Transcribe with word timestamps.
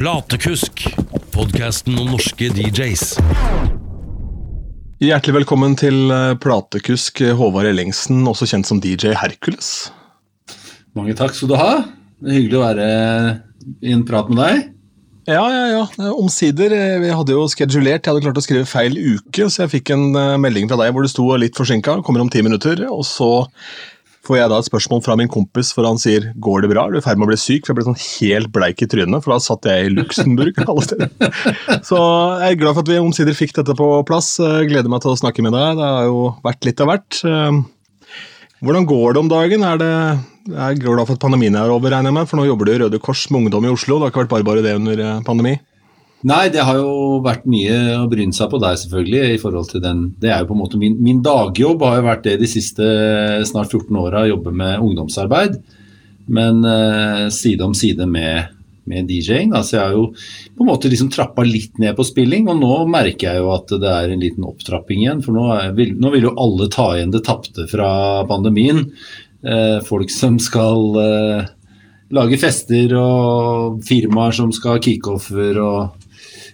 Platekusk, 0.00 0.86
podkasten 1.34 1.98
om 2.00 2.14
norske 2.14 2.46
DJs. 2.56 3.02
Hjertelig 5.04 5.34
velkommen 5.42 5.74
til 5.76 6.08
eh, 6.08 6.32
platekusk 6.40 7.20
Håvard 7.36 7.68
Ellingsen, 7.68 8.22
også 8.30 8.48
kjent 8.48 8.68
som 8.70 8.80
DJ 8.80 9.12
Hercules. 9.20 9.90
Mange 10.96 11.12
takk 11.18 11.36
skal 11.36 11.52
du 11.52 11.56
ha. 11.60 11.70
Det 12.16 12.32
er 12.32 12.38
hyggelig 12.38 12.56
å 12.56 12.64
være 12.64 12.88
i 13.84 13.92
en 13.92 14.06
prat 14.08 14.32
med 14.32 14.40
deg. 14.40 14.64
Ja, 15.28 15.44
ja, 15.52 15.62
ja. 15.74 15.84
Eh, 16.00 16.16
Omsider. 16.16 16.72
eh, 16.72 16.98
Vi 17.04 17.12
hadde 17.12 17.36
jo 17.36 17.44
skedulert. 17.52 18.00
Jeg 18.00 18.14
hadde 18.14 18.24
klart 18.24 18.40
å 18.40 18.48
skrive 18.48 18.64
feil 18.72 18.96
uke, 18.96 19.50
så 19.52 19.66
jeg 19.66 19.74
fikk 19.76 19.92
en 19.98 20.16
eh, 20.16 20.38
melding 20.40 20.72
fra 20.72 20.80
deg 20.80 20.96
hvor 20.96 21.04
det 21.04 21.12
sto 21.12 21.28
litt 21.36 21.60
forsinka. 21.60 22.00
Kommer 22.08 22.24
om 22.24 22.32
ti 22.32 22.40
minutter. 22.40 22.86
Og 22.88 23.04
så 23.04 23.34
får 24.30 24.38
jeg 24.38 24.50
da 24.52 24.58
et 24.62 24.68
spørsmål 24.68 25.02
fra 25.04 25.16
min 25.18 25.30
kompis, 25.30 25.72
for 25.74 25.86
han 25.88 25.98
sier 26.00 26.30
'går 26.38 26.62
det 26.62 26.70
bra'? 26.70 26.86
Er 26.86 26.94
du 26.94 26.98
i 26.98 27.04
ferd 27.04 27.18
med 27.18 27.26
å 27.26 27.32
bli 27.32 27.40
syk? 27.40 27.66
For 27.66 27.74
jeg 27.74 27.80
ble 27.80 27.88
sånn 27.90 28.04
helt 28.06 28.52
bleik 28.54 28.82
i 28.82 28.86
trynet, 28.86 29.24
for 29.24 29.34
da 29.34 29.38
satt 29.42 29.66
jeg 29.66 29.86
i 29.90 29.94
Luxembourg 29.96 30.54
alle 30.70 30.86
steder. 30.86 31.10
Så 31.82 31.98
jeg 32.40 32.54
er 32.54 32.60
glad 32.62 32.74
for 32.78 32.86
at 32.86 32.92
vi 32.94 33.02
omsider 33.02 33.34
fikk 33.34 33.52
dette 33.58 33.74
på 33.74 33.90
plass. 34.06 34.38
Gleder 34.38 34.88
meg 34.88 35.02
til 35.02 35.12
å 35.12 35.18
snakke 35.18 35.42
med 35.42 35.52
deg. 35.52 35.76
Det 35.76 35.90
har 35.90 36.08
jo 36.08 36.36
vært 36.46 36.64
litt 36.64 36.80
av 36.80 36.94
hvert. 36.94 37.20
Eh, 37.26 37.60
Hvordan 38.60 38.84
går 38.84 39.14
det 39.14 39.20
om 39.22 39.28
dagen? 39.32 39.62
Er 39.64 39.78
det, 39.80 39.92
jeg 40.52 40.60
er 40.60 40.80
glad 40.82 41.06
for 41.08 41.16
at 41.16 41.22
pandemien 41.22 41.54
er 41.56 41.70
over, 41.72 41.88
regner 41.88 42.12
jeg 42.12 42.16
med, 42.18 42.28
for 42.28 42.36
nå 42.36 42.44
jobber 42.44 42.68
du 42.68 42.72
i 42.74 42.80
Røde 42.82 43.00
Kors 43.00 43.22
med 43.32 43.46
ungdom 43.46 43.64
i 43.64 43.72
Oslo. 43.72 43.96
Det 43.96 44.04
har 44.04 44.12
ikke 44.12 44.24
vært 44.26 44.34
bare 44.34 44.44
bare 44.44 44.64
det 44.66 44.74
under 44.76 45.00
eh, 45.00 45.22
pandemi? 45.24 45.54
Nei, 46.28 46.50
det 46.52 46.60
har 46.68 46.76
jo 46.76 47.20
vært 47.24 47.46
mye 47.48 47.76
å 47.96 48.08
bryne 48.10 48.36
seg 48.36 48.50
på 48.52 48.60
deg, 48.60 48.76
selvfølgelig. 48.82 49.22
i 49.34 49.40
forhold 49.40 49.70
til 49.70 49.80
den. 49.80 50.02
Det 50.20 50.28
er 50.28 50.42
jo 50.42 50.50
på 50.50 50.56
en 50.56 50.60
måte 50.60 50.80
Min, 50.80 50.98
min 51.00 51.22
dagjobb 51.24 51.80
har 51.86 52.00
jo 52.00 52.08
vært 52.10 52.24
det 52.28 52.36
de 52.42 52.48
siste 52.50 52.84
snart 53.48 53.72
14 53.72 53.96
åra, 53.96 54.26
jobbe 54.28 54.52
med 54.52 54.84
ungdomsarbeid. 54.84 55.56
Men 56.28 56.64
eh, 56.64 57.28
side 57.32 57.64
om 57.64 57.72
side 57.74 58.04
med, 58.06 58.52
med 58.84 59.08
DJ-ing. 59.08 59.54
Altså 59.56 59.78
jeg 59.78 59.82
har 59.82 59.96
jo 59.96 60.04
på 60.12 60.66
en 60.66 60.68
måte 60.68 60.90
liksom 60.92 61.08
trappa 61.10 61.46
litt 61.46 61.80
ned 61.80 61.96
på 61.96 62.04
spilling, 62.04 62.50
og 62.52 62.60
nå 62.60 62.84
merker 62.92 63.30
jeg 63.30 63.40
jo 63.40 63.54
at 63.54 63.72
det 63.80 63.94
er 63.94 64.12
en 64.12 64.20
liten 64.20 64.44
opptrapping 64.44 65.00
igjen. 65.06 65.24
For 65.24 65.32
nå, 65.32 65.46
er, 65.56 65.72
nå 65.72 66.12
vil 66.12 66.28
jo 66.28 66.34
alle 66.36 66.68
ta 66.68 66.90
igjen 66.98 67.16
det 67.16 67.24
tapte 67.24 67.64
fra 67.70 67.88
pandemien. 68.28 68.84
Eh, 69.40 69.80
folk 69.88 70.12
som 70.12 70.36
skal 70.36 71.00
eh, 71.00 71.48
lage 72.12 72.36
fester 72.44 72.92
og 73.00 73.80
firmaer 73.88 74.36
som 74.36 74.52
skal 74.52 74.76
ha 74.76 74.84
kickoffer 74.84 75.64
og 75.64 75.99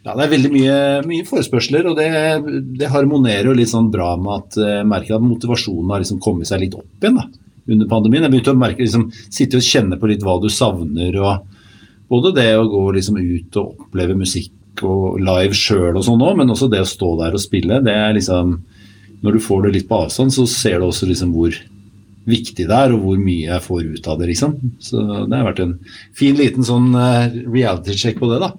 ja, 0.06 0.14
Det 0.14 0.22
er 0.22 0.30
veldig 0.30 0.50
mye, 0.54 0.74
mye 1.08 1.24
forespørsler, 1.26 1.88
og 1.90 1.98
det, 1.98 2.10
det 2.78 2.90
harmonerer 2.92 3.48
jo 3.50 3.56
litt 3.58 3.72
sånn 3.72 3.90
bra 3.90 4.12
med 4.20 4.36
at 4.36 4.58
jeg 4.60 4.86
merker 4.86 5.16
at 5.16 5.24
motivasjonen 5.26 5.90
har 5.90 6.04
liksom 6.04 6.20
kommet 6.22 6.46
seg 6.46 6.62
litt 6.62 6.76
opp 6.78 7.02
igjen 7.02 7.18
da, 7.18 7.24
under 7.66 7.90
pandemien. 7.90 8.26
Jeg 8.26 8.34
begynte 8.36 8.54
å 8.54 8.60
merke, 8.60 8.84
liksom, 8.84 9.08
sitte 9.26 9.58
og 9.58 9.66
kjenne 9.66 9.98
på 9.98 10.10
litt 10.12 10.22
hva 10.22 10.36
du 10.42 10.46
savner. 10.52 11.18
og 11.18 12.06
Både 12.12 12.30
det 12.36 12.52
å 12.54 12.68
gå 12.70 12.84
liksom 12.94 13.18
ut 13.18 13.58
og 13.58 13.86
oppleve 13.88 14.14
musikk 14.18 14.84
og 14.86 15.18
live 15.24 15.56
sjøl 15.56 15.96
og 15.96 16.04
sånn 16.04 16.22
men 16.36 16.52
også 16.52 16.68
det 16.70 16.84
å 16.84 16.88
stå 16.88 17.14
der 17.22 17.34
og 17.34 17.42
spille. 17.42 17.80
det 17.82 17.94
er 17.96 18.14
liksom, 18.14 18.60
Når 19.24 19.32
du 19.32 19.40
får 19.40 19.64
det 19.64 19.72
litt 19.74 19.88
på 19.88 20.04
avstand, 20.04 20.30
så 20.30 20.46
ser 20.46 20.78
du 20.78 20.86
også 20.86 21.08
liksom 21.08 21.32
hvor 21.34 21.56
viktig 22.26 22.66
det 22.68 22.74
er, 22.74 22.92
og 22.92 23.02
hvor 23.02 23.18
mye 23.18 23.46
jeg 23.48 23.62
får 23.64 23.82
ut 23.96 24.06
av 24.06 24.18
det. 24.20 24.30
liksom. 24.30 24.54
Så 24.78 25.02
det 25.02 25.34
har 25.34 25.46
vært 25.46 25.62
en 25.64 25.78
fin 26.14 26.36
liten 26.36 26.66
sånn 26.66 26.94
eh, 26.94 27.42
reality-check 27.46 28.18
på 28.20 28.30
det, 28.30 28.40
da. 28.42 28.52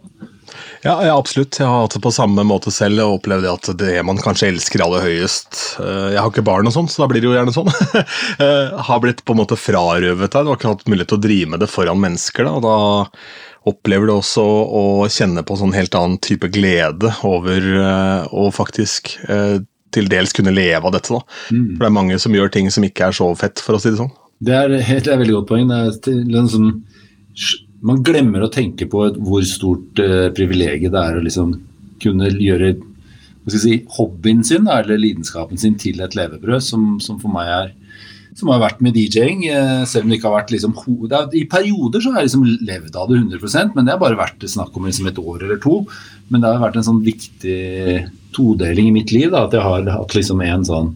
Ja, 0.88 0.96
ja, 1.04 1.16
absolutt. 1.18 1.58
Jeg 1.60 1.68
har 1.68 1.82
hatt 1.84 1.96
det 1.98 2.02
på 2.04 2.14
samme 2.16 2.46
måte 2.48 2.72
selv 2.72 3.02
og 3.04 3.18
opplevd 3.18 3.48
at 3.52 3.70
det 3.82 3.98
man 4.08 4.20
kanskje 4.24 4.54
elsker 4.54 4.86
aller 4.86 5.04
høyest 5.04 5.60
eh, 5.84 6.14
Jeg 6.14 6.22
har 6.22 6.32
ikke 6.32 6.46
barn 6.48 6.70
og 6.70 6.76
sånn, 6.76 6.88
så 6.88 7.04
da 7.04 7.10
blir 7.12 7.24
det 7.24 7.28
jo 7.28 7.34
gjerne 7.36 7.56
sånn. 7.56 7.68
eh, 8.46 8.78
har 8.88 9.02
blitt 9.04 9.26
på 9.28 9.36
en 9.36 9.42
måte 9.42 9.60
frarøvet 9.60 10.32
deg. 10.32 10.48
Du 10.48 10.54
har 10.54 10.56
ikke 10.56 10.72
hatt 10.72 10.88
mulighet 10.88 11.12
til 11.12 11.20
å 11.20 11.26
drive 11.28 11.52
med 11.52 11.64
det 11.64 11.70
foran 11.72 12.00
mennesker. 12.00 12.48
da, 12.48 12.56
og 12.56 12.64
da 12.64 13.68
opplever 13.68 14.08
du 14.08 14.14
også 14.16 14.46
å 14.80 14.86
kjenne 15.12 15.44
på 15.44 15.58
sånn 15.60 15.76
helt 15.76 15.98
annen 16.00 16.22
type 16.24 16.48
glede 16.56 17.12
over 17.28 17.68
eh, 17.84 18.32
å 18.32 18.48
faktisk 18.56 19.18
til 19.96 20.08
dels 20.12 20.32
kunne 20.36 20.56
leve 20.56 20.88
av 20.88 20.96
dette. 20.96 21.12
da. 21.12 21.20
For 21.50 21.84
det 21.84 21.90
er 21.90 21.98
mange 22.00 22.20
som 22.22 22.36
gjør 22.36 22.54
ting 22.54 22.72
som 22.72 22.88
ikke 22.88 23.10
er 23.10 23.20
så 23.20 23.28
fett, 23.40 23.60
for 23.64 23.76
å 23.76 23.84
si 23.84 23.92
det 23.92 24.00
sånn. 24.00 24.14
Det 24.40 24.56
er, 24.56 24.72
det 24.78 24.88
er 24.88 25.04
et 25.04 25.12
veldig 25.26 25.42
godt 25.42 25.52
poeng. 25.52 25.68
Det 25.68 26.14
er 26.16 26.24
liksom 26.32 26.72
man 27.86 28.04
glemmer 28.06 28.46
å 28.46 28.52
tenke 28.54 28.88
på 28.90 29.08
hvor 29.18 29.44
stort 29.46 30.00
uh, 30.02 30.30
privilegium 30.36 30.94
det 30.94 31.02
er 31.04 31.18
å 31.18 31.26
liksom 31.26 31.56
kunne 32.02 32.30
gjøre 32.34 32.76
si, 33.54 33.82
hobbyen 33.98 34.44
sin 34.46 34.68
eller 34.70 35.00
lidenskapen 35.00 35.60
sin 35.62 35.78
til 35.80 36.02
et 36.04 36.18
levebrød, 36.18 36.64
som, 36.64 36.96
som 37.04 37.20
for 37.22 37.34
meg 37.34 37.52
er 37.54 37.76
som 38.38 38.52
har 38.54 38.62
vært 38.62 38.84
med 38.86 38.94
DJ-ing, 38.94 39.48
eh, 39.50 39.84
selv 39.90 40.06
om 40.06 40.12
det 40.12 40.20
ikke 40.20 40.30
har 40.30 40.44
vært 40.44 40.52
liksom, 40.54 40.76
er, 41.10 41.32
I 41.34 41.48
perioder 41.50 42.04
så 42.04 42.12
har 42.14 42.22
jeg 42.22 42.30
liksom 42.30 42.46
levd 42.70 43.00
av 43.00 43.10
det 43.10 43.18
100% 43.18 43.74
men 43.74 43.88
det 43.88 43.96
har 43.96 44.02
bare 44.04 44.20
vært 44.20 44.46
snakk 44.46 44.78
om 44.78 44.86
liksom 44.86 45.10
et 45.10 45.22
år 45.22 45.48
eller 45.48 45.58
to. 45.64 45.80
Men 46.30 46.44
det 46.44 46.52
har 46.52 46.62
vært 46.62 46.78
en 46.78 46.86
sånn 46.86 47.02
viktig 47.06 47.58
todeling 48.36 48.92
i 48.92 48.96
mitt 49.00 49.14
liv, 49.16 49.32
da, 49.34 49.48
at 49.48 49.56
jeg 49.58 49.66
har 49.66 49.90
hatt 49.90 50.14
liksom 50.14 50.44
en 50.46 50.68
sånn 50.68 50.94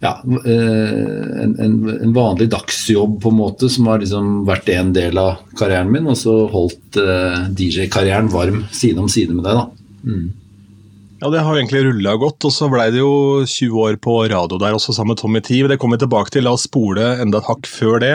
ja, 0.00 0.12
eh, 0.46 1.42
en, 1.42 1.54
en, 1.58 2.00
en 2.02 2.12
vanlig 2.14 2.48
dagsjobb 2.52 3.16
på 3.22 3.32
en 3.32 3.38
måte 3.40 3.70
som 3.72 3.88
har 3.90 4.02
liksom 4.02 4.44
vært 4.46 4.70
en 4.70 4.92
del 4.94 5.18
av 5.18 5.40
karrieren 5.58 5.90
min, 5.90 6.06
og 6.06 6.18
så 6.20 6.34
holdt 6.52 7.00
uh, 7.02 7.48
DJ-karrieren 7.50 8.30
varm 8.30 8.62
side 8.70 9.02
om 9.02 9.08
side 9.10 9.34
med 9.34 9.48
det. 9.48 9.56
da. 9.58 9.64
Mm. 10.06 10.28
Ja, 11.18 11.30
Det 11.34 11.42
har 11.42 11.56
egentlig 11.56 11.82
rulla 11.82 12.14
godt, 12.14 12.46
og 12.46 12.54
så 12.54 12.68
blei 12.70 12.92
det 12.94 13.00
jo 13.02 13.42
20 13.42 13.80
år 13.88 13.98
på 13.98 14.20
radio 14.30 14.60
der 14.62 14.76
også, 14.76 14.94
sammen 14.94 15.16
med 15.16 15.22
Tommy 15.22 15.42
Tee. 15.42 15.66
Det 15.66 15.80
kommer 15.82 15.98
vi 15.98 16.06
tilbake 16.06 16.30
til. 16.30 16.46
La 16.46 16.54
oss 16.54 16.68
spole 16.68 17.16
enda 17.18 17.42
et 17.42 17.50
hakk 17.50 17.66
før 17.66 17.98
det. 18.04 18.14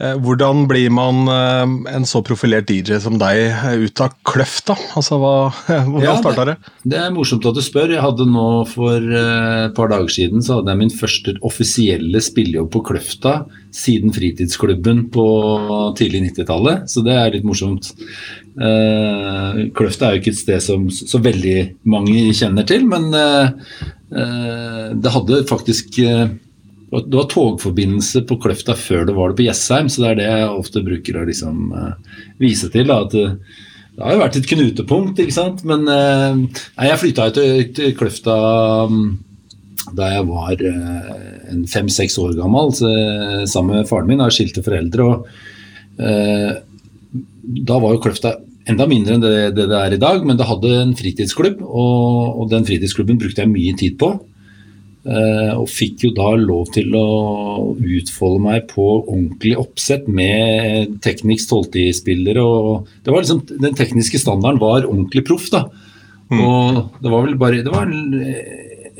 Eh, 0.00 0.16
Hvordan 0.16 0.64
blir 0.68 0.88
man 0.92 1.28
eh, 1.28 1.94
en 1.94 2.06
så 2.08 2.22
profilert 2.24 2.70
DJ 2.70 2.96
som 3.04 3.18
deg 3.20 3.36
eh, 3.50 3.82
ut 3.84 4.00
av 4.00 4.14
kløfta? 4.24 4.76
Altså, 4.96 5.18
hva, 5.20 5.32
Hvordan 5.90 6.06
Ja, 6.06 6.14
starta 6.22 6.46
det? 6.48 6.54
Det 6.88 7.00
er 7.00 7.12
morsomt 7.12 7.44
at 7.48 7.58
du 7.58 7.62
spør. 7.64 7.92
Jeg 7.92 8.04
hadde 8.04 8.26
nå 8.30 8.46
For 8.70 8.96
et 8.96 9.74
par 9.76 9.88
dager 9.92 10.08
siden 10.12 10.44
så 10.44 10.58
hadde 10.58 10.72
jeg 10.72 10.80
min 10.80 10.94
første 10.94 11.34
offisielle 11.46 12.22
spillejobb 12.24 12.70
på 12.72 12.82
Kløfta 12.90 13.34
siden 13.74 14.10
fritidsklubben 14.14 15.04
på 15.14 15.24
tidlig 15.98 16.24
90-tallet, 16.30 16.88
så 16.90 17.04
det 17.06 17.14
er 17.14 17.34
litt 17.36 17.46
morsomt. 17.46 17.92
Kløfta 19.78 20.08
er 20.08 20.16
jo 20.16 20.22
ikke 20.22 20.32
et 20.34 20.40
sted 20.40 20.64
som 20.64 20.88
så 20.90 21.20
veldig 21.22 21.58
mange 21.92 22.24
kjenner 22.34 22.66
til, 22.66 22.82
men 22.90 23.12
det 23.14 25.14
hadde 25.14 25.44
faktisk 25.50 26.00
det 26.90 27.14
var 27.14 27.26
togforbindelse 27.30 28.24
på 28.26 28.36
Kløfta 28.42 28.74
før 28.74 29.04
det 29.06 29.14
var 29.14 29.30
det 29.30 29.38
på 29.38 29.46
Jessheim, 29.46 29.88
så 29.90 30.02
det 30.02 30.08
er 30.10 30.16
det 30.18 30.28
jeg 30.30 30.46
ofte 30.50 30.82
bruker 30.86 31.20
å 31.20 31.26
liksom 31.28 31.74
eh, 31.78 32.22
vise 32.42 32.70
til. 32.74 32.90
Da, 32.90 33.04
at 33.06 33.14
det, 33.14 33.26
det 33.94 34.02
har 34.02 34.16
jo 34.16 34.22
vært 34.24 34.38
et 34.40 34.48
knutepunkt, 34.50 35.22
ikke 35.22 35.36
sant. 35.36 35.62
Men 35.70 35.86
eh, 35.86 36.40
nei, 36.40 36.88
jeg 36.88 37.02
flytta 37.04 37.28
jo 37.28 37.36
til, 37.38 37.62
til 37.76 37.94
Kløfta 37.98 38.36
mm, 38.90 39.04
da 39.96 40.10
jeg 40.16 40.26
var 40.28 40.64
eh, 40.72 41.12
en 41.54 41.62
fem-seks 41.70 42.18
år 42.22 42.34
gammel, 42.38 42.74
så, 42.74 42.90
sammen 43.50 43.78
med 43.78 43.90
faren 43.90 44.10
min. 44.10 44.18
Jeg 44.18 44.26
har 44.26 44.36
skilte 44.40 44.66
foreldre. 44.66 45.06
og 45.06 46.02
eh, 46.02 46.58
Da 47.70 47.78
var 47.78 47.94
jo 47.94 48.02
Kløfta 48.02 48.34
enda 48.70 48.86
mindre 48.90 49.16
enn 49.16 49.22
det, 49.24 49.36
det 49.56 49.68
det 49.70 49.78
er 49.78 49.94
i 49.94 50.00
dag, 50.02 50.26
men 50.26 50.38
det 50.38 50.48
hadde 50.48 50.74
en 50.82 50.96
fritidsklubb, 50.98 51.62
og, 51.62 52.42
og 52.42 52.50
den 52.50 52.66
fritidsklubben 52.66 53.18
brukte 53.20 53.44
jeg 53.44 53.52
mye 53.52 53.78
tid 53.78 53.96
på. 54.00 54.12
Eh, 55.00 55.52
og 55.56 55.64
fikk 55.72 56.02
jo 56.04 56.10
da 56.12 56.34
lov 56.36 56.66
til 56.74 56.92
å 56.92 57.72
utfolde 57.72 58.42
meg 58.44 58.66
på 58.68 58.84
ordentlig 58.98 59.54
oppsett 59.56 60.10
med 60.12 60.98
Technics 61.00 61.46
12-spillere. 61.48 62.42
og 62.44 62.90
det 63.04 63.14
var 63.14 63.24
liksom, 63.24 63.40
Den 63.48 63.78
tekniske 63.78 64.20
standarden 64.20 64.60
var 64.60 64.84
ordentlig 64.84 65.24
proff. 65.24 65.48
da. 65.50 65.68
Og 66.30 67.00
det 67.00 67.10
var 67.10 67.24
vel 67.24 67.38
bare 67.40 67.62
det 67.64 67.72
var 67.72 67.88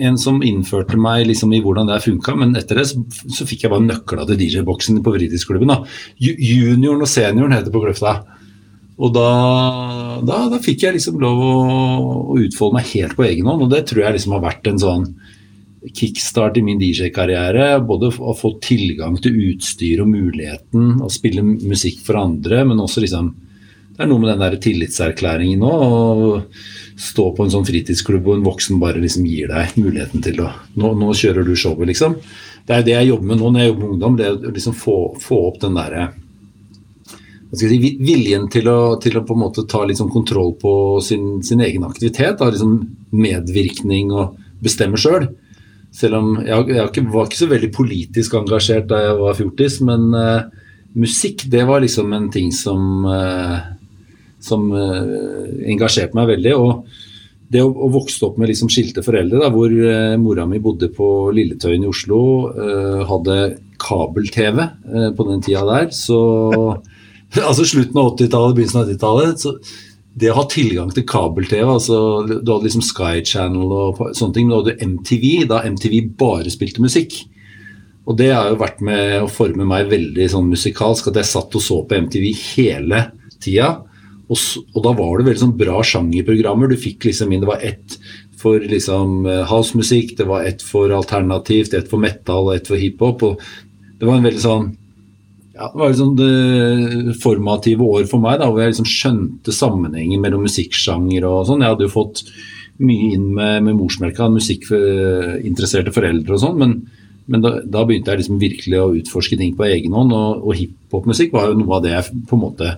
en 0.01 0.17
som 0.19 0.41
innførte 0.43 0.97
meg 0.97 1.27
liksom 1.29 1.53
i 1.53 1.61
hvordan 1.61 1.91
det 1.91 2.01
funka, 2.03 2.35
men 2.35 2.57
etter 2.57 2.81
det 2.81 2.87
så, 2.89 3.03
så 3.29 3.47
fikk 3.47 3.67
jeg 3.67 3.73
bare 3.73 3.85
nøkla 3.85 4.25
til 4.27 4.39
DJ-boksen 4.41 5.03
på 5.05 5.13
fritidsklubben. 5.15 5.69
da. 5.69 5.83
Junioren 6.19 7.05
og 7.05 7.11
senioren 7.11 7.53
heter 7.53 7.69
det 7.69 7.75
på 7.77 7.85
Kløfta. 7.85 8.23
Og 9.01 9.13
da, 9.17 9.29
da, 10.25 10.41
da 10.53 10.61
fikk 10.61 10.85
jeg 10.85 10.97
liksom 10.97 11.21
lov 11.21 11.45
å, 11.45 11.53
å 12.33 12.41
utfolde 12.41 12.79
meg 12.79 12.89
helt 12.95 13.17
på 13.17 13.29
egen 13.29 13.49
hånd, 13.49 13.65
og 13.65 13.71
det 13.73 13.85
tror 13.89 14.07
jeg 14.07 14.17
liksom 14.17 14.35
har 14.37 14.43
vært 14.49 14.73
en 14.73 14.81
sånn 14.81 15.07
kickstart 15.87 16.57
i 16.57 16.63
min 16.65 16.81
DJ-karriere. 16.81 17.81
Både 17.87 18.11
å 18.13 18.35
få 18.37 18.55
tilgang 18.63 19.17
til 19.23 19.39
utstyr 19.51 20.03
og 20.05 20.11
muligheten 20.13 21.01
å 21.05 21.11
spille 21.13 21.45
musikk 21.45 22.03
for 22.07 22.21
andre, 22.21 22.65
men 22.65 22.83
også 22.83 23.05
liksom 23.05 23.37
Det 24.01 24.07
er 24.07 24.09
noe 24.09 24.23
med 24.23 24.31
den 24.31 24.41
der 24.41 24.55
tillitserklæringen 24.57 25.61
nå. 25.61 25.71
Å 25.71 27.01
stå 27.01 27.27
på 27.37 27.45
en 27.45 27.51
sånn 27.53 27.67
fritidsklubb 27.69 28.25
hvor 28.25 28.39
en 28.39 28.47
voksen 28.47 28.79
bare 28.81 29.01
liksom 29.03 29.27
gir 29.29 29.51
deg 29.51 29.77
muligheten 29.77 30.25
til 30.25 30.41
å 30.41 30.49
Nå, 30.81 30.95
nå 30.97 31.13
kjører 31.13 31.45
du 31.45 31.53
showet, 31.57 31.89
liksom. 31.91 32.17
Det 32.65 32.77
er 32.77 32.87
det 32.87 32.95
jeg 32.95 33.11
jobber 33.11 33.29
med 33.33 33.41
nå 33.41 33.51
når 33.51 33.61
jeg 33.61 33.71
jobber 33.71 33.85
med 33.85 33.93
ungdom. 33.97 34.17
Det 34.17 34.27
er 34.29 34.57
liksom 34.57 34.77
få, 34.79 34.97
få 35.21 35.41
opp 35.51 35.61
den 35.61 35.77
derre 35.77 36.09
si, 37.57 37.69
viljen 38.01 38.49
til 38.53 38.69
å, 38.71 38.79
til 39.03 39.19
å 39.19 39.25
på 39.27 39.37
en 39.37 39.43
måte 39.43 39.67
ta 39.69 39.83
sånn 39.85 40.13
kontroll 40.13 40.55
på 40.61 40.73
sin, 41.05 41.43
sin 41.43 41.61
egen 41.65 41.85
aktivitet. 41.85 42.39
Da, 42.39 42.51
liksom 42.51 42.79
medvirkning 43.11 44.13
og 44.15 44.39
bestemme 44.63 45.01
sjøl. 45.01 45.29
Selv 45.93 46.21
om 46.21 46.29
jeg, 46.45 46.69
jeg 46.69 46.87
ikke- 46.89 47.11
var 47.11 47.27
ikke 47.27 47.41
så 47.41 47.51
veldig 47.51 47.73
politisk 47.75 48.35
engasjert 48.39 48.87
da 48.89 49.01
jeg 49.03 49.19
var 49.19 49.35
fjortis, 49.35 49.81
men 49.83 50.15
uh, 50.15 50.43
musikk 50.95 51.49
det 51.51 51.67
var 51.67 51.81
liksom 51.81 52.13
en 52.15 52.31
ting 52.31 52.53
som, 52.53 53.05
uh, 53.05 53.59
som 54.41 54.71
uh, 54.71 55.51
engasjerte 55.67 56.15
meg 56.15 56.29
veldig. 56.37 56.55
og 56.57 56.85
det 57.51 57.65
å, 57.67 57.73
å 57.75 57.91
vokse 57.91 58.23
opp 58.23 58.39
med 58.39 58.47
liksom 58.47 58.69
skilte 58.71 59.03
foreldre, 59.03 59.41
da, 59.43 59.49
hvor 59.51 59.73
mora 60.23 60.45
mi 60.47 60.61
bodde 60.63 60.87
på 60.95 61.33
Lilletøyen 61.35 61.83
i 61.83 61.89
Oslo, 61.91 62.21
hadde 63.11 63.57
kabel-TV 63.83 64.69
på 65.19 65.27
den 65.27 65.43
tida 65.43 65.65
der, 65.67 65.89
så 65.91 66.79
Altså 67.49 67.67
slutten 67.67 67.99
av 67.99 68.13
80-tallet, 68.17 68.57
begynnelsen 68.57 68.81
av 68.81 68.89
80-tallet. 68.91 69.73
Det 70.21 70.31
å 70.33 70.39
ha 70.39 70.47
tilgang 70.51 70.91
til 70.95 71.07
kabel-TV 71.09 71.65
altså 71.65 71.99
Du 72.29 72.53
hadde 72.53 72.67
liksom 72.67 72.85
Sky 72.85 73.25
Channel 73.27 73.73
og 73.73 74.01
sånne 74.17 74.37
ting, 74.37 74.49
men 74.49 74.55
du 74.55 74.71
hadde 74.71 74.89
MTV, 74.93 75.27
da 75.51 75.63
MTV 75.67 75.97
bare 76.21 76.53
spilte 76.53 76.85
musikk. 76.85 77.17
Og 78.09 78.17
det 78.19 78.31
har 78.33 78.51
jo 78.51 78.61
vært 78.61 78.81
med 78.85 79.21
å 79.23 79.31
forme 79.31 79.67
meg 79.69 79.91
veldig 79.91 80.27
sånn 80.33 80.51
musikalsk, 80.51 81.11
at 81.11 81.21
jeg 81.21 81.31
satt 81.31 81.57
og 81.57 81.65
så 81.65 81.83
på 81.87 82.01
MTV 82.07 82.27
hele 82.55 83.05
tida. 83.43 83.71
Og, 84.31 84.41
og 84.75 84.83
da 84.87 84.95
var 84.99 85.19
det 85.19 85.29
veldig 85.29 85.43
sånn 85.45 85.59
bra 85.59 85.81
sjangerprogrammer. 85.87 86.71
Du 86.71 86.81
fikk 86.81 87.09
liksom 87.09 87.33
inn 87.35 87.43
Det 87.45 87.51
var 87.51 87.65
ett 87.67 87.99
for 88.41 88.63
liksom 88.65 89.27
eh, 89.29 89.43
housemusikk, 89.51 90.15
det 90.17 90.25
var 90.29 90.47
ett 90.49 90.63
for 90.65 90.93
alternativt, 90.97 91.75
ett 91.77 91.91
for 91.91 92.01
metal 92.01 92.49
og 92.49 92.55
ett 92.55 92.71
for 92.71 92.81
hiphop. 92.81 93.23
og 93.23 93.43
Det 93.99 94.09
var 94.09 94.17
en 94.17 94.29
veldig 94.31 94.43
sånn 94.43 94.71
ja, 95.61 95.67
det 95.69 95.77
var 95.77 95.91
liksom 95.93 96.15
det 96.17 97.17
formative 97.21 97.85
år 97.85 98.07
for 98.09 98.23
meg, 98.23 98.39
da, 98.41 98.49
hvor 98.49 98.63
jeg 98.63 98.73
liksom 98.73 98.89
skjønte 98.89 99.53
sammenhengen 99.53 100.23
mellom 100.23 100.47
musikksjanger 100.47 101.27
og 101.29 101.43
sånn. 101.51 101.61
Jeg 101.61 101.75
hadde 101.75 101.85
jo 101.85 101.93
fått 101.93 102.23
mye 102.81 103.11
inn 103.13 103.27
med, 103.37 103.67
med 103.67 103.77
morsmelka, 103.77 104.31
musikkinteresserte 104.33 105.93
foreldre 105.93 106.39
og 106.39 106.41
sånn, 106.41 106.57
men, 106.63 106.73
men 107.29 107.45
da, 107.45 107.59
da, 107.61 107.85
begynte 107.85 108.15
jeg 108.15 108.23
liksom 108.23 108.41
virkelig 108.41 108.81
å 108.81 108.95
utforske 109.03 109.37
ting 109.37 109.53
på 109.59 109.67
egen 109.69 109.97
hånd, 109.99 110.17
og, 110.17 110.47
og 110.49 110.57
hiphopmusikk 110.57 111.37
var 111.37 111.51
jo 111.51 111.61
noe 111.61 111.77
av 111.77 111.85
det 111.85 111.93
jeg 111.93 112.23
på 112.31 112.39
en 112.39 112.45
måte 112.47 112.73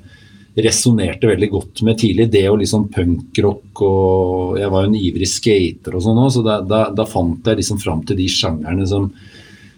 resonnerte 0.58 1.30
veldig 1.30 1.48
godt 1.52 1.82
med 1.86 2.00
tidlig. 2.02 2.26
Det 2.32 2.42
og 2.50 2.58
liksom 2.60 2.90
punkrock 2.92 3.80
og 3.86 4.58
Jeg 4.58 4.68
var 4.68 4.82
jo 4.84 4.90
en 4.90 4.98
ivrig 4.98 5.28
skater 5.30 5.94
og 5.96 6.02
sånn 6.04 6.18
òg, 6.20 6.32
så 6.34 6.42
da, 6.44 6.58
da, 6.66 6.82
da, 6.92 7.06
fant 7.08 7.46
jeg 7.46 7.62
liksom 7.62 7.78
fram 7.80 8.02
til 8.04 8.18
de 8.18 8.26
sjangerne 8.28 8.84
som, 8.90 9.06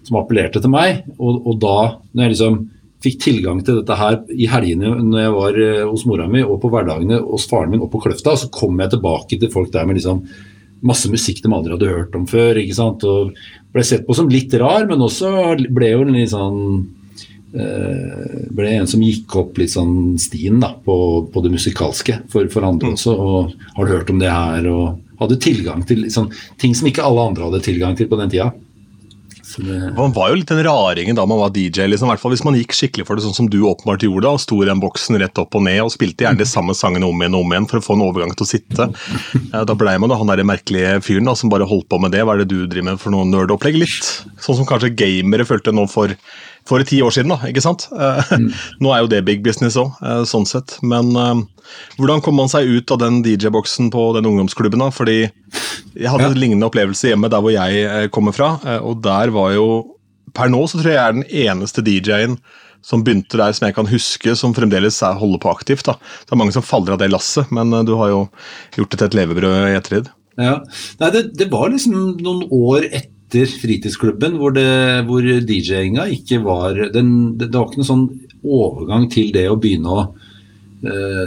som 0.03 0.19
appellerte 0.19 0.65
til 0.65 0.73
meg. 0.73 1.05
Og, 1.19 1.45
og, 1.45 1.61
da, 1.63 1.77
når 2.11 2.27
jeg 2.27 2.35
liksom 2.35 2.65
fikk 3.05 3.21
tilgang 3.23 3.61
til 3.65 3.81
dette 3.81 3.99
her 4.01 4.19
i 4.33 4.49
helgene 4.51 4.97
når 5.03 5.23
jeg 5.23 5.37
var 5.37 5.61
eh, 5.67 5.85
hos 5.85 6.07
mora 6.09 6.27
mi, 6.31 6.43
og 6.43 6.59
på 6.63 6.73
hverdagene 6.73 7.21
hos 7.23 7.47
faren 7.51 7.75
min 7.75 7.85
og 7.85 7.93
på 7.93 8.03
Kløfta, 8.07 8.35
så 8.41 8.51
kom 8.55 8.81
jeg 8.81 8.97
tilbake 8.97 9.39
til 9.39 9.53
folk 9.53 9.73
der 9.75 9.87
med 9.89 10.01
liksom 10.01 10.25
masse 10.85 11.09
musikk 11.09 11.39
de 11.41 11.53
aldri 11.53 11.73
hadde 11.77 11.93
hørt 11.93 12.17
om 12.19 12.27
før. 12.29 12.59
ikke 12.61 12.77
sant, 12.77 13.07
og 13.09 13.37
Ble 13.75 13.83
sett 13.83 14.05
på 14.07 14.15
som 14.15 14.29
litt 14.31 14.53
rar, 14.61 14.85
men 14.87 15.01
også 15.03 15.31
ble 15.75 15.89
jo 15.91 16.05
litt 16.07 16.31
sånn 16.31 16.61
Eh, 17.55 18.47
ble 18.51 18.73
en 18.75 18.89
som 18.91 19.03
gikk 19.05 19.31
opp 19.39 19.59
litt 19.61 19.71
sånn 19.71 20.17
stien 20.19 20.57
da, 20.59 20.73
på, 20.75 20.97
på 21.31 21.43
det 21.45 21.53
musikalske 21.53 22.17
for, 22.33 22.49
for, 22.51 22.67
andre 22.67 22.91
mm. 22.91 22.95
også. 22.97 23.15
og 23.15 23.77
Har 23.77 23.87
du 23.87 23.93
hørt 23.95 24.11
om 24.11 24.19
det 24.19 24.33
her? 24.33 24.67
Og 24.67 25.21
hadde 25.21 25.39
tilgang 25.43 25.85
til 25.87 26.03
liksom, 26.03 26.33
ting 26.59 26.75
som 26.75 26.89
ikke 26.91 27.05
alle 27.07 27.29
andre 27.31 27.47
hadde 27.47 27.63
tilgang 27.63 27.95
til 27.99 28.11
på 28.11 28.19
den 28.19 28.33
tida. 28.33 28.49
Man 29.97 30.15
var 30.17 30.31
jo 30.31 30.39
litt 30.39 30.51
den 30.51 30.63
raringen 30.65 31.19
da 31.19 31.27
man 31.29 31.41
var 31.41 31.53
DJ, 31.55 31.89
liksom, 31.91 32.09
hvert 32.11 32.23
fall 32.23 32.33
hvis 32.35 32.45
man 32.47 32.57
gikk 32.59 32.75
skikkelig 32.77 33.07
for 33.09 33.19
det, 33.19 33.25
sånn 33.27 33.37
som 33.37 33.49
du 33.51 33.59
åpenbart 33.69 34.07
gjorde. 34.07 34.31
og 34.31 34.43
Sto 34.43 34.61
i 34.63 34.69
den 34.69 34.81
boksen 34.83 35.19
rett 35.21 35.41
opp 35.41 35.57
og 35.59 35.67
ned 35.67 35.83
og 35.85 35.93
spilte 35.95 36.27
gjerne 36.27 36.41
de 36.41 36.49
samme 36.49 36.77
sangene 36.77 37.09
om 37.09 37.21
igjen 37.21 37.37
og 37.37 37.45
om 37.45 37.55
igjen 37.55 37.69
for 37.71 37.81
å 37.81 37.85
få 37.85 37.99
en 37.99 38.07
overgang 38.07 38.35
til 38.35 38.47
å 38.47 38.51
sitte. 38.51 38.89
Da 39.55 39.79
blei 39.79 39.97
man 40.01 40.13
da 40.13 40.19
han 40.21 40.33
der 40.33 40.45
merkelige 40.47 40.97
fyren 41.05 41.29
da, 41.29 41.37
som 41.39 41.53
bare 41.53 41.69
holdt 41.69 41.91
på 41.93 42.01
med 42.03 42.15
det. 42.15 42.25
Hva 42.25 42.37
er 42.37 42.45
det 42.45 42.51
du 42.53 42.65
driver 42.65 42.91
med 42.93 43.03
for 43.03 43.15
noe 43.15 43.29
nerdopplegg? 43.29 43.79
Litt 43.85 44.11
sånn 44.43 44.61
som 44.63 44.69
kanskje 44.69 44.95
gamere 44.97 45.47
følte 45.49 45.75
nå 45.75 45.87
for 45.91 46.17
for 46.65 46.81
ti 46.89 46.97
år 47.05 47.13
siden, 47.13 47.29
da, 47.29 47.45
ikke 47.45 47.61
sant. 47.61 47.91
Mm. 47.93 48.47
Nå 48.83 48.93
er 48.95 49.03
jo 49.03 49.11
det 49.13 49.25
big 49.27 49.43
business 49.45 49.77
òg, 49.77 49.99
eh, 50.01 50.23
sånn 50.25 50.47
sett. 50.49 50.79
Men 50.81 51.11
hvordan 51.99 52.23
kom 52.25 52.39
man 52.39 52.51
seg 52.53 52.69
ut 52.69 52.95
av 52.95 53.01
den 53.03 53.23
DJ-boksen 53.25 53.91
på 53.95 54.07
den 54.17 54.29
ungdomsklubben? 54.31 54.83
da? 54.83 54.91
Fordi 54.95 55.19
jeg 55.23 56.11
hadde 56.11 56.27
ja. 56.27 56.33
en 56.33 56.41
lignende 56.41 56.69
opplevelse 56.69 57.13
hjemme 57.13 57.31
der 57.33 57.45
hvor 57.45 57.55
jeg 57.55 58.13
kommer 58.15 58.37
fra, 58.37 58.57
og 58.83 59.03
der 59.05 59.35
var 59.35 59.55
jo 59.57 59.69
Per 60.35 60.51
nå 60.51 60.65
så 60.67 60.81
tror 60.81 60.91
jeg 60.91 60.97
jeg 60.97 61.07
er 61.07 61.15
den 61.15 61.29
eneste 61.47 61.83
DJ-en 61.87 62.33
som 62.85 63.05
begynte 63.05 63.39
der 63.41 63.55
som 63.57 63.69
jeg 63.69 63.77
kan 63.77 63.89
huske, 63.89 64.35
som 64.37 64.55
fremdeles 64.57 65.01
holder 65.01 65.41
på 65.41 65.53
aktivt. 65.53 65.87
da. 65.89 65.95
Det 66.27 66.35
er 66.35 66.41
mange 66.41 66.55
som 66.57 66.65
faller 66.65 66.97
av 66.97 67.01
det 67.01 67.11
lasset, 67.13 67.49
men 67.55 67.73
du 67.89 67.95
har 68.01 68.11
jo 68.13 68.21
gjort 68.77 68.93
det 68.93 68.99
til 69.01 69.07
et 69.09 69.17
levebrød 69.21 69.57
i 69.71 69.77
ettertid. 69.79 70.11
Ja, 70.41 70.59
Nei, 71.01 71.11
det, 71.15 71.23
det, 71.39 71.49
var 71.53 71.71
liksom 71.71 71.95
noen 72.19 72.43
år 72.53 72.89
etter 72.91 73.49
fritidsklubben, 73.63 74.37
hvor, 74.41 74.59
hvor 75.09 75.25
DJ-inga 75.25 76.09
ikke 76.13 76.43
var 76.45 76.77
den, 76.95 77.11
det, 77.39 77.49
det, 77.49 77.57
var 77.57 77.71
ikke 77.71 77.83
noen 77.83 77.91
sånn 77.93 78.07
overgang 78.43 79.09
til 79.13 79.31
det 79.35 79.47
å 79.49 79.59
begynne 79.61 79.95
å 79.95 80.07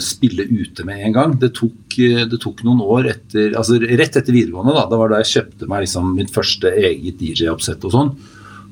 spille 0.03 0.45
ute 0.47 0.85
med 0.87 1.01
en 1.07 1.15
gang. 1.15 1.35
Det 1.41 1.51
tok, 1.57 1.95
det 1.97 2.39
tok, 2.43 2.63
noen 2.67 2.83
år 2.85 3.11
etter 3.13 3.55
altså 3.57 3.79
Rett 3.81 4.19
etter 4.19 4.33
videregående, 4.35 4.75
da, 4.75 4.85
det 4.89 4.99
var 5.01 5.11
da 5.11 5.21
jeg 5.23 5.31
kjøpte 5.33 5.69
meg 5.71 5.85
liksom 5.85 6.11
mitt 6.17 6.33
første 6.33 6.73
eget 6.75 7.21
DJ-oppsett 7.21 7.87
og 7.87 7.95
sånn. 7.95 8.13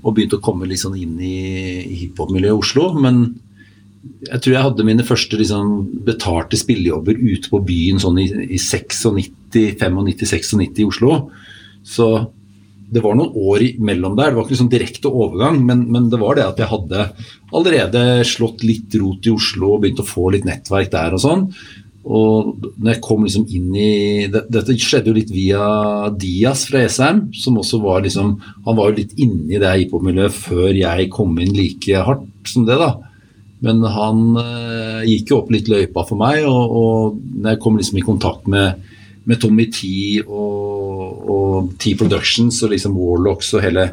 Og 0.06 0.14
begynte 0.14 0.38
å 0.38 0.46
komme 0.46 0.70
sånn 0.78 0.98
inn 1.02 1.18
i, 1.18 1.40
i 1.82 2.00
hiphop-miljøet 2.04 2.54
i 2.54 2.60
Oslo. 2.60 2.92
Men 3.02 3.24
jeg 4.26 4.42
tror 4.42 4.54
jeg 4.54 4.66
hadde 4.68 4.86
mine 4.86 5.06
første 5.06 5.40
liksom, 5.40 5.76
betalte 6.06 6.60
spillejobber 6.60 7.18
ute 7.18 7.50
på 7.52 7.62
byen 7.66 8.02
sånn 8.02 8.20
i, 8.22 8.30
i 8.58 8.60
96, 8.62 9.06
95-96 9.56 10.56
i 10.84 10.88
Oslo. 10.88 11.20
Så 11.86 12.10
det 12.92 13.02
var 13.02 13.16
noen 13.18 13.34
år 13.34 13.64
imellom 13.66 14.18
der. 14.18 14.30
Det 14.30 14.38
var 14.38 14.46
ikke 14.46 14.56
liksom 14.56 14.72
direkte 14.72 15.10
overgang, 15.10 15.62
men, 15.66 15.86
men, 15.92 16.10
det 16.12 16.20
var 16.22 16.38
det 16.38 16.46
at 16.46 16.62
jeg 16.62 16.72
hadde 16.72 17.08
allerede 17.56 18.04
slått 18.28 18.66
litt 18.66 18.94
rot 19.02 19.26
i 19.26 19.34
Oslo 19.34 19.74
og 19.74 19.82
begynt 19.84 20.04
å 20.04 20.08
få 20.08 20.30
litt 20.36 20.46
nettverk 20.48 20.92
der 20.94 21.18
og 21.18 21.24
sånn. 21.24 21.48
Og 22.06 22.68
når 22.78 22.92
jeg 22.92 23.02
kom 23.02 23.24
liksom 23.26 23.48
inn 23.50 23.72
i 23.82 24.28
Dette 24.30 24.76
skjedde 24.78 25.10
jo 25.10 25.16
litt 25.16 25.32
via 25.34 25.64
Dias 26.14 26.68
fra 26.70 26.84
Esheim, 26.86 27.24
som 27.34 27.58
også 27.58 27.80
var 27.82 28.04
liksom 28.06 28.36
Han 28.68 28.78
var 28.78 28.92
jo 28.92 29.00
litt 29.00 29.16
inne 29.18 29.56
i 29.56 29.62
det 29.64 29.72
hiphop-miljøet 29.72 30.36
før 30.38 30.70
jeg 30.78 31.08
kom 31.16 31.34
inn 31.42 31.56
like 31.58 32.04
hardt 32.06 32.30
som 32.46 32.68
det, 32.68 32.78
da. 32.78 32.92
Men 33.66 33.82
han 33.90 34.22
øh, 34.38 35.02
gikk 35.10 35.32
jo 35.32 35.40
opp 35.40 35.50
litt 35.50 35.72
løypa 35.72 36.04
for 36.06 36.22
meg, 36.22 36.44
og, 36.46 36.76
og 36.78 37.40
når 37.40 37.56
jeg 37.56 37.62
kom 37.64 37.80
liksom 37.82 37.98
i 37.98 38.06
kontakt 38.06 38.46
med 38.54 38.86
med 39.26 39.42
Tommy 39.42 39.66
T 39.74 39.90
og, 40.22 40.95
og 41.16 41.76
T 41.82 41.96
Productions 42.00 42.62
og 42.66 42.74
liksom 42.74 42.96
Warlocks 43.00 43.54
og 43.56 43.64
hele, 43.66 43.88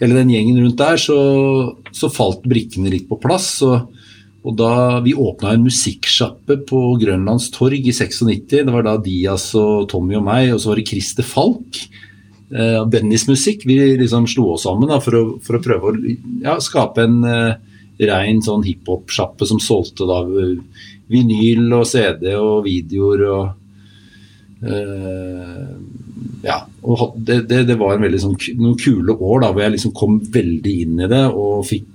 hele 0.00 0.18
den 0.18 0.32
gjengen 0.34 0.60
rundt 0.62 0.80
der, 0.80 1.00
så, 1.00 1.18
så, 1.94 2.10
falt 2.12 2.46
brikkene 2.48 2.92
litt 2.92 3.06
på 3.10 3.18
plass. 3.22 3.56
Og, 3.66 3.90
og 4.44 4.56
da 4.58 5.00
Vi 5.04 5.14
åpna 5.16 5.54
en 5.54 5.66
musikksjappe 5.66 6.60
på 6.68 6.82
Grønlands 7.00 7.50
torg 7.54 7.80
i 7.80 7.94
96. 7.94 8.48
Det 8.50 8.74
var 8.74 8.86
da 8.86 8.96
Dias 9.00 9.50
og 9.58 9.88
Tommy 9.92 10.18
og 10.18 10.26
meg, 10.26 10.52
og 10.54 10.62
så 10.62 10.72
var 10.72 10.80
det 10.80 10.88
Christer 10.90 11.26
Falk. 11.26 11.84
Eh, 12.54 12.80
Bennys 12.90 13.28
musikk. 13.30 13.64
Vi 13.68 13.78
liksom 14.00 14.28
slo 14.30 14.52
oss 14.54 14.66
sammen 14.68 14.90
da, 14.90 15.00
for, 15.02 15.16
å, 15.16 15.24
for, 15.44 15.58
å, 15.58 15.64
prøve 15.64 15.90
å 15.90 16.16
ja, 16.44 16.58
skape 16.62 17.06
en 17.06 17.20
eh, 17.28 17.74
rein 18.04 18.42
sånn 18.44 18.66
hiphop-sjappe 18.66 19.46
som 19.48 19.62
solgte 19.62 20.06
da 20.10 20.20
vinyl 21.10 21.68
og 21.78 21.86
CD 21.88 22.32
og 22.38 22.64
videoer. 22.68 23.28
og 23.32 23.52
Uh, 24.64 25.76
ja, 26.44 26.58
og 26.82 27.16
det, 27.16 27.42
det, 27.50 27.64
det, 27.70 27.76
var 27.80 28.00
veldig 28.00 28.20
sånn, 28.20 28.36
noen 28.60 28.78
kule 28.80 29.16
år 29.16 29.44
da, 29.44 29.50
hvor 29.52 29.64
jeg 29.64 29.74
liksom 29.76 29.94
kom 29.96 30.18
veldig 30.34 30.74
inn 30.84 31.04
i 31.04 31.10
det 31.10 31.24
og 31.30 31.64
fikk 31.68 31.90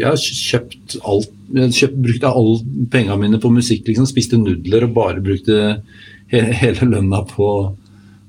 ja, 0.00 0.14
kjøpt 0.14 1.00
alt 1.02 1.36
kjøpt, 1.50 1.96
Brukte 1.98 2.30
alle 2.30 2.86
pengene 2.92 3.18
mine 3.24 3.40
på 3.42 3.50
musikk. 3.52 3.88
liksom 3.88 4.06
Spiste 4.08 4.38
nudler 4.38 4.86
og 4.86 4.94
bare 4.94 5.22
brukte 5.24 5.80
hele, 6.30 6.86
lønna 6.86 7.24
på, 7.26 7.48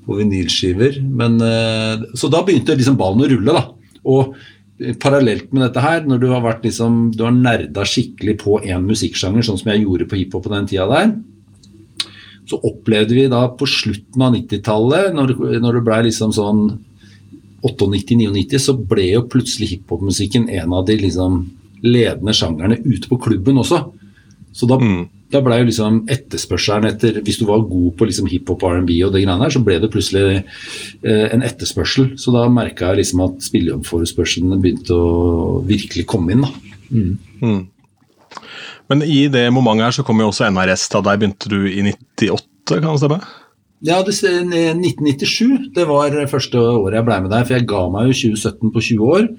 på 0.08 0.18
vinylskiver. 0.18 0.98
Men, 1.06 1.38
uh, 1.38 2.02
så 2.18 2.32
da 2.34 2.42
begynte 2.46 2.78
liksom 2.78 2.98
ballen 3.00 3.26
å 3.26 3.30
rulle. 3.30 3.54
da 3.54 4.02
Og 4.10 4.34
parallelt 5.02 5.52
med 5.54 5.68
dette 5.68 5.84
her, 5.84 6.06
når 6.10 6.22
du 6.22 6.28
har 6.32 6.42
vært 6.42 6.66
liksom, 6.66 7.12
du 7.14 7.26
har 7.28 7.36
nerda 7.36 7.86
skikkelig 7.86 8.40
på 8.42 8.58
én 8.66 8.88
musikksjanger, 8.88 9.46
sånn 9.46 9.60
som 9.62 9.70
jeg 9.70 9.84
gjorde 9.84 10.10
på 10.10 10.18
hiphop 10.18 10.48
på 10.48 10.54
den 10.56 10.70
tida 10.70 10.88
der, 10.90 11.14
så 12.52 12.60
opplevde 12.68 13.16
vi 13.18 13.30
da 13.32 13.46
på 13.56 13.68
slutten 13.70 14.26
av 14.26 14.36
90-tallet, 14.36 15.16
når, 15.16 15.36
når, 15.64 15.78
det 15.78 15.86
ble 15.88 16.02
liksom 16.10 16.34
sånn 16.36 16.68
98-99, 17.64 18.60
så 18.62 18.76
ble 18.76 19.08
jo 19.14 19.26
plutselig 19.32 19.76
hiphopmusikken 19.76 20.50
en 20.50 20.78
av 20.78 20.86
de 20.88 20.98
liksom 21.00 21.42
ledende 21.86 22.36
sjangerne 22.38 22.78
ute 22.84 23.10
på 23.10 23.20
klubben 23.22 23.60
også. 23.62 23.84
Så 24.52 24.68
da, 24.68 24.78
mm. 24.82 25.04
da 25.32 25.42
ble 25.46 25.62
jo 25.62 25.68
liksom 25.70 26.02
etterspørselen 26.12 26.90
etter 26.90 27.22
Hvis 27.24 27.38
du 27.40 27.46
var 27.48 27.62
god 27.70 27.94
på 27.98 28.08
liksom 28.10 28.28
hiphop, 28.28 28.66
R&B 28.68 28.98
og 29.06 29.14
det 29.14 29.22
greiene 29.24 29.40
her, 29.46 29.54
så 29.54 29.62
ble 29.64 29.78
det 29.80 29.92
plutselig 29.94 30.42
eh, 30.42 31.28
en 31.32 31.46
etterspørsel. 31.48 32.16
Så 32.20 32.34
da 32.36 32.48
merka 32.52 32.92
jeg 32.92 33.04
liksom 33.04 33.24
at 33.26 33.46
spillejobbforespørslene 33.48 34.60
begynte 34.62 34.98
å 34.98 35.62
virkelig 35.68 36.08
komme 36.12 36.36
inn. 36.36 36.44
da. 36.44 36.52
Mm. 36.92 37.14
Mm. 37.40 37.62
Men 38.92 39.06
i 39.08 39.24
det 39.32 39.46
momentet 39.56 39.88
her 39.88 39.96
så 39.96 40.04
kom 40.04 40.20
jo 40.20 40.28
også 40.28 40.50
NRS. 40.52 40.90
Da 40.92 41.00
der 41.06 41.20
begynte 41.22 41.48
du 41.52 41.62
i 41.64 41.80
98, 41.88 42.44
kan 42.74 42.90
det 42.92 43.00
stemme? 43.00 43.22
Ja, 43.82 44.02
det, 44.06 44.14
1997 44.14 45.72
det 45.74 45.88
var 45.90 46.14
første 46.30 46.60
året 46.60 47.00
jeg 47.00 47.08
ble 47.08 47.22
med 47.24 47.32
der. 47.32 47.46
For 47.48 47.58
jeg 47.58 47.70
ga 47.72 47.86
meg 47.94 48.12
jo 48.12 48.18
2017 48.36 48.74
på 48.76 48.84
20 48.92 49.14
år. 49.16 49.30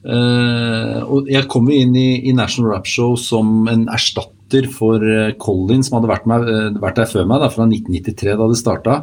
Uh, 0.00 1.00
og 1.12 1.26
jeg 1.28 1.48
kom 1.52 1.66
jo 1.68 1.76
inn 1.76 1.96
i, 1.96 2.22
i, 2.28 2.32
National 2.36 2.70
Rap 2.72 2.86
Show 2.88 3.18
som 3.20 3.68
en 3.68 3.82
erstatter 3.92 4.68
for 4.72 5.02
Colin, 5.42 5.84
som 5.84 5.98
hadde 5.98 6.08
vært, 6.10 6.24
med, 6.26 6.46
eh, 6.50 6.78
vært 6.82 6.96
der 6.98 7.06
før 7.06 7.28
meg, 7.28 7.38
da, 7.38 7.50
fra 7.52 7.68
1993 7.68 8.32
da 8.40 8.48
det 8.50 8.56
starta. 8.58 8.96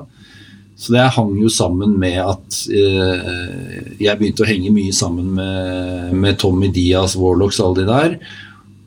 Så 0.78 0.92
det 0.94 1.06
hang 1.16 1.38
jo 1.40 1.50
sammen 1.50 1.94
med 2.02 2.18
at 2.22 2.58
uh, 2.70 3.94
jeg 3.98 4.20
begynte 4.20 4.44
å 4.46 4.50
henge 4.50 4.74
mye 4.76 4.94
sammen 4.94 5.32
med, 5.38 6.12
med 6.18 6.42
Tommy 6.42 6.70
Diaz, 6.74 7.16
Warlocks 7.18 7.62
og 7.62 7.72
alle 7.72 7.80
de 7.80 7.88
der. 7.94 8.36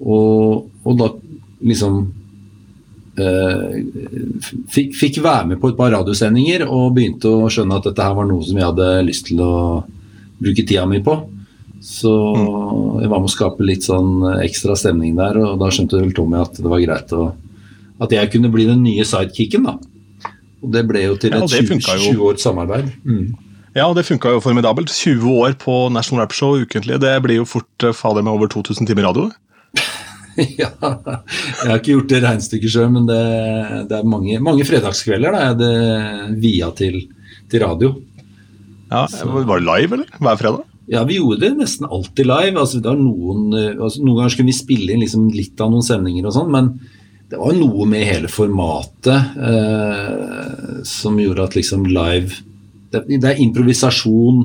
Og, 0.01 0.71
og 0.85 0.97
da 0.99 1.09
liksom 1.69 1.99
eh, 3.21 3.75
fikk, 4.73 4.95
fikk, 4.97 5.19
være 5.25 5.53
med 5.53 5.61
på 5.61 5.73
et 5.73 5.79
par 5.79 5.93
radiosendinger 5.93 6.65
og 6.69 6.95
begynte 6.97 7.33
å 7.33 7.51
skjønne 7.53 7.81
at 7.81 7.91
dette 7.91 8.07
her 8.07 8.17
var 8.17 8.29
noe 8.31 8.47
som 8.47 8.57
jeg 8.57 8.71
hadde 8.71 8.89
lyst 9.09 9.29
til 9.29 9.43
å 9.45 9.53
bruke 10.41 10.65
tida 10.65 10.87
mi 10.89 11.03
på. 11.05 11.19
Så 11.85 12.13
jeg 13.01 13.09
var 13.09 13.21
med 13.21 13.29
å 13.29 13.33
skape 13.33 13.65
litt 13.65 13.87
sånn 13.87 14.25
ekstra 14.41 14.77
stemning 14.77 15.15
der, 15.17 15.39
og 15.41 15.61
da 15.61 15.71
skjønte 15.73 16.01
vel 16.01 16.13
Tommy 16.17 16.41
at 16.41 16.59
det 16.61 16.69
var 16.69 16.83
greit 16.83 17.15
å, 17.17 17.31
at 18.05 18.13
jeg 18.13 18.33
kunne 18.35 18.51
bli 18.53 18.67
den 18.69 18.83
nye 18.85 19.07
sidekicken, 19.09 19.69
da. 19.69 19.79
Og 20.61 20.75
det 20.75 20.83
ble 20.89 21.07
jo 21.07 21.15
til 21.21 21.33
et 21.33 21.41
ja, 21.41 21.63
20, 21.65 21.81
20 21.81 22.21
års 22.27 22.45
samarbeid. 22.45 22.91
Mm. 23.09 23.31
Ja, 23.77 23.87
og 23.87 23.95
det 23.97 24.05
funka 24.09 24.35
jo 24.35 24.43
formidabelt. 24.45 24.91
20 24.93 25.41
år 25.41 25.55
på 25.61 25.77
National 25.95 26.25
Rap 26.25 26.35
Show 26.37 26.59
ukentlig. 26.61 26.99
Det 27.01 27.15
blir 27.25 27.41
jo 27.41 27.47
fort 27.49 27.87
uh, 27.87 27.95
fader 27.97 28.25
med 28.27 28.35
over 28.35 28.51
2000 28.51 28.89
timer 28.89 29.07
radio. 29.09 29.31
ja, 30.61 30.71
jeg 30.71 31.69
har 31.69 31.79
ikke 31.79 31.95
gjort 31.97 32.13
det 32.13 32.21
regnestykket 32.25 32.73
sjøl, 32.73 32.91
men 32.95 33.09
det, 33.09 33.21
det, 33.91 33.99
er 33.99 34.09
mange, 34.09 34.39
mange 34.45 34.67
fredagskvelder 34.69 35.37
da, 35.37 35.43
er 35.51 35.59
det 35.59 36.39
via 36.43 36.71
til, 36.77 37.03
til 37.51 37.65
radio. 37.65 37.95
Ja, 38.91 39.07
Var 39.07 39.47
det 39.47 39.67
live, 39.67 39.99
eller? 39.99 40.19
Hver 40.19 40.41
fredag? 40.41 40.67
Ja, 40.91 41.05
vi 41.07 41.21
gjorde 41.21 41.45
det 41.45 41.53
nesten 41.55 41.87
alltid 41.87 42.27
live. 42.27 42.59
Altså, 42.59 42.81
noen, 42.83 43.53
eh, 43.55 43.77
altså, 43.77 44.03
noen, 44.03 44.17
ganger 44.19 44.33
skulle 44.35 44.51
vi 44.51 44.57
spille 44.59 44.95
inn 44.95 45.05
liksom 45.05 45.29
litt 45.31 45.61
av 45.63 45.71
noen 45.71 45.87
sendinger 45.87 46.27
og 46.27 46.35
sånn, 46.35 46.51
men 46.51 46.73
det 47.31 47.39
var 47.39 47.55
noe 47.55 47.87
med 47.87 48.09
hele 48.09 48.31
formatet 48.31 49.37
eh, 49.39 50.81
som 50.89 51.21
gjorde 51.23 51.47
at 51.47 51.55
liksom 51.55 51.87
live 51.87 52.41
det, 52.91 53.05
det, 53.07 53.23
er 53.23 53.43
improvisasjon. 53.45 54.43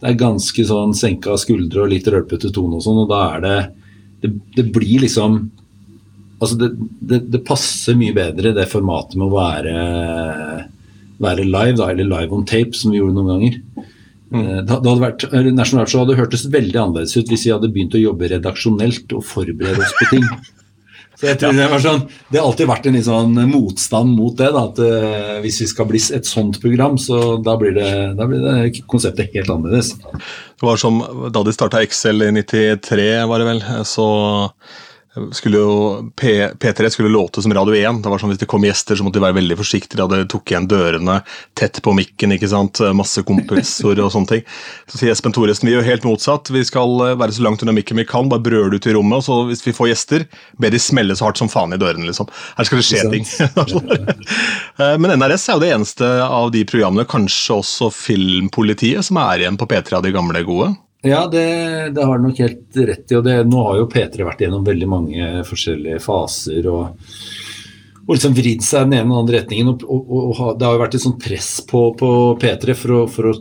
Det 0.00 0.08
er 0.08 0.16
ganske 0.22 0.64
sånn 0.64 0.96
senka 0.96 1.36
skuldre 1.36 1.84
og 1.84 1.92
litt 1.92 2.08
rølpete 2.08 2.48
tone 2.54 2.78
og 2.78 2.86
sånn, 2.86 3.02
og 3.04 3.10
da 3.12 3.20
er 3.34 3.44
det 3.44 3.58
Det, 4.22 4.30
det 4.56 4.68
blir 4.74 5.04
liksom 5.06 5.42
Altså, 6.42 6.56
det, 6.58 7.20
det, 7.30 7.38
passer 7.46 7.94
mye 7.94 8.10
bedre, 8.16 8.50
det 8.56 8.64
formatet 8.66 9.14
med 9.14 9.28
å 9.28 9.36
være, 9.36 9.74
være 11.22 11.44
live, 11.46 11.76
da, 11.78 11.86
eller 11.92 12.08
live 12.10 12.34
on 12.34 12.42
tape, 12.50 12.74
som 12.74 12.90
vi 12.90 12.98
gjorde 12.98 13.14
noen 13.14 13.28
ganger. 13.30 13.60
Mm. 14.32 14.40
Eh, 14.40 14.56
det 14.64 14.74
hadde 14.74 14.96
vært, 15.04 15.28
National 15.52 15.84
Art 15.84 15.92
Show 15.92 16.02
hadde 16.02 16.16
hørtes 16.18 16.48
veldig 16.50 16.80
annerledes 16.80 17.14
ut 17.14 17.30
hvis 17.30 17.46
vi 17.46 17.52
hadde 17.54 17.70
begynt 17.70 17.94
å 17.94 18.02
jobbe 18.02 18.32
redaksjonelt 18.32 19.14
og 19.14 19.22
forberede 19.28 19.86
oss 19.86 19.94
på 20.00 20.08
ting. 20.16 20.26
Så 21.22 21.28
jeg 21.28 21.38
tror 21.38 21.54
det, 21.54 21.66
var 21.70 21.82
sånn, 21.84 22.00
det 22.32 22.40
har 22.40 22.48
alltid 22.48 22.66
vært 22.66 22.86
en 22.88 22.96
litt 22.96 23.06
sånn 23.06 23.36
motstand 23.46 24.16
mot 24.16 24.34
det. 24.40 24.48
Da, 24.50 24.62
at 24.72 24.80
uh, 24.82 25.36
Hvis 25.44 25.60
vi 25.62 25.68
skal 25.70 25.86
bli 25.86 26.00
et 26.16 26.26
sånt 26.26 26.58
program, 26.58 26.96
så 26.98 27.36
da 27.38 27.54
blir 27.60 27.76
det, 27.76 27.90
da 28.18 28.26
blir 28.26 28.42
det 28.42 28.82
konseptet 28.90 29.30
helt 29.36 29.52
annerledes. 29.54 29.92
Det 30.62 30.66
var 30.66 30.76
som 30.78 31.00
Da 31.34 31.40
de 31.42 31.52
starta 31.52 31.80
Excel 31.82 32.22
i 32.22 32.30
93, 32.30 33.24
var 33.26 33.42
det 33.42 33.46
vel, 33.48 33.62
så 33.84 34.06
skulle 35.32 35.58
jo 35.60 36.10
P, 36.16 36.48
3 36.72 36.90
skulle 36.90 37.08
låte 37.12 37.42
som 37.42 37.52
Radio 37.54 37.74
1. 37.76 38.00
Det 38.02 38.08
var 38.08 38.20
sånn 38.20 38.30
Hvis 38.32 38.40
det 38.40 38.48
kom 38.48 38.64
gjester, 38.64 38.96
så 38.96 39.04
måtte 39.04 39.20
de 39.20 39.26
være 39.26 39.36
veldig 39.36 39.58
forsiktige. 39.60 40.06
De 40.08 40.22
tok 40.30 40.52
igjen 40.52 40.68
dørene 40.70 41.18
tett 41.58 41.82
på 41.84 41.92
mikken. 41.96 42.32
ikke 42.32 42.48
sant? 42.48 42.80
Masse 42.96 43.20
kompressorer 43.28 44.00
og 44.06 44.12
sånne 44.14 44.30
ting. 44.30 44.46
Så 44.88 45.00
sier 45.00 45.12
Espen 45.12 45.34
Thoresen 45.36 45.68
vi 45.68 45.74
gjør 45.74 45.84
helt 45.84 46.06
motsatt. 46.08 46.48
Vi 46.52 46.64
skal 46.64 46.96
eh, 47.04 47.16
være 47.20 47.36
så 47.36 47.44
langt 47.44 47.64
unna 47.64 47.74
mikken 47.76 48.00
vi 48.00 48.06
kan. 48.08 48.30
Bare 48.32 48.44
brøle 48.44 48.80
ut 48.80 48.88
i 48.88 48.94
rommet. 48.96 49.20
og 49.20 49.26
så 49.26 49.42
Hvis 49.50 49.64
vi 49.66 49.76
får 49.76 49.90
gjester, 49.92 50.24
be 50.56 50.72
de 50.72 50.80
smelle 50.80 51.16
så 51.18 51.28
hardt 51.28 51.42
som 51.42 51.52
faen 51.52 51.76
i 51.76 51.80
dørene. 51.80 52.08
liksom. 52.08 52.30
Her 52.56 52.68
skal 52.68 52.80
det 52.80 52.88
skje 52.88 53.04
ting. 53.12 53.28
Eh, 54.80 54.94
men 54.96 55.12
NRS 55.20 55.44
er 55.50 55.58
jo 55.58 55.60
det 55.60 55.70
eneste 55.74 56.06
av 56.24 56.48
de 56.54 56.62
programmene, 56.66 57.04
kanskje 57.08 57.58
også 57.58 57.90
Filmpolitiet, 57.92 59.04
som 59.04 59.18
er 59.20 59.42
igjen 59.42 59.58
på 59.60 59.68
P3 59.68 59.98
av 59.98 60.06
de 60.06 60.14
gamle 60.14 60.40
gode. 60.46 60.70
Ja, 61.02 61.26
det, 61.26 61.46
det 61.96 62.04
har 62.06 62.18
du 62.18 62.28
nok 62.28 62.38
helt 62.38 62.76
rett 62.78 63.10
i. 63.10 63.16
og 63.18 63.24
det, 63.26 63.40
Nå 63.50 63.62
har 63.66 63.80
jo 63.80 63.88
P3 63.90 64.26
vært 64.26 64.44
gjennom 64.44 64.66
veldig 64.66 64.88
mange 64.90 65.30
forskjellige 65.48 65.98
faser. 66.02 66.68
og, 66.70 67.08
og 68.06 68.12
liksom 68.14 68.36
vridd 68.36 68.62
seg 68.62 68.86
den 68.86 69.00
ene 69.00 69.08
og 69.08 69.10
den 69.10 69.22
andre 69.24 69.40
retningen. 69.40 69.72
Og, 69.72 69.82
og, 69.82 70.12
og, 70.30 70.52
Det 70.58 70.68
har 70.68 70.76
jo 70.76 70.82
vært 70.84 70.98
et 70.98 71.04
sånt 71.04 71.22
press 71.22 71.56
på, 71.66 71.88
på 71.98 72.12
P3 72.42 72.78
for 72.78 73.00
å, 73.00 73.04
for 73.10 73.32
å, 73.32 73.38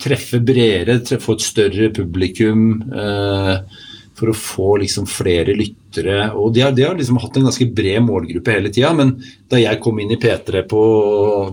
treffe 0.00 0.40
bredere, 0.42 1.00
treffe, 1.04 1.22
få 1.22 1.36
et 1.36 1.44
større 1.44 1.90
publikum. 1.94 2.68
Eh, 2.90 3.82
for 4.14 4.30
å 4.30 4.36
få 4.38 4.76
liksom 4.78 5.08
flere 5.10 5.56
lyttere. 5.58 6.28
og 6.38 6.52
De 6.54 6.62
har, 6.62 6.74
de 6.74 6.84
har 6.86 6.94
liksom 6.94 7.18
hatt 7.18 7.36
en 7.36 7.48
ganske 7.48 7.66
bred 7.74 8.02
målgruppe 8.06 8.52
hele 8.54 8.70
tida. 8.70 8.92
Men 8.94 9.16
da 9.50 9.58
jeg 9.58 9.80
kom 9.82 9.98
inn 9.98 10.12
i 10.14 10.18
P3 10.22 10.62
på, 10.70 10.82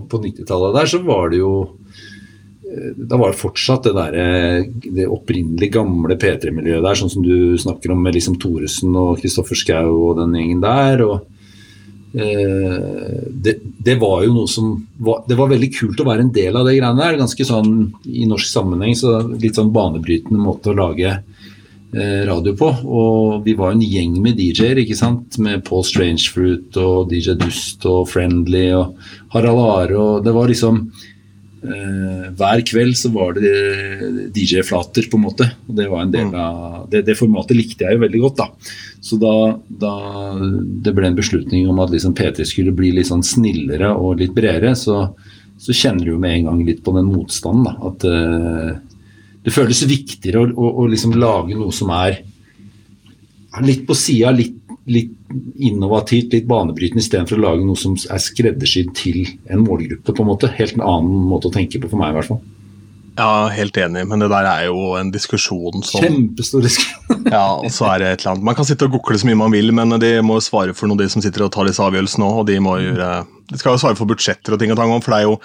på 0.06 0.20
90-tallet 0.22 0.76
der, 0.78 0.90
så 0.92 1.00
var 1.02 1.32
det 1.32 1.40
jo 1.42 1.54
da 2.96 3.16
var 3.16 3.32
det 3.32 3.40
fortsatt 3.40 3.84
det, 3.88 3.92
der, 3.96 4.64
det 4.96 5.08
opprinnelig 5.10 5.68
gamle 5.74 6.16
P3-miljøet 6.20 6.84
der, 6.84 6.98
sånn 6.98 7.12
som 7.12 7.24
du 7.24 7.58
snakker 7.60 7.92
om 7.92 8.00
med 8.04 8.16
liksom 8.16 8.38
Thoresen 8.40 8.96
og 8.98 9.20
Kristoffer 9.20 9.58
Schou 9.58 10.08
og 10.08 10.18
den 10.20 10.36
gjengen 10.38 10.62
der. 10.64 11.04
og 11.04 11.26
eh, 12.16 13.20
det, 13.28 13.58
det, 13.60 13.98
var 14.00 14.24
jo 14.24 14.32
noe 14.36 14.50
som 14.50 14.74
var, 14.96 15.24
Det 15.28 15.36
var 15.38 15.52
veldig 15.52 15.70
kult 15.74 16.00
å 16.00 16.08
være 16.08 16.26
en 16.26 16.32
del 16.34 16.56
av 16.56 16.68
det 16.68 16.78
greiene 16.78 17.02
der. 17.02 17.20
Ganske 17.20 17.48
sånn 17.48 17.76
i 18.08 18.26
norsk 18.30 18.48
sammenheng 18.48 18.96
så 18.98 19.20
litt 19.32 19.60
sånn 19.60 19.74
banebrytende 19.74 20.40
måte 20.40 20.72
å 20.72 20.78
lage 20.78 21.12
eh, 21.12 22.20
radio 22.28 22.56
på. 22.56 22.72
Og 22.88 23.46
vi 23.46 23.56
var 23.58 23.76
en 23.76 23.84
gjeng 23.84 24.16
med 24.24 24.40
DJ-er, 24.40 24.80
ikke 24.84 24.98
sant. 24.98 25.40
Med 25.42 25.64
Paul 25.68 25.84
Strangefruit 25.88 26.80
og 26.80 27.12
DJ 27.12 27.36
Dust 27.40 27.84
og 27.90 28.06
Friendly 28.12 28.70
og 28.78 28.96
Harald 29.36 29.66
Are 29.66 29.98
og 29.98 30.22
Det 30.24 30.36
var 30.36 30.48
liksom 30.48 30.86
hver 31.62 32.62
kveld 32.66 32.96
så 32.98 33.10
var 33.14 33.36
det 33.36 33.50
DJ-flater, 34.34 35.06
på 35.10 35.18
en 35.18 35.24
måte. 35.28 35.46
og 35.68 35.76
Det 35.78 35.86
var 35.90 36.02
en 36.02 36.14
del 36.14 36.30
mm. 36.32 36.38
av, 36.38 36.88
det, 36.90 37.04
det, 37.06 37.18
formatet 37.18 37.54
likte 37.58 37.86
jeg 37.86 37.98
jo 37.98 38.02
veldig 38.02 38.22
godt. 38.24 38.40
da. 38.40 38.72
Så 39.02 39.18
da, 39.22 39.34
da 39.68 39.92
det 40.82 40.94
ble 40.96 41.10
en 41.10 41.18
beslutning 41.18 41.68
om 41.70 41.78
at 41.84 41.92
liksom 41.94 42.16
P3 42.18 42.46
skulle 42.48 42.74
bli 42.74 42.90
litt 42.96 43.10
sånn 43.10 43.22
snillere 43.26 43.92
og 43.94 44.18
litt 44.22 44.34
bredere, 44.34 44.74
så, 44.78 45.04
så 45.58 45.76
kjenner 45.76 46.06
du 46.06 46.14
jo 46.16 46.22
med 46.22 46.40
en 46.40 46.50
gang 46.50 46.64
litt 46.66 46.82
på 46.82 46.96
den 46.98 47.10
motstanden. 47.12 47.68
da, 47.70 47.92
At 47.92 48.08
uh, 48.10 48.72
det 49.42 49.54
føles 49.54 49.86
viktigere 49.86 50.42
å, 50.42 50.50
å, 50.50 50.74
å 50.82 50.90
liksom 50.90 51.14
lage 51.18 51.58
noe 51.58 51.74
som 51.74 51.94
er 51.94 52.22
litt 53.62 53.84
på 53.86 53.94
sida, 53.98 54.30
litt 54.32 54.61
litt 54.90 55.12
innovativt, 55.62 56.32
litt 56.34 56.48
banebrytende, 56.50 57.02
istedenfor 57.04 57.38
å 57.38 57.44
lage 57.44 57.66
noe 57.66 57.78
som 57.78 57.94
er 57.94 58.22
skreddersydd 58.22 58.90
til 58.98 59.20
en 59.50 59.62
målgruppe. 59.66 60.14
på 60.14 60.24
en 60.24 60.30
måte. 60.32 60.50
Helt 60.56 60.74
en 60.74 60.86
annen 60.86 61.28
måte 61.28 61.50
å 61.50 61.54
tenke 61.54 61.80
på 61.80 61.90
for 61.90 62.00
meg, 62.00 62.12
i 62.12 62.18
hvert 62.18 62.32
fall. 62.32 62.42
Ja, 63.12 63.48
helt 63.52 63.76
enig, 63.76 64.06
men 64.08 64.22
det 64.24 64.30
der 64.32 64.46
er 64.48 64.62
jo 64.70 64.94
en 64.96 65.10
diskusjon 65.12 65.82
som 65.84 66.00
Kjempestor 66.00 66.62
diskusjon. 66.64 67.26
ja, 67.34 67.58
og 67.60 67.68
så 67.68 67.90
er 67.90 68.00
det 68.00 68.08
et 68.08 68.22
eller 68.22 68.32
annet. 68.32 68.46
Man 68.48 68.56
kan 68.56 68.64
sitte 68.64 68.88
og 68.88 68.96
gokle 68.96 69.18
så 69.20 69.28
mye 69.28 69.40
man 69.42 69.52
vil, 69.52 69.68
men 69.76 69.98
de 70.00 70.14
må 70.24 70.38
jo 70.38 70.46
svare 70.46 70.72
for 70.76 70.88
noe, 70.88 70.96
de 70.96 71.10
som 71.12 71.24
sitter 71.24 71.44
og 71.44 71.52
tar 71.52 71.68
disse 71.68 71.84
avgjørelsene 71.84 72.24
òg. 72.24 72.40
Og 72.40 72.48
de 72.48 72.56
må 72.64 72.78
gjøre 72.80 73.10
De 73.52 73.60
skal 73.60 73.76
jo 73.76 73.82
svare 73.82 73.98
for 73.98 74.08
budsjetter 74.10 74.56
og 74.56 74.60
ting 74.62 74.72
og 74.74 74.80
tang 74.80 74.92
for 75.02 75.14
det 75.14 75.20
er 75.20 75.28
jo 75.28 75.38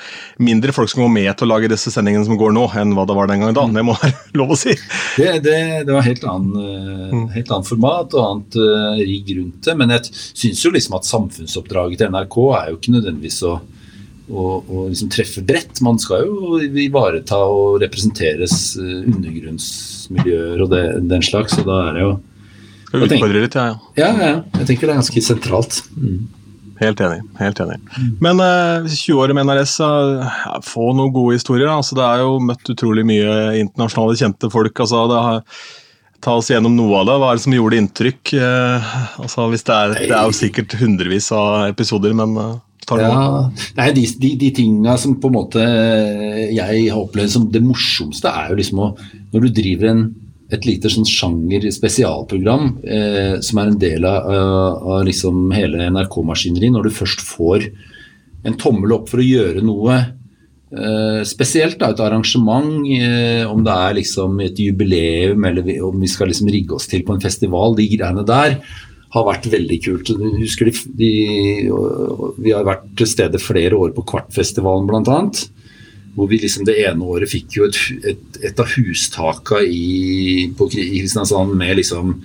mindre 0.43 0.75
folk 0.75 0.91
som 0.91 1.03
går 1.03 1.13
med 1.13 1.31
til 1.37 1.47
å 1.47 1.51
lage 1.53 1.71
disse 1.71 1.93
sendingene 1.93 2.27
som 2.27 2.39
går 2.39 2.53
nå, 2.55 2.65
enn 2.79 2.95
hva 2.97 3.07
det 3.07 3.17
var 3.17 3.31
den 3.31 3.43
gangen 3.43 3.57
da. 3.57 3.67
Det 3.77 3.85
må 3.85 3.95
være 3.99 4.13
lov 4.41 4.55
å 4.55 4.59
si. 4.59 4.75
Det, 5.17 5.31
det, 5.45 5.57
det 5.87 5.95
var 5.95 6.05
helt 6.07 6.27
annen, 6.27 6.59
eh, 6.63 7.15
mm. 7.15 7.25
helt 7.37 7.55
annet 7.55 7.71
format 7.71 8.17
og 8.17 8.25
annet 8.25 8.59
uh, 8.59 8.99
rigg 8.99 9.33
rundt 9.37 9.67
det, 9.67 9.77
men 9.79 9.95
jeg 9.97 10.11
syns 10.13 10.65
jo 10.65 10.73
liksom 10.73 10.97
at 10.97 11.09
samfunnsoppdraget 11.09 12.01
til 12.01 12.13
NRK 12.13 12.37
er 12.59 12.71
jo 12.71 12.79
ikke 12.79 12.95
nødvendigvis 12.97 13.41
å 13.47 13.57
og, 14.27 14.67
og 14.67 14.87
liksom 14.91 15.11
treffe 15.11 15.43
bredt. 15.47 15.81
Man 15.85 15.99
skal 16.03 16.25
jo 16.27 16.57
ivareta 16.59 17.39
og 17.47 17.77
representeres 17.83 18.75
eh, 18.79 19.05
undergrunnsmiljøer 19.07 20.63
og 20.63 20.73
det, 20.73 20.83
den 21.07 21.23
slags, 21.25 21.55
og 21.61 21.69
da 21.69 21.83
er 21.87 21.95
det 21.97 22.07
jo 22.07 22.15
Utfordre 22.87 23.41
litt, 23.43 23.55
ja, 23.57 23.73
ja. 23.99 24.09
Ja, 24.15 24.27
Jeg 24.61 24.67
tenker 24.69 24.87
det 24.87 24.93
er 24.93 24.99
ganske 25.01 25.21
sentralt. 25.21 25.81
Mm. 25.99 26.21
Helt 26.79 27.01
enig. 27.01 27.23
helt 27.39 27.59
enig. 27.63 27.79
Mm. 27.97 28.11
Men 28.21 28.43
eh, 28.43 28.87
20 28.91 29.23
år 29.23 29.33
med 29.33 29.47
NRS, 29.49 29.79
ja, 29.81 30.59
få 30.65 30.91
noen 30.97 31.13
gode 31.15 31.39
historier. 31.39 31.71
Altså, 31.73 31.97
det 31.97 32.05
er 32.05 32.23
jo 32.23 32.37
møtt 32.43 32.73
utrolig 32.73 33.05
mye 33.07 33.33
internasjonale 33.63 34.17
kjente 34.19 34.51
folk. 34.53 34.85
altså 34.85 35.07
det 35.11 35.25
har 35.29 35.43
Ta 36.17 36.33
oss 36.33 36.47
gjennom 36.49 36.73
noe 36.73 36.95
av 36.97 37.05
det. 37.05 37.15
Hva 37.21 37.27
er 37.29 37.37
det 37.37 37.43
som 37.43 37.53
gjorde 37.53 37.77
inntrykk? 37.77 38.31
Eh, 38.41 38.93
altså, 39.21 39.43
hvis 39.51 39.65
det, 39.67 39.75
er, 39.75 39.91
det 39.99 40.15
er 40.17 40.23
jo 40.25 40.33
sikkert 40.33 40.73
hundrevis 40.79 41.27
av 41.35 41.67
episoder, 41.67 42.15
men 42.17 42.33
uh, 42.41 42.55
ja, 42.97 43.49
nei, 43.77 43.87
de, 43.93 44.05
de, 44.17 44.31
de 44.39 44.49
tinga 44.55 44.95
som 44.97 45.17
på 45.19 45.29
en 45.29 45.35
måte 45.35 45.63
jeg 46.55 46.87
har 46.87 47.01
opplevd 47.01 47.33
som 47.35 47.45
det 47.51 47.61
morsomste, 47.61 48.31
er 48.31 48.53
jo 48.53 48.57
liksom 48.61 48.81
å 48.81 48.89
Når 49.33 49.43
du 49.43 49.47
driver 49.59 49.91
en, 49.91 50.03
et 50.53 50.67
lite 50.67 50.89
sånn 50.91 51.07
sjanger 51.07 51.65
spesialprogram 51.75 52.69
eh, 52.87 53.33
som 53.43 53.59
er 53.59 53.71
en 53.71 53.79
del 53.81 54.05
av, 54.07 54.29
av 54.95 55.01
liksom 55.07 55.49
hele 55.51 55.89
NRK-maskineriet, 55.91 56.71
når 56.75 56.87
du 56.87 56.95
først 56.95 57.23
får 57.25 57.67
en 58.47 58.55
tommel 58.59 58.95
opp 58.95 59.11
for 59.11 59.19
å 59.19 59.27
gjøre 59.27 59.63
noe 59.65 59.97
eh, 59.99 61.21
spesielt, 61.27 61.79
da, 61.81 61.91
et 61.91 62.03
arrangement, 62.03 62.69
eh, 62.95 63.43
om 63.49 63.63
det 63.65 63.75
er 63.75 63.97
liksom 63.99 64.39
et 64.45 64.61
jubileum 64.63 65.49
eller 65.49 65.67
vi, 65.67 65.79
om 65.83 65.99
vi 65.99 66.11
skal 66.11 66.31
liksom 66.31 66.51
rigge 66.53 66.77
oss 66.79 66.87
til 66.87 67.03
på 67.03 67.17
en 67.17 67.23
festival, 67.23 67.75
de 67.75 67.89
greiene 67.91 68.23
der 68.27 68.61
har 69.15 69.27
vært 69.27 69.47
veldig 69.51 69.77
kult. 69.83 70.09
Husker 70.39 70.67
de, 70.67 70.73
de, 70.99 71.11
Vi 72.43 72.51
har 72.51 72.65
vært 72.67 72.89
til 72.99 73.07
stede 73.07 73.39
flere 73.39 73.79
år 73.79 73.93
på 73.95 74.03
Kvartfestivalen 74.07 74.87
bl.a. 74.89 75.21
Hvor 76.17 76.29
vi 76.31 76.41
liksom 76.41 76.65
det 76.65 76.79
ene 76.81 77.05
året 77.05 77.29
fikk 77.29 77.59
jo 77.59 77.67
et, 77.69 77.77
et, 78.09 78.41
et 78.49 78.59
av 78.59 78.71
hustaka 78.73 79.61
i, 79.61 80.49
på, 80.57 80.69
i 80.73 81.01
Kristiansand 81.03 81.53
med 81.59 81.77
liksom 81.77 82.15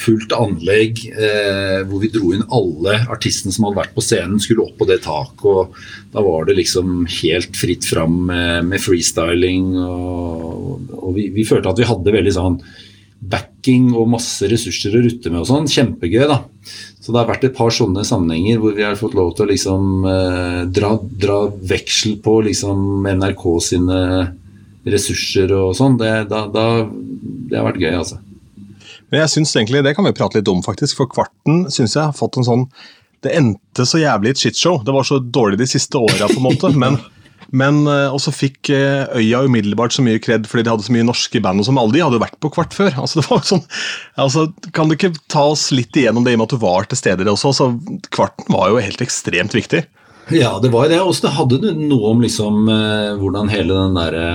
fullt 0.00 0.32
anlegg. 0.36 1.02
Eh, 1.10 1.80
hvor 1.88 2.02
vi 2.02 2.10
dro 2.12 2.32
inn 2.34 2.44
alle 2.54 2.98
artistene 3.12 3.54
som 3.54 3.66
hadde 3.66 3.80
vært 3.82 3.96
på 3.96 4.04
scenen, 4.04 4.40
skulle 4.42 4.66
opp 4.66 4.76
på 4.80 4.88
det 4.90 5.00
taket. 5.06 5.44
og 5.44 6.12
Da 6.14 6.24
var 6.24 6.46
det 6.48 6.58
liksom 6.60 7.04
helt 7.20 7.56
fritt 7.58 7.88
fram 7.88 8.22
med, 8.30 8.70
med 8.70 8.82
freestyling. 8.82 9.72
Og, 9.80 10.94
og 11.00 11.16
vi, 11.18 11.30
vi, 11.34 11.48
følte 11.48 11.72
at 11.72 11.82
vi 11.82 11.90
hadde 11.90 12.16
veldig 12.16 12.36
sånn 12.36 12.60
backing 13.20 13.90
og 13.92 14.08
masse 14.14 14.48
ressurser 14.48 14.94
å 14.96 15.02
rutte 15.04 15.30
med 15.32 15.42
og 15.42 15.48
sånn. 15.50 15.68
Kjempegøy, 15.70 16.24
da. 16.30 16.40
Så 17.00 17.12
det 17.12 17.20
har 17.20 17.28
vært 17.28 17.44
et 17.48 17.56
par 17.56 17.72
sånne 17.74 18.04
sammenhenger 18.06 18.60
hvor 18.60 18.76
vi 18.76 18.84
har 18.84 18.98
fått 18.98 19.16
lov 19.16 19.34
til 19.36 19.46
å 19.46 19.50
liksom 19.50 20.06
eh, 20.08 20.62
dra, 20.72 20.94
dra, 21.24 21.38
veksel 21.72 22.18
på 22.24 22.38
liksom 22.48 23.06
NRK 23.08 23.44
sine 23.64 24.00
ressurser 24.88 25.52
og 25.56 25.74
sånn. 25.76 25.98
Det, 26.00 26.12
da, 26.32 26.46
da, 26.52 26.66
det 26.88 27.60
har 27.60 27.68
vært 27.68 27.84
gøy, 27.84 27.92
altså. 27.98 28.20
Men 29.10 29.24
jeg 29.24 29.34
synes 29.34 29.52
egentlig, 29.56 29.82
Det 29.84 29.96
kan 29.96 30.06
vi 30.06 30.14
prate 30.16 30.38
litt 30.38 30.48
om, 30.48 30.62
faktisk. 30.64 30.96
For 31.00 31.10
Kvarten 31.10 31.64
syns 31.72 31.96
jeg 31.96 32.04
har 32.04 32.16
fått 32.16 32.38
en 32.38 32.46
sånn 32.46 32.68
Det 33.20 33.32
endte 33.36 33.84
så 33.84 34.00
jævlig 34.00 34.32
et 34.32 34.44
shitshow. 34.44 34.78
Det 34.86 34.94
var 34.94 35.04
så 35.04 35.18
dårlig 35.20 35.60
de 35.60 35.68
siste 35.68 35.98
åra, 35.98 36.30
på 36.30 36.38
en 36.38 36.46
måte. 36.46 36.70
men 36.72 36.96
men 37.50 37.82
uh, 37.88 38.12
også 38.14 38.32
fikk 38.34 38.70
uh, 38.70 39.10
Øya 39.18 39.42
umiddelbart 39.46 39.94
så 39.96 40.04
mye 40.06 40.20
kred 40.22 40.46
fordi 40.50 40.66
de 40.66 40.72
hadde 40.72 40.86
så 40.86 40.94
mye 40.94 41.06
norske 41.08 41.42
band. 41.42 41.62
og 41.62 41.66
som 41.68 41.80
Alle 41.80 41.96
de 41.96 42.04
hadde 42.04 42.18
jo 42.18 42.22
vært 42.22 42.38
på 42.42 42.52
Kvart 42.54 42.76
før. 42.76 42.92
altså 43.02 43.20
det 43.20 43.26
var 43.30 43.42
sånn, 43.46 43.64
altså, 44.26 44.46
Kan 44.76 44.90
du 44.90 44.96
ikke 44.96 45.14
ta 45.32 45.48
oss 45.52 45.70
litt 45.74 45.96
igjennom 45.96 46.26
det 46.26 46.34
i 46.34 46.38
og 46.38 46.44
med 46.44 46.50
at 46.50 46.54
du 46.56 46.62
var 46.62 46.86
til 46.90 47.00
stede 47.00 47.24
der 47.24 47.32
også? 47.34 47.54
altså 47.54 48.06
Kvarten 48.14 48.54
var 48.54 48.70
jo 48.70 48.80
helt 48.82 49.02
ekstremt 49.02 49.56
viktig. 49.56 49.84
Ja, 50.30 50.54
det 50.62 50.70
var 50.70 50.86
jo 50.86 50.94
det. 50.94 51.02
Det 51.24 51.34
hadde 51.34 51.74
noe 51.74 52.14
om 52.14 52.22
liksom 52.22 52.70
uh, 52.70 53.18
hvordan 53.18 53.50
hele 53.50 53.74
den 53.74 53.98
derre 53.98 54.26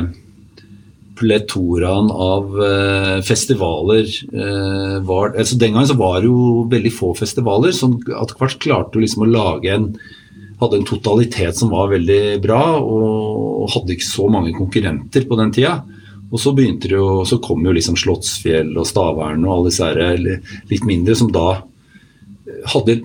pletoraen 1.16 2.10
av 2.12 2.56
eh, 2.64 3.22
festivaler 3.26 4.04
eh, 4.34 4.98
var 5.08 5.36
altså 5.36 5.58
Den 5.60 5.76
gangen 5.76 5.88
så 5.88 5.98
var 6.00 6.20
det 6.20 6.30
jo 6.30 6.66
veldig 6.72 6.92
få 6.94 7.14
festivaler. 7.18 7.72
Sånn 7.76 7.98
at 8.16 8.36
Kvart 8.36 8.60
klarte 8.64 9.02
liksom 9.02 9.26
å 9.26 9.32
lage 9.32 9.72
en 9.72 9.90
hadde 10.62 10.80
en 10.80 10.88
totalitet 10.88 11.58
som 11.58 11.74
var 11.74 11.92
veldig 11.92 12.40
bra, 12.44 12.62
og 12.80 13.72
hadde 13.74 13.96
ikke 13.96 14.08
så 14.08 14.30
mange 14.32 14.54
konkurrenter 14.56 15.28
på 15.28 15.40
den 15.40 15.54
tida. 15.56 15.80
Og 16.32 16.42
så 16.42 16.52
jo, 16.58 17.24
så 17.28 17.40
kom 17.44 17.66
jo 17.66 17.74
liksom 17.76 17.98
Slottsfjell 18.00 18.74
og 18.76 18.88
Stavern 18.90 19.46
og 19.46 19.52
alle 19.54 19.70
disse 19.70 19.90
her, 19.90 20.24
litt 20.72 20.88
mindre, 20.88 21.16
som 21.16 21.32
da 21.32 21.62
hadde 22.74 23.02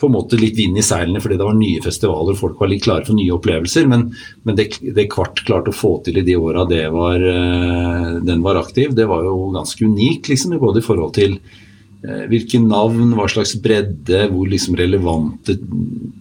på 0.00 0.08
en 0.08 0.14
måte 0.14 0.38
litt 0.40 0.56
vind 0.56 0.78
i 0.80 0.84
seilene 0.84 1.20
fordi 1.20 1.36
det 1.36 1.44
var 1.44 1.56
nye 1.58 1.80
festivaler 1.84 2.32
og 2.32 2.38
folk 2.38 2.60
var 2.62 2.70
litt 2.72 2.86
klare 2.86 3.04
for 3.04 3.16
nye 3.16 3.34
opplevelser. 3.34 3.88
Men, 3.90 4.06
men 4.48 4.56
det, 4.56 4.70
det, 4.80 5.08
Kvart 5.12 5.42
klarte 5.44 5.74
å 5.74 5.76
få 5.76 5.98
til 6.04 6.20
i 6.20 6.24
de 6.24 6.36
åra 6.40 6.64
eh, 6.68 8.14
den 8.24 8.44
var 8.44 8.60
aktiv, 8.60 8.94
det 8.96 9.08
var 9.10 9.26
jo 9.26 9.50
ganske 9.56 9.84
unikt, 9.84 10.30
liksom, 10.32 10.56
både 10.60 10.80
i 10.80 10.86
forhold 10.86 11.16
til 11.18 11.36
Eh, 11.40 11.69
hvilke 12.00 12.60
navn, 12.62 13.12
hva 13.16 13.26
slags 13.28 13.56
bredde, 13.60 14.22
hvor 14.32 14.48
liksom 14.48 14.78
relevante 14.78 15.58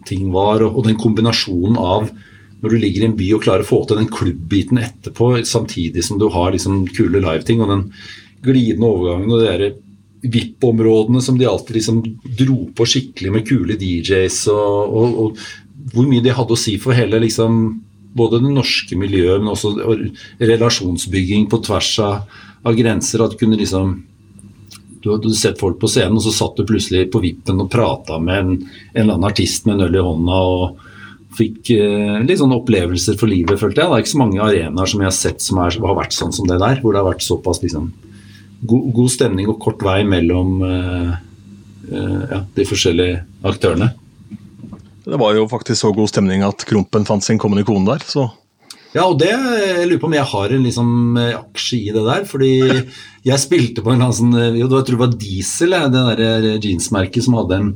ting 0.10 0.30
var. 0.34 0.66
Og, 0.68 0.82
den 0.88 1.00
kombinasjonen 1.00 1.80
av 1.80 2.10
når 2.60 2.74
du 2.74 2.80
ligger 2.82 3.04
i 3.04 3.08
en 3.08 3.16
by 3.16 3.28
og 3.38 3.44
klarer 3.46 3.64
å 3.64 3.70
få 3.70 3.78
til 3.88 4.02
den 4.02 4.10
klubbbiten 4.12 4.82
etterpå, 4.84 5.32
samtidig 5.48 6.04
som 6.04 6.20
du 6.20 6.28
har 6.34 6.52
liksom 6.52 6.82
kule 6.92 7.22
liveting 7.24 7.64
og 7.64 7.72
den 7.72 7.86
glidende 8.44 8.90
overgangen 8.90 9.32
og 9.32 9.46
de 9.46 9.70
VIP-områdene 10.20 11.22
som 11.24 11.38
de 11.40 11.48
alltid 11.48 11.78
liksom 11.78 12.02
dro 12.42 12.66
på 12.76 12.88
skikkelig 12.92 13.32
med 13.32 13.46
kule 13.48 13.78
DJs, 13.80 14.42
og, 14.52 14.98
og, 15.00 15.22
og 15.24 15.94
hvor 15.94 16.10
mye 16.10 16.24
de 16.26 16.36
hadde 16.36 16.56
å 16.56 16.60
si 16.60 16.76
for 16.82 16.98
hele 16.98 17.22
liksom 17.24 17.62
både 18.20 18.42
det 18.44 18.52
norske 18.52 18.98
miljøet, 19.00 19.40
men 19.40 19.54
også 19.54 19.72
relasjonsbygging 20.42 21.48
på 21.48 21.62
tvers 21.64 21.94
av, 22.04 22.40
av 22.68 22.76
grenser. 22.76 23.24
At 23.24 23.36
du 23.36 23.40
kunne 23.40 23.60
liksom 23.60 23.96
du 25.04 25.12
hadde 25.14 25.32
sett 25.38 25.60
folk 25.60 25.80
på 25.80 25.90
scenen, 25.90 26.18
og 26.20 26.26
så 26.26 26.34
satt 26.36 26.60
du 26.60 26.68
plutselig 26.68 27.08
på 27.14 27.22
vippen 27.24 27.62
og 27.64 27.72
prata 27.72 28.20
med 28.22 28.40
en, 28.40 28.52
en, 28.60 29.02
eller 29.02 29.16
annen 29.16 29.30
artist 29.30 29.68
med 29.68 29.78
en 29.78 29.88
øl 29.88 29.98
i 30.00 30.04
hånda. 30.04 30.40
og 30.54 30.86
Fikk 31.40 31.72
eh, 31.76 32.18
litt 32.26 32.42
sånne 32.42 32.58
opplevelser 32.60 33.16
for 33.20 33.32
livet, 33.32 33.60
følte 33.62 33.84
jeg. 33.84 33.90
Det 33.90 33.96
er 33.96 34.04
ikke 34.04 34.16
så 34.16 34.22
mange 34.24 34.44
arenaer 34.44 34.92
som 34.92 35.04
jeg 35.04 35.10
har 35.10 35.16
sett 35.16 35.46
som 35.46 35.62
er, 35.64 35.80
har 35.86 35.98
vært 36.00 36.18
sånn 36.18 36.36
som 36.36 36.50
det 36.50 36.60
der. 36.60 36.82
Hvor 36.84 36.96
det 36.96 37.04
har 37.04 37.10
vært 37.12 37.26
såpass 37.26 37.62
liksom, 37.64 37.92
god, 38.66 38.92
god, 38.98 39.12
stemning 39.14 39.52
og 39.52 39.60
kort 39.64 39.84
vei 39.86 40.02
mellom 40.10 40.60
eh, 40.68 41.16
eh, 41.94 42.22
ja, 42.34 42.44
de 42.58 42.68
forskjellige 42.68 43.24
aktørene. 43.48 43.92
Det 45.10 45.18
var 45.18 45.38
jo 45.38 45.48
faktisk 45.50 45.80
så 45.80 45.94
god 45.96 46.12
stemning 46.12 46.44
at 46.46 46.66
Krompen 46.70 47.08
fant 47.08 47.24
sin 47.26 47.40
kommende 47.42 47.66
kone 47.66 47.88
der, 47.88 48.04
så 48.06 48.28
ja, 48.90 49.04
og 49.06 49.20
det 49.22 49.30
jeg 49.30 49.86
lurer 49.86 50.00
på 50.02 50.08
om 50.10 50.16
jeg 50.18 50.30
har 50.32 50.54
en 50.54 50.64
liksom, 50.66 50.92
eh, 51.22 51.36
aksje 51.38 51.78
i 51.78 51.92
det 51.94 52.04
der. 52.08 52.24
Fordi 52.26 52.54
jeg 53.28 53.42
spilte 53.42 53.84
på 53.86 53.94
en 53.94 54.06
sånn, 54.10 54.34
eh, 54.34 54.58
jeg 54.58 54.70
tror 54.70 54.86
det 54.88 55.02
var 55.02 55.14
Diesel, 55.14 55.76
det 55.78 55.92
der 55.94 56.24
eh, 56.26 56.48
jeansmerket 56.58 57.26
som 57.26 57.38
hadde 57.38 57.60
en, 57.60 57.74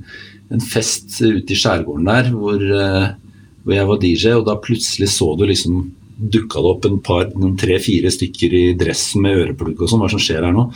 en 0.53 0.63
fest 0.63 1.19
ute 1.21 1.53
i 1.53 1.59
skjærgården 1.59 2.09
der 2.09 2.31
hvor, 2.33 2.57
hvor, 2.61 3.73
jeg 3.73 3.89
var 3.89 4.01
DJ, 4.01 4.33
og 4.37 4.47
da 4.49 4.57
plutselig 4.61 5.11
så 5.13 5.31
du 5.37 5.45
liksom 5.49 5.85
dukka 6.13 6.61
det 6.61 6.71
opp 6.71 6.85
en 6.85 6.99
par, 7.03 7.29
tre-fire 7.57 8.11
stykker 8.13 8.53
i 8.53 8.65
dress 8.77 9.13
med 9.17 9.37
øreplugg 9.45 9.81
og 9.81 9.89
sånn. 9.89 10.01
Hva 10.01 10.11
som 10.13 10.21
skjer 10.21 10.45
her 10.45 10.53
nå? 10.53 10.67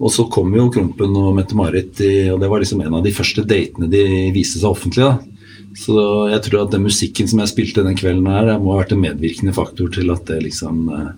Og 0.00 0.14
så 0.14 0.24
kom 0.32 0.54
jo 0.56 0.70
Krompen 0.72 1.14
og 1.20 1.34
Mette-Marit, 1.36 2.00
og 2.32 2.40
det 2.40 2.48
var 2.48 2.62
liksom 2.62 2.80
en 2.82 2.96
av 2.98 3.04
de 3.04 3.12
første 3.12 3.44
datene 3.44 3.90
de 3.92 4.30
viste 4.34 4.62
seg 4.62 4.70
offentlig. 4.70 5.10
da. 5.10 5.29
Så 5.78 5.96
jeg 6.32 6.42
tror 6.46 6.64
at 6.64 6.72
den 6.74 6.86
musikken 6.86 7.28
som 7.30 7.42
jeg 7.42 7.52
spilte 7.52 7.84
den 7.86 7.98
kvelden 7.98 8.26
her, 8.26 8.56
må 8.58 8.74
ha 8.74 8.80
vært 8.82 8.94
en 8.96 9.02
medvirkende 9.04 9.54
faktor 9.54 9.90
til 9.94 10.10
at 10.10 10.24
det 10.30 10.40
liksom 10.48 10.88
eh, 10.90 11.10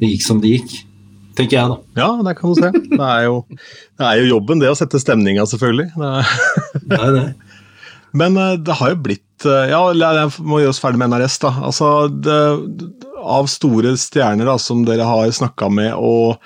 Det 0.00 0.12
gikk 0.12 0.24
som 0.24 0.40
det 0.40 0.54
gikk. 0.54 0.76
Tenker 1.38 1.58
jeg, 1.58 1.70
da. 1.70 1.76
Ja, 2.00 2.08
det 2.26 2.34
kan 2.38 2.50
du 2.50 2.58
se. 2.58 2.70
Det 2.72 3.04
er 3.04 3.26
jo, 3.28 3.42
det 3.98 4.06
er 4.06 4.22
jo 4.22 4.30
jobben, 4.32 4.62
det 4.62 4.70
å 4.72 4.78
sette 4.78 4.98
stemninga, 5.02 5.44
selvfølgelig. 5.46 5.90
Det 5.94 6.08
er, 6.08 6.32
det 6.88 6.98
er 6.98 7.14
det. 7.18 7.26
Men 8.16 8.40
eh, 8.40 8.56
det 8.64 8.78
har 8.80 8.94
jo 8.94 9.02
blitt 9.04 9.46
eh, 9.46 9.68
Ja, 9.70 9.82
jeg 9.92 10.32
må 10.40 10.62
gjøre 10.62 10.74
oss 10.74 10.82
ferdig 10.82 11.02
med 11.02 11.12
NRS, 11.12 11.38
da. 11.44 11.52
Altså, 11.68 11.92
det, 12.08 12.40
av 13.18 13.48
store 13.50 13.94
stjerner 14.00 14.48
da, 14.48 14.56
som 14.62 14.84
dere 14.86 15.06
har 15.06 15.30
snakka 15.34 15.68
med 15.74 15.92
og 15.94 16.38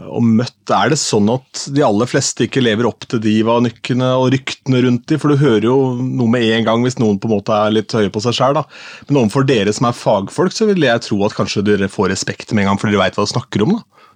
og 0.00 0.24
møtt, 0.24 0.70
Er 0.72 0.88
det 0.88 0.96
sånn 0.96 1.28
at 1.28 1.66
de 1.74 1.82
aller 1.84 2.08
fleste 2.08 2.46
ikke 2.46 2.62
lever 2.62 2.86
opp 2.88 3.04
til 3.04 3.20
divanykkene 3.20 4.08
og 4.16 4.30
ryktene 4.32 4.80
rundt 4.86 5.04
dem? 5.10 5.20
For 5.20 5.32
du 5.32 5.42
hører 5.42 5.66
jo 5.68 5.76
noe 6.00 6.32
med 6.32 6.46
en 6.48 6.64
gang 6.64 6.86
hvis 6.86 6.96
noen 7.02 7.18
på 7.20 7.28
en 7.28 7.34
måte 7.34 7.52
er 7.52 7.74
litt 7.76 7.92
høye 7.92 8.12
på 8.12 8.22
seg 8.24 8.38
sjøl. 8.38 8.62
Men 9.08 9.20
overfor 9.24 9.44
dere 9.48 9.74
som 9.76 9.90
er 9.90 9.98
fagfolk, 9.98 10.54
så 10.56 10.70
vil 10.70 10.86
jeg 10.86 11.04
tro 11.04 11.20
at 11.26 11.36
kanskje 11.36 11.64
dere 11.66 11.90
får 11.92 12.12
respekt 12.14 12.54
med 12.54 12.64
en 12.64 12.72
gang, 12.72 12.80
fordi 12.80 12.96
dere 12.96 13.04
veit 13.04 13.18
hva 13.18 13.26
dere 13.26 13.34
snakker 13.34 13.66
om. 13.66 13.76
da. 13.76 14.08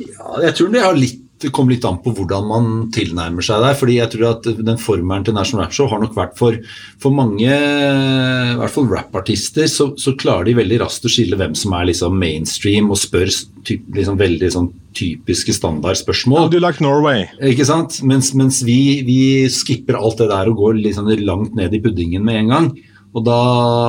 Ja, 0.00 0.28
jeg 0.46 0.56
tror 0.56 0.70
det 0.72 0.86
har 0.86 0.96
litt 0.96 1.18
det 1.42 1.50
kommer 1.54 1.74
litt 1.74 1.86
an 1.88 1.98
på 2.02 2.12
hvordan 2.16 2.46
man 2.48 2.68
tilnærmer 2.94 3.44
seg 3.44 3.62
der. 3.64 3.76
fordi 3.78 3.96
jeg 3.98 4.12
tror 4.14 4.28
at 4.30 4.46
den 4.58 4.78
formelen 4.80 5.26
til 5.26 5.36
National 5.36 5.64
Rap 5.64 5.74
Show 5.76 5.88
har 5.90 6.02
nok 6.02 6.14
vært 6.16 6.36
for, 6.38 6.58
for 7.02 7.14
mange, 7.14 7.48
i 7.48 8.58
hvert 8.60 8.74
fall 8.74 8.88
rappartister, 8.90 9.66
så, 9.70 9.90
så, 10.00 10.14
klarer 10.22 10.48
de 10.48 10.58
veldig 10.60 10.82
raskt 10.84 11.08
å 11.08 11.12
skille 11.12 11.38
hvem 11.40 11.56
som 11.58 11.74
er 11.78 11.88
liksom 11.90 12.18
mainstream 12.20 12.92
og 12.92 13.00
spør 13.00 13.32
typ, 13.66 13.84
liksom 13.96 14.20
veldig 14.20 14.52
sånn 14.54 14.70
typiske 14.96 15.54
standardspørsmål. 15.56 16.50
Do 16.52 16.60
you 16.60 16.64
like 16.64 16.82
Norway? 16.84 17.26
Ikke 17.52 17.66
sant? 17.68 17.98
Mens, 18.06 18.32
mens 18.38 18.60
vi, 18.66 19.02
vi, 19.06 19.20
skipper 19.52 19.98
alt 19.98 20.20
det 20.20 20.30
der 20.32 20.50
og 20.50 20.60
går 20.60 20.80
liksom 20.80 21.10
langt 21.24 21.56
ned 21.58 21.74
i 21.74 21.80
puddingen 21.82 22.24
med 22.26 22.42
en 22.42 22.52
gang. 22.54 22.70
Og 23.12 23.24
da, 23.26 23.40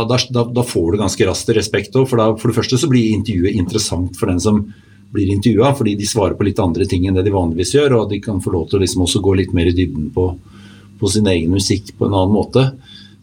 da, 0.07 0.47
da 0.51 0.63
får 0.67 0.93
du 0.93 1.03
ganske 1.03 1.27
raskt 1.27 1.53
respekt 1.55 1.95
òg, 1.95 2.09
for, 2.11 2.23
for 2.39 2.51
det 2.51 2.57
første 2.57 2.79
så 2.81 2.89
blir 2.91 3.13
intervjuet 3.13 3.55
interessant 3.55 4.17
for 4.19 4.31
den 4.31 4.41
som 4.43 4.65
blir 5.13 5.29
intervjua, 5.33 5.73
fordi 5.77 5.95
de 5.99 6.09
svarer 6.09 6.35
på 6.37 6.47
litt 6.47 6.59
andre 6.59 6.87
ting 6.89 7.05
enn 7.07 7.17
det 7.17 7.27
de 7.27 7.35
vanligvis 7.35 7.75
gjør. 7.75 7.99
Og 7.99 8.09
de 8.11 8.21
kan 8.23 8.41
få 8.41 8.53
lov 8.55 8.67
til 8.69 8.79
å 8.79 8.83
liksom 8.83 9.05
også 9.05 9.21
gå 9.23 9.37
litt 9.39 9.53
mer 9.55 9.69
i 9.69 9.75
dybden 9.77 10.09
på, 10.15 10.27
på 10.99 11.13
sin 11.13 11.29
egen 11.29 11.53
musikk 11.53 11.93
på 11.97 12.09
en 12.09 12.17
annen 12.17 12.33
måte. 12.33 12.67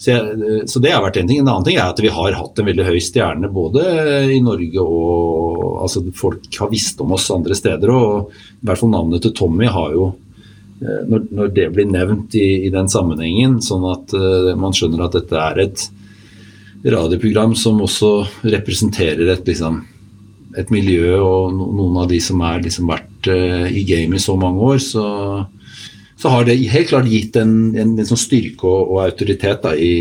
Så, 0.00 0.14
jeg, 0.14 0.62
så, 0.70 0.80
det 0.80 0.94
har 0.94 1.02
vært 1.04 1.18
en 1.20 1.28
ting. 1.28 1.42
En 1.42 1.50
annen 1.50 1.66
ting 1.66 1.76
er 1.76 1.90
at 1.90 2.00
vi 2.00 2.12
har 2.14 2.38
hatt 2.38 2.60
en 2.62 2.68
veldig 2.70 2.86
høy 2.86 2.96
stjerne 3.04 3.50
både 3.52 3.84
i 4.32 4.38
Norge 4.40 4.80
og 4.80 5.82
altså 5.82 6.00
Folk 6.16 6.46
har 6.60 6.70
visst 6.72 7.00
om 7.04 7.12
oss 7.16 7.28
andre 7.34 7.56
steder. 7.56 7.92
Og 7.92 8.32
i 8.32 8.64
hvert 8.64 8.80
fall 8.80 8.94
navnet 8.94 9.24
til 9.26 9.34
Tommy 9.36 9.68
har 9.68 9.92
jo 9.96 10.06
eh, 10.80 11.02
når, 11.10 11.26
når 11.36 11.52
det 11.56 11.68
blir 11.74 11.90
nevnt 11.90 12.36
i, 12.38 12.48
i, 12.68 12.72
den 12.72 12.88
sammenhengen, 12.88 13.58
sånn 13.64 13.84
at 13.90 14.14
uh, 14.16 14.52
man 14.60 14.76
skjønner 14.76 15.04
at 15.04 15.18
dette 15.18 15.40
er 15.40 15.64
et 15.66 15.86
radioprogram 16.80 17.52
som 17.60 17.80
også 17.84 18.14
representerer 18.48 19.28
et 19.34 19.48
liksom 19.52 19.82
et 20.58 20.70
miljø 20.72 21.14
og 21.20 21.54
noen 21.54 21.98
av 22.02 22.10
de 22.10 22.18
som 22.22 22.40
har 22.42 22.62
liksom 22.64 22.90
vært 22.90 23.30
uh, 23.30 23.66
i 23.70 23.84
game 23.86 24.16
i 24.16 24.22
så 24.22 24.34
mange 24.38 24.64
år, 24.72 24.80
så, 24.82 25.04
så 26.18 26.32
har 26.32 26.46
det 26.46 26.58
helt 26.72 26.90
klart 26.90 27.10
gitt 27.10 27.38
en, 27.38 27.54
en, 27.78 27.94
en 27.94 28.08
sånn 28.08 28.20
styrke 28.20 28.66
og, 28.66 28.94
og 28.96 29.02
autoritet 29.04 29.62
da, 29.64 29.76
i, 29.76 29.92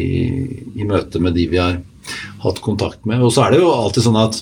i, 0.74 0.88
møte 0.88 1.22
med 1.22 1.38
de 1.38 1.48
vi 1.52 1.62
har 1.62 1.80
hatt 2.44 2.62
kontakt 2.66 3.06
med. 3.10 3.22
Og 3.22 3.34
så 3.36 3.46
er 3.46 3.56
det 3.56 3.62
jo 3.62 3.72
alltid 3.74 4.08
sånn 4.08 4.20
at 4.20 4.42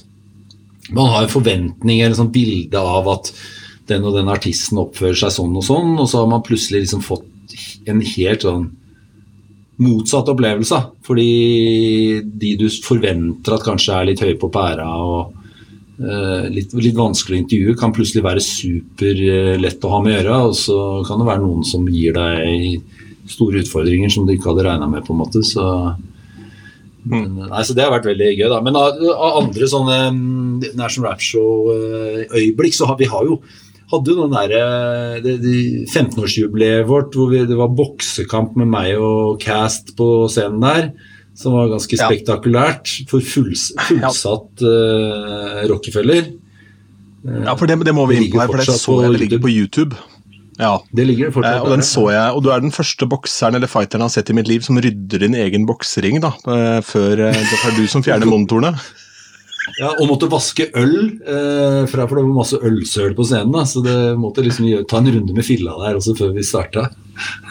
man 0.95 1.11
har 1.11 1.25
en 1.25 1.33
forventning 1.33 1.99
eller 1.99 2.15
sånn 2.15 2.31
bilde 2.31 2.79
av 2.79 3.09
at 3.11 3.33
den 3.87 4.05
og 4.07 4.15
den 4.15 4.29
artisten 4.31 4.79
oppfører 4.79 5.17
seg 5.19 5.33
sånn 5.35 5.55
og 5.59 5.65
sånn, 5.65 5.95
og 5.99 6.07
så 6.07 6.21
har 6.21 6.29
man 6.31 6.43
plutselig 6.45 6.85
liksom 6.85 7.03
fått 7.03 7.25
en 7.87 8.03
helt 8.03 8.43
sånn 8.43 8.69
motsatt 9.83 10.29
opplevelse. 10.31 10.79
Fordi 11.07 12.21
de 12.23 12.53
du 12.59 12.67
forventer 12.83 13.55
at 13.55 13.65
kanskje 13.67 13.95
er 13.95 14.09
litt 14.09 14.23
høye 14.23 14.37
på 14.39 14.51
pæra 14.53 14.87
og 15.03 15.35
litt, 15.97 16.75
litt, 16.77 16.97
vanskelig 16.97 17.39
å 17.39 17.41
intervjue, 17.41 17.77
kan 17.79 17.93
plutselig 17.95 18.21
være 18.25 18.43
superlett 18.43 19.85
å 19.87 19.93
ha 19.95 20.01
med 20.03 20.13
å 20.13 20.17
gjøre. 20.17 20.41
Og 20.49 20.57
så 20.59 20.77
kan 21.07 21.21
det 21.21 21.29
være 21.29 21.43
noen 21.45 21.65
som 21.65 21.87
gir 21.89 22.17
deg 22.17 22.83
store 23.27 23.63
utfordringer 23.63 24.11
som 24.13 24.27
du 24.27 24.35
ikke 24.35 24.51
hadde 24.51 24.67
regna 24.69 24.89
med. 24.91 25.05
på 25.07 25.15
en 25.15 25.21
måte, 25.23 25.43
så 25.45 25.65
men, 27.07 27.37
mm. 27.37 27.47
nei, 27.51 27.63
så 27.63 27.75
Det 27.75 27.85
har 27.85 27.93
vært 27.93 28.09
veldig 28.09 28.33
gøy. 28.33 28.49
da, 28.51 28.59
Men 28.63 28.79
av, 28.79 28.99
av 29.13 29.39
andre 29.43 29.69
sånne 29.69 29.97
um, 30.11 30.59
National 30.75 31.11
Rap 31.11 31.23
Show-øyeblikk, 31.23 32.75
så 32.75 32.89
har 32.89 32.99
vi 32.99 33.09
har 33.09 33.25
jo 33.27 33.41
hadde 33.87 34.11
jo 34.11 34.25
den 34.25 34.33
der, 34.35 35.21
det, 35.23 35.37
de 35.39 35.59
15-årsjubileet 35.87 36.89
vårt 36.89 37.13
hvor 37.15 37.29
vi, 37.31 37.45
det 37.47 37.55
var 37.55 37.71
boksekamp 37.71 38.57
med 38.59 38.67
meg 38.67 38.97
og 38.99 39.37
Cast 39.39 39.93
på 39.95 40.27
scenen 40.27 40.59
der. 40.59 40.89
Som 41.37 41.53
var 41.53 41.69
ganske 41.69 41.99
spektakulært 41.99 42.91
for 43.09 43.21
fulls, 43.21 43.69
fullsatt 43.85 44.63
uh, 44.65 45.63
Rockefeller. 45.69 46.31
Ja, 47.27 47.53
for 47.57 47.69
det, 47.69 47.77
det 47.85 47.93
må 47.93 48.07
vi 48.09 48.21
inn 48.21 48.29
på 48.31 48.39
her, 48.41 48.49
for 48.49 48.61
det 48.61 48.77
så 48.79 49.01
jeg 49.03 49.13
det 49.13 49.25
ligger 49.25 49.43
på 49.43 49.51
YouTube. 49.51 49.97
Ja. 50.57 50.79
Det 50.89 51.05
ligger 51.05 51.33
fortsatt 51.33 51.59
eh, 51.59 51.65
og 51.65 51.73
den 51.75 51.85
så 51.85 52.07
jeg, 52.09 52.29
og 52.33 52.41
du 52.45 52.49
er 52.53 52.63
den 52.63 52.73
første 52.73 53.05
bokseren 53.09 53.57
eller 53.59 53.69
fighteren 53.69 54.01
jeg 54.01 54.09
har 54.09 54.15
sett 54.15 54.31
i 54.33 54.37
mitt 54.37 54.49
liv 54.49 54.63
som 54.65 54.79
rydder 54.81 55.21
din 55.21 55.37
egen 55.37 55.67
boksering, 55.69 56.17
da, 56.23 56.33
eh, 56.53 56.79
før 56.85 57.27
eh, 57.27 57.37
det 57.37 57.59
er 57.59 57.75
du 57.77 57.83
som 57.91 58.05
fjerner 58.05 58.29
monitorene. 58.33 58.73
Ja, 59.75 59.91
og 59.91 60.07
måtte 60.07 60.29
vaske 60.31 60.69
øl, 60.79 60.95
eh, 61.19 61.81
for 61.89 61.99
det 61.99 62.07
var 62.07 62.29
masse 62.31 62.59
ølsøl 62.63 63.15
på 63.17 63.25
scenen. 63.27 63.51
Da, 63.53 63.65
så 63.67 63.83
det 63.85 63.97
måtte 64.19 64.45
liksom 64.45 64.69
ta 64.87 65.01
en 65.01 65.11
runde 65.11 65.35
med 65.35 65.45
filla 65.45 65.75
der 65.81 65.99
også 65.99 66.15
før 66.17 66.31
vi 66.37 66.45
starta. 66.47 66.87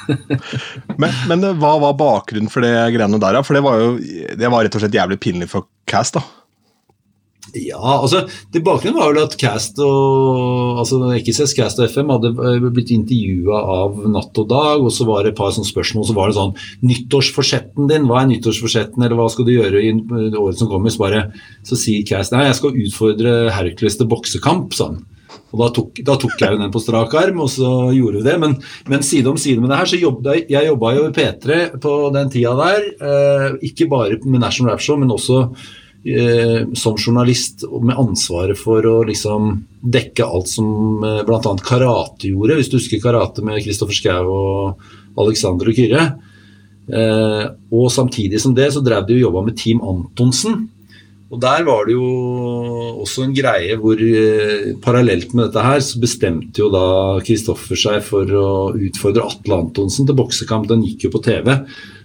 men, 1.02 1.12
men, 1.28 1.46
hva 1.60 1.74
var 1.82 1.98
bakgrunnen 1.98 2.50
for 2.52 2.64
det 2.64 2.72
greiene 2.94 3.20
der? 3.22 3.40
For 3.46 3.58
det 3.58 3.64
var 3.66 3.82
jo 3.82 3.92
det 4.38 4.50
var 4.52 4.64
rett 4.64 4.78
og 4.78 4.84
slett 4.84 4.96
jævlig 4.96 5.20
pinlig 5.22 5.50
for 5.52 5.68
Cast, 5.86 6.16
da. 6.16 6.24
Ja, 7.54 7.78
altså 7.78 8.24
det 8.52 8.62
Bakgrunnen 8.66 8.98
var 8.98 9.12
vel 9.12 9.22
at 9.22 9.36
Cast 9.38 9.78
og 9.82 10.80
altså 10.82 10.98
XS, 11.14 11.54
Cast 11.56 11.80
og 11.80 11.86
FM 11.92 12.10
hadde 12.12 12.32
eh, 12.34 12.66
blitt 12.74 12.90
intervjua 12.94 13.60
av 13.76 14.00
Natt 14.12 14.40
og 14.42 14.48
Dag, 14.50 14.82
og 14.82 14.92
så 14.92 15.06
var 15.08 15.24
det 15.24 15.32
et 15.32 15.38
par 15.38 15.54
sånne 15.54 15.70
spørsmål. 15.70 16.08
Så 16.08 16.16
var 16.16 16.30
det 16.30 16.38
sånn 16.38 16.56
Nyttårsforsetten 16.86 17.90
din, 17.90 18.08
hva 18.10 18.22
er 18.22 18.30
nyttårsforsetten, 18.32 19.02
eller 19.02 19.18
hva 19.18 19.28
skal 19.32 19.48
du 19.48 19.54
gjøre 19.54 19.82
i 19.84 19.92
året 20.36 20.60
som 20.60 20.70
kommer? 20.72 20.92
Så, 20.92 21.02
bare, 21.04 21.26
så 21.66 21.78
sier 21.78 22.06
Cast 22.08 22.34
nei, 22.34 22.48
jeg 22.48 22.58
skal 22.60 22.80
utfordre 22.86 23.36
Hercules 23.54 24.00
til 24.00 24.10
boksekamp, 24.10 24.74
sånn. 24.76 25.04
Og 25.54 25.62
da 25.62 25.70
tok, 25.72 26.02
da 26.04 26.16
tok, 26.20 26.34
jeg 26.40 26.52
jo 26.52 26.60
den 26.60 26.72
på 26.74 26.82
strak 26.82 27.14
arm, 27.16 27.40
og 27.44 27.50
så 27.52 27.70
gjorde 27.94 28.20
vi 28.20 28.26
det. 28.26 28.36
Men, 28.42 28.56
men 28.90 29.04
side 29.06 29.30
om 29.30 29.38
side 29.40 29.62
med 29.62 29.70
det 29.72 29.80
her, 29.80 29.90
så 29.90 30.00
jobbet 30.00 30.52
jeg 30.52 30.68
jobba 30.68 30.92
jo 30.98 31.08
i 31.08 31.14
P3 31.16 31.58
på 31.82 31.96
den 32.16 32.30
tida 32.32 32.54
der. 32.58 32.86
Eh, 33.08 33.48
ikke 33.70 33.88
bare 33.90 34.18
med 34.26 34.42
National 34.42 34.74
Rap 34.74 34.84
Show, 34.84 34.98
men 35.00 35.14
også 35.14 35.46
som 36.78 36.94
journalist 36.94 37.64
med 37.82 37.98
ansvaret 37.98 38.58
for 38.58 38.84
å 38.86 39.00
liksom 39.08 39.56
dekke 39.82 40.26
alt 40.26 40.50
som 40.50 41.02
eh, 41.02 41.24
bl.a. 41.26 41.56
karate 41.66 42.30
gjorde, 42.30 42.58
hvis 42.58 42.70
du 42.70 42.78
husker 42.78 43.02
karate 43.02 43.42
med 43.46 43.58
Kristoffer 43.64 43.96
Schou 43.96 44.30
og 44.30 44.86
Alexander 45.18 45.70
og 45.70 45.78
Kyrre. 45.78 46.06
Eh, 46.86 47.44
og 47.74 47.90
samtidig 47.90 48.40
som 48.42 48.54
det 48.54 48.70
så 48.74 48.82
drev 48.84 49.08
de 49.08 49.18
og 49.18 49.24
jobba 49.26 49.44
med 49.48 49.58
Team 49.58 49.82
Antonsen. 49.82 50.66
Og 51.26 51.40
der 51.42 51.64
var 51.66 51.88
det 51.88 51.96
jo 51.96 52.06
også 53.02 53.24
en 53.24 53.34
greie 53.34 53.74
hvor 53.82 53.98
parallelt 54.84 55.32
med 55.34 55.48
dette 55.48 55.64
her 55.64 55.80
så 55.82 55.98
bestemte 55.98 56.62
jo 56.62 56.68
da 56.70 56.84
Kristoffer 57.26 57.78
seg 57.80 57.98
for 58.06 58.30
å 58.30 58.50
utfordre 58.78 59.26
Atle 59.26 59.58
Antonsen 59.64 60.06
til 60.06 60.18
boksekamp. 60.20 60.68
Den 60.70 60.86
gikk 60.86 61.08
jo 61.08 61.12
på 61.16 61.24
TV. 61.26 61.50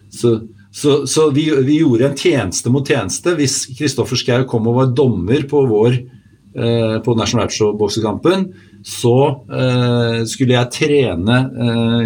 Så 0.10 0.40
så, 0.72 1.08
så 1.08 1.30
vi, 1.36 1.50
vi, 1.66 1.82
gjorde 1.82 2.08
en 2.08 2.18
tjeneste 2.18 2.72
mot 2.72 2.88
tjeneste. 2.88 3.36
Hvis 3.36 3.66
Kristoffer 3.76 4.20
Schou 4.20 4.46
kom 4.50 4.70
og 4.72 4.78
var 4.80 4.94
dommer 4.96 5.44
på 5.50 5.66
vår 5.68 5.98
eh, 6.00 6.98
på 7.04 7.16
Show-boksekampen, 7.20 8.46
så 8.88 9.16
eh, 9.52 10.22
skulle 10.26 10.56
jeg 10.56 10.72
trene 10.74 11.38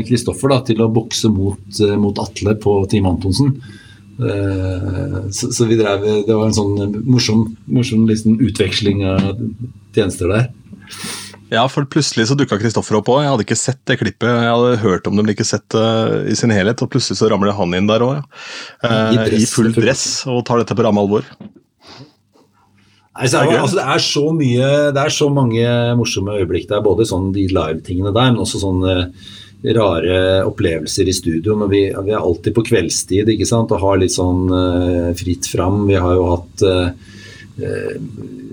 Kristoffer 0.08 0.56
eh, 0.58 0.64
til 0.72 0.82
å 0.82 0.90
bokse 0.92 1.30
mot, 1.30 1.62
eh, 1.80 1.94
mot, 2.00 2.18
Atle 2.20 2.56
på 2.58 2.78
Team 2.90 3.06
Antonsen. 3.12 3.54
Eh, 4.18 5.20
så, 5.30 5.52
så, 5.52 5.70
vi 5.70 5.78
drev, 5.78 6.26
Det 6.26 6.34
var 6.34 6.50
en 6.50 6.58
sånn 6.58 6.98
morsom, 7.06 7.46
morsom 7.70 8.10
liksom 8.10 8.42
utveksling 8.50 9.06
av 9.14 9.30
tjenester 9.94 10.34
der. 10.34 10.50
Ja, 11.54 11.68
for 11.70 11.86
plutselig 11.86 12.26
så 12.30 12.36
dukka 12.38 12.58
Kristoffer 12.58 12.98
opp 12.98 13.10
òg. 13.14 13.22
Jeg 13.22 13.32
hadde 13.34 13.46
ikke 13.46 13.60
sett 13.60 13.82
det 13.86 14.00
klippet. 14.00 14.30
Jeg 14.32 14.50
hadde 14.50 14.80
hørt 14.82 15.06
om 15.06 15.14
det, 15.14 15.26
men 15.26 15.36
ikke 15.36 15.46
sett 15.46 15.68
det 15.76 15.84
uh, 15.84 16.24
i 16.32 16.38
sin 16.38 16.54
helhet. 16.54 16.82
Og 16.82 16.90
plutselig 16.94 17.20
så 17.20 17.30
ramler 17.30 17.54
han 17.58 17.76
inn 17.78 17.90
der 17.90 18.06
òg, 18.06 18.18
ja. 18.18 18.24
Uh, 18.82 19.14
I, 19.14 19.20
dress, 19.20 19.44
I, 19.44 19.52
full 19.52 19.70
dress 19.76 20.06
og 20.32 20.42
tar 20.48 20.64
dette 20.64 20.78
på 20.78 20.86
ramme 20.86 21.04
alvor. 21.04 21.28
Nei, 23.16 23.30
så 23.32 23.44
er 23.44 23.52
det, 23.52 23.60
altså, 23.62 23.78
det, 23.78 23.86
er 23.94 24.02
så 24.04 24.24
mye, 24.36 24.70
det 24.96 25.04
er 25.06 25.14
så 25.14 25.28
mange 25.32 25.68
morsomme 26.00 26.40
øyeblikk 26.40 26.66
der. 26.72 26.82
Både 26.84 27.06
sånn 27.08 27.30
de 27.36 27.46
live-tingene 27.54 28.12
der, 28.16 28.34
men 28.34 28.42
også 28.44 28.64
sånne 28.66 28.96
rare 29.76 30.18
opplevelser 30.50 31.08
i 31.10 31.16
studio. 31.16 31.56
Når 31.62 31.70
vi, 31.72 31.84
vi, 31.94 32.12
er 32.16 32.26
alltid 32.26 32.58
på 32.58 32.66
kveldstid 32.72 33.30
ikke 33.36 33.48
sant? 33.50 33.72
og 33.72 33.86
har 33.86 34.02
litt 34.02 34.18
sånn 34.18 34.50
uh, 34.50 35.14
fritt 35.18 35.46
fram. 35.54 35.86
Vi 35.92 36.02
har 36.02 36.18
jo 36.18 36.26
hatt 36.34 36.66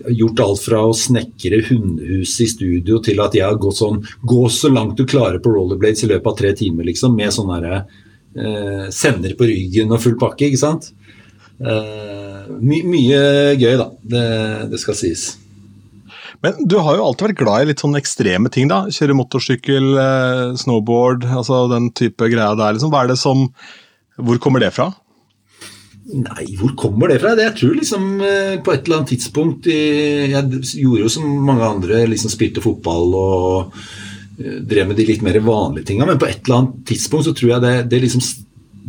gjort 0.09 0.41
alt 0.45 0.63
fra 0.65 0.81
å 0.89 0.95
snekre 0.97 1.63
hundehus 1.69 2.35
i 2.43 2.49
studio 2.51 3.01
til 3.05 3.21
at 3.23 3.37
jeg 3.37 3.47
har 3.47 3.61
gått 3.61 3.81
sånn 3.81 4.01
Gå 4.27 4.47
så 4.53 4.71
langt 4.73 4.99
du 4.99 5.07
klarer 5.09 5.41
på 5.43 5.53
rollerblades 5.55 6.05
i 6.05 6.11
løpet 6.11 6.31
av 6.33 6.39
tre 6.39 6.53
timer, 6.59 6.87
liksom. 6.89 7.15
Med 7.19 7.35
sånn 7.35 7.53
herre 7.55 7.83
eh, 7.83 8.89
Sender 8.95 9.37
på 9.39 9.49
ryggen 9.51 9.93
og 9.93 10.03
full 10.03 10.19
pakke, 10.21 10.49
ikke 10.49 10.63
sant. 10.63 10.91
Eh, 11.63 12.51
my, 12.59 12.83
mye 12.89 13.23
gøy, 13.61 13.77
da. 13.81 13.89
Det, 14.03 14.27
det, 14.73 14.81
skal 14.83 14.99
sies. 14.99 15.27
Men 16.43 16.65
du 16.67 16.79
har 16.83 16.99
jo 16.99 17.07
alltid 17.07 17.29
vært 17.29 17.43
glad 17.43 17.63
i 17.63 17.71
litt 17.71 17.83
sånn 17.83 17.99
ekstreme 17.99 18.51
ting, 18.53 18.71
da. 18.73 18.85
Kjøre 18.93 19.17
motorsykkel, 19.19 19.93
eh, 20.03 20.47
snowboard, 20.63 21.29
altså 21.31 21.67
den 21.73 21.93
type 21.95 22.31
greia 22.33 22.57
der. 22.59 22.77
Liksom. 22.77 22.93
Hva 22.95 23.05
er 23.05 23.15
det 23.15 23.21
som 23.23 23.51
Hvor 24.23 24.37
kommer 24.37 24.61
det 24.61 24.75
fra? 24.77 24.91
Nei, 26.13 26.45
hvor 26.61 26.75
kommer 26.77 27.09
det 27.09 27.23
fra? 27.23 27.33
Jeg 27.39 27.55
tror 27.57 27.77
liksom 27.79 28.09
eh, 28.21 28.57
på 28.61 28.75
et 28.75 28.85
eller 28.85 28.99
annet 28.99 29.13
tidspunkt 29.15 29.69
Jeg 29.71 30.43
gjorde 30.83 31.07
jo 31.07 31.13
som 31.13 31.25
mange 31.47 31.65
andre, 31.65 32.03
liksom 32.11 32.33
spilte 32.33 32.65
fotball 32.65 33.17
og 33.17 33.79
eh, 34.37 34.59
drev 34.61 34.91
med 34.91 35.01
de 35.01 35.09
litt 35.09 35.25
mer 35.25 35.41
vanlige 35.45 35.89
tinga, 35.89 36.09
men 36.09 36.21
på 36.21 36.29
et 36.29 36.43
eller 36.45 36.59
annet 36.59 36.85
tidspunkt 36.91 37.29
så 37.31 37.35
tror 37.37 37.55
jeg 37.55 37.65
det, 37.65 37.75
det, 37.95 38.03
liksom, 38.05 38.25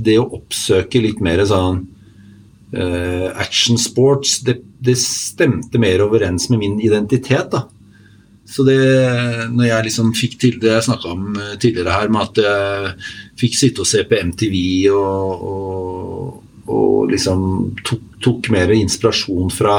det 0.04 0.18
å 0.20 0.28
oppsøke 0.40 1.04
litt 1.04 1.24
mer 1.24 1.46
sånn 1.48 1.86
uh, 2.76 3.30
action 3.40 3.80
sports, 3.80 4.42
det, 4.44 4.58
det, 4.84 4.98
stemte 5.00 5.80
mer 5.80 6.04
overens 6.04 6.50
med 6.52 6.60
min 6.60 6.80
identitet, 6.84 7.54
da. 7.54 7.64
Så 8.50 8.66
det, 8.68 8.82
når 9.54 9.70
jeg 9.70 9.88
liksom 9.88 10.10
fikk 10.18 10.40
til 10.42 10.58
det 10.60 10.74
jeg 10.74 10.88
snakka 10.90 11.14
om 11.14 11.38
tidligere 11.62 11.94
her, 11.96 12.12
med 12.12 12.26
at 12.26 12.42
jeg 12.44 12.96
fikk 13.40 13.56
sitte 13.56 13.86
og 13.86 13.88
se 13.88 14.04
på 14.10 14.20
MTV 14.28 14.58
og, 14.92 15.46
og 15.48 16.43
og 16.72 17.12
liksom 17.12 17.74
tok, 17.84 18.04
tok 18.24 18.50
mer 18.54 18.72
inspirasjon 18.76 19.52
fra 19.52 19.78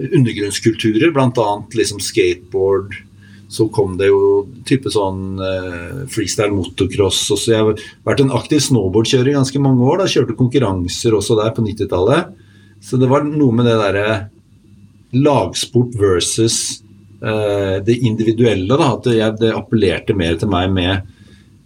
undergrunnskulturer, 0.00 1.12
bl.a. 1.12 1.48
liksom 1.74 2.00
skateboard. 2.00 2.94
Så 3.50 3.66
kom 3.74 3.96
det 3.98 4.06
jo 4.12 4.46
type 4.68 4.92
sånn 4.94 5.40
uh, 5.42 6.04
freestyle 6.10 6.54
motocross. 6.54 7.24
Og 7.34 7.40
så 7.40 7.54
jeg 7.54 7.64
har 7.64 7.86
vært 8.06 8.22
en 8.22 8.34
aktiv 8.36 8.62
snowboardkjører 8.62 9.32
i 9.32 9.38
ganske 9.38 9.62
mange 9.62 9.82
år. 9.82 10.02
da 10.02 10.10
Kjørte 10.12 10.36
konkurranser 10.38 11.16
også 11.18 11.38
der 11.40 11.50
på 11.56 11.64
90-tallet. 11.66 12.30
Så 12.80 13.00
det 13.00 13.10
var 13.10 13.26
noe 13.26 13.56
med 13.56 13.66
det 13.66 13.74
derre 13.80 14.12
lagsport 15.18 15.96
versus 15.98 16.78
uh, 17.24 17.82
det 17.82 17.98
individuelle. 17.98 18.70
da, 18.70 18.92
At 18.94 19.10
det, 19.10 19.18
det 19.42 19.56
appellerte 19.56 20.14
mer 20.16 20.38
til 20.38 20.52
meg 20.52 20.70
med 20.76 21.10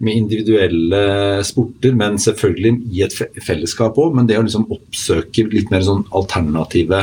med 0.03 0.17
individuelle 0.19 1.43
sporter, 1.47 1.95
men 1.97 2.19
selvfølgelig 2.21 2.73
i 2.93 3.03
et 3.07 3.15
fellesskap 3.45 3.99
òg. 4.01 4.15
Men 4.17 4.27
det 4.29 4.39
å 4.39 4.45
liksom 4.45 4.67
oppsøke 4.75 5.47
litt 5.53 5.71
mer 5.73 5.83
sånn 5.87 6.05
alternative 6.17 7.01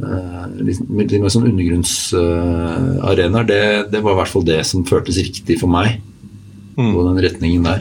uh, 0.00 0.44
litt, 0.62 0.80
mer 0.90 1.32
sånn 1.32 1.48
undergrunnsarenaer, 1.50 3.48
det, 3.48 3.62
det, 3.92 4.00
var 4.04 4.12
i 4.14 4.20
hvert 4.20 4.34
fall 4.34 4.46
det 4.48 4.60
som 4.68 4.86
føltes 4.88 5.20
riktig 5.22 5.56
for 5.62 5.68
meg. 5.72 5.88
Mm. 6.78 6.92
På 6.94 7.00
den 7.08 7.22
retningen 7.26 7.66
der. 7.66 7.80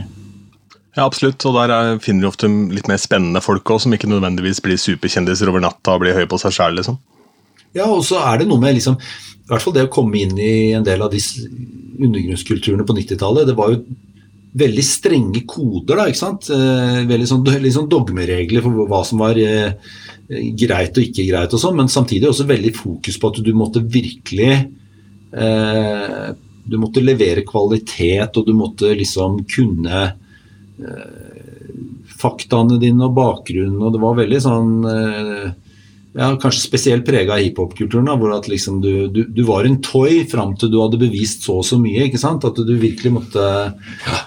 Ja, 0.97 1.05
absolutt. 1.05 1.45
Og 1.47 1.55
der 1.55 1.69
er, 1.71 1.99
finner 2.03 2.25
du 2.25 2.31
ofte 2.31 2.49
litt 2.49 2.89
mer 2.89 2.99
spennende 2.99 3.41
folk 3.45 3.69
òg, 3.71 3.79
som 3.85 3.93
ikke 3.95 4.09
nødvendigvis 4.11 4.59
blir 4.65 4.77
superkjendiser 4.81 5.47
over 5.51 5.61
natta 5.63 5.95
og 5.95 6.01
blir 6.03 6.17
høye 6.17 6.29
på 6.29 6.39
seg 6.41 6.51
sjæl, 6.57 6.73
liksom. 6.81 6.97
Ja, 7.77 7.87
og 7.87 8.03
så 8.07 8.19
er 8.23 8.41
det 8.41 8.49
noe 8.49 8.61
med 8.61 8.77
liksom, 8.77 8.97
i 8.97 9.49
hvert 9.49 9.63
fall 9.65 9.75
det 9.75 9.87
å 9.87 9.93
komme 9.93 10.21
inn 10.21 10.37
i 10.41 10.71
en 10.77 10.85
del 10.85 11.01
av 11.05 11.11
disse 11.13 11.45
undergrunnskulturene 11.99 12.85
på 12.87 12.95
90-tallet. 12.97 13.49
Det 13.49 13.57
var 13.57 13.73
jo 13.73 13.83
veldig 14.59 14.85
strenge 14.85 15.43
koder, 15.49 15.99
da, 15.99 16.07
ikke 16.09 16.21
sant. 16.21 16.49
Eh, 16.53 17.01
veldig 17.09 17.29
sånn, 17.29 17.45
veldig 17.57 17.73
sånn 17.75 17.89
dogmeregler 17.91 18.65
for 18.65 18.89
hva 18.89 19.03
som 19.07 19.21
var 19.21 19.39
eh, 19.41 19.95
greit 20.29 20.97
og 20.97 21.05
ikke 21.05 21.27
greit 21.29 21.55
og 21.55 21.61
sånn, 21.61 21.77
men 21.79 21.91
samtidig 21.91 22.29
også 22.29 22.49
veldig 22.49 22.75
fokus 22.77 23.17
på 23.19 23.31
at 23.31 23.41
du 23.45 23.51
måtte 23.57 23.83
virkelig 23.85 24.53
eh, 25.33 26.29
du 26.69 26.77
måtte 26.77 27.01
levere 27.01 27.45
kvalitet, 27.47 28.37
og 28.37 28.45
du 28.45 28.53
måtte 28.53 28.91
liksom 28.97 29.41
kunne 29.49 30.03
eh, 30.05 31.39
faktaene 32.19 32.77
dine 32.81 33.07
og 33.07 33.15
bakgrunnen, 33.17 33.79
og 33.81 33.95
det 33.95 34.03
var 34.03 34.19
veldig 34.19 34.41
sånn 34.43 34.75
eh, 34.91 35.49
ja, 36.17 36.31
Kanskje 36.41 36.63
spesielt 36.63 37.05
prega 37.05 37.35
av 37.35 37.43
hiphop-kulturen, 37.43 38.09
hvor 38.17 38.33
at 38.33 38.49
liksom 38.49 38.79
du, 38.81 39.07
du, 39.13 39.21
du, 39.29 39.43
var 39.45 39.67
en 39.67 39.77
toy 39.85 40.23
fram 40.29 40.55
til 40.57 40.71
du 40.73 40.79
hadde 40.81 41.01
bevist 41.01 41.45
så 41.45 41.59
og 41.61 41.67
så 41.67 41.77
mye. 41.81 42.07
ikke 42.07 42.21
sant? 42.21 42.47
At 42.47 42.57
du 42.57 42.73
virkelig 42.81 43.13
måtte 43.19 43.45
ja, 43.69 44.19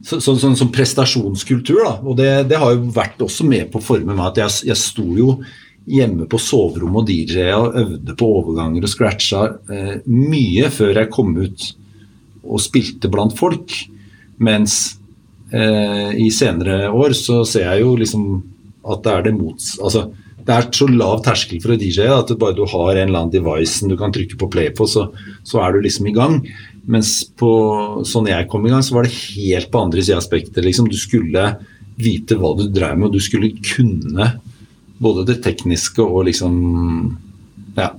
Sånn 0.00 0.22
så, 0.24 0.32
så, 0.40 0.48
så, 0.56 0.66
prestasjonskultur. 0.72 1.82
da, 1.84 1.90
og 2.00 2.14
det, 2.16 2.28
det, 2.48 2.56
har 2.56 2.72
jo 2.72 2.92
vært 2.94 3.20
også 3.20 3.44
med 3.44 3.68
på 3.68 3.82
å 3.82 3.84
forme 3.84 4.14
meg. 4.14 4.30
at 4.30 4.40
jeg, 4.40 4.70
jeg 4.70 4.80
sto 4.80 5.04
jo 5.16 5.34
hjemme 5.90 6.24
på 6.30 6.38
soverommet 6.40 7.02
og 7.02 7.10
DJ-a 7.10 7.58
og 7.58 7.76
øvde 7.82 8.14
på 8.16 8.30
overganger 8.38 8.86
og 8.86 8.92
scratcha 8.92 9.42
eh, 9.72 9.98
mye 10.08 10.70
før 10.72 11.02
jeg 11.02 11.12
kom 11.12 11.34
ut 11.36 11.66
og 12.40 12.62
spilte 12.64 13.10
blant 13.12 13.36
folk. 13.36 13.76
Mens 14.40 14.78
eh, 15.52 16.16
i 16.16 16.30
senere 16.32 16.88
år 16.88 17.12
så 17.16 17.42
ser 17.48 17.68
jeg 17.68 17.84
jo 17.84 17.94
liksom 18.00 18.26
at 18.90 19.04
det 19.04 19.14
er 19.14 19.28
det 19.28 19.36
mots... 19.36 19.74
Altså, 19.84 20.08
det 20.46 20.56
er 20.56 20.68
så 20.74 20.86
lav 20.90 21.22
terskel 21.24 21.60
for 21.62 21.74
å 21.74 21.78
DJ 21.78 22.08
at 22.14 22.32
bare 22.40 22.56
du 22.56 22.64
har 22.68 22.94
en 22.94 23.08
eller 23.08 23.22
annen 23.22 23.32
device 23.32 23.86
du 23.86 23.96
kan 24.00 24.12
trykke 24.14 24.38
på 24.40 24.48
play 24.52 24.70
på, 24.74 24.86
så, 24.88 25.08
så, 25.46 25.60
er 25.64 25.74
du 25.74 25.84
liksom 25.84 26.08
i 26.10 26.14
gang. 26.16 26.40
Mens 26.90 27.20
på 27.38 27.50
sånn 28.08 28.30
jeg 28.30 28.48
kom 28.50 28.66
i 28.66 28.72
gang, 28.72 28.84
så 28.84 28.96
var 28.96 29.06
det 29.06 29.16
helt 29.16 29.70
på 29.72 29.82
andre 29.84 30.04
sida 30.04 30.18
av 30.18 30.26
spekteret. 30.26 30.66
Liksom. 30.66 30.88
Du 30.90 30.98
skulle 30.98 31.54
vite 32.00 32.38
hva 32.40 32.54
du 32.58 32.66
drev 32.72 32.96
med, 32.96 33.10
og 33.10 33.18
du 33.18 33.22
skulle 33.22 33.52
kunne 33.60 34.30
både 35.00 35.26
det 35.28 35.40
tekniske 35.44 36.04
og 36.04 36.26
liksom 36.28 36.54
ja, 37.76 37.90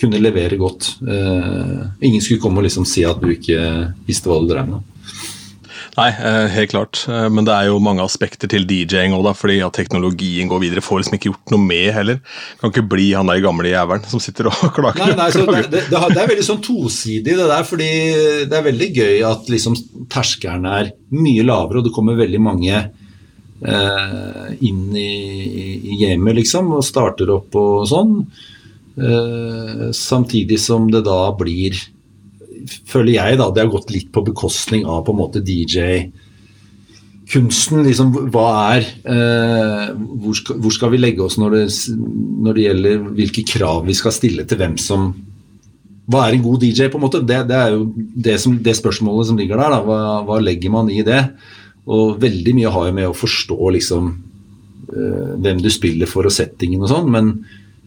kunne 0.00 0.22
levere 0.22 0.58
godt. 0.60 0.94
Uh, 1.02 1.90
ingen 2.00 2.22
skulle 2.22 2.42
komme 2.42 2.62
og 2.62 2.68
liksom 2.68 2.86
si 2.88 3.04
at 3.06 3.22
du 3.22 3.30
ikke 3.32 3.60
visste 4.06 4.30
hva 4.30 4.40
du 4.42 4.50
drev 4.50 4.70
med. 4.70 4.86
Nei, 5.96 6.08
eh, 6.08 6.46
helt 6.54 6.70
klart. 6.70 7.00
Eh, 7.08 7.26
men 7.32 7.46
det 7.46 7.54
er 7.54 7.68
jo 7.68 7.80
mange 7.82 8.04
aspekter 8.04 8.50
til 8.50 8.66
DJ-ing 8.68 9.14
òg, 9.16 9.26
fordi 9.36 9.58
at 9.64 9.74
teknologien 9.76 10.50
går 10.50 10.62
videre. 10.62 10.84
Får 10.84 11.02
liksom 11.02 11.16
ikke 11.18 11.32
gjort 11.32 11.54
noe 11.54 11.64
med 11.64 11.90
heller. 11.96 12.20
Kan 12.60 12.72
ikke 12.72 12.86
bli 12.92 13.10
han 13.16 13.30
der 13.30 13.42
gamle 13.42 13.72
jævelen 13.72 14.06
som 14.10 14.22
sitter 14.22 14.50
og 14.52 14.62
klager. 14.76 15.02
Nei, 15.02 15.16
nei, 15.18 15.28
det, 15.34 15.66
det, 15.72 15.84
det, 15.90 16.22
er 16.22 16.30
veldig 16.30 16.46
sånn 16.46 16.62
tosidig 16.64 17.34
det 17.34 17.50
der, 17.50 17.66
fordi 17.66 17.90
det 18.50 18.58
er 18.58 18.66
veldig 18.70 18.90
gøy 19.00 19.26
at 19.30 19.50
liksom 19.52 19.76
terskelen 20.12 20.68
er 20.70 20.94
mye 21.16 21.44
lavere, 21.46 21.80
og 21.80 21.88
det 21.88 21.94
kommer 21.96 22.18
veldig 22.20 22.42
mange 22.42 22.74
eh, 22.78 24.46
inn 24.66 24.86
i, 24.94 25.10
i 25.90 26.00
gamet, 26.04 26.38
liksom, 26.40 26.72
og 26.78 26.86
starter 26.86 27.34
opp 27.34 27.58
og 27.58 27.86
sånn. 27.90 28.18
Eh, 29.00 29.90
samtidig 29.96 30.60
som 30.60 30.90
det 30.92 31.04
da 31.06 31.22
blir 31.38 31.76
Føler 32.90 33.16
jeg 33.16 33.38
da 33.40 33.50
det 33.54 33.64
har 33.64 33.72
gått 33.72 33.92
litt 33.94 34.10
på 34.14 34.24
bekostning 34.26 34.86
av 34.88 35.04
på 35.06 35.14
en 35.14 35.20
måte 35.20 35.42
DJ 35.44 36.10
kunsten, 37.30 37.84
liksom, 37.86 38.12
hva 38.32 38.46
er 38.74 38.86
eh, 39.06 39.90
hvor, 39.94 40.34
skal, 40.36 40.58
hvor, 40.62 40.74
skal, 40.74 40.92
vi 40.94 41.00
legge 41.00 41.22
oss 41.24 41.38
når 41.40 41.56
det, 41.56 41.64
når 41.94 42.56
det, 42.56 42.64
gjelder 42.64 43.04
hvilke 43.18 43.44
krav 43.46 43.84
vi 43.86 43.96
skal 43.96 44.14
stille 44.14 44.46
til 44.48 44.60
hvem 44.60 44.78
som 44.80 45.12
Hva 46.10 46.24
er 46.26 46.34
en 46.34 46.42
god 46.42 46.64
DJ, 46.64 46.88
på 46.90 46.98
en 46.98 47.04
måte? 47.04 47.20
Det, 47.22 47.36
det 47.46 47.54
er 47.54 47.76
jo 47.76 47.84
det, 47.94 48.34
som, 48.42 48.56
det, 48.58 48.74
spørsmålet 48.74 49.28
som 49.28 49.36
ligger 49.38 49.60
der. 49.60 49.76
Hva, 49.86 49.98
hva 50.26 50.40
legger 50.42 50.72
man 50.74 50.90
i 50.90 51.04
det? 51.06 51.20
Og 51.86 52.16
veldig 52.18 52.54
mye 52.56 52.72
har 52.74 52.88
jo 52.88 52.96
med 52.96 53.06
å 53.06 53.14
forstå 53.14 53.70
liksom 53.76 54.08
eh, 54.90 55.28
hvem 55.38 55.62
du 55.62 55.70
spiller 55.70 56.10
for 56.10 56.26
og 56.26 56.34
settingen 56.34 56.82
og 56.82 56.90
sånn, 56.90 57.12
men 57.14 57.30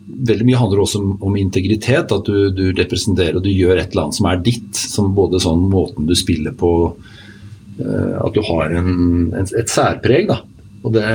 veldig 0.04 0.48
mye 0.48 0.60
handler 0.60 0.84
også 0.84 1.02
om, 1.02 1.16
om 1.24 1.36
integritet. 1.40 2.12
At 2.12 2.30
du, 2.30 2.50
du, 2.56 2.66
representerer 2.78 3.40
og 3.40 3.46
du 3.46 3.52
gjør 3.52 3.78
et 3.78 3.92
eller 3.92 4.08
annet 4.08 4.20
som 4.20 4.30
er 4.30 4.42
ditt. 4.46 4.72
Som 4.78 5.14
både 5.18 5.42
sånn 5.44 5.66
måten 5.72 6.10
du 6.10 6.16
spiller 6.18 6.56
på 6.58 6.72
uh, 6.92 8.16
At 8.24 8.36
du 8.36 8.42
har 8.48 8.74
en, 8.80 8.94
en, 9.34 9.48
et 9.48 9.72
særpreg, 9.72 10.30
da. 10.32 10.42
Og 10.84 10.96
det 10.96 11.08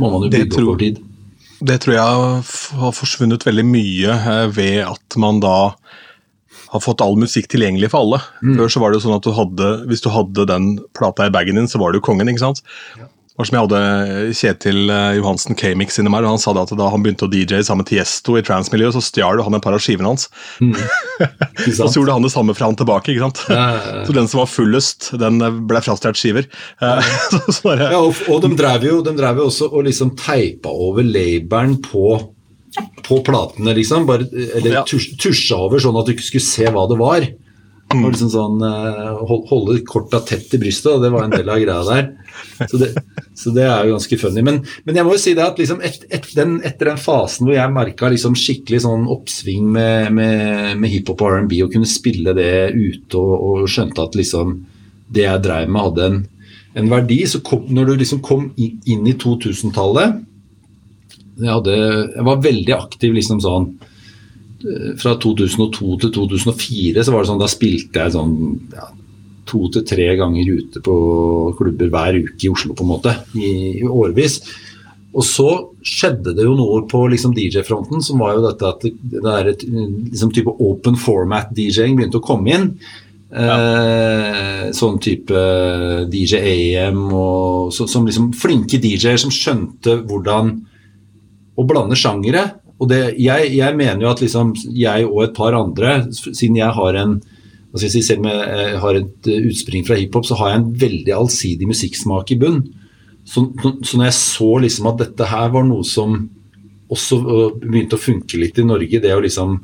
må 0.00 0.08
man 0.08 0.24
jo 0.24 0.32
bygge 0.32 0.48
opp 0.48 0.62
over 0.64 0.80
tid. 0.80 1.00
Det 1.62 1.78
tror 1.84 1.94
jeg 1.94 2.42
har 2.80 2.94
forsvunnet 2.96 3.44
veldig 3.46 3.64
mye 3.68 4.14
eh, 4.16 4.46
ved 4.50 4.80
at 4.82 5.16
man 5.20 5.38
da 5.44 5.74
har 6.72 6.80
fått 6.82 7.04
all 7.04 7.18
musikk 7.20 7.46
tilgjengelig 7.52 7.92
for 7.92 8.02
alle. 8.02 8.18
Mm. 8.40 8.56
Før 8.56 8.72
så 8.72 8.82
var 8.82 8.90
det 8.90 8.98
jo 8.98 9.04
sånn 9.04 9.18
at 9.18 9.26
du 9.26 9.34
hadde, 9.36 9.68
Hvis 9.90 10.02
du 10.02 10.08
hadde 10.10 10.48
den 10.48 10.68
plata 10.96 11.28
i 11.28 11.34
bagen 11.34 11.60
din, 11.60 11.68
så 11.68 11.78
var 11.78 11.92
du 11.92 12.00
kongen. 12.00 12.32
ikke 12.32 12.42
sant? 12.42 12.64
Ja. 12.98 13.10
Var 13.32 13.48
som 13.48 13.56
jeg 13.56 13.64
hadde 13.64 14.32
Kjetil 14.36 14.90
eh, 14.92 15.14
Johansen 15.16 15.56
K-Mix 15.56 15.96
inni 16.00 16.10
meg, 16.12 16.26
og 16.26 16.34
han 16.34 16.42
sa 16.42 16.52
det 16.52 16.66
at 16.66 16.74
da 16.76 16.90
han 16.92 17.04
begynte 17.04 17.24
å 17.24 17.30
DJ 17.32 17.62
sammen 17.64 17.80
med 17.80 17.88
Tiesto 17.88 18.36
i 18.36 18.42
transmiljøet, 18.44 18.92
så 18.92 19.00
stjal 19.04 19.40
han 19.46 19.56
en 19.56 19.62
par 19.64 19.72
av 19.72 19.80
skivene 19.80 20.10
hans. 20.10 20.28
Mm. 20.60 20.74
og 21.70 21.86
så 21.86 21.94
gjorde 21.96 22.18
han 22.18 22.26
det 22.26 22.32
samme 22.34 22.56
fra 22.56 22.68
han 22.68 22.76
tilbake. 22.76 23.14
ikke 23.14 23.24
sant? 23.24 23.40
Ja, 23.48 23.64
ja, 23.72 24.02
så 24.06 24.16
den 24.18 24.28
som 24.28 24.42
var 24.42 24.52
fullest, 24.52 25.08
den 25.22 25.40
ble 25.40 25.80
frastjålet 25.80 26.20
skiver. 26.20 26.50
ja, 26.84 28.02
og, 28.02 28.20
og 28.28 28.44
de 28.44 28.52
drev 28.58 28.86
jo, 28.90 29.00
de 29.06 29.16
drev 29.16 29.40
jo 29.40 29.48
også 29.48 29.70
og 29.72 29.88
liksom 29.88 30.12
teipa 30.20 30.72
over 30.72 31.06
labelen 31.06 31.80
på 31.88 32.18
på 33.04 33.18
platene, 33.20 33.74
liksom. 33.76 34.06
Bare, 34.08 34.24
eller 34.32 34.78
ja. 34.78 34.82
tusja 34.88 35.58
over, 35.60 35.80
sånn 35.82 35.96
at 36.00 36.08
du 36.08 36.14
ikke 36.14 36.24
skulle 36.24 36.46
se 36.46 36.68
hva 36.72 36.86
det 36.88 36.96
var. 37.00 37.26
Mm. 37.92 38.04
Og 38.06 38.14
liksom 38.14 38.30
sånn, 38.32 38.62
hold, 39.28 39.46
Holde 39.50 39.78
korta 39.88 40.22
tett 40.24 40.54
i 40.56 40.60
brystet, 40.60 40.94
og 40.94 41.04
det 41.04 41.10
var 41.12 41.26
en 41.26 41.34
del 41.34 41.50
av 41.52 41.60
greia 41.60 41.82
der. 41.86 42.10
Så 42.70 42.78
det, 42.80 42.88
så 43.34 43.52
det 43.54 43.64
er 43.66 43.86
jo 43.86 43.96
ganske 43.96 44.18
funny. 44.20 44.42
Men, 44.46 44.60
men, 44.86 44.98
jeg 44.98 45.06
må 45.06 45.14
jo 45.16 45.22
si 45.22 45.34
det 45.36 45.44
at 45.44 45.60
liksom 45.60 45.82
et, 45.84 46.04
et, 46.12 46.28
den, 46.36 46.56
etter 46.64 46.92
den 46.92 47.00
fasen 47.00 47.46
hvor 47.46 47.56
jeg 47.56 47.74
merka 47.74 48.10
liksom 48.12 48.36
skikkelig 48.38 48.82
sånn 48.86 49.08
oppsving 49.12 49.68
med, 49.74 50.12
med, 50.16 50.74
med 50.80 50.92
hiphop 50.92 51.24
og 51.24 51.38
R&B, 51.38 51.58
og 51.66 51.72
kunne 51.74 51.90
spille 51.90 52.34
det 52.38 52.72
ute 52.74 53.20
og, 53.20 53.32
og, 53.36 53.70
skjønte 53.70 54.06
at 54.06 54.18
liksom 54.18 54.60
det 55.12 55.26
jeg 55.26 55.44
dreiv 55.44 55.70
med, 55.70 55.86
hadde 55.88 56.08
en, 56.08 56.20
en 56.80 56.92
verdi, 56.92 57.22
så 57.28 57.42
kom, 57.44 57.66
når 57.68 57.90
du 57.90 57.96
liksom 58.00 58.22
kom 58.24 58.50
inn 58.56 59.08
i 59.08 59.16
2000-tallet 59.20 60.20
jeg, 61.42 61.62
jeg, 61.66 62.24
var 62.26 62.44
veldig 62.44 62.74
aktiv 62.76 63.14
liksom 63.16 63.40
sånn 63.42 63.70
eh, 63.72 63.88
Fra 65.00 65.14
2002 65.18 65.96
til 66.04 66.12
2004 66.14 67.04
så 67.04 67.14
var 67.14 67.24
det 67.24 67.30
sånn, 67.32 67.42
da 67.42 67.50
spilte 67.50 68.04
jeg 68.04 68.14
sånn 68.14 68.34
ja, 68.72 68.88
to 69.48 69.66
til 69.74 69.86
tre 69.86 70.08
ganger 70.18 70.52
ute 70.58 70.82
på 70.84 70.96
klubber 71.58 71.90
hver 71.92 72.20
uke 72.22 72.46
i 72.46 72.52
Oslo, 72.52 72.76
på 72.78 72.86
en 72.86 72.92
måte, 72.92 73.16
i, 73.38 73.80
i 73.82 73.88
årevis. 73.88 74.40
Og 75.12 75.24
så 75.28 75.48
skjedde 75.84 76.32
det 76.36 76.46
jo 76.46 76.54
noe 76.56 76.84
på 76.88 77.04
liksom 77.12 77.34
DJ-fronten, 77.36 78.00
som 78.04 78.22
var 78.22 78.36
jo 78.36 78.44
dette 78.46 78.68
at 78.68 78.84
det, 78.86 78.94
det 79.12 79.32
er 79.32 79.50
et 79.50 79.64
liksom 79.68 80.32
type 80.32 80.54
open 80.56 80.96
format 80.96 81.52
DJ-ing 81.52 81.98
begynte 81.98 82.20
å 82.22 82.24
komme 82.24 82.54
inn. 82.54 82.68
Ja. 83.32 83.56
Eh, 83.56 84.64
sånn 84.76 84.98
type 85.00 85.42
DJ 86.12 86.40
AM 86.40 87.06
og 87.16 87.70
så, 87.72 87.86
som 87.88 88.04
liksom 88.04 88.28
flinke 88.36 88.76
DJ-er 88.80 89.20
som 89.20 89.32
skjønte 89.32 90.02
hvordan 90.04 90.52
å 91.56 91.64
blande 91.68 91.96
sjangere. 91.96 92.44
Og 92.82 92.90
det, 92.90 93.00
jeg, 93.22 93.52
jeg, 93.54 93.78
mener 93.78 94.02
jo 94.02 94.10
at 94.10 94.20
liksom 94.24 94.56
jeg 94.74 95.06
og 95.06 95.22
et 95.28 95.34
par 95.36 95.54
andre, 95.54 96.00
siden 96.10 96.58
jeg 96.58 96.74
har 96.74 96.98
en 96.98 97.20
si, 97.78 98.02
selv 98.02 98.24
om 98.24 98.30
jeg 98.32 98.78
har 98.82 98.98
et 98.98 99.28
eh, 99.30 99.48
utspring 99.48 99.86
fra 99.86 99.96
hiphop, 99.96 100.26
så 100.26 100.38
har 100.40 100.50
jeg 100.50 100.60
en 100.60 100.70
veldig 100.82 101.14
allsidig 101.14 101.68
musikksmak 101.70 102.34
i 102.34 102.38
bunn. 102.42 102.60
Så, 103.24 103.46
så, 103.86 103.96
når 103.96 104.08
jeg 104.08 104.18
så 104.18 104.50
liksom 104.64 104.88
at 104.90 105.04
dette 105.04 105.28
her 105.30 105.52
var 105.54 105.66
noe 105.68 105.86
som 105.86 106.16
også 106.92 107.18
øh, 107.22 107.52
begynte 107.62 107.96
å 107.96 108.02
funke 108.02 108.40
litt 108.40 108.58
i 108.58 108.66
Norge, 108.66 109.00
det 109.00 109.14
å 109.14 109.22
liksom 109.22 109.60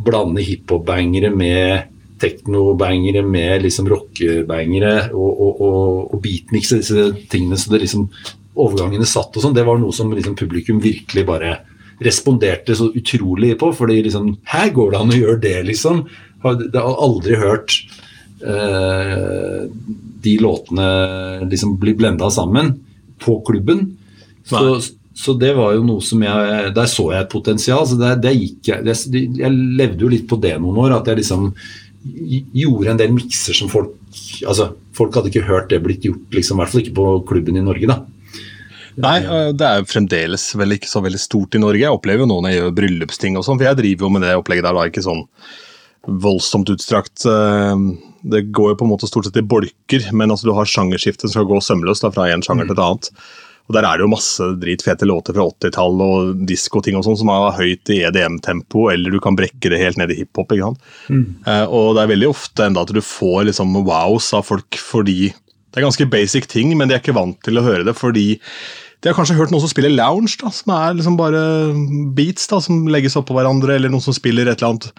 blande 0.00 0.44
hiphop-bangere 0.46 1.32
med 1.34 1.96
techno-bangere 2.20 3.24
med 3.24 3.64
liksom 3.64 3.88
rockebangere 3.90 4.94
og, 5.16 5.30
og, 5.30 5.60
og, 5.64 6.14
og 6.14 6.22
beatmix 6.22 6.72
disse 6.74 7.06
tingene 7.32 7.56
så 7.60 7.72
det 7.72 7.82
liksom 7.82 8.06
overgangene 8.60 9.08
satt 9.08 9.36
og 9.36 9.44
sånn, 9.44 9.56
det 9.56 9.64
var 9.64 9.80
noe 9.80 9.94
som 9.96 10.12
liksom 10.12 10.36
publikum 10.36 10.80
virkelig 10.84 11.24
bare 11.28 11.54
responderte 12.00 12.74
så 12.76 12.90
utrolig 12.96 13.58
på. 13.58 13.72
fordi 13.72 14.02
liksom 14.02 14.36
Her 14.44 14.70
går 14.70 14.90
det 14.90 15.00
an 15.00 15.12
å 15.12 15.18
gjøre 15.18 15.40
det, 15.40 15.56
liksom. 15.68 16.04
Jeg 16.42 16.70
har 16.74 17.02
aldri 17.04 17.36
hørt 17.36 17.74
eh, 18.40 19.66
de 20.24 20.38
låtene 20.40 20.88
liksom 21.50 21.76
bli 21.80 21.94
blenda 21.94 22.30
sammen 22.30 22.78
på 23.20 23.40
klubben. 23.46 23.96
Så, 24.44 24.80
så, 25.14 25.34
det 25.36 25.52
var 25.58 25.74
jo 25.76 25.84
noe 25.84 26.02
som 26.02 26.22
jeg 26.24 26.70
Der 26.74 26.88
så 26.88 27.10
jeg 27.12 27.22
et 27.22 27.32
potensial. 27.32 27.84
så 27.86 27.98
det, 28.00 28.14
det 28.24 28.32
gikk 28.34 28.72
jeg, 28.72 28.84
det, 28.86 28.96
jeg 29.38 29.52
levde 29.52 30.06
jo 30.06 30.12
litt 30.12 30.28
på 30.28 30.40
det 30.40 30.56
noen 30.58 30.80
år. 30.86 30.96
At 31.00 31.12
jeg 31.12 31.20
liksom 31.20 31.50
gjorde 32.00 32.94
en 32.94 33.00
del 33.00 33.12
mikser 33.12 33.56
som 33.56 33.68
folk 33.72 33.96
altså 34.48 34.72
Folk 34.96 35.14
hadde 35.14 35.30
ikke 35.30 35.46
hørt 35.46 35.68
det 35.70 35.78
blitt 35.84 36.02
gjort, 36.04 36.32
liksom, 36.34 36.58
i 36.58 36.60
hvert 36.60 36.72
fall 36.72 36.80
ikke 36.82 36.96
på 36.96 37.04
klubben 37.28 37.56
i 37.56 37.62
Norge. 37.64 37.86
da 37.86 38.02
Nei, 38.98 39.16
det 39.54 39.66
er 39.66 39.88
fremdeles 39.88 40.48
vel 40.58 40.76
ikke 40.76 40.90
så 40.90 41.02
veldig 41.04 41.20
stort 41.22 41.54
i 41.54 41.62
Norge. 41.62 41.82
Jeg 41.82 41.94
opplever 41.94 42.24
jo 42.24 42.30
noe 42.30 42.44
når 42.44 42.54
jeg 42.54 42.62
gjør 42.62 42.78
bryllupsting 42.78 43.38
og 43.38 43.46
sånn, 43.46 43.60
for 43.60 43.68
jeg 43.68 43.80
driver 43.82 44.08
jo 44.08 44.14
med 44.16 44.24
det 44.26 44.36
opplegget 44.38 44.66
der 44.66 44.78
da, 44.78 44.86
ikke 44.90 45.04
sånn 45.06 45.26
voldsomt 46.24 46.72
utstrakt. 46.72 47.26
Det 48.20 48.40
går 48.56 48.72
jo 48.72 48.78
på 48.80 48.86
en 48.86 48.92
måte 48.94 49.08
stort 49.10 49.28
sett 49.28 49.38
i 49.40 49.46
bolker, 49.46 50.08
men 50.16 50.32
altså 50.32 50.48
du 50.48 50.56
har 50.56 50.68
sjangerskiftet 50.68 51.28
som 51.28 51.36
skal 51.36 51.48
gå 51.50 51.60
sømløst 51.64 52.08
fra 52.08 52.30
en 52.32 52.44
sjanger 52.44 52.68
til 52.68 52.76
et 52.76 52.84
annet. 52.86 53.10
Og 53.70 53.76
Der 53.76 53.86
er 53.86 53.98
det 53.98 54.02
jo 54.02 54.10
masse 54.10 54.46
dritfete 54.58 55.06
låter 55.06 55.36
fra 55.36 55.44
80-tallet 55.46 56.00
og 56.02 56.40
diskoting 56.48 56.96
og 56.98 57.04
sånn 57.06 57.20
som 57.20 57.28
er 57.30 57.52
høyt 57.54 57.92
i 57.94 58.00
EDM-tempo, 58.08 58.88
eller 58.90 59.14
du 59.14 59.20
kan 59.22 59.36
brekke 59.38 59.70
det 59.70 59.78
helt 59.78 60.00
ned 60.00 60.10
i 60.10 60.16
hiphop. 60.24 60.50
ikke 60.50 60.72
sant? 60.72 60.88
Mm. 61.06 61.22
Uh, 61.46 61.66
og 61.68 61.92
det 61.94 62.02
er 62.02 62.10
veldig 62.10 62.30
ofte 62.32 62.66
enda 62.66 62.82
at 62.82 62.90
du 62.90 62.98
får 62.98 63.46
liksom 63.46 63.78
wows 63.86 64.32
av 64.34 64.48
folk 64.48 64.74
fordi 64.74 65.30
Det 65.70 65.80
er 65.80 65.86
ganske 65.86 66.08
basic 66.10 66.48
ting, 66.50 66.74
men 66.76 66.90
de 66.90 66.96
er 66.96 67.02
ikke 67.02 67.16
vant 67.16 67.38
til 67.46 67.60
å 67.60 67.66
høre 67.66 67.86
det 67.86 67.94
fordi 67.98 68.34
de 69.00 69.08
har 69.08 69.16
kanskje 69.16 69.36
hørt 69.38 69.52
noen 69.52 69.62
som 69.62 69.70
spiller 69.70 69.92
lounge, 69.94 70.34
da, 70.42 70.50
som 70.52 70.74
er 70.76 70.96
liksom 70.98 71.14
bare 71.16 71.40
beats 72.16 72.50
da, 72.50 72.58
som 72.60 72.82
legges 72.92 73.16
oppå 73.16 73.32
hverandre, 73.32 73.78
eller 73.78 73.88
noen 73.88 74.04
som 74.04 74.12
spiller 74.12 74.50
et 74.50 74.60
eller 74.60 74.74
annet 74.74 74.90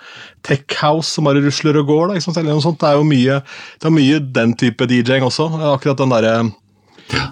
tech 0.47 0.79
house 0.79 1.11
som 1.13 1.29
bare 1.29 1.43
rusler 1.43 1.77
og 1.77 1.91
går. 1.91 2.09
Da, 2.09 2.31
eller 2.31 2.55
noe 2.55 2.65
sånt. 2.65 2.79
Det 2.81 2.89
er 2.89 2.97
jo 2.97 3.05
mye, 3.05 3.37
er 3.77 3.93
mye 3.93 4.23
den 4.39 4.55
type 4.57 4.89
DJ-ing 4.89 5.27
også. 5.27 5.45
Akkurat 5.75 6.01
den 6.01 6.15
der, 6.15 6.49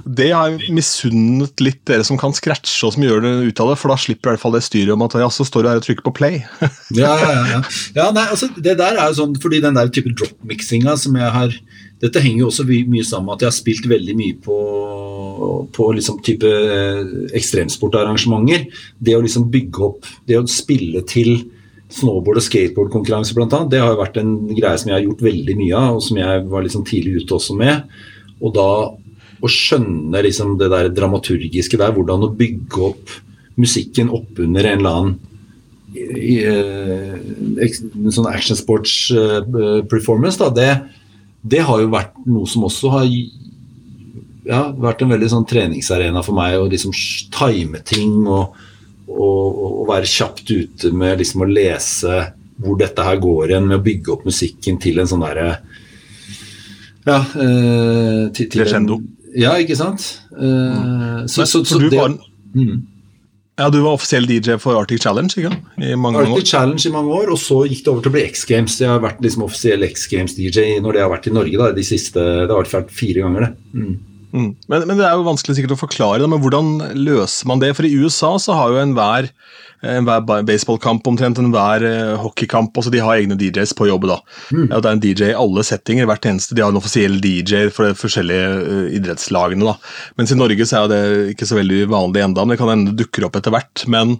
det 0.06 0.30
har 0.30 0.52
jeg 0.52 0.76
misunnet 0.76 1.64
litt 1.64 1.82
dere 1.90 2.06
som 2.06 2.20
kan 2.22 2.38
scratche 2.38 2.86
og 2.86 2.94
som 2.94 3.06
gjør 3.08 3.26
det 3.26 3.34
ut 3.50 3.64
av 3.64 3.74
det, 3.74 3.80
for 3.82 3.90
da 3.90 3.98
slipper 4.06 4.30
i 4.30 4.36
hvert 4.36 4.44
fall 4.46 4.54
det 4.54 4.62
styret 4.68 4.94
om 4.94 5.06
at 5.08 5.18
ja, 5.18 5.34
så 5.34 5.48
står 5.48 5.66
du 5.66 5.72
her 5.72 5.82
og 5.82 5.86
trykker 5.88 6.06
på 6.06 6.16
play. 6.22 6.42
ja, 7.02 7.16
ja, 7.18 7.44
ja. 7.56 7.62
ja 7.98 8.10
nei, 8.14 8.30
altså, 8.30 8.52
det 8.58 8.78
der 8.78 8.94
er 8.94 9.10
jo 9.10 9.22
sånn, 9.24 9.38
fordi 9.42 9.64
den 9.66 9.80
der 9.80 9.90
type 9.94 10.14
drop-mixinga 10.14 11.00
som 11.02 11.18
jeg 11.18 11.34
har 11.34 11.56
Dette 12.00 12.22
henger 12.24 12.46
jo 12.46 12.50
også 12.50 12.66
mye 12.68 13.04
sammen 13.04 13.28
med 13.28 13.36
at 13.38 13.44
jeg 13.44 13.52
har 13.52 13.58
spilt 13.58 13.88
veldig 13.92 14.16
mye 14.16 14.36
på, 14.44 14.58
på 15.76 15.88
liksom 15.98 16.22
type 16.24 16.48
eh, 16.48 17.02
ekstremsportarrangementer. 17.36 18.70
Det 19.00 19.18
å 19.18 19.24
liksom 19.26 19.50
bygge 19.52 19.88
opp, 19.90 20.08
det 20.30 20.40
å 20.40 20.46
spille 20.50 21.04
til 21.10 21.42
snowboard- 21.90 22.40
og 22.40 22.46
skateboardkonkurranse 22.46 23.36
bl.a., 23.36 23.66
det 23.70 23.82
har 23.82 23.94
jo 23.94 24.02
vært 24.04 24.20
en 24.22 24.34
greie 24.54 24.78
som 24.80 24.92
jeg 24.92 24.98
har 25.00 25.06
gjort 25.08 25.26
veldig 25.26 25.56
mye 25.60 25.76
av, 25.80 25.98
og 25.98 26.06
som 26.06 26.20
jeg 26.22 26.44
var 26.52 26.66
liksom 26.66 26.86
tidlig 26.88 27.24
ute 27.24 27.38
også 27.40 27.58
med. 27.60 28.00
Og 28.40 28.54
da 28.56 28.70
å 29.40 29.50
skjønne 29.52 30.22
liksom 30.26 30.58
det 30.60 30.70
der 30.72 30.92
dramaturgiske 30.94 31.80
der, 31.80 31.94
hvordan 31.96 32.28
å 32.28 32.36
bygge 32.36 32.86
opp 32.90 33.18
musikken 33.60 34.12
oppunder 34.16 34.68
en 34.68 34.80
eller 34.80 34.96
annen 35.00 35.16
uh, 36.48 37.16
sånn 38.14 38.30
action 38.30 38.60
sports 38.60 39.10
uh, 39.16 39.42
performance, 39.92 40.40
da, 40.40 40.50
det, 40.54 40.72
det, 41.42 41.62
har 41.68 41.82
jo 41.82 41.92
vært 41.92 42.18
noe 42.28 42.50
som 42.50 42.66
også 42.68 42.92
har 42.94 43.06
ja, 43.10 44.64
vært 44.74 45.04
en 45.04 45.14
veldig 45.14 45.30
sånn 45.32 45.48
treningsarena 45.50 46.24
for 46.26 46.38
meg. 46.38 46.58
Å 46.60 46.68
liksom 46.72 46.96
time 47.36 47.84
ting 47.86 48.26
og, 48.26 48.58
og, 49.08 49.46
og, 49.48 49.84
være 49.90 50.10
kjapt 50.10 50.52
ute 50.52 50.92
med 50.96 51.22
liksom 51.22 51.46
å 51.46 51.50
lese 51.50 52.24
hvor 52.60 52.76
dette 52.80 53.04
her 53.06 53.22
går 53.24 53.54
igjen, 53.54 53.70
med 53.70 53.80
å 53.80 53.84
bygge 53.86 54.12
opp 54.14 54.26
musikken 54.28 54.80
til 54.84 55.00
en 55.00 55.08
sånn 55.08 55.24
derre 55.24 55.54
ja, 57.08 57.22
eh, 57.24 58.26
til, 58.36 58.50
til 58.52 58.74
en, 58.76 58.90
ja, 59.38 59.54
ikke 59.62 59.78
sant. 59.78 60.04
Uh, 60.34 61.26
så, 61.30 61.46
så, 61.46 61.64
så, 61.64 61.80
du, 61.80 61.88
det, 61.90 62.00
var, 62.00 62.16
mm. 62.54 62.82
Ja, 63.60 63.70
du 63.70 63.80
var 63.84 63.98
offisiell 63.98 64.28
DJ 64.30 64.56
for 64.64 64.80
Arctic 64.80 65.04
Challenge 65.04 65.36
ikke? 65.36 65.52
i 65.84 65.96
mange 66.00 66.22
Arctic 66.22 66.38
år? 66.38 66.46
Challenge 66.48 66.86
i 66.88 66.94
mange 66.94 67.16
år, 67.22 67.34
og 67.36 67.42
så 67.42 67.62
gikk 67.68 67.84
det 67.86 67.92
over 67.92 68.06
til 68.06 68.14
å 68.14 68.16
bli 68.16 68.26
X 68.30 68.46
Games. 68.48 68.78
Jeg 68.80 68.92
har 68.92 69.02
vært 69.04 69.20
liksom 69.26 69.44
offisiell 69.46 69.84
X 69.90 70.08
Games-DJ 70.12 70.78
når 70.84 70.96
det 70.96 71.04
har 71.04 71.12
vært 71.12 71.28
i 71.28 71.36
Norge. 71.36 71.60
Da, 71.60 71.72
de 71.76 71.86
siste, 71.86 72.24
Det 72.24 72.54
har 72.54 72.72
vært 72.72 72.94
fire 72.96 73.26
ganger, 73.26 73.50
det. 73.50 73.52
Mm. 73.76 73.98
Mm. 74.34 74.52
Men, 74.70 74.86
men, 74.86 74.98
det 75.00 75.08
er 75.08 75.18
jo 75.18 75.26
vanskelig 75.26 75.58
sikkert 75.58 75.74
å 75.74 75.80
forklare 75.80 76.28
men 76.30 76.42
hvordan 76.44 76.76
løser 76.98 77.50
man 77.50 77.62
det? 77.64 77.72
For 77.78 77.88
i 77.88 77.96
USA 77.98 78.36
så 78.42 78.58
har 78.58 78.74
jo 78.74 78.84
enhver 78.84 79.32
enhver 79.80 80.44
baseballkamp, 80.44 81.06
omtrent 81.08 81.40
enhver 81.40 81.86
uh, 81.88 82.18
hockeykamp. 82.20 82.76
altså 82.76 82.92
de 82.92 83.00
har 83.00 83.16
egne 83.16 83.38
DJs 83.40 83.72
på 83.80 83.88
jobb. 83.88 84.10
da. 84.12 84.18
Mm. 84.52 84.66
Ja, 84.68 84.80
det 84.80 84.90
er 84.90 84.98
en 84.98 85.04
DJ 85.04 85.30
i 85.30 85.38
alle 85.40 85.64
settinger. 85.64 86.10
hvert 86.10 86.28
eneste, 86.28 86.56
De 86.56 86.62
har 86.64 86.74
en 86.74 86.80
offisiell 86.82 87.20
DJ 87.24 87.70
for 87.72 87.88
de 87.88 87.96
forskjellige 87.96 88.50
uh, 88.60 88.90
idrettslagene. 88.98 89.64
da. 89.64 89.78
Mens 90.20 90.36
i 90.36 90.40
Norge 90.40 90.68
så 90.68 90.84
er 90.84 90.92
det 90.92 91.02
ikke 91.36 91.48
så 91.48 91.60
veldig 91.62 91.86
vanlig 91.92 92.26
enda, 92.26 92.44
men 92.44 92.56
det 92.56 92.60
kan 92.62 92.74
hende 92.74 92.92
det 92.92 93.06
dukker 93.06 93.30
opp 93.30 93.40
etter 93.40 93.56
hvert. 93.56 93.86
Men 93.88 94.18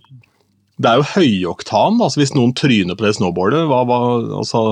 det 0.80 0.88
er 0.88 1.00
jo 1.02 1.08
høyoktan. 1.12 2.00
altså 2.00 2.22
Hvis 2.22 2.32
noen 2.36 2.54
tryner 2.56 2.96
på 2.96 3.04
det 3.04 3.14
snowboardet, 3.18 3.66
hva, 3.68 3.82
hva 3.88 4.00
altså, 4.40 4.64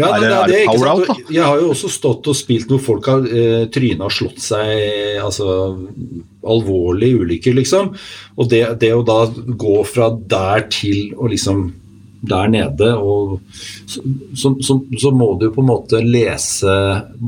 ja, 0.00 0.08
er, 0.08 0.22
det, 0.22 0.30
er 0.32 0.52
det 0.52 0.60
power 0.70 0.92
out? 0.94 1.10
da? 1.10 1.16
Jeg 1.28 1.44
har 1.44 1.60
jo 1.60 1.72
også 1.74 1.90
stått 1.92 2.30
og 2.32 2.38
spilt 2.38 2.72
hvor 2.72 2.80
folk 2.82 3.10
har 3.12 3.26
eh, 3.28 3.66
tryna 3.72 4.08
og 4.08 4.16
slått 4.16 4.40
seg 4.40 5.20
altså 5.20 5.48
alvorlige 6.46 7.20
ulykker, 7.20 7.56
liksom. 7.58 7.92
Og 8.40 8.48
det, 8.48 8.62
det, 8.80 8.94
å 8.96 9.04
da 9.04 9.26
gå 9.34 9.80
fra 9.88 10.08
der 10.16 10.70
til 10.72 11.12
og 11.18 11.28
liksom 11.34 11.66
der 12.26 12.48
nede, 12.50 12.88
og 12.96 13.36
så, 13.86 14.00
så, 14.34 14.54
så, 14.64 14.78
så, 14.98 15.10
må 15.14 15.34
du 15.38 15.50
på 15.52 15.62
en 15.62 15.68
måte 15.68 16.00
lese 16.02 16.72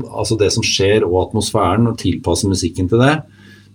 altså 0.09 0.35
det 0.39 0.49
som 0.51 0.65
skjer 0.65 1.05
og 1.07 1.27
atmosfæren, 1.27 1.87
og 1.91 1.99
tilpasse 2.01 2.49
musikken 2.49 2.89
til 2.89 3.05
det. 3.05 3.19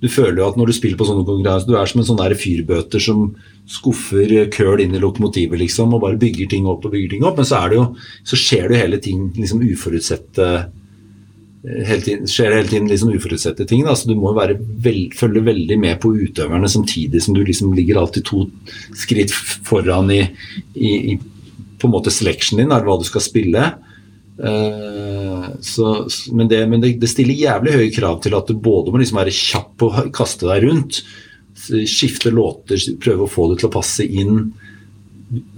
Du 0.02 0.08
føler 0.12 0.40
jo 0.42 0.46
at 0.50 0.56
når 0.58 0.70
du 0.70 0.76
spiller 0.76 0.98
på 1.00 1.06
sånne 1.08 1.24
konkurranser, 1.26 1.70
du 1.70 1.76
er 1.78 1.88
som 1.88 2.02
en 2.02 2.08
sånn 2.08 2.38
fyrbøter 2.38 3.02
som 3.02 3.26
skuffer 3.70 4.32
køl 4.52 4.82
inn 4.84 4.96
i 4.96 5.00
lokomotivet, 5.00 5.56
liksom, 5.62 5.94
og 5.96 6.02
bare 6.04 6.20
bygger 6.20 6.50
ting 6.52 6.66
opp 6.68 6.84
og 6.84 6.92
bygger 6.92 7.14
ting 7.14 7.24
opp. 7.24 7.38
Men 7.40 7.48
så, 7.48 7.62
er 7.62 7.72
det 7.72 7.78
jo, 7.78 7.84
så 8.28 8.38
skjer 8.40 8.66
det 8.68 8.76
jo 8.76 8.82
hele 8.82 9.00
ting 9.04 9.28
liksom 9.38 9.62
uforutsette 9.64 10.48
eh, 10.58 11.84
hele 11.88 12.04
tiden, 12.04 12.28
skjer 12.28 12.50
det 12.50 12.58
hele 12.58 12.72
tiden 12.74 12.90
liksom 12.92 13.14
uforutsette 13.14 13.68
ting. 13.70 13.86
Da. 13.86 13.96
Så 13.96 14.10
du 14.10 14.16
må 14.20 14.34
være 14.36 14.58
veld, 14.60 15.16
følge 15.16 15.44
veldig 15.46 15.80
med 15.80 15.96
på 16.02 16.12
utøverne 16.18 16.68
samtidig 16.70 17.24
som 17.24 17.38
du 17.38 17.40
liksom 17.44 17.72
ligger 17.76 18.02
alltid 18.02 18.28
to 18.28 18.44
skritt 19.00 19.32
foran 19.32 20.12
i, 20.12 20.20
i, 20.74 20.92
i 21.14 21.18
på 21.80 21.88
en 21.88 21.96
måte 21.96 22.12
selection 22.12 22.60
din, 22.60 22.72
er 22.72 22.84
hva 22.84 22.98
du 23.00 23.08
skal 23.08 23.24
spille. 23.24 23.72
Uh, 24.34 25.46
så, 25.62 26.08
men, 26.32 26.48
det, 26.50 26.64
men 26.66 26.82
det, 26.82 27.08
stiller 27.10 27.38
jævlig 27.38 27.76
høye 27.76 27.92
krav 27.94 28.18
til 28.24 28.34
at 28.34 28.48
du 28.50 28.58
både 28.58 28.90
må 28.90 28.98
liksom 28.98 29.20
være 29.20 29.34
kjapp 29.34 29.84
og 29.86 30.00
kaste 30.16 30.48
deg 30.50 30.66
rundt, 30.66 31.04
skifte 31.86 32.32
låter, 32.34 32.80
prøve 33.02 33.24
å 33.24 33.30
få 33.30 33.46
det 33.52 33.60
til 33.62 33.70
å 33.70 33.74
passe 33.76 34.04
inn. 34.04 34.48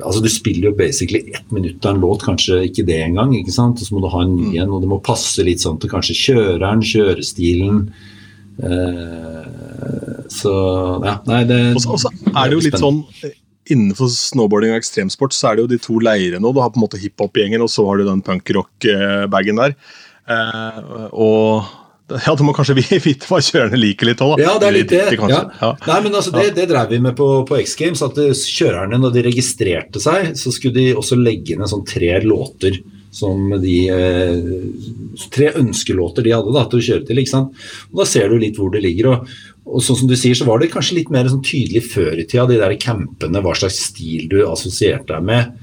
Altså 0.04 0.20
Du 0.22 0.28
spiller 0.30 0.70
jo 0.70 0.76
basically 0.76 1.32
ett 1.34 1.48
minutt 1.52 1.84
av 1.88 1.96
en 1.96 2.04
låt, 2.04 2.26
kanskje 2.28 2.60
ikke 2.68 2.84
det 2.86 3.00
engang. 3.06 3.32
ikke 3.36 3.54
sant? 3.54 3.80
Og 3.80 3.88
så 3.88 3.96
må 3.96 4.04
du 4.04 4.10
ha 4.12 4.22
en 4.26 4.36
ny 4.36 4.52
mm. 4.52 4.60
en, 4.62 4.76
og 4.76 4.84
det 4.84 4.92
må 4.92 5.00
passe 5.04 5.44
litt 5.46 5.64
sånn 5.64 5.80
til 5.80 5.92
kanskje 5.92 6.18
kjøreren, 6.20 6.84
kjørestilen. 6.84 7.80
Uh, 8.60 10.26
så 10.32 10.52
ja, 11.04 11.18
nei, 11.28 11.42
det 11.48 11.58
Og 11.76 11.82
så 11.84 12.12
er 12.12 12.48
det 12.48 12.56
jo 12.56 12.62
litt 12.64 12.80
sånn 12.80 13.02
Innenfor 13.72 14.10
snowboarding 14.12 14.74
og 14.74 14.80
ekstremsport 14.80 15.34
så 15.34 15.50
er 15.50 15.56
det 15.58 15.64
jo 15.64 15.72
de 15.74 15.80
to 15.82 15.98
leirene. 16.02 16.52
Du 16.54 16.60
har 16.62 16.70
på 16.70 16.78
en 16.80 16.84
måte 16.86 17.00
hiphop-gjengen, 17.02 17.64
og 17.64 17.72
så 17.72 17.86
har 17.88 17.98
du 17.98 18.06
den 18.06 18.22
punkrock-bagen 18.26 19.58
der. 19.62 19.74
Eh, 20.30 20.80
og 21.12 21.66
ja, 22.06 22.34
Du 22.38 22.44
må 22.46 22.52
kanskje 22.54 22.76
vite 22.78 23.26
hva 23.26 23.40
kjørerne 23.42 23.78
liker 23.80 24.06
litt 24.10 24.22
òg, 24.22 24.36
da. 24.38 24.44
Ja, 24.46 24.56
det 24.62 24.68
er 24.68 24.76
litt 24.76 24.92
det. 24.92 25.04
Ja. 25.18 25.40
Ja. 25.58 25.72
Nei, 25.88 26.00
men 26.04 26.14
altså, 26.14 26.30
Det, 26.34 26.52
det 26.54 26.68
drev 26.70 26.92
vi 26.94 27.00
med 27.02 27.16
på, 27.18 27.26
på 27.48 27.58
X 27.62 27.74
Games. 27.80 28.02
at 28.06 28.18
Kjørerne, 28.18 29.00
når 29.02 29.16
de 29.16 29.24
registrerte 29.26 30.02
seg, 30.02 30.34
så 30.38 30.54
skulle 30.54 30.78
de 30.78 30.92
også 30.98 31.18
legge 31.18 31.58
ned 31.58 31.70
sånn 31.72 31.86
tre 31.86 32.12
låter 32.22 32.78
som 33.16 33.48
de 33.62 33.76
eh, 33.88 34.40
Tre 35.32 35.50
ønskelåter 35.56 36.26
de 36.26 36.34
hadde 36.36 36.52
da, 36.52 36.66
til 36.70 36.78
å 36.82 36.86
kjøre 36.90 37.06
til. 37.08 37.20
ikke 37.22 37.32
sant? 37.32 37.66
Og 37.90 38.02
Da 38.02 38.08
ser 38.08 38.28
du 38.30 38.38
litt 38.42 38.58
hvor 38.60 38.70
det 38.74 38.82
ligger. 38.84 39.14
og, 39.14 39.36
og 39.66 39.82
sånn 39.82 39.98
som 39.98 40.10
du 40.10 40.14
sier, 40.18 40.36
så 40.38 40.46
var 40.46 40.60
det 40.62 40.70
kanskje 40.70 41.00
litt 41.00 41.08
mer 41.10 41.26
sånn 41.30 41.44
tydelig 41.44 41.82
før 41.90 42.14
i 42.14 42.24
tida, 42.24 42.46
de 42.46 42.60
der 42.60 42.74
campene, 42.78 43.42
hva 43.42 43.54
slags 43.58 43.80
stil 43.88 44.28
du 44.30 44.38
assosierte 44.46 45.10
deg 45.10 45.26
med 45.26 45.56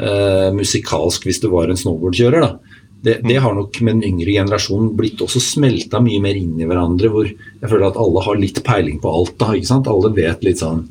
eh, 0.00 0.48
musikalsk 0.56 1.28
hvis 1.28 1.42
du 1.42 1.50
var 1.52 1.68
en 1.68 1.78
snowboardkjører. 1.78 2.46
da. 2.46 2.78
Det, 3.02 3.18
det, 3.26 3.36
har 3.42 3.54
nok 3.54 3.80
med 3.82 3.98
den 3.98 4.12
yngre 4.12 4.36
generasjonen 4.36 4.92
blitt 4.96 5.20
også 5.24 5.42
smelta 5.42 5.98
mye 6.00 6.22
mer 6.22 6.38
inn 6.38 6.54
i 6.60 6.68
hverandre. 6.68 7.10
Hvor 7.10 7.28
jeg 7.28 7.68
føler 7.68 7.88
at 7.88 8.00
alle 8.00 8.24
har 8.24 8.38
litt 8.38 8.62
peiling 8.64 9.00
på 9.02 9.10
alt. 9.10 9.34
da, 9.40 9.52
ikke 9.58 9.72
sant? 9.72 9.90
Alle 9.90 10.12
vet 10.16 10.44
litt 10.46 10.62
sånn 10.62 10.84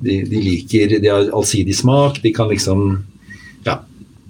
De, 0.00 0.14
de 0.24 0.40
liker 0.40 0.94
De 1.00 1.08
har 1.10 1.30
allsidig 1.36 1.76
smak. 1.76 2.20
De 2.22 2.34
kan 2.36 2.50
liksom 2.52 3.00
Ja. 3.66 3.80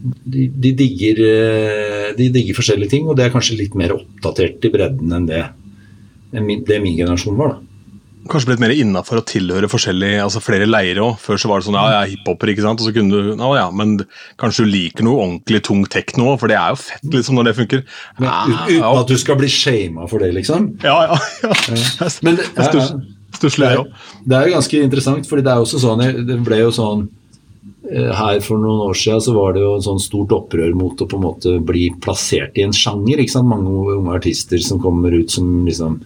De, 0.00 0.46
de, 0.48 0.70
digger, 0.72 1.18
eh, 1.28 2.06
de 2.16 2.30
digger 2.32 2.56
forskjellige 2.56 2.94
ting, 2.94 3.08
og 3.10 3.18
det 3.18 3.26
er 3.26 3.34
kanskje 3.34 3.58
litt 3.58 3.74
mer 3.76 3.92
oppdatert 3.98 4.64
i 4.64 4.70
bredden 4.72 5.12
enn 5.12 5.26
det, 5.28 5.42
det 6.32 6.80
min 6.82 6.96
generasjon 6.96 7.38
var. 7.38 7.56
da 7.56 7.70
kanskje 8.28 8.50
blitt 8.50 8.62
mer 8.62 8.72
innafor 8.74 9.20
å 9.20 9.24
tilhøre 9.26 9.68
forskjellige, 9.70 10.20
altså 10.22 10.42
flere 10.44 10.68
leirer 10.68 11.00
òg. 11.02 11.14
Før 11.22 11.40
så 11.40 11.50
var 11.50 11.60
det 11.60 11.68
sånn 11.68 11.78
ja, 11.78 11.84
jeg 11.94 12.00
er 12.00 12.10
hiphoper, 12.14 12.52
ikke 12.52 12.64
sant. 12.66 12.82
Og 12.82 12.88
så 12.88 12.94
kunne 12.94 13.16
du 13.16 13.30
ja, 13.32 13.50
ja, 13.58 13.68
men 13.74 13.96
kanskje 14.40 14.66
du 14.66 14.72
liker 14.74 15.06
noe 15.06 15.22
ordentlig 15.24 15.62
tung 15.66 15.86
tekno, 15.90 16.34
for 16.40 16.52
det 16.52 16.58
er 16.60 16.74
jo 16.74 16.80
fett 16.82 17.16
liksom 17.16 17.38
når 17.38 17.50
det 17.50 17.54
funker. 17.60 17.86
Men, 18.20 18.58
uten 18.68 18.90
at 18.90 19.10
du 19.14 19.16
skal 19.20 19.40
bli 19.40 19.48
shama 19.52 20.10
for 20.10 20.22
det, 20.22 20.34
liksom? 20.36 20.74
Ja, 20.84 20.98
ja. 21.08 21.22
ja. 21.46 22.10
Men 22.26 22.38
det, 22.40 22.50
ja, 22.58 22.84
Stusslig, 23.30 23.70
det, 23.70 24.04
det 24.26 24.36
er 24.36 24.48
jo 24.48 24.54
ganske 24.58 24.84
interessant, 24.84 25.26
fordi 25.30 25.46
det 25.46 25.52
er 25.52 25.62
også 25.62 25.78
sånn 25.78 26.00
Det 26.26 26.36
ble 26.42 26.56
jo 26.64 26.72
sånn 26.74 27.04
eh, 27.86 28.08
her 28.18 28.40
for 28.42 28.58
noen 28.58 28.82
år 28.88 28.98
siden 28.98 29.22
så 29.22 29.34
var 29.36 29.54
det 29.54 29.62
jo 29.62 29.76
en 29.76 29.84
sånn 29.86 30.02
stort 30.02 30.34
opprør 30.34 30.74
mot 30.74 30.98
å 30.98 31.06
på 31.06 31.18
en 31.18 31.24
måte 31.28 31.52
bli 31.62 31.86
plassert 32.02 32.58
i 32.58 32.66
en 32.66 32.74
sjanger. 32.74 33.22
ikke 33.22 33.36
sant? 33.36 33.48
Mange 33.48 33.70
unge 33.94 34.16
artister 34.18 34.58
som 34.66 34.82
kommer 34.82 35.14
ut 35.14 35.30
som 35.30 35.62
liksom 35.68 36.00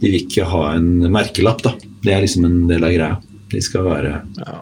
de 0.00 0.10
vil 0.10 0.20
ikke 0.22 0.46
ha 0.50 0.62
en 0.76 1.06
merkelapp, 1.12 1.64
da. 1.64 1.74
Det 2.04 2.14
er 2.14 2.22
liksom 2.24 2.46
en 2.48 2.62
del 2.70 2.84
av 2.84 2.94
greia. 2.94 3.16
De 3.52 3.62
skal 3.62 3.86
være 3.86 4.14
ja. 4.40 4.60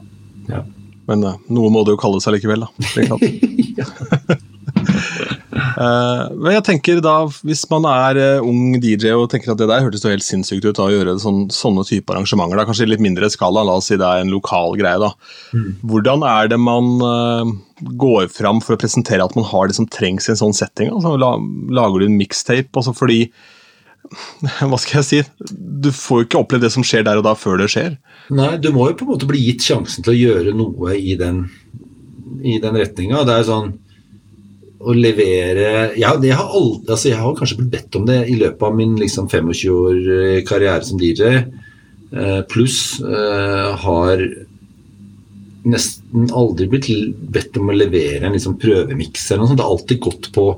ja. 0.50 0.64
Men 1.08 1.24
uh, 1.24 1.38
noe 1.52 1.70
må 1.72 1.84
det 1.84 1.94
jo 1.94 2.00
kalle 2.00 2.20
seg 2.22 2.36
likevel, 2.36 2.64
da. 2.64 2.68
Uh, 5.74 6.30
men 6.42 6.54
jeg 6.54 6.64
tenker 6.66 7.00
da, 7.04 7.14
Hvis 7.46 7.64
man 7.70 7.86
er 7.88 8.20
uh, 8.38 8.46
ung 8.46 8.76
DJ 8.80 9.12
og 9.16 9.28
tenker 9.32 9.52
at 9.52 9.60
det 9.60 9.68
der 9.70 9.84
hørtes 9.84 10.04
jo 10.04 10.12
helt 10.12 10.26
sinnssykt 10.26 10.64
ut, 10.64 10.76
da, 10.78 10.86
å 10.86 10.94
gjøre 10.94 11.16
sånn, 11.20 11.46
sånne 11.52 11.84
type 11.88 12.14
arrangementer, 12.14 12.60
da, 12.60 12.66
kanskje 12.68 12.86
i 12.86 12.92
litt 12.92 13.04
mindre 13.04 13.30
skala, 13.32 13.66
la 13.66 13.76
oss 13.80 13.90
si 13.90 13.98
det 14.00 14.08
er 14.08 14.24
en 14.24 14.32
lokal 14.32 14.78
greie, 14.80 15.00
da. 15.02 15.12
Mm. 15.56 15.70
Hvordan 15.90 16.24
er 16.30 16.52
det 16.54 16.60
man 16.62 16.94
uh, 17.02 17.52
går 18.00 18.30
fram 18.32 18.62
for 18.64 18.76
å 18.76 18.80
presentere 18.80 19.24
at 19.24 19.36
man 19.36 19.48
har 19.50 19.68
det 19.68 19.76
som 19.80 19.90
trengs 19.90 20.28
i 20.28 20.34
en 20.34 20.40
sånn 20.46 20.56
setting? 20.56 20.92
Altså, 20.94 21.18
la, 21.20 21.34
lager 21.74 22.00
du 22.00 22.08
en 22.08 22.20
mixtape? 22.20 22.72
Altså 22.78 22.94
fordi 22.96 23.26
Hva 24.70 24.78
skal 24.80 25.00
jeg 25.00 25.08
si? 25.08 25.20
Du 25.54 25.90
får 25.94 26.20
jo 26.20 26.28
ikke 26.28 26.42
oppleve 26.42 26.66
det 26.66 26.72
som 26.74 26.84
skjer 26.86 27.06
der 27.06 27.20
og 27.20 27.26
da, 27.26 27.34
før 27.38 27.60
det 27.62 27.70
skjer. 27.72 27.96
Nei, 28.34 28.54
du 28.60 28.70
må 28.74 28.88
jo 28.90 28.98
på 28.98 29.06
en 29.06 29.14
måte 29.14 29.28
bli 29.28 29.42
gitt 29.46 29.64
sjansen 29.64 30.04
til 30.04 30.14
å 30.14 30.18
gjøre 30.18 30.54
noe 30.56 30.96
i 30.96 31.16
den, 31.20 31.44
i 32.44 32.58
den 32.62 32.78
retninga. 32.80 33.24
Det 33.26 33.38
er 33.38 33.48
sånn 33.48 33.74
å 34.84 34.92
levere 34.92 35.68
jeg, 35.96 36.32
har 36.36 36.50
aldri, 36.50 36.90
altså 36.92 37.08
jeg 37.08 37.20
har 37.20 37.36
kanskje 37.38 37.56
blitt 37.60 37.72
bedt 37.72 37.96
om 37.96 38.08
det 38.08 38.18
i 38.28 38.36
løpet 38.40 38.64
av 38.66 38.74
min 38.76 38.96
liksom 39.00 39.30
25 39.32 39.52
år 39.72 40.00
eh, 40.18 40.40
karriere 40.46 40.84
som 40.84 41.00
DJ. 41.00 41.30
Eh, 42.14 42.40
pluss 42.50 43.00
eh, 43.00 43.70
har 43.84 44.24
nesten 45.64 46.28
aldri 46.36 46.68
blitt 46.68 46.90
bedt 47.32 47.56
om 47.56 47.72
å 47.72 47.76
levere 47.76 48.28
en 48.28 48.36
liksom 48.36 48.58
prøvemiks 48.60 49.30
eller 49.30 49.42
noe 49.42 49.52
sånt. 49.52 49.60
Det 49.60 49.66
har 49.66 49.76
alltid 49.78 50.02
gått 50.04 50.30
på, 50.34 50.48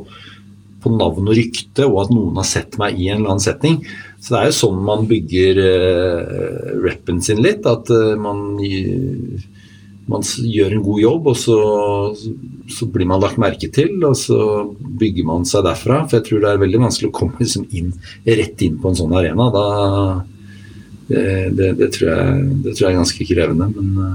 på, 0.83 0.93
navn 0.95 1.29
og 1.31 1.37
rykte, 1.37 1.87
og 1.87 2.05
at 2.05 2.14
noen 2.14 2.39
har 2.41 2.49
sett 2.49 2.79
meg 2.81 2.99
i 2.99 3.09
en 3.11 3.20
eller 3.20 3.35
annen 3.35 3.45
setning. 3.45 3.81
Så 4.20 4.35
det 4.35 4.41
er 4.41 4.51
jo 4.51 4.57
sånn 4.61 4.81
man 4.87 5.07
bygger 5.11 5.61
uh, 5.62 6.72
rappen 6.85 7.20
sin 7.24 7.43
litt. 7.45 7.66
At 7.68 7.91
uh, 7.93 8.14
man 8.20 8.59
uh, 8.61 9.47
man 10.07 10.22
gjør 10.22 10.77
en 10.77 10.85
god 10.87 11.01
jobb, 11.03 11.29
og 11.33 11.39
så, 11.39 11.57
så, 12.70 12.87
blir 12.95 13.09
man 13.11 13.22
lagt 13.22 13.41
merke 13.43 13.70
til. 13.74 13.97
Og 14.07 14.14
så 14.18 14.39
bygger 15.01 15.27
man 15.27 15.47
seg 15.49 15.66
derfra. 15.66 16.05
For 16.07 16.20
jeg 16.20 16.29
tror 16.29 16.45
det 16.45 16.53
er 16.53 16.62
veldig 16.62 16.83
vanskelig 16.85 17.11
å 17.11 17.16
komme 17.16 17.43
liksom 17.43 17.66
inn, 17.74 17.91
rett 18.27 18.62
inn 18.62 18.79
på 18.83 18.93
en 18.93 19.01
sånn 19.01 19.16
arena. 19.18 19.49
Da, 19.55 19.66
det, 21.11 21.27
det, 21.59 21.72
det, 21.81 21.91
tror 21.97 22.12
jeg, 22.12 22.47
det, 22.62 22.77
tror 22.77 22.87
jeg, 22.87 22.93
er 22.93 22.99
ganske 23.01 23.29
krevende. 23.33 23.70
Men 23.74 23.93
ja. 24.05 24.14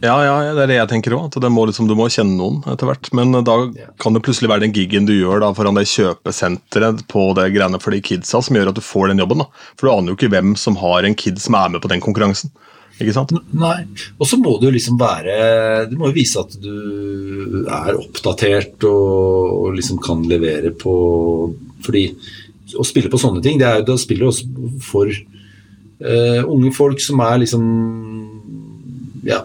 Ja, 0.00 0.14
ja 0.24 0.34
det 0.54 0.62
er 0.64 0.70
det 0.70 0.78
jeg 0.78 0.90
tenker 0.92 1.16
òg. 1.16 1.34
Liksom, 1.34 1.88
du 1.90 1.96
må 1.98 2.08
kjenne 2.12 2.38
noen 2.38 2.62
etter 2.70 2.88
hvert. 2.88 3.10
Men 3.16 3.34
da 3.46 3.56
kan 4.00 4.16
det 4.16 4.22
plutselig 4.24 4.50
være 4.52 4.66
den 4.66 4.74
gigen 4.76 5.08
du 5.08 5.14
gjør 5.16 5.42
da, 5.44 5.52
foran 5.56 5.78
det 5.78 5.88
kjøpesenteret 5.90 7.04
på 7.10 7.28
det 7.38 7.50
greiene 7.56 7.80
for 7.82 7.94
de 7.94 8.02
kidsa, 8.04 8.42
som 8.44 8.58
gjør 8.58 8.72
at 8.72 8.78
du 8.78 8.84
får 8.84 9.12
den 9.12 9.22
jobben. 9.24 9.44
Da. 9.44 9.68
For 9.76 9.88
du 9.88 9.94
aner 9.94 10.12
jo 10.12 10.18
ikke 10.18 10.32
hvem 10.32 10.56
som 10.60 10.78
har 10.80 11.06
en 11.06 11.18
kid 11.18 11.40
som 11.42 11.58
er 11.58 11.74
med 11.74 11.84
på 11.84 11.92
den 11.92 12.04
konkurransen. 12.04 12.54
Ikke 12.98 13.14
sant? 13.14 13.34
Nei. 13.54 13.84
Og 14.18 14.26
så 14.26 14.38
må 14.40 14.56
du 14.58 14.66
liksom 14.74 14.96
være 14.98 15.86
Du 15.86 15.94
må 16.00 16.08
jo 16.08 16.16
vise 16.16 16.40
at 16.42 16.56
du 16.58 17.62
er 17.62 17.94
oppdatert 17.94 18.82
og, 18.88 19.52
og 19.54 19.76
liksom 19.76 20.00
kan 20.02 20.24
levere 20.26 20.72
på 20.74 20.94
Fordi 21.86 22.08
å 22.74 22.84
spille 22.84 23.08
på 23.08 23.20
sånne 23.20 23.40
ting, 23.40 23.56
det 23.60 23.68
er 23.68 23.78
jo 23.80 23.94
å 23.94 24.00
spille 24.00 24.26
også 24.28 24.72
for 24.84 25.08
uh, 25.08 26.42
unge 26.42 26.72
folk 26.76 27.00
som 27.00 27.22
er 27.24 27.38
liksom 27.40 27.62
ja, 29.28 29.42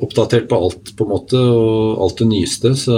oppdatert 0.00 0.48
på 0.48 0.56
alt, 0.56 0.94
på 0.96 1.04
en 1.04 1.12
måte, 1.12 1.36
og 1.36 2.00
alt 2.04 2.22
det 2.22 2.30
nyeste. 2.30 2.72
Så 2.78 2.96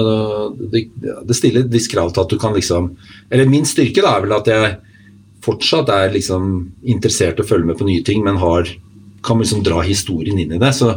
det, 0.73 0.87
det 1.01 1.39
stiller 1.39 1.65
et 1.65 1.75
visst 1.75 1.91
krav 1.93 2.13
til 2.13 2.25
at 2.25 2.33
du 2.33 2.39
kan 2.41 2.55
liksom 2.55 2.93
Eller 3.31 3.51
min 3.51 3.67
styrke 3.69 4.05
da 4.05 4.17
er 4.17 4.25
vel 4.27 4.37
at 4.37 4.51
jeg 4.51 4.73
fortsatt 5.43 5.91
er 5.91 6.15
liksom 6.15 6.53
interessert 6.87 7.41
i 7.41 7.45
å 7.45 7.49
følge 7.49 7.73
med 7.73 7.79
på 7.81 7.89
nye 7.89 8.05
ting, 8.07 8.23
men 8.23 8.39
har 8.39 8.69
kan 9.23 9.39
liksom 9.39 9.63
dra 9.67 9.83
historien 9.87 10.39
inn 10.39 10.55
i 10.55 10.59
det. 10.59 10.73
så 10.75 10.97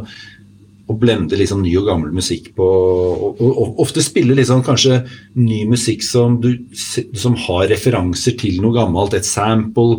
å 0.86 0.94
blende 1.02 1.38
liksom 1.38 1.64
ny 1.66 1.72
og 1.80 1.88
gammel 1.88 2.12
musikk 2.14 2.52
på 2.58 2.66
og, 2.66 3.40
og, 3.42 3.50
og 3.50 3.80
Ofte 3.82 4.04
spille 4.06 4.36
liksom 4.38 4.62
kanskje 4.66 5.00
ny 5.34 5.64
musikk 5.66 6.06
som, 6.06 6.38
du, 6.42 6.52
som 6.78 7.34
har 7.48 7.66
referanser 7.72 8.38
til 8.38 8.60
noe 8.62 8.76
gammelt, 8.76 9.16
et 9.18 9.26
sample, 9.26 9.98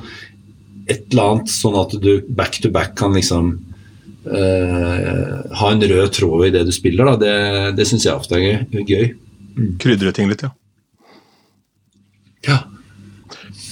et 0.87 1.09
eller 1.11 1.33
annet, 1.33 1.51
sånn 1.51 1.79
at 1.81 1.97
du 1.99 2.13
back 2.29 2.61
to 2.63 2.71
back 2.71 2.95
kan 2.99 3.19
liksom 3.19 3.57
uh, 4.27 5.57
ha 5.61 5.73
en 5.73 5.83
rød 5.83 6.13
tråd 6.19 6.47
i 6.49 6.53
det 6.55 6.67
du 6.69 6.73
spiller. 6.75 7.13
Da. 7.13 7.17
Det, 7.21 7.35
det 7.79 7.89
syns 7.89 8.07
jeg 8.09 8.17
ofte 8.17 8.39
er 8.39 8.67
gøy. 8.87 9.13
Mm. 9.57 9.77
Krydre 9.83 10.13
ting 10.17 10.31
litt, 10.31 10.45
ja. 10.45 10.53
Ja. 12.47 12.59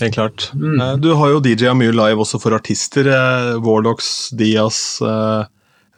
Helt 0.00 0.14
klart. 0.14 0.50
Mm. 0.54 0.80
Eh, 0.80 0.94
du 0.96 1.12
har 1.14 1.34
jo 1.34 1.42
DJ-a 1.42 1.74
mye 1.76 1.94
live 1.94 2.24
også 2.24 2.40
for 2.42 2.56
artister. 2.56 3.08
Eh, 3.10 3.50
Warlocks, 3.62 4.30
Diaz, 4.34 4.78
uh, 5.04 5.44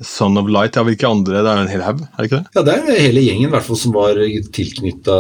Son 0.05 0.37
of 0.37 0.51
Light. 0.53 0.77
Ja, 0.77 0.85
hvilke 0.85 1.09
andre? 1.09 1.41
Det 1.41 1.53
er 1.53 1.61
jo 1.61 1.65
en 1.65 1.73
hel 1.73 1.85
haug, 1.87 2.03
er 2.05 2.19
det 2.19 2.29
ikke 2.29 2.43
det? 2.43 2.59
Ja, 2.59 2.65
det 2.67 2.75
er 2.77 3.07
hele 3.07 3.25
gjengen 3.25 3.55
hvert 3.55 3.67
fall, 3.67 3.81
som 3.81 3.97
var 3.97 4.21
tilknytta 4.59 5.17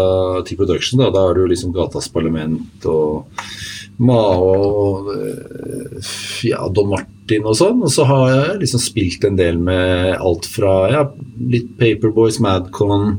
til 0.48 0.60
production. 0.60 1.00
Da, 1.00 1.12
da 1.14 1.24
har 1.28 1.38
du 1.38 1.46
liksom 1.48 1.72
Gatas 1.76 2.10
Parlament 2.12 2.84
og 2.90 3.46
Mao 3.98 4.48
og 4.50 5.12
ja, 6.44 6.66
Don 6.68 6.90
Martin 6.92 7.46
og 7.48 7.56
sånn. 7.58 7.80
Og 7.86 7.92
så 7.92 8.04
har 8.08 8.26
jeg 8.32 8.58
liksom 8.64 8.82
spilt 8.82 9.24
en 9.28 9.38
del 9.38 9.60
med 9.62 10.16
alt 10.18 10.48
fra 10.50 10.74
ja, 10.92 11.06
litt 11.52 11.72
Paperboys, 11.80 12.40
Madcon 12.44 13.16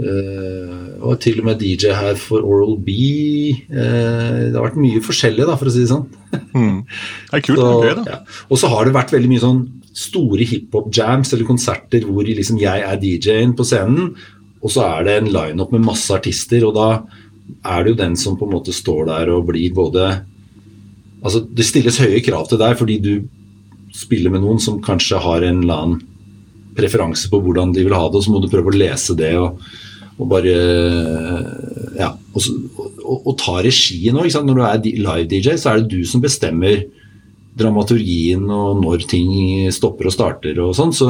Uh, 0.00 0.96
og 1.04 1.18
til 1.20 1.42
og 1.42 1.48
med 1.50 1.58
DJ 1.60 1.92
her 1.92 2.14
for 2.16 2.44
Oral 2.46 2.78
B. 2.80 2.94
Uh, 3.68 4.48
det 4.48 4.56
har 4.56 4.64
vært 4.64 4.80
mye 4.80 5.02
forskjellig, 5.04 5.44
da, 5.48 5.56
for 5.60 5.68
å 5.68 5.74
si 5.74 5.82
det 5.84 5.90
sånn. 5.90 6.06
mm. 6.54 6.78
Det 6.86 7.36
er 7.36 7.44
kult. 7.44 7.60
Så, 7.60 7.66
det 7.66 7.90
er 7.90 7.90
gøy, 7.90 7.96
da. 7.98 8.14
Ja. 8.14 8.44
Og 8.48 8.60
så 8.62 8.70
har 8.72 8.88
det 8.88 8.96
vært 8.96 9.12
veldig 9.12 9.32
mye 9.32 9.42
sånn 9.44 9.62
store 10.00 10.46
hiphop-jams 10.46 11.34
eller 11.34 11.48
konserter 11.48 12.06
hvor 12.06 12.24
liksom 12.24 12.60
jeg 12.62 12.84
er 12.86 13.00
DJ-en 13.02 13.56
på 13.58 13.66
scenen, 13.66 14.14
og 14.60 14.72
så 14.72 14.86
er 14.86 15.06
det 15.08 15.16
en 15.18 15.32
lineup 15.34 15.74
med 15.74 15.84
masse 15.84 16.14
artister, 16.14 16.64
og 16.68 16.76
da 16.76 16.88
er 17.64 17.84
det 17.84 17.92
jo 17.92 18.00
den 18.00 18.16
som 18.18 18.38
på 18.38 18.46
en 18.46 18.54
måte 18.54 18.74
står 18.74 19.08
der 19.10 19.32
og 19.34 19.48
blir 19.52 19.74
både 19.76 20.10
Altså, 21.20 21.42
det 21.44 21.66
stilles 21.68 21.98
høye 22.00 22.22
krav 22.24 22.46
til 22.48 22.56
deg 22.56 22.78
fordi 22.80 22.94
du 23.04 23.10
spiller 23.92 24.32
med 24.32 24.40
noen 24.40 24.56
som 24.62 24.78
kanskje 24.80 25.18
har 25.20 25.44
en 25.44 25.58
eller 25.60 25.82
annen 25.82 25.98
preferanse 26.78 27.28
på 27.28 27.42
hvordan 27.44 27.74
de 27.76 27.84
vil 27.84 27.92
ha 27.92 28.06
det, 28.08 28.16
og 28.16 28.24
så 28.24 28.32
må 28.32 28.40
du 28.40 28.48
prøve 28.48 28.72
å 28.72 28.78
lese 28.80 29.12
det. 29.18 29.34
og 29.36 29.60
og 30.20 30.28
bare 30.28 30.54
ja, 31.96 32.10
og, 32.12 32.40
og, 33.00 33.18
og 33.18 33.36
ta 33.40 33.56
regien 33.64 34.18
òg. 34.20 34.28
Når 34.44 34.58
du 34.58 34.64
er 34.66 34.82
live-DJ, 35.06 35.54
så 35.56 35.72
er 35.72 35.80
det 35.80 35.94
du 35.94 36.04
som 36.08 36.20
bestemmer 36.20 36.82
dramaturgien 37.60 38.44
og 38.52 38.82
når 38.84 39.06
ting 39.10 39.30
stopper 39.74 40.10
og 40.10 40.14
starter 40.14 40.60
og 40.62 40.74
sånn. 40.76 40.92
Så 40.92 41.08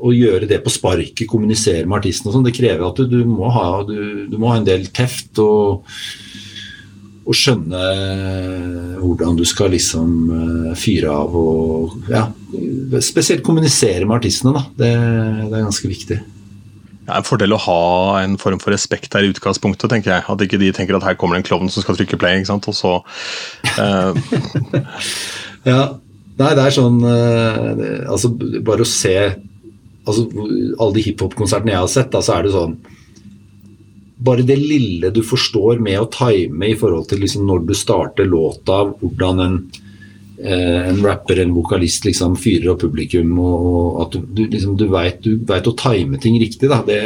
å 0.00 0.12
gjøre 0.14 0.48
det 0.50 0.60
på 0.64 0.72
sparket, 0.72 1.26
kommunisere 1.30 1.86
med 1.86 2.00
artisten 2.00 2.30
og 2.30 2.36
sånn, 2.36 2.46
det 2.46 2.56
krever 2.56 2.86
at 2.88 3.00
du, 3.00 3.08
du, 3.10 3.22
må 3.28 3.50
ha, 3.54 3.68
du, 3.86 4.26
du, 4.30 4.36
må 4.40 4.52
ha, 4.52 4.58
en 4.60 4.68
del 4.68 4.88
teft 4.94 5.40
og, 5.42 5.86
og 7.24 7.38
skjønne 7.38 7.86
hvordan 9.00 9.38
du 9.38 9.44
skal 9.48 9.72
liksom 9.74 10.12
eh, 10.34 10.70
fyre 10.78 11.14
av 11.14 11.34
og 11.38 12.10
ja, 12.12 12.26
spesielt 13.04 13.44
kommunisere 13.46 14.04
med 14.04 14.18
artistene. 14.18 14.54
da, 14.56 14.64
det, 14.78 14.94
det 15.48 15.58
er 15.58 15.68
ganske 15.68 15.90
viktig 15.90 16.20
det 17.04 17.12
er 17.12 17.20
en 17.20 17.26
fordel 17.26 17.52
å 17.52 17.60
ha 17.60 17.80
en 18.22 18.38
form 18.40 18.60
for 18.62 18.72
respekt 18.72 19.12
her 19.12 19.26
i 19.26 19.32
utgangspunktet, 19.34 19.90
tenker 19.92 20.14
jeg. 20.14 20.24
At 20.24 20.40
ikke 20.40 20.60
de 20.60 20.70
tenker 20.72 20.96
at 20.96 21.04
her 21.04 21.16
kommer 21.20 21.36
det 21.36 21.42
en 21.42 21.48
klovn 21.50 21.68
som 21.72 21.84
skal 21.84 21.98
trykke 21.98 22.16
play, 22.20 22.38
ikke 22.40 22.48
sant? 22.48 22.68
og 22.70 22.76
så 22.78 22.94
uh... 23.76 24.16
Ja. 25.68 25.82
Nei, 26.34 26.48
det 26.56 26.64
er 26.64 26.72
sånn 26.74 26.96
uh, 27.06 28.08
Altså, 28.10 28.32
bare 28.66 28.82
å 28.82 28.88
se 28.88 29.14
altså, 30.04 30.26
Alle 30.78 30.92
de 30.96 31.06
hiphop-konsertene 31.08 31.74
jeg 31.74 31.82
har 31.82 31.92
sett, 31.92 32.12
da, 32.12 32.22
så 32.24 32.38
er 32.38 32.46
det 32.46 32.54
sånn 32.54 32.76
Bare 34.24 34.44
det 34.46 34.56
lille 34.60 35.10
du 35.12 35.22
forstår 35.26 35.82
med 35.84 35.98
å 36.00 36.10
time 36.12 36.70
i 36.70 36.76
forhold 36.78 37.08
til 37.10 37.24
liksom, 37.24 37.44
når 37.48 37.66
du 37.68 37.74
starter 37.76 38.28
låta, 38.30 38.84
hvordan 39.00 39.42
en 39.44 39.58
Eh, 40.38 40.88
en 40.88 41.04
rapper 41.04 41.32
eller 41.32 41.44
en 41.44 41.54
vokalist 41.54 42.04
liksom 42.04 42.34
fyrer 42.36 42.72
opp 42.72 42.80
publikum, 42.82 43.36
og 43.38 44.00
at 44.02 44.16
du, 44.16 44.24
du, 44.34 44.42
liksom, 44.50 44.74
du 44.76 44.88
veit 44.90 45.68
å 45.70 45.74
time 45.78 46.18
ting 46.18 46.40
riktig. 46.42 46.66
Da. 46.72 46.80
Det, 46.84 46.98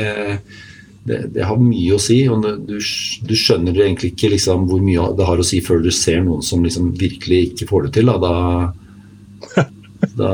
det, 1.05 1.19
det, 1.35 1.45
har 1.45 1.61
mye 1.61 1.95
å 1.95 2.01
si. 2.01 2.23
og 2.29 2.47
Du, 2.67 2.79
du 2.81 3.35
skjønner 3.37 3.77
egentlig 3.77 4.15
ikke 4.15 4.33
liksom, 4.33 4.65
hvor 4.71 4.81
mye 4.83 5.11
det 5.19 5.29
har 5.29 5.39
å 5.39 5.47
si 5.47 5.61
før 5.65 5.85
du 5.85 5.91
ser 5.95 6.25
noen 6.25 6.43
som 6.43 6.65
liksom 6.65 6.95
virkelig 6.99 7.43
ikke 7.51 7.69
får 7.69 7.87
det 7.87 7.93
til. 7.99 8.11
Da, 8.11 8.33
da, 9.55 9.69
da 10.23 10.33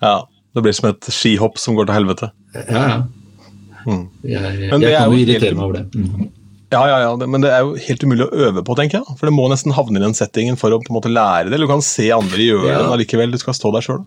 ja. 0.00 0.16
Det 0.54 0.62
blir 0.62 0.74
som 0.76 0.88
et 0.90 1.10
skihopp 1.10 1.58
som 1.58 1.76
går 1.78 1.90
til 1.90 1.98
helvete. 1.98 2.30
Ja, 2.54 2.86
ja. 2.86 2.96
Mm. 3.84 4.06
Jeg, 4.24 4.40
jeg, 4.40 4.80
jeg 4.80 4.96
kan 4.96 5.12
jo 5.12 5.20
irritere 5.20 5.56
meg 5.58 5.64
over 5.66 5.80
det. 5.80 5.86
Mm. 5.92 6.32
Ja, 6.74 6.82
ja, 6.90 6.98
ja, 7.04 7.26
men 7.30 7.44
det 7.44 7.52
er 7.54 7.62
jo 7.62 7.76
helt 7.78 8.02
umulig 8.02 8.24
å 8.26 8.46
øve 8.48 8.64
på, 8.66 8.74
tenker 8.78 9.00
jeg. 9.00 9.16
For 9.18 9.28
det 9.28 9.34
må 9.36 9.46
nesten 9.50 9.74
havne 9.76 10.00
i 10.00 10.02
den 10.02 10.16
settingen 10.16 10.58
for 10.58 10.74
å 10.74 10.80
på 10.82 10.90
en 10.90 10.96
måte 10.96 11.12
lære 11.12 11.48
det. 11.48 11.56
Eller 11.56 11.68
du 11.68 11.74
kan 11.74 11.84
se 11.84 12.08
andre 12.14 12.40
gjøre 12.40 12.66
ja. 12.66 12.78
det, 12.78 12.86
men 12.86 12.96
allikevel 12.96 13.34
du 13.34 13.40
skal 13.40 13.56
stå 13.56 13.70
der 13.74 13.84
sjøl. 13.84 14.02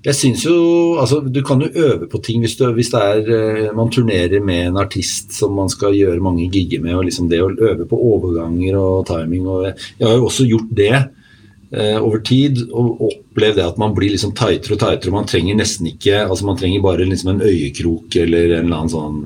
Jeg 0.00 0.16
synes 0.16 0.42
jo, 0.46 0.56
altså 1.00 1.18
Du 1.20 1.42
kan 1.44 1.60
jo 1.60 1.68
øve 1.76 2.06
på 2.08 2.22
ting 2.24 2.40
hvis, 2.40 2.54
du, 2.56 2.64
hvis 2.72 2.88
det 2.92 3.00
er, 3.04 3.26
eh, 3.36 3.72
man 3.76 3.90
turnerer 3.92 4.40
med 4.44 4.70
en 4.70 4.80
artist 4.80 5.34
som 5.36 5.52
man 5.56 5.68
skal 5.72 5.96
gjøre 5.96 6.22
mange 6.24 6.48
gigger 6.52 6.80
med. 6.84 6.96
og 6.96 7.04
liksom 7.08 7.28
Det 7.28 7.40
å 7.44 7.52
øve 7.52 7.88
på 7.88 8.00
overganger 8.14 8.78
og 8.80 9.06
timing. 9.08 9.46
og 9.46 9.66
Jeg 9.68 10.06
har 10.06 10.16
jo 10.16 10.28
også 10.28 10.48
gjort 10.48 10.72
det 10.76 10.94
over 11.70 12.18
tid. 12.26 12.64
Og 12.74 13.02
opplev 13.06 13.54
det 13.54 13.62
at 13.62 13.78
man 13.78 13.94
blir 13.94 14.10
liksom 14.14 14.32
tightere 14.38 14.74
og 14.74 14.82
tightere. 14.82 15.14
Man 15.14 15.28
trenger 15.30 15.58
nesten 15.60 15.86
ikke 15.92 16.24
altså 16.24 16.48
Man 16.48 16.58
trenger 16.58 16.82
bare 16.82 17.06
liksom 17.06 17.34
en 17.34 17.44
øyekrok 17.46 18.16
eller 18.24 18.56
en 18.56 18.66
eller 18.66 18.80
annen 18.80 18.92
sånn 18.92 19.20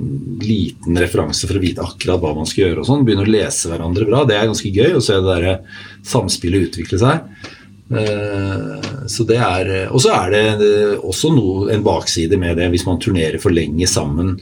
liten 0.44 1.00
referanse 1.00 1.48
for 1.48 1.56
å 1.56 1.64
vite 1.64 1.84
akkurat 1.84 2.20
hva 2.20 2.34
man 2.36 2.48
skal 2.48 2.66
gjøre. 2.66 2.84
og 2.84 2.88
sånn. 2.90 3.04
Begynne 3.06 3.24
å 3.24 3.34
lese 3.34 3.72
hverandre 3.72 4.08
bra. 4.08 4.24
Det 4.28 4.38
er 4.38 4.48
ganske 4.50 4.72
gøy 4.76 4.96
å 4.98 5.04
se 5.04 5.20
det 5.20 5.36
der 5.40 5.84
samspillet 6.04 6.68
utvikle 6.68 7.00
seg. 7.00 7.52
Eh, 7.90 9.06
så 9.06 9.24
det 9.28 9.36
er, 9.36 9.70
Og 9.92 10.00
så 10.00 10.14
er 10.16 10.30
det 10.32 10.68
også 11.04 11.30
noe, 11.34 11.68
en 11.72 11.84
bakside 11.84 12.38
med 12.40 12.56
det. 12.58 12.70
Hvis 12.72 12.86
man 12.86 13.00
turnerer 13.00 13.40
for 13.40 13.54
lenge 13.54 13.86
sammen 13.86 14.38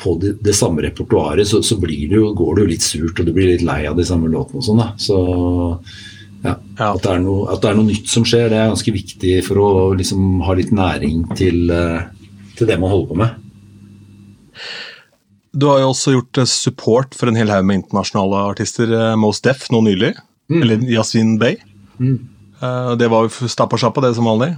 på 0.00 0.16
det, 0.20 0.36
det 0.44 0.54
samme 0.54 0.82
repertoaret, 0.82 1.46
så, 1.46 1.62
så 1.62 1.78
det 1.80 2.10
jo, 2.10 2.32
går 2.34 2.54
det 2.56 2.64
jo 2.64 2.72
litt 2.72 2.86
surt, 2.86 3.18
og 3.18 3.26
du 3.26 3.32
blir 3.32 3.52
litt 3.52 3.66
lei 3.66 3.84
av 3.86 3.96
de 3.98 4.06
samme 4.06 4.30
låtene 4.30 4.62
og 4.62 4.66
sånn. 4.66 4.82
da, 4.82 4.92
så 4.98 5.18
ja, 6.44 6.54
at, 6.76 7.02
det 7.04 7.14
noe, 7.24 7.46
at, 7.48 7.62
det 7.62 7.70
er 7.70 7.78
noe, 7.78 7.88
nytt 7.88 8.10
som 8.12 8.26
skjer, 8.28 8.50
det 8.52 8.58
er 8.60 8.72
ganske 8.72 8.92
viktig 8.94 9.38
for 9.46 9.62
å 9.62 9.70
liksom 9.96 10.42
ha 10.44 10.56
litt 10.58 10.74
næring 10.76 11.24
til, 11.38 11.64
eh, 11.72 12.04
til 12.58 12.68
det 12.68 12.76
man 12.82 12.92
holder 12.92 13.08
på 13.10 13.18
med. 13.22 13.40
Du 15.54 15.68
har 15.70 15.80
jo 15.80 15.90
også 15.94 16.18
gjort 16.18 16.42
eh, 16.42 16.50
support 16.50 17.16
for 17.16 17.30
en 17.30 17.40
hel 17.40 17.52
haug 17.52 17.64
med 17.64 17.80
internasjonale 17.80 18.44
artister, 18.52 18.92
Most 19.20 19.46
Deaf, 19.46 19.70
nå 19.72 19.80
nylig. 19.88 20.12
Mm. 20.52 20.60
Eller 20.60 20.86
Yasin 20.92 21.38
Bey. 21.40 21.56
Mm. 21.96 22.18
Eh, 22.60 22.92
det 23.00 23.08
var 23.08 23.26
jo 23.26 23.48
stappa 23.48 23.78
sjappa, 23.80 24.04
det 24.04 24.14
som 24.16 24.28
vanlig? 24.28 24.54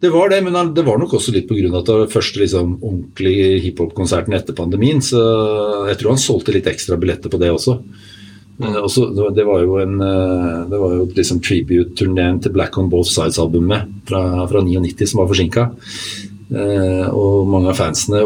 Det 0.00 0.08
var 0.10 0.30
det, 0.32 0.40
men 0.42 0.74
det 0.74 0.84
var 0.86 0.96
nok 0.98 1.12
også 1.18 1.32
litt 1.34 1.48
pga. 1.48 1.68
at 1.76 1.86
det 1.86 1.96
var 1.98 2.12
første 2.12 2.40
liksom, 2.40 2.78
ordentlige 2.80 3.60
hiphop-konserten 3.66 4.32
etter 4.32 4.56
pandemien. 4.56 5.02
Så 5.04 5.20
jeg 5.90 5.98
tror 6.00 6.14
han 6.14 6.22
solgte 6.22 6.54
litt 6.56 6.66
ekstra 6.70 6.96
billetter 6.96 7.28
på 7.28 7.40
det 7.40 7.50
også. 7.52 7.76
Mm. 8.60 8.74
også 8.84 9.06
det 9.32 9.44
var 9.48 9.62
jo 9.64 9.78
en 9.80 9.94
eh, 10.04 10.56
Det 10.68 10.80
var 10.82 10.92
jo 10.92 11.06
liksom 11.16 11.38
tribute-turneen 11.40 12.42
til 12.44 12.52
Black 12.52 12.76
On 12.76 12.90
Both 12.92 13.08
Sides-albumet 13.08 13.88
fra, 14.08 14.22
fra 14.50 14.60
99 14.66 15.08
som 15.08 15.22
var 15.22 15.30
forsinka. 15.30 15.66
Og 16.50 17.46
mange 17.46 17.70
av 17.70 17.78
fansene 17.78 18.24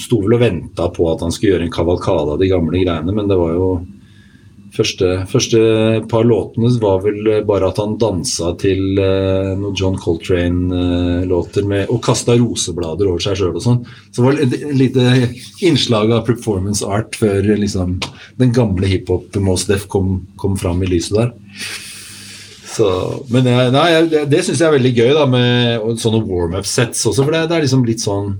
sto 0.00 0.20
vel 0.22 0.38
og 0.38 0.40
venta 0.40 0.86
på 0.94 1.06
at 1.10 1.20
han 1.24 1.32
skulle 1.34 1.54
gjøre 1.54 1.66
en 1.68 1.74
kavalkade 1.74 2.34
av 2.34 2.40
de 2.40 2.48
gamle 2.48 2.80
greiene, 2.80 3.12
men 3.12 3.28
det 3.28 3.36
var 3.36 3.52
jo 3.52 3.66
Første, 4.70 5.06
første, 5.26 5.60
par 6.10 6.22
låtene 6.28 6.70
var 6.78 7.00
vel 7.02 7.26
bare 7.48 7.72
at 7.72 7.80
han 7.82 7.96
dansa 7.98 8.52
til 8.60 9.00
uh, 9.00 9.56
noen 9.58 9.74
John 9.74 9.96
Coltrane-låter 9.98 11.66
og 11.90 11.98
kasta 12.06 12.36
roseblader 12.38 13.10
over 13.10 13.24
seg 13.24 13.40
sjøl 13.40 13.58
og 13.58 13.64
sånn. 13.64 13.80
Så 14.12 14.22
det 14.22 14.26
var 14.28 14.42
et 14.44 14.56
lite 14.78 15.06
innslag 15.66 16.14
av 16.14 16.22
performance 16.28 16.86
art 16.86 17.18
før 17.18 17.50
liksom, 17.50 17.98
den 18.38 18.54
gamle 18.54 18.86
hiphop 18.90 19.34
Mos 19.42 19.66
Def 19.66 19.88
kom, 19.90 20.20
kom 20.38 20.54
fram 20.60 20.84
i 20.86 20.92
lyset 20.92 21.18
der. 21.18 21.34
Så, 22.70 22.86
men 23.34 23.48
jeg, 23.50 23.72
nei, 23.74 23.88
det, 24.06 24.24
det 24.30 24.44
syns 24.46 24.62
jeg 24.62 24.68
er 24.70 24.76
veldig 24.76 24.94
gøy 24.94 25.12
da, 25.16 25.26
med 25.30 26.00
sånne 26.00 26.22
warm-up-sets 26.28 27.02
også, 27.10 27.24
for 27.24 27.34
det, 27.34 27.48
det 27.50 27.56
er 27.58 27.64
liksom 27.66 27.82
litt 27.88 28.02
sånn 28.04 28.36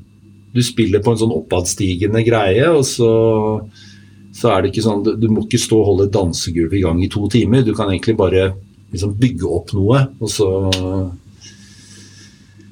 Du 0.54 0.60
spiller 0.66 1.02
på 1.02 1.12
en 1.14 1.20
sånn 1.20 1.34
oppadstigende 1.34 2.22
greie, 2.26 2.68
og 2.70 2.84
så 2.86 3.10
så 4.40 4.54
er 4.54 4.62
det 4.62 4.70
ikke 4.72 4.84
sånn 4.86 5.02
Du 5.04 5.26
må 5.32 5.44
ikke 5.44 5.60
stå 5.60 5.78
og 5.82 5.88
holde 5.90 6.12
dansegulvet 6.14 6.78
i 6.78 6.84
gang 6.84 7.00
i 7.04 7.10
to 7.12 7.26
timer. 7.32 7.64
Du 7.66 7.74
kan 7.76 7.90
egentlig 7.90 8.16
bare 8.18 8.50
liksom 8.90 9.16
bygge 9.20 9.48
opp 9.48 9.74
noe, 9.76 10.04
og 10.18 10.30
så 10.32 10.48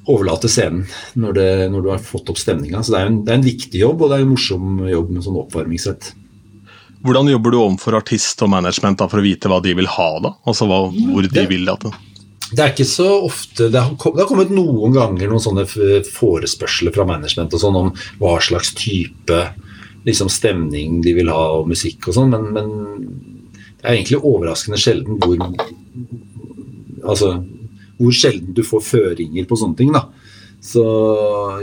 overlate 0.09 0.49
scenen 0.49 0.87
når, 1.19 1.35
det, 1.37 1.49
når 1.69 1.85
du 1.85 1.91
har 1.93 2.01
fått 2.01 2.31
opp 2.33 2.39
stemninga. 2.41 2.81
Så 2.81 2.95
det 2.95 3.01
er, 3.01 3.11
en, 3.11 3.21
det 3.25 3.33
er, 3.33 3.39
en, 3.39 3.45
viktig 3.45 3.83
jobb, 3.83 4.01
og 4.01 4.09
det 4.09 4.17
er 4.17 4.25
en 4.25 4.33
morsom 4.33 4.81
jobb 4.89 5.13
med 5.13 5.25
sånn 5.25 5.39
oppvarmingssett. 5.43 6.11
Hvordan 7.05 7.29
jobber 7.31 7.53
du 7.53 7.59
overfor 7.61 7.95
artist 8.01 8.41
og 8.43 8.51
management 8.51 8.99
da, 8.99 9.07
for 9.07 9.21
å 9.21 9.23
vite 9.23 9.51
hva 9.51 9.61
de 9.63 9.77
vil 9.77 9.87
ha? 9.87 10.09
da? 10.25 10.33
Altså 10.49 10.67
hva, 10.67 10.87
hvor 10.89 11.23
de 11.23 11.31
det, 11.31 11.47
vil 11.51 11.69
at 11.71 11.85
det 11.85 11.93
det 12.49 12.63
er 12.63 12.71
ikke 12.73 12.85
så 12.89 13.05
ofte 13.27 13.67
Det 13.69 13.77
har, 13.77 13.91
det 13.93 14.23
har 14.23 14.25
kommet 14.25 14.49
noen 14.49 14.93
ganger 14.95 15.29
noen 15.29 15.43
sånne 15.43 15.67
forespørsler 16.09 16.95
fra 16.95 17.05
management 17.05 17.53
og 17.53 17.61
sånn 17.61 17.77
om 17.77 17.91
hva 18.17 18.39
slags 18.41 18.71
type 18.73 19.37
liksom 20.09 20.31
stemning 20.33 20.99
de 21.05 21.13
vil 21.17 21.31
ha 21.31 21.45
og 21.59 21.69
musikk 21.69 22.09
og 22.09 22.17
sånn, 22.17 22.33
men, 22.33 22.49
men, 22.55 23.39
det 23.79 23.87
er 23.87 23.95
egentlig 23.95 24.19
overraskende 24.19 24.81
sjelden 24.81 25.21
hvor 25.21 25.39
Altså 26.99 27.37
hvor 27.99 28.15
sjelden 28.15 28.55
du 28.55 28.63
får 28.65 28.85
føringer 28.85 29.47
på 29.47 29.57
sånne 29.59 29.79
ting. 29.79 29.91
da. 29.95 30.05
Så 30.63 30.83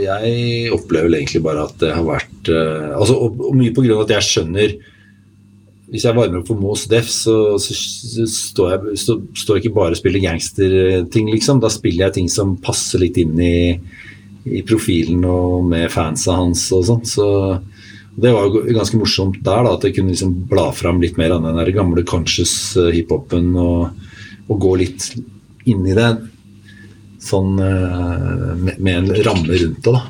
jeg 0.00 0.72
opplever 0.72 1.18
egentlig 1.18 1.42
bare 1.44 1.66
at 1.68 1.78
det 1.82 1.92
har 1.92 2.04
vært 2.04 2.50
uh, 2.52 2.96
altså, 2.96 3.16
og, 3.26 3.40
og 3.50 3.56
mye 3.56 3.74
pga. 3.76 3.98
at 4.00 4.14
jeg 4.16 4.28
skjønner 4.30 4.76
Hvis 5.92 6.06
jeg 6.08 6.16
varmer 6.16 6.40
opp 6.40 6.48
for 6.48 6.58
Moos 6.58 6.86
Def, 6.90 7.08
så, 7.12 7.56
så, 7.62 7.76
så, 7.76 8.24
står 8.32 8.72
jeg, 8.72 8.98
så, 9.04 9.18
står 9.38 9.60
ikke 9.60 9.74
bare 9.76 9.94
og 9.94 10.00
spiller 10.00 10.24
gangsterting, 10.24 11.30
liksom. 11.30 11.60
Da 11.62 11.70
spiller 11.72 12.08
jeg 12.08 12.16
ting 12.16 12.32
som 12.32 12.56
passer 12.58 13.04
litt 13.04 13.20
inn 13.22 13.36
i, 13.38 13.76
i 14.50 14.64
profilen 14.66 15.22
og 15.30 15.68
med 15.68 15.86
fansa 15.94 16.34
hans 16.40 16.66
og 16.74 16.82
sånn. 16.88 17.06
Så 17.06 17.28
det 18.16 18.32
var 18.32 18.46
jo 18.48 18.62
ganske 18.72 18.96
morsomt 18.96 19.42
der, 19.44 19.66
da, 19.66 19.74
at 19.76 19.84
jeg 19.84 19.98
kunne 19.98 20.14
liksom 20.14 20.32
bla 20.48 20.70
fram 20.72 21.02
litt 21.02 21.18
mer 21.20 21.34
av 21.36 21.44
den 21.44 21.58
der 21.60 21.72
gamle 21.76 22.04
conscious 22.08 22.54
eh, 22.80 22.88
hiphopen 22.94 23.50
og, 23.60 24.06
og 24.48 24.60
gå 24.62 24.72
litt 24.80 25.10
inn 25.68 25.84
i 25.84 25.96
det 25.96 26.14
sånn 27.20 27.58
eh, 27.60 28.54
med, 28.56 28.78
med 28.78 28.94
en 28.94 29.10
ramme 29.26 29.60
rundt 29.60 29.82
det. 29.84 29.92
da. 29.92 30.02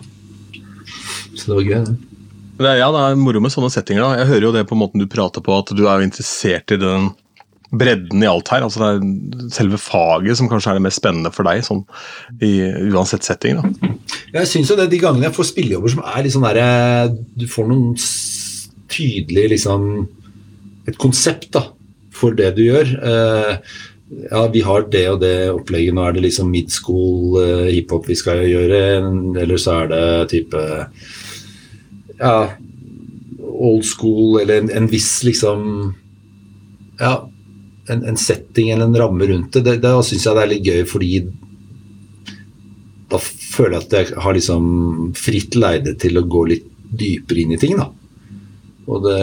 Så 1.34 1.50
det 1.50 1.56
var 1.56 1.66
gøy, 1.66 1.80
det. 1.82 2.74
Ja, 2.78 2.88
det 2.94 3.02
er 3.02 3.18
moro 3.20 3.42
med 3.42 3.52
sånne 3.52 3.72
settinger. 3.72 4.04
da. 4.04 4.22
Jeg 4.22 4.30
hører 4.30 4.48
jo 4.48 4.54
det 4.54 4.66
på 4.70 4.78
måten 4.78 5.02
du 5.02 5.08
prater 5.10 5.44
på, 5.44 5.58
at 5.58 5.74
du 5.76 5.84
er 5.90 6.04
interessert 6.04 6.72
i 6.72 6.80
den 6.80 7.10
bredden 7.74 8.22
i 8.22 8.28
alt 8.30 8.50
her. 8.52 8.64
altså 8.66 8.80
Det 8.80 9.46
er 9.46 9.54
selve 9.54 9.80
faget 9.80 10.38
som 10.38 10.50
kanskje 10.50 10.72
er 10.72 10.78
det 10.78 10.86
mest 10.86 11.00
spennende 11.00 11.32
for 11.34 11.48
deg, 11.48 11.64
sånn, 11.66 11.82
i 12.44 12.52
uansett 12.92 13.26
setting. 13.26 13.60
da. 13.60 13.92
Jeg 14.36 14.50
syns 14.50 14.70
jo 14.70 14.78
det 14.78 14.90
de 14.92 15.02
gangene 15.02 15.28
jeg 15.28 15.36
får 15.36 15.50
spillejobber 15.50 15.94
som 15.94 16.04
er 16.06 16.22
litt 16.24 16.34
sånn 16.34 16.46
derre 16.46 16.68
Du 17.38 17.46
får 17.50 17.68
noen 17.70 17.94
tydelig 18.92 19.48
liksom 19.56 20.06
Et 20.86 20.98
konsept 21.00 21.50
da, 21.56 21.64
for 22.14 22.36
det 22.38 22.52
du 22.54 22.62
gjør. 22.62 22.92
Uh, 23.02 23.56
ja, 24.30 24.44
vi 24.54 24.60
har 24.62 24.84
det 24.86 25.02
og 25.10 25.16
det 25.24 25.50
opplegget. 25.50 25.96
Nå 25.96 26.04
er 26.06 26.14
det 26.14 26.22
liksom 26.28 26.52
midschool 26.52 27.40
uh, 27.40 27.66
hiphop 27.66 28.06
vi 28.06 28.14
skal 28.14 28.44
gjøre. 28.46 28.82
Eller 29.42 29.58
så 29.58 29.80
er 29.80 29.90
det 29.90 30.04
type 30.30 30.62
ja, 32.20 32.36
old 33.42 33.84
school 33.84 34.40
eller 34.40 34.62
en, 34.62 34.70
en 34.70 34.86
viss 34.90 35.10
liksom 35.26 35.66
Ja, 37.00 37.26
en, 37.92 38.04
en, 38.10 38.16
setting 38.18 38.70
eller 38.70 38.88
en 38.88 38.98
ramme 38.98 39.26
rundt 39.28 39.58
det, 39.58 39.62
det, 39.66 39.76
da 39.84 40.00
syns 40.04 40.26
jeg 40.26 40.36
det 40.36 40.42
er 40.42 40.50
litt 40.50 40.66
gøy, 40.66 40.80
fordi 40.90 41.10
da 43.10 43.20
føler 43.22 43.76
jeg 43.76 43.84
at 43.84 43.94
jeg 43.94 44.22
har 44.24 44.34
liksom 44.34 44.64
fritt 45.16 45.54
leide 45.58 45.94
til 46.00 46.18
å 46.18 46.26
gå 46.26 46.42
litt 46.50 46.66
dypere 46.86 47.42
inn 47.42 47.54
i 47.54 47.60
ting. 47.60 47.76
da. 47.78 47.86
Og, 48.86 49.02
det, 49.02 49.20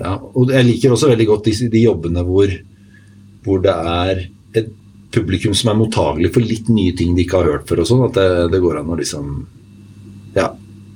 ja, 0.00 0.14
og 0.16 0.52
jeg 0.52 0.68
liker 0.68 0.94
også 0.94 1.10
veldig 1.10 1.26
godt 1.28 1.48
de, 1.48 1.54
de 1.72 1.82
jobbene 1.84 2.24
hvor, 2.24 2.52
hvor, 3.44 3.60
det 3.64 3.74
er 3.74 4.22
et 4.56 4.70
publikum 5.14 5.56
som 5.56 5.72
er 5.72 5.80
mottagelig 5.80 6.32
for 6.34 6.44
litt 6.44 6.70
nye 6.72 6.94
ting 6.96 7.12
de 7.16 7.24
ikke 7.24 7.42
har 7.42 7.50
hørt 7.52 7.68
før. 7.68 7.84
og 7.84 7.90
sånn, 7.90 8.06
At 8.08 8.16
det, 8.16 8.28
det, 8.54 8.62
går 8.64 8.80
an 8.80 8.92
å 8.92 9.00
liksom 9.00 9.34
ja, 10.36 10.48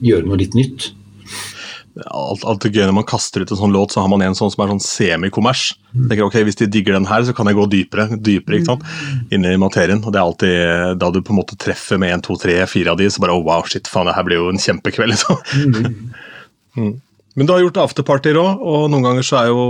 gjøre 0.04 0.28
noe 0.28 0.40
litt 0.40 0.56
nytt 0.58 0.90
alt, 2.06 2.44
alt 2.48 2.66
er 2.66 2.74
gøy 2.74 2.84
når 2.86 2.96
man 3.00 3.06
kaster 3.08 3.42
ut 3.42 3.52
en 3.52 3.60
sånn 3.60 3.74
låt, 3.74 3.94
så 3.94 4.04
har 4.04 4.10
man 4.12 4.22
en 4.24 4.36
sånn 4.38 4.52
som 4.52 4.62
er 4.64 4.72
sånn 4.72 4.84
semikommers. 4.84 5.72
Mm. 5.92 6.12
ok, 6.26 6.38
Hvis 6.46 6.60
de 6.60 6.68
digger 6.70 6.98
den 6.98 7.08
her, 7.08 7.24
så 7.26 7.34
kan 7.36 7.50
jeg 7.50 7.58
gå 7.58 7.66
dypere, 7.72 8.08
dypere 8.14 8.60
ikke 8.60 8.70
sant? 8.70 8.86
Mm. 8.86 9.26
inn 9.34 9.48
i 9.50 9.56
materien. 9.60 10.04
og 10.04 10.12
det 10.12 10.20
er 10.20 10.26
alltid 10.26 11.00
Da 11.00 11.10
du 11.10 11.20
på 11.22 11.34
en 11.34 11.40
måte 11.40 11.58
treffer 11.58 11.98
med 11.98 12.14
en, 12.14 12.24
to, 12.24 12.38
tre, 12.40 12.60
fire 12.70 12.94
av 12.94 13.00
de, 13.00 13.10
så 13.10 13.24
bare 13.24 13.34
oh, 13.34 13.44
wow, 13.44 13.66
shit, 13.66 13.90
faen, 13.90 14.08
det 14.08 14.16
her 14.18 14.26
blir 14.28 14.42
jo 14.42 14.48
en 14.52 14.62
kjempekveld. 14.62 15.16
liksom. 15.16 15.44
Mm. 15.68 16.10
mm. 16.78 16.96
Men 17.38 17.46
du 17.46 17.52
har 17.54 17.60
gjort 17.62 17.78
afterpartyer 17.78 18.36
òg, 18.40 18.62
og 18.66 18.88
noen 18.90 19.04
ganger 19.06 19.26
så 19.26 19.36
er 19.38 19.50
jo, 19.52 19.60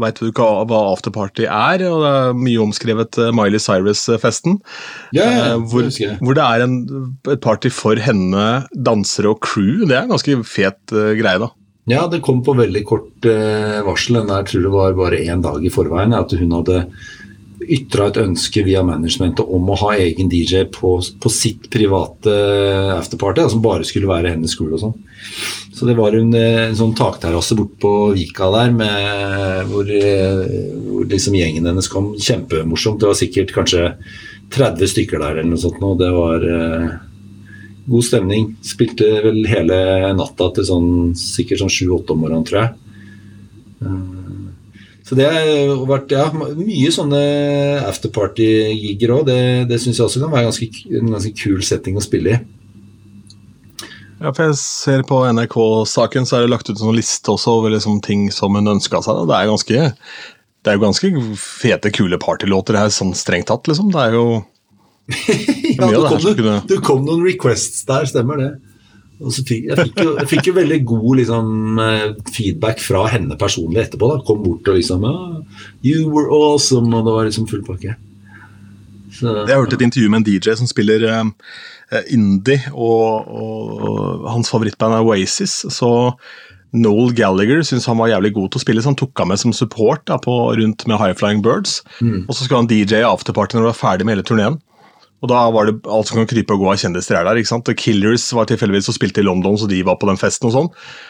veit 0.00 0.16
du 0.16 0.30
ikke 0.30 0.46
hva 0.70 0.78
afterparty 0.94 1.44
er. 1.44 1.84
og 1.90 2.00
Det 2.00 2.12
er 2.22 2.38
mye 2.40 2.62
omskrevet 2.62 3.18
eh, 3.20 3.34
Miley 3.36 3.60
Cyrus-festen. 3.60 4.56
Ja, 5.12 5.26
ja, 5.26 5.42
ja. 5.50 5.58
hvor, 5.60 5.90
hvor, 6.22 6.38
det 6.38 6.46
er 6.46 6.64
en, 6.64 6.78
et 7.28 7.42
party 7.44 7.72
for 7.74 8.00
henne, 8.00 8.46
dansere 8.72 9.34
og 9.34 9.42
crew. 9.44 9.84
Det 9.84 9.98
er 9.98 10.06
en 10.06 10.14
ganske 10.14 10.38
fet 10.48 10.96
uh, 10.96 11.12
greie, 11.18 11.42
da. 11.42 11.50
Ja, 11.88 12.06
det 12.06 12.20
kom 12.20 12.42
på 12.44 12.52
veldig 12.52 12.82
kort 12.84 13.24
eh, 13.24 13.78
varsel. 13.86 14.18
Den 14.20 14.28
der 14.28 14.44
tror 14.44 14.66
det 14.66 14.72
var 14.74 14.98
bare 14.98 15.22
én 15.24 15.40
dag 15.44 15.62
i 15.64 15.72
forveien. 15.72 16.12
At 16.12 16.34
hun 16.36 16.52
hadde 16.52 16.82
ytra 17.64 18.10
et 18.10 18.20
ønske 18.20 18.62
via 18.62 18.84
managementet 18.86 19.48
om 19.56 19.70
å 19.72 19.78
ha 19.80 19.94
egen 19.96 20.28
DJ 20.30 20.66
på, 20.72 20.92
på 21.00 21.32
sitt 21.32 21.70
private 21.72 22.34
eh, 22.34 22.92
afterparty, 22.92 23.46
som 23.48 23.64
bare 23.64 23.88
skulle 23.88 24.10
være 24.10 24.34
hennes 24.34 24.52
skole 24.52 24.76
og 24.76 24.84
sånn. 24.84 24.94
Så 25.78 25.88
det 25.88 25.96
var 25.96 26.12
en, 26.18 26.28
eh, 26.36 26.66
en 26.68 26.76
sånn 26.76 26.92
takterrasse 26.98 27.56
bort 27.56 27.78
på 27.80 27.94
Vika 28.18 28.52
der 28.52 28.76
med, 28.76 29.72
hvor, 29.72 29.88
hvor 29.88 31.08
liksom 31.08 31.40
gjengen 31.40 31.72
hennes 31.72 31.88
kom. 31.88 32.12
Kjempemorsomt. 32.20 33.00
Det 33.00 33.14
var 33.14 33.22
sikkert 33.22 33.56
kanskje 33.56 33.94
30 34.52 34.92
stykker 34.92 35.24
der 35.24 35.40
eller 35.40 35.54
noe 35.54 35.64
sånt. 35.64 35.80
Og 35.88 35.96
det 36.04 36.12
var 36.12 36.44
god 37.88 38.04
stemning. 38.06 38.52
Spilte 38.64 39.08
vel 39.24 39.40
hele 39.48 39.78
natta 40.18 40.50
til 40.56 40.66
sånn, 40.68 40.90
sikkert 41.18 41.62
sånn 41.62 41.72
sju-åtte 41.72 42.14
om 42.14 42.22
morgenen, 42.24 42.46
tror 42.48 42.62
jeg. 42.62 42.76
Eh, 43.82 44.14
Så 45.08 45.16
det 45.16 45.24
har 45.24 45.86
vært 45.88 46.10
ja, 46.12 46.26
mye 46.36 46.90
sånne 46.92 47.18
afterparty-gigger 47.88 49.14
òg. 49.14 49.26
Det, 49.30 49.40
det 49.70 49.78
syns 49.80 49.96
jeg 49.96 50.04
også 50.04 50.20
kan 50.20 50.34
være 50.34 50.50
ganske, 50.50 50.68
en 51.00 51.12
ganske 51.14 51.32
kul 51.38 51.62
setting 51.64 51.96
å 51.96 52.04
spille 52.04 52.34
i. 52.34 52.40
Ja, 54.18 54.32
for 54.34 54.48
jeg 54.48 54.56
ser 54.58 55.04
På 55.06 55.22
NRK-saken 55.30 56.26
så 56.26 56.36
er 56.36 56.44
det 56.44 56.50
lagt 56.50 56.68
ut 56.68 56.74
en 56.74 56.82
sånn 56.82 56.98
liste 56.98 57.30
også 57.32 57.54
over 57.60 57.72
liksom 57.72 58.02
ting 58.04 58.26
som 58.34 58.58
hun 58.58 58.68
ønska 58.74 59.00
seg. 59.06 59.24
Det 59.30 59.38
er 59.38 59.46
det 60.68 60.72
er 60.72 60.76
jo 60.76 60.84
ganske 60.84 61.08
fete, 61.38 61.90
kule 61.94 62.18
partylåter 62.20 62.76
her, 62.76 62.90
sånn 62.92 63.14
strengt 63.16 63.48
tatt, 63.48 63.68
liksom. 63.70 63.92
Det 63.94 64.00
er 64.02 64.16
jo 64.18 64.24
ja, 65.78 65.88
det, 65.88 66.00
kom, 66.04 66.24
det, 66.24 66.56
det 66.68 66.80
kom 66.84 67.06
noen 67.06 67.24
requests 67.24 67.86
der, 67.88 68.08
stemmer 68.10 68.40
det. 68.42 68.50
Fikk, 69.18 69.64
jeg, 69.66 69.74
fikk 69.74 69.96
jo, 69.98 70.10
jeg, 70.14 70.28
fikk 70.30 70.48
jo, 70.50 70.52
veldig 70.54 70.76
god 70.86 71.08
liksom, 71.18 71.78
eh, 71.82 72.02
feedback 72.30 72.78
fra 72.78 73.00
henne 73.10 73.34
personlig 73.40 73.80
etterpå. 73.82 74.12
da, 74.12 74.20
Kom 74.26 74.44
bort 74.44 74.68
og 74.70 74.76
liksom 74.78 75.06
ah, 75.08 75.40
You 75.82 76.04
were 76.12 76.30
awesome, 76.30 76.92
og 76.94 77.08
det 77.08 77.14
var 77.16 77.26
liksom 77.26 77.48
full 77.50 77.64
pakke. 77.66 77.96
Så, 79.10 79.32
jeg 79.32 79.50
har 79.50 79.64
hørt 79.64 79.74
et 79.74 79.82
intervju 79.82 80.12
med 80.12 80.20
en 80.20 80.28
DJ 80.28 80.54
som 80.60 80.68
spiller 80.70 81.02
uh, 81.10 81.24
indie, 82.14 82.60
og, 82.70 83.26
og, 83.26 84.28
hans 84.30 84.52
favorittband 84.52 84.94
er 84.94 85.08
Oasis. 85.08 85.64
Så 85.74 85.90
Noel 86.76 87.10
Gallagher 87.16 87.64
syntes 87.66 87.88
han 87.90 87.98
var 87.98 88.12
jævlig 88.12 88.36
god 88.36 88.52
til 88.52 88.60
å 88.60 88.62
spille, 88.62 88.84
så 88.84 88.92
han 88.92 89.00
tok 89.00 89.18
ham 89.18 89.32
med 89.32 89.42
som 89.42 89.56
support 89.56 90.04
da, 90.06 90.20
på, 90.22 90.36
rundt 90.60 90.86
med 90.86 91.00
High 91.00 91.16
Flying 91.18 91.42
Birds. 91.42 91.80
Mm. 91.98 92.28
Og 92.28 92.36
så 92.36 92.44
skulle 92.44 92.62
han 92.62 92.70
DJ 92.70 93.02
afterparty 93.08 93.58
når 93.58 93.66
han 93.66 93.72
var 93.72 93.82
ferdig 93.82 94.06
med 94.06 94.18
hele 94.18 94.28
turneen. 94.30 94.60
Og 95.18 95.30
da 95.32 95.40
var 95.50 95.66
det 95.66 95.80
alt 95.90 96.10
som 96.10 96.20
kan 96.20 96.28
krype 96.30 96.54
og 96.54 96.62
gå 96.62 96.68
av 96.70 96.78
kjendiser 96.78 97.18
er 97.18 97.26
der. 97.26 97.40
ikke 97.40 97.50
sant? 97.50 97.66
The 97.66 97.74
Killers 97.74 98.28
var 98.36 98.46
tilfeldigvis 98.46 98.90
og 98.92 98.98
spilte 98.98 99.22
i 99.22 99.26
London, 99.26 99.56
så 99.58 99.66
de 99.70 99.80
var 99.86 99.98
på 99.98 100.06
den 100.10 100.20
festen 100.20 100.46
og 100.46 100.54
sånn. 100.54 100.68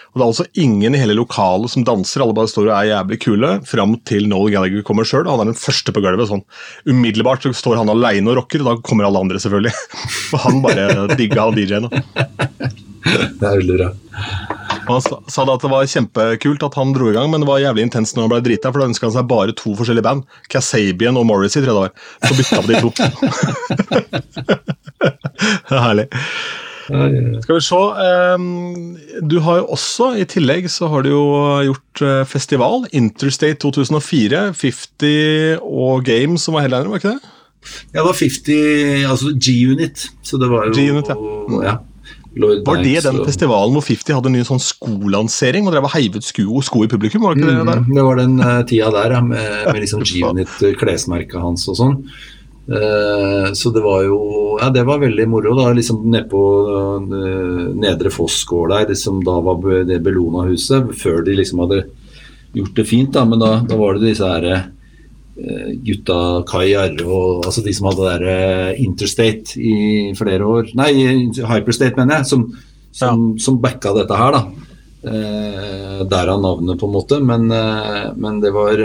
Og 0.09 0.17
det 0.17 0.25
er 0.25 0.31
altså 0.31 0.47
ingen 0.65 0.97
i 0.97 1.01
hele 1.03 1.17
lokalet 1.19 1.75
som 1.75 1.85
danser, 1.85 2.25
alle 2.25 2.37
bare 2.37 2.49
står 2.49 2.71
og 2.71 2.77
er 2.79 2.89
jævlig 2.95 3.19
kule, 3.27 3.51
fram 3.69 3.99
til 4.09 4.25
Noel 4.31 4.55
Gallagher 4.55 4.87
kommer 4.89 5.09
sjøl. 5.09 5.29
Han 5.29 5.45
er 5.45 5.51
den 5.51 5.61
første 5.61 5.93
på 5.93 6.05
gulvet. 6.05 6.31
sånn. 6.31 6.47
Umiddelbart 6.89 7.45
så 7.45 7.53
står 7.57 7.83
han 7.83 7.93
aleine 7.93 8.33
og 8.33 8.41
rocker, 8.41 8.65
og 8.65 8.71
da 8.71 8.89
kommer 8.89 9.09
alle 9.09 9.21
andre, 9.27 9.43
selvfølgelig. 9.45 9.75
Og 10.33 10.41
han 10.47 10.65
bare 10.65 10.89
digga 11.19 11.45
han 11.45 11.59
DJ-en. 11.59 11.91
Det 11.93 13.45
er 13.45 13.61
veldig 13.61 13.77
bra. 13.77 13.93
Han 14.89 15.03
sa 15.05 15.45
at 15.45 15.65
det 15.65 15.71
var 15.73 15.89
kjempekult 15.93 16.65
at 16.67 16.79
han 16.81 16.95
dro 16.97 17.11
i 17.11 17.17
gang, 17.17 17.29
men 17.33 17.45
det 17.45 17.49
var 17.51 17.63
jævlig 17.63 17.89
intenst 17.89 18.17
når 18.17 18.27
han 18.27 18.33
ble 18.35 18.41
drita, 18.47 18.73
for 18.73 18.83
da 18.83 18.89
ønska 18.91 19.09
han 19.09 19.17
seg 19.17 19.29
bare 19.31 19.57
to 19.59 19.75
forskjellige 19.79 20.07
band. 20.07 20.25
Kasabian 20.53 21.19
og 21.21 21.27
Morrissey, 21.29 21.61
tror 21.63 21.71
jeg 21.71 21.77
det 21.77 21.85
var. 21.85 21.93
Så 22.25 22.33
bytta 22.39 22.63
på 22.63 22.71
de 22.73 22.77
to. 22.85 22.91
det 25.69 25.77
er 25.77 25.85
herlig. 25.85 26.09
Skal 26.89 27.59
vi 27.59 27.61
se 27.61 27.79
ehm, 28.01 28.97
Du 29.29 29.39
har 29.45 29.61
jo 29.61 29.67
også, 29.77 30.15
i 30.17 30.25
tillegg, 30.29 30.71
så 30.73 30.89
har 30.89 31.05
du 31.05 31.11
jo 31.13 31.25
gjort 31.69 32.05
eh, 32.05 32.23
festival. 32.29 32.87
Interstate 32.97 33.61
2004. 33.61 34.55
50 34.57 35.61
og 35.63 36.07
Games 36.09 36.47
som 36.47 36.57
var 36.57 36.65
headliner, 36.65 36.89
var 36.89 37.03
ikke 37.03 37.13
det? 37.17 37.35
Ja, 37.93 38.01
det 38.01 38.07
var 38.07 38.17
50, 38.17 39.05
altså 39.11 39.35
G-Unit. 39.37 40.09
Så 40.25 40.41
det 40.41 40.49
var 40.49 40.69
jo 40.69 40.77
G-Unit, 40.79 41.13
ja. 41.13 41.17
Ja. 41.67 41.77
Lloyd 42.39 42.65
var 42.67 42.81
det 42.85 43.03
den 43.05 43.21
festivalen 43.27 43.75
hvor 43.75 43.85
50 43.85 44.17
hadde 44.17 44.31
en 44.31 44.37
ny 44.39 44.45
sånn 44.47 44.63
skolansering 44.63 45.67
og 45.67 45.75
drev 45.75 45.89
og 45.89 45.95
heivet 45.97 46.27
sko, 46.27 46.63
sko, 46.65 46.85
i 46.87 46.91
publikum? 46.91 47.25
var 47.27 47.37
Det 47.37 47.43
ikke 47.43 47.55
det 47.55 47.69
der? 47.69 47.83
Mm, 47.83 47.93
det 47.97 48.07
var 48.07 48.21
den 48.21 48.35
uh, 48.41 48.57
tida 48.69 48.91
der, 48.95 49.15
ja, 49.19 49.23
med, 49.27 49.69
med 49.69 49.81
liksom 49.83 50.05
G-Unit-klesmerket 50.09 51.39
hans 51.43 51.67
og 51.71 51.79
sånn. 51.81 51.97
Uh, 52.69 53.49
så 53.57 53.73
det 53.73 53.81
var 53.81 54.03
jo 54.05 54.19
Ja, 54.61 54.69
det 54.75 54.83
var 54.85 55.01
veldig 55.01 55.25
moro. 55.31 55.55
da, 55.57 55.71
liksom 55.73 56.03
Nedpå 56.13 56.41
uh, 56.69 57.71
Nedre 57.79 58.13
Foss-gård 58.13 58.75
der, 58.75 58.91
det 58.93 58.99
som 59.01 59.23
da 59.25 59.39
var 59.45 59.63
det 59.89 60.03
Bellona-huset, 60.05 60.93
før 61.01 61.23
de 61.27 61.39
liksom 61.39 61.65
hadde 61.65 61.87
gjort 62.57 62.75
det 62.77 62.89
fint, 62.89 63.13
da, 63.15 63.25
men 63.29 63.43
da, 63.43 63.55
da 63.67 63.77
var 63.77 63.97
det 63.97 64.13
disse 64.13 64.27
herre 64.27 64.59
Eh, 64.59 64.78
gutta 65.39 66.43
Kai 66.49 66.73
Arre 66.75 67.05
og 67.07 67.47
altså 67.47 67.63
de 67.63 67.75
som 67.77 67.87
hadde 67.91 68.09
der 68.09 68.25
uh, 68.27 68.81
Interstate 68.83 69.55
i 69.61 69.75
flere 70.19 70.47
år 70.47 70.73
Nei, 70.79 70.91
Hyperstate, 71.37 71.95
mener 71.99 72.19
jeg, 72.19 72.31
som, 72.33 72.49
som, 72.91 73.29
som 73.39 73.61
backa 73.63 73.95
dette 73.97 74.19
her, 74.19 74.35
da. 74.35 74.69
Eh, 74.99 76.01
Derav 76.11 76.41
navnet, 76.43 76.81
på 76.81 76.89
en 76.89 76.93
måte. 76.93 77.21
Men, 77.23 77.51
eh, 77.55 78.09
men 78.17 78.41
det 78.43 78.51
var 78.51 78.81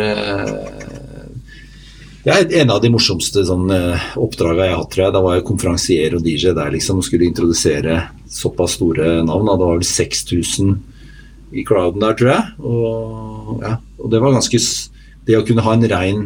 ja, 2.23 2.35
En 2.61 2.69
av 2.71 2.79
de 2.83 2.91
morsomste 2.93 3.41
sånn, 3.43 3.73
oppdraga 4.21 4.67
jeg 4.67 4.75
har 4.75 4.83
hatt, 4.83 4.91
tror 4.93 5.05
jeg. 5.07 5.15
Da 5.15 5.23
var 5.25 5.35
jeg 5.35 5.47
konferansier 5.49 6.15
og 6.15 6.23
DJ 6.23 6.53
der 6.55 6.71
liksom, 6.77 7.01
og 7.01 7.07
skulle 7.07 7.27
introdusere 7.27 7.97
såpass 8.29 8.77
store 8.77 9.17
navn. 9.25 9.49
Da. 9.49 9.57
Det 9.57 9.65
var 9.65 9.81
vel 9.81 9.89
6000 9.89 10.77
i 11.53 11.65
crowden 11.67 12.05
der, 12.05 12.15
tror 12.19 12.31
jeg. 12.31 12.53
Og, 12.61 13.57
ja, 13.65 13.75
og 13.99 14.13
det 14.13 14.21
var 14.21 14.37
ganske 14.37 14.61
Det 15.23 15.37
å 15.39 15.43
kunne 15.47 15.63
ha 15.63 15.73
en 15.73 15.87
rein 15.87 16.23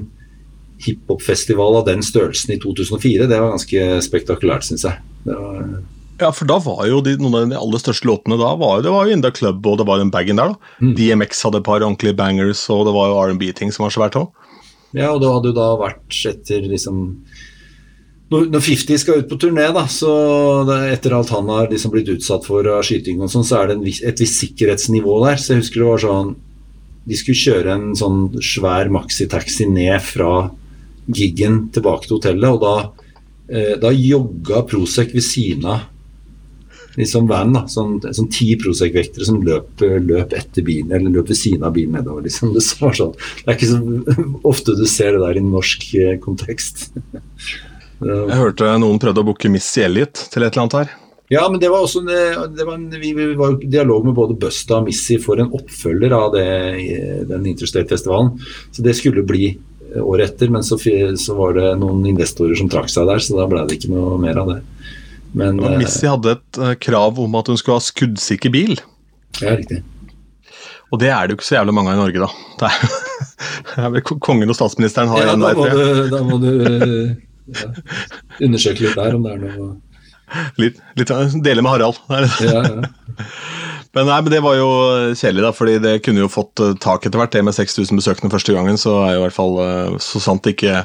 hiphopfestival 0.85 1.79
av 1.81 1.85
den 1.87 2.03
størrelsen 2.05 2.55
i 2.55 2.59
2004, 2.61 3.27
det 3.29 3.39
var 3.41 3.55
ganske 3.55 3.85
spektakulært, 4.05 4.67
syns 4.67 4.85
jeg. 4.87 5.01
Var... 5.27 5.63
ja, 6.21 6.29
for 6.31 6.49
da 6.49 6.59
var 6.63 6.83
jo 6.89 7.01
de, 7.05 7.17
noen 7.21 7.39
av 7.39 7.49
de 7.51 7.59
aller 7.59 7.81
største 7.83 8.07
låtene 8.07 8.37
da 8.39 8.53
var, 8.59 8.83
det 8.85 8.93
var 8.93 9.07
jo 9.07 9.17
In 9.17 9.25
The 9.25 9.33
Club 9.35 9.65
og 9.67 9.79
det 9.81 9.87
var 9.89 10.01
den 10.01 10.13
bagen 10.13 10.39
der. 10.39 10.53
da. 10.53 10.75
Mm. 10.83 10.93
DMX 10.99 11.43
hadde 11.47 11.63
et 11.63 11.67
par 11.67 11.81
ordentlige 11.81 12.17
bangers, 12.17 12.67
og 12.73 12.85
det 12.87 12.95
var 12.95 13.11
jo 13.11 13.19
R&B-ting 13.25 13.73
som 13.75 13.87
var 13.87 13.95
svært 13.97 14.19
òg. 14.19 14.31
Ja, 14.95 15.11
og 15.11 15.21
det 15.21 15.29
hadde 15.33 15.51
jo 15.51 15.57
da 15.57 15.71
vært 15.81 16.21
etter 16.29 16.63
liksom 16.69 17.05
når, 18.27 18.49
når 18.51 18.63
50 18.63 18.99
skal 18.99 19.21
ut 19.21 19.29
på 19.29 19.37
turné, 19.39 19.69
da, 19.75 19.85
så 19.87 20.11
etter 20.91 21.15
alt 21.15 21.31
han 21.31 21.47
har 21.51 21.69
liksom 21.71 21.93
blitt 21.93 22.09
utsatt 22.11 22.43
for 22.47 22.67
av 22.67 22.83
skyting 22.83 23.21
og 23.23 23.31
sånn, 23.31 23.45
så 23.47 23.61
er 23.61 23.71
det 23.71 23.77
vis, 23.85 24.01
et 24.03 24.19
visst 24.19 24.41
sikkerhetsnivå 24.41 25.21
der. 25.23 25.39
Så 25.39 25.53
jeg 25.53 25.63
husker 25.63 25.83
det 25.83 25.89
var 25.93 26.03
sånn 26.03 26.35
De 27.07 27.15
skulle 27.15 27.39
kjøre 27.39 27.71
en 27.71 27.93
sånn 27.95 28.17
svær 28.43 28.89
maxitaxi 28.91 29.69
ned 29.71 30.03
fra 30.03 30.49
giggen 31.07 31.67
tilbake 31.75 32.07
til 32.07 32.17
hotellet, 32.17 32.49
og 32.49 32.63
da, 32.63 33.05
eh, 33.49 33.75
da 33.81 33.93
jogga 33.93 34.63
Prosec 34.67 35.13
ved 35.15 35.25
siden 35.25 35.65
av 35.65 35.85
liksom 36.97 37.27
van, 37.29 37.53
da, 37.53 37.63
sånn, 37.69 37.99
sånn 38.01 38.29
ti 38.33 38.51
Prosec-vektere 38.59 39.27
som 39.27 39.39
løp, 39.45 39.83
løp, 39.83 40.33
etter 40.33 40.65
bilen, 40.65 40.91
eller 40.95 41.13
løp 41.13 41.29
ved 41.29 41.37
siden 41.37 41.65
av 41.67 41.75
bilen 41.75 41.97
nedover. 41.99 42.25
Liksom. 42.25 42.55
Det, 42.55 42.63
sånn. 42.65 43.13
det, 43.13 43.45
er 43.45 43.57
ikke 43.57 43.71
så 43.71 44.13
ofte 44.51 44.77
du 44.77 44.85
ser 44.89 45.15
det 45.15 45.23
der 45.25 45.39
i 45.39 45.45
norsk 45.45 45.89
eh, 46.01 46.15
kontekst. 46.23 46.89
Jeg 47.97 48.37
hørte 48.37 48.75
noen 48.77 48.99
prøvde 49.01 49.23
å 49.23 49.25
booke 49.25 49.49
Miss 49.49 49.71
Elliot 49.81 50.27
til 50.29 50.45
et 50.45 50.51
eller 50.51 50.67
annet 50.67 50.75
her. 50.77 50.97
Ja, 51.33 51.41
men 51.51 51.59
det 51.59 51.71
var 51.73 51.83
også 51.83 52.03
det 52.05 52.63
var 52.63 52.75
en, 52.77 52.85
vi, 52.93 53.09
vi 53.17 53.31
var 53.35 53.57
i 53.57 53.67
dialog 53.67 54.05
med 54.05 54.15
både 54.15 54.37
Busta 54.39 54.77
og 54.77 54.85
Missy 54.85 55.17
for 55.19 55.41
en 55.41 55.49
oppfølger 55.57 56.13
av 56.15 56.29
det, 56.37 56.45
den 57.27 57.49
Interstate-festivalen. 57.51 58.37
Så 58.71 58.85
det 58.85 58.93
skulle 58.95 59.25
bli 59.27 59.49
året 60.01 60.31
etter, 60.31 60.51
men 60.53 60.65
så, 60.65 60.77
så, 60.79 61.35
var 61.37 61.57
det 61.57 61.73
noen 61.81 62.05
investorer 62.09 62.57
som 62.59 62.69
trakk 62.71 62.89
seg 62.91 63.07
der, 63.09 63.21
så 63.23 63.37
da 63.37 63.47
ble 63.49 63.65
det 63.67 63.79
ikke 63.79 63.91
noe 63.93 64.17
mer 64.21 64.39
av 64.41 64.51
det. 64.53 64.57
Men, 65.37 65.59
og 65.61 65.77
Missy 65.77 66.07
hadde 66.07 66.37
et 66.37 66.59
uh, 66.61 66.73
krav 66.81 67.19
om 67.21 67.37
at 67.37 67.51
hun 67.51 67.59
skulle 67.59 67.77
ha 67.77 67.83
skuddsikker 67.83 68.53
bil. 68.53 68.77
Ja, 69.41 69.57
riktig. 69.57 69.83
Og 70.87 71.01
det 71.01 71.09
er 71.11 71.27
det 71.27 71.35
jo 71.35 71.41
ikke 71.41 71.49
så 71.49 71.57
jævlig 71.57 71.75
mange 71.75 71.91
av 71.91 71.97
i 71.97 72.03
Norge, 72.03 72.27
da. 72.27 72.29
Det 73.67 73.83
er, 73.83 73.97
er 73.99 74.03
kongen 74.23 74.49
og 74.49 74.55
statsministeren 74.57 75.11
har 75.11 75.21
ja, 75.21 75.33
en 75.35 75.43
der. 75.43 75.59
Du, 75.59 75.99
da 76.09 76.21
må 76.25 76.39
du 76.41 76.51
ja, 77.59 77.67
undersøke 78.47 78.87
litt 78.87 78.95
der 78.97 79.17
om 79.17 79.27
det 79.27 79.35
er 79.35 79.43
noe 79.43 79.67
Litt, 80.59 80.79
litt 80.99 81.11
Dele 81.43 81.63
med 81.63 81.71
Harald. 81.71 81.99
Ja, 82.43 82.63
ja. 82.65 83.27
Men, 83.97 84.05
nei, 84.05 84.17
men 84.21 84.29
det 84.29 84.39
var 84.45 84.53
jo 84.59 84.67
kjedelig, 85.17 85.41
da, 85.41 85.49
fordi 85.55 85.77
det 85.81 85.95
kunne 86.05 86.21
jo 86.21 86.29
fått 86.29 86.61
eh, 86.61 86.75
tak 86.83 87.07
etter 87.07 87.17
hvert. 87.17 87.33
Det 87.33 87.41
med 87.47 87.55
6000 87.57 87.97
besøkende 87.97 88.29
første 88.29 88.53
gangen, 88.53 88.77
så 88.77 88.93
er 89.07 89.15
jo 89.15 89.23
i 89.23 89.23
hvert 89.25 89.37
fall 89.37 89.57
eh, 89.63 89.95
så 90.03 90.21
sant 90.21 90.49
ikke 90.49 90.83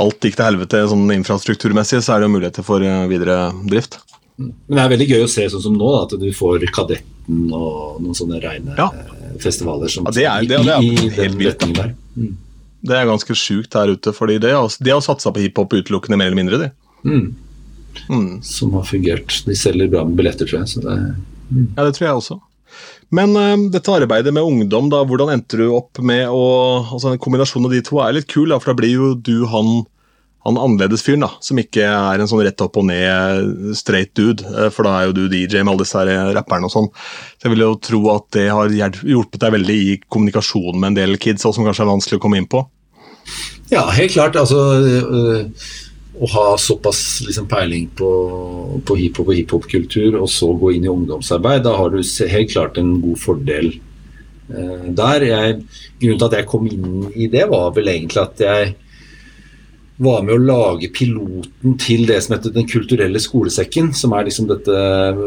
alt 0.00 0.26
gikk 0.26 0.36
til 0.36 0.44
helvete 0.44 0.82
sånn 0.90 1.06
infrastrukturmessig, 1.14 2.02
så 2.04 2.14
er 2.14 2.20
det 2.20 2.28
jo 2.28 2.34
muligheter 2.34 2.66
for 2.66 2.84
eh, 2.84 3.06
videre 3.08 3.38
drift. 3.64 4.02
Men 4.40 4.76
det 4.76 4.82
er 4.82 4.92
veldig 4.92 5.08
gøy 5.08 5.24
å 5.24 5.30
se 5.30 5.46
sånn 5.52 5.64
som 5.64 5.80
nå, 5.80 5.88
da, 5.94 6.04
at 6.04 6.20
du 6.20 6.28
får 6.36 6.68
Kadetten 6.74 7.48
og 7.48 8.00
noen 8.02 8.16
sånne 8.16 8.40
reine 8.42 8.76
ja. 8.76 8.88
festivaler 9.40 9.92
som 9.92 10.08
ja, 10.08 10.14
det 10.16 10.24
er, 10.28 10.46
det, 10.48 10.60
det 10.66 10.76
er, 10.76 10.84
i, 10.84 10.94
i 11.08 11.10
den 11.16 11.40
retningen 11.40 11.76
der. 11.76 11.94
Mm. 12.16 12.34
Det 12.90 12.96
er 12.96 13.08
ganske 13.08 13.36
sjukt 13.36 13.76
her 13.76 13.92
ute, 13.92 14.12
fordi 14.16 14.38
de 14.40 14.52
har, 14.56 14.68
satsa 15.04 15.32
på 15.32 15.44
hiphop 15.44 15.76
utelukkende, 15.76 16.20
mer 16.20 16.28
eller 16.32 16.40
mindre, 16.40 16.60
de. 16.60 16.70
Mm. 17.08 17.26
Mm. 18.08 18.30
Som 18.44 18.72
har 18.76 18.84
fungert. 18.88 19.42
De 19.48 19.56
selger 19.56 19.90
bra 19.92 20.04
med 20.08 20.16
billetter, 20.20 20.48
tror 20.48 20.62
jeg. 20.62 20.72
Så 20.72 20.84
det, 20.84 20.96
mm. 21.50 21.66
Ja, 21.76 21.84
det 21.84 21.92
tror 21.98 22.06
jeg 22.06 22.22
også. 22.22 22.38
Men 23.14 23.34
uh, 23.36 23.70
dette 23.74 23.92
arbeidet 23.92 24.32
med 24.34 24.46
ungdom, 24.46 24.90
da, 24.92 25.02
hvordan 25.06 25.32
endte 25.34 25.58
du 25.58 25.66
opp 25.74 25.98
med 25.98 26.28
å 26.30 26.44
altså 26.94 27.14
En 27.14 27.22
kombinasjon 27.22 27.66
av 27.66 27.74
de 27.74 27.82
to 27.86 27.98
er 28.02 28.14
litt 28.16 28.30
kul, 28.30 28.50
da, 28.52 28.60
for 28.62 28.72
da 28.72 28.78
blir 28.78 28.92
jo 28.94 29.10
du 29.18 29.42
han, 29.50 29.82
han 30.46 30.60
annerledes 30.60 31.02
fyren, 31.06 31.26
som 31.42 31.58
ikke 31.58 31.84
er 31.88 32.22
en 32.22 32.30
sånn 32.30 32.44
rett 32.46 32.62
opp 32.62 32.78
og 32.78 32.86
ned 32.90 33.74
straight 33.78 34.14
dude. 34.18 34.46
Uh, 34.46 34.68
for 34.74 34.86
da 34.86 34.96
er 34.98 35.10
jo 35.10 35.16
du 35.18 35.24
DJ 35.26 35.64
med 35.64 35.74
alle 35.74 35.84
disse 35.84 35.98
her 35.98 36.34
rapperne 36.36 36.70
og 36.70 36.74
sånn. 36.74 36.90
Så 37.36 37.48
jeg 37.48 37.56
vil 37.56 37.66
jo 37.66 37.76
tro 37.90 38.02
at 38.14 38.30
det 38.38 38.48
har 38.54 38.70
hjulpet 38.70 39.42
deg 39.42 39.56
veldig 39.58 39.78
i 39.90 39.94
kommunikasjonen 40.06 40.78
med 40.78 40.92
en 40.92 41.00
del 41.02 41.22
kids, 41.22 41.46
som 41.46 41.66
kanskje 41.66 41.86
er 41.88 41.94
vanskelig 41.94 42.22
å 42.22 42.26
komme 42.26 42.38
inn 42.42 42.50
på. 42.50 42.62
Ja, 43.70 43.84
helt 43.94 44.14
klart. 44.14 44.38
Altså 44.38 44.58
uh 44.80 45.86
å 46.20 46.28
ha 46.34 46.46
såpass 46.60 47.22
liksom, 47.24 47.48
peiling 47.48 47.86
på, 47.96 48.10
på 48.84 48.96
hiphop 48.98 49.30
og 49.30 49.38
hiphopkultur, 49.38 50.18
og 50.20 50.28
så 50.28 50.50
gå 50.52 50.74
inn 50.76 50.84
i 50.84 50.92
ungdomsarbeid, 50.92 51.64
da 51.64 51.76
har 51.78 51.94
du 51.94 52.00
helt 52.02 52.52
klart 52.52 52.80
en 52.80 52.98
god 53.00 53.20
fordel 53.22 53.72
eh, 53.72 54.86
der. 55.00 55.26
Jeg, 55.30 55.56
grunnen 56.02 56.20
til 56.20 56.28
at 56.28 56.38
jeg 56.38 56.48
kom 56.50 56.68
inn 56.68 57.08
i 57.14 57.30
det, 57.32 57.46
var 57.48 57.72
vel 57.76 57.92
egentlig 57.94 58.24
at 58.26 58.44
jeg 58.44 58.74
var 60.00 60.22
med 60.24 60.32
å 60.32 60.44
lage 60.44 60.88
piloten 60.96 61.74
til 61.80 62.06
det 62.08 62.22
som 62.24 62.32
heter 62.32 62.54
Den 62.54 62.68
kulturelle 62.68 63.20
skolesekken, 63.20 63.90
som 63.96 64.14
er 64.16 64.28
liksom 64.28 64.48
dette 64.48 64.76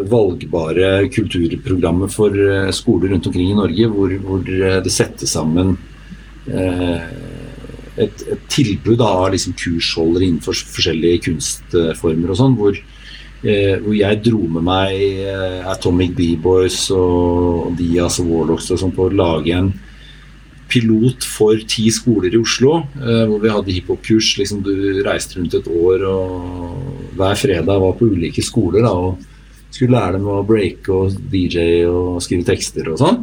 valgbare 0.10 1.10
kulturprogrammet 1.14 2.14
for 2.14 2.38
eh, 2.38 2.70
skoler 2.74 3.14
rundt 3.14 3.30
omkring 3.30 3.50
i 3.50 3.58
Norge, 3.58 3.90
hvor, 3.94 4.18
hvor 4.30 4.46
det 4.46 4.94
settes 4.94 5.34
sammen 5.34 5.76
eh, 6.50 7.33
et, 7.98 8.26
et, 8.26 8.44
tilbud 8.52 9.02
av 9.04 9.32
liksom 9.34 9.56
kursholdere 9.60 10.28
innenfor 10.28 10.58
forskjellige 10.58 11.24
kunstformer 11.28 12.34
og 12.34 12.40
sånn, 12.40 12.58
hvor, 12.58 12.78
eh, 13.44 13.76
hvor, 13.80 13.96
jeg 13.98 14.22
dro 14.26 14.44
med 14.58 14.68
meg 14.68 15.24
eh, 15.24 15.60
Atomic 15.70 16.16
B-Boys 16.18 16.86
og 16.96 17.74
Dias 17.80 18.20
og 18.24 18.32
Warlocks 18.32 18.72
og 18.74 18.82
sånn 18.82 18.96
på 18.96 19.10
å 19.10 19.14
lage 19.14 19.58
en 19.58 19.74
pilot 20.74 21.26
for 21.28 21.60
ti 21.70 21.86
skoler 21.94 22.34
i 22.34 22.40
Oslo, 22.42 22.80
eh, 22.98 23.26
hvor 23.30 23.42
vi 23.44 23.52
hadde 23.54 23.76
hiphop-kurs. 23.76 24.34
Liksom, 24.40 24.64
du 24.66 25.04
reiste 25.06 25.38
rundt 25.38 25.54
et 25.58 25.70
år 25.70 26.08
og 26.10 27.14
hver 27.20 27.38
fredag 27.38 27.84
var 27.84 27.94
på 28.00 28.10
ulike 28.10 28.42
skoler 28.46 28.86
da, 28.88 28.94
og 28.94 29.22
skulle 29.74 29.98
lære 29.98 30.18
dem 30.18 30.30
å 30.30 30.42
breake 30.46 30.94
og 30.94 31.14
DJ 31.30 31.86
og 31.90 32.22
skrive 32.26 32.48
tekster 32.48 32.90
og 32.94 33.00
sånn. 33.02 33.22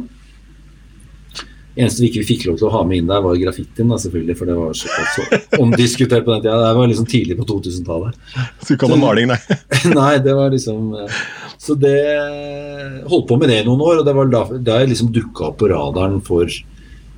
Eneste 1.71 2.03
vi 2.03 2.09
ikke 2.09 2.25
fikk 2.27 2.41
lov 2.49 2.57
til 2.59 2.67
å 2.67 2.73
ha 2.73 2.81
med 2.83 2.99
inn 2.99 3.07
der, 3.07 3.21
var 3.23 3.37
graffitien, 3.39 3.93
selvfølgelig, 4.03 4.35
for 4.39 4.49
det 4.49 4.57
var 4.57 4.73
så, 4.75 4.89
så 5.15 5.61
omdiskutert 5.63 6.25
på 6.25 6.33
den 6.33 6.43
tida. 6.43 6.57
Det 6.65 6.79
var 6.81 6.89
liksom 6.91 7.07
tidlig 7.13 7.37
på 7.39 7.47
2000-tallet. 7.47 8.17
Så 8.59 8.75
ikke 8.75 8.89
hadde 8.89 8.99
maling, 8.99 9.31
nei? 9.31 9.39
nei, 10.01 10.11
det 10.25 10.35
var 10.35 10.51
liksom 10.51 10.91
eh, 10.99 11.21
Så 11.61 11.77
det 11.79 11.95
holdt 13.07 13.29
på 13.29 13.39
med 13.39 13.53
det 13.53 13.61
i 13.61 13.69
noen 13.69 13.85
år, 13.87 14.01
og 14.01 14.09
det 14.09 14.17
var 14.17 14.33
da, 14.33 14.43
da 14.59 14.81
jeg 14.81 14.91
liksom 14.91 15.13
dukka 15.15 15.51
opp 15.51 15.61
på 15.63 15.71
radaren 15.71 16.19
for 16.27 16.51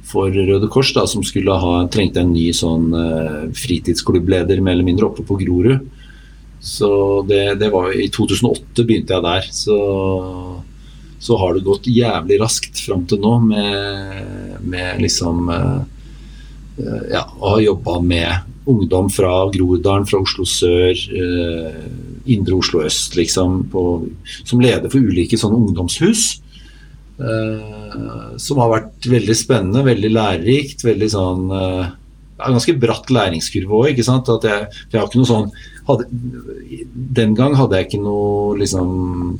for 0.03 0.33
Røde 0.35 0.67
Kors, 0.67 0.91
da, 0.93 1.05
som 1.07 1.23
skulle 1.25 1.55
ha, 1.57 1.75
trengte 1.91 2.21
en 2.21 2.33
ny 2.35 2.49
sånn 2.55 2.89
uh, 2.91 3.45
fritidsklubleder 3.55 4.59
mer 4.61 4.75
eller 4.75 4.87
mindre 4.87 5.07
oppe 5.07 5.23
på 5.25 5.37
Grorud. 5.39 5.85
Så 6.63 6.89
det, 7.27 7.59
det, 7.59 7.69
var 7.73 7.91
I 7.91 8.07
2008 8.11 8.85
begynte 8.87 9.15
jeg 9.15 9.25
der. 9.25 9.47
Så, 9.51 9.77
så 11.23 11.37
har 11.39 11.55
det 11.55 11.63
gått 11.63 11.87
jævlig 11.87 12.39
raskt 12.41 12.81
fram 12.83 13.05
til 13.07 13.21
nå 13.23 13.37
med, 13.47 14.57
med 14.67 15.03
liksom 15.03 15.47
uh, 15.47 15.83
Ja, 17.07 17.21
å 17.39 17.53
ha 17.53 17.61
jobba 17.61 17.99
med 18.03 18.49
ungdom 18.67 19.07
fra 19.13 19.31
Groruddalen, 19.53 20.07
fra 20.09 20.19
Oslo 20.23 20.43
sør, 20.49 20.91
uh, 21.13 21.77
indre 22.27 22.57
Oslo 22.57 22.81
øst, 22.83 23.15
liksom, 23.19 23.61
på, 23.71 23.83
som 24.43 24.63
leder 24.63 24.91
for 24.91 24.99
ulike 25.03 25.39
sånne 25.39 25.59
ungdomshus. 25.59 26.23
Som 28.41 28.59
har 28.63 28.71
vært 28.71 29.05
veldig 29.05 29.35
spennende, 29.37 29.83
veldig 29.85 30.09
lærerikt. 30.15 30.81
veldig 30.87 31.09
sånn 31.13 31.43
uh, 32.43 32.51
Ganske 32.51 32.75
bratt 32.79 33.09
læringskurve 33.13 33.79
òg. 33.79 34.01
Jeg, 34.01 34.05
jeg 34.05 34.99
har 34.99 35.07
ikke 35.07 35.21
noe 35.21 35.29
sånn 35.29 35.49
hadde, 35.87 36.07
Den 37.19 37.33
gang 37.35 37.57
hadde 37.59 37.79
jeg 37.79 37.89
ikke 37.89 38.03
noe 38.03 38.57
liksom, 38.59 38.93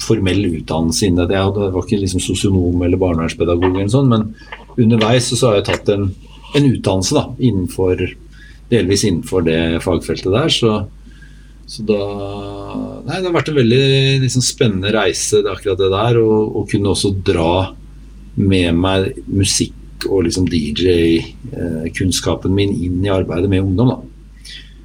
formell 0.03 0.43
utdannelse 0.49 1.07
innen 1.07 1.29
det. 1.29 1.37
Jeg, 1.37 1.69
var 1.75 1.85
ikke 1.85 2.01
liksom 2.01 2.23
sosionom 2.23 2.83
eller 2.83 3.01
barnevernspedagog, 3.01 3.69
eller 3.71 3.93
sånn, 3.93 4.11
men 4.11 4.27
underveis 4.79 5.29
så, 5.29 5.39
så 5.39 5.51
har 5.51 5.61
jeg 5.61 5.69
tatt 5.69 5.93
en, 5.93 6.09
en 6.57 6.67
utdannelse 6.71 7.15
da, 7.15 7.27
innenfor, 7.39 8.03
delvis 8.73 9.05
innenfor 9.07 9.45
det 9.47 9.61
fagfeltet 9.85 10.33
der. 10.33 10.53
så 10.53 10.75
så 11.65 11.83
da 11.87 11.99
Nei, 13.03 13.19
det 13.19 13.27
har 13.27 13.35
vært 13.35 13.49
en 13.51 13.57
veldig 13.59 13.85
liksom, 14.23 14.43
spennende 14.45 14.91
reise, 14.95 15.41
det 15.43 15.51
akkurat 15.51 15.79
det 15.79 15.89
der. 15.91 16.19
Og, 16.23 16.55
og, 16.55 16.67
kunne 16.71 16.93
også 16.93 17.13
dra 17.25 17.73
med 18.39 18.79
meg 18.79 19.19
musikk 19.29 19.75
og 20.09 20.23
liksom 20.27 20.45
DJ-kunnskapen 20.51 22.51
eh, 22.51 22.55
min 22.55 22.71
inn 22.73 23.05
i 23.05 23.13
arbeidet 23.13 23.49
med 23.51 23.63
ungdom. 23.63 23.89
da. 23.93 23.99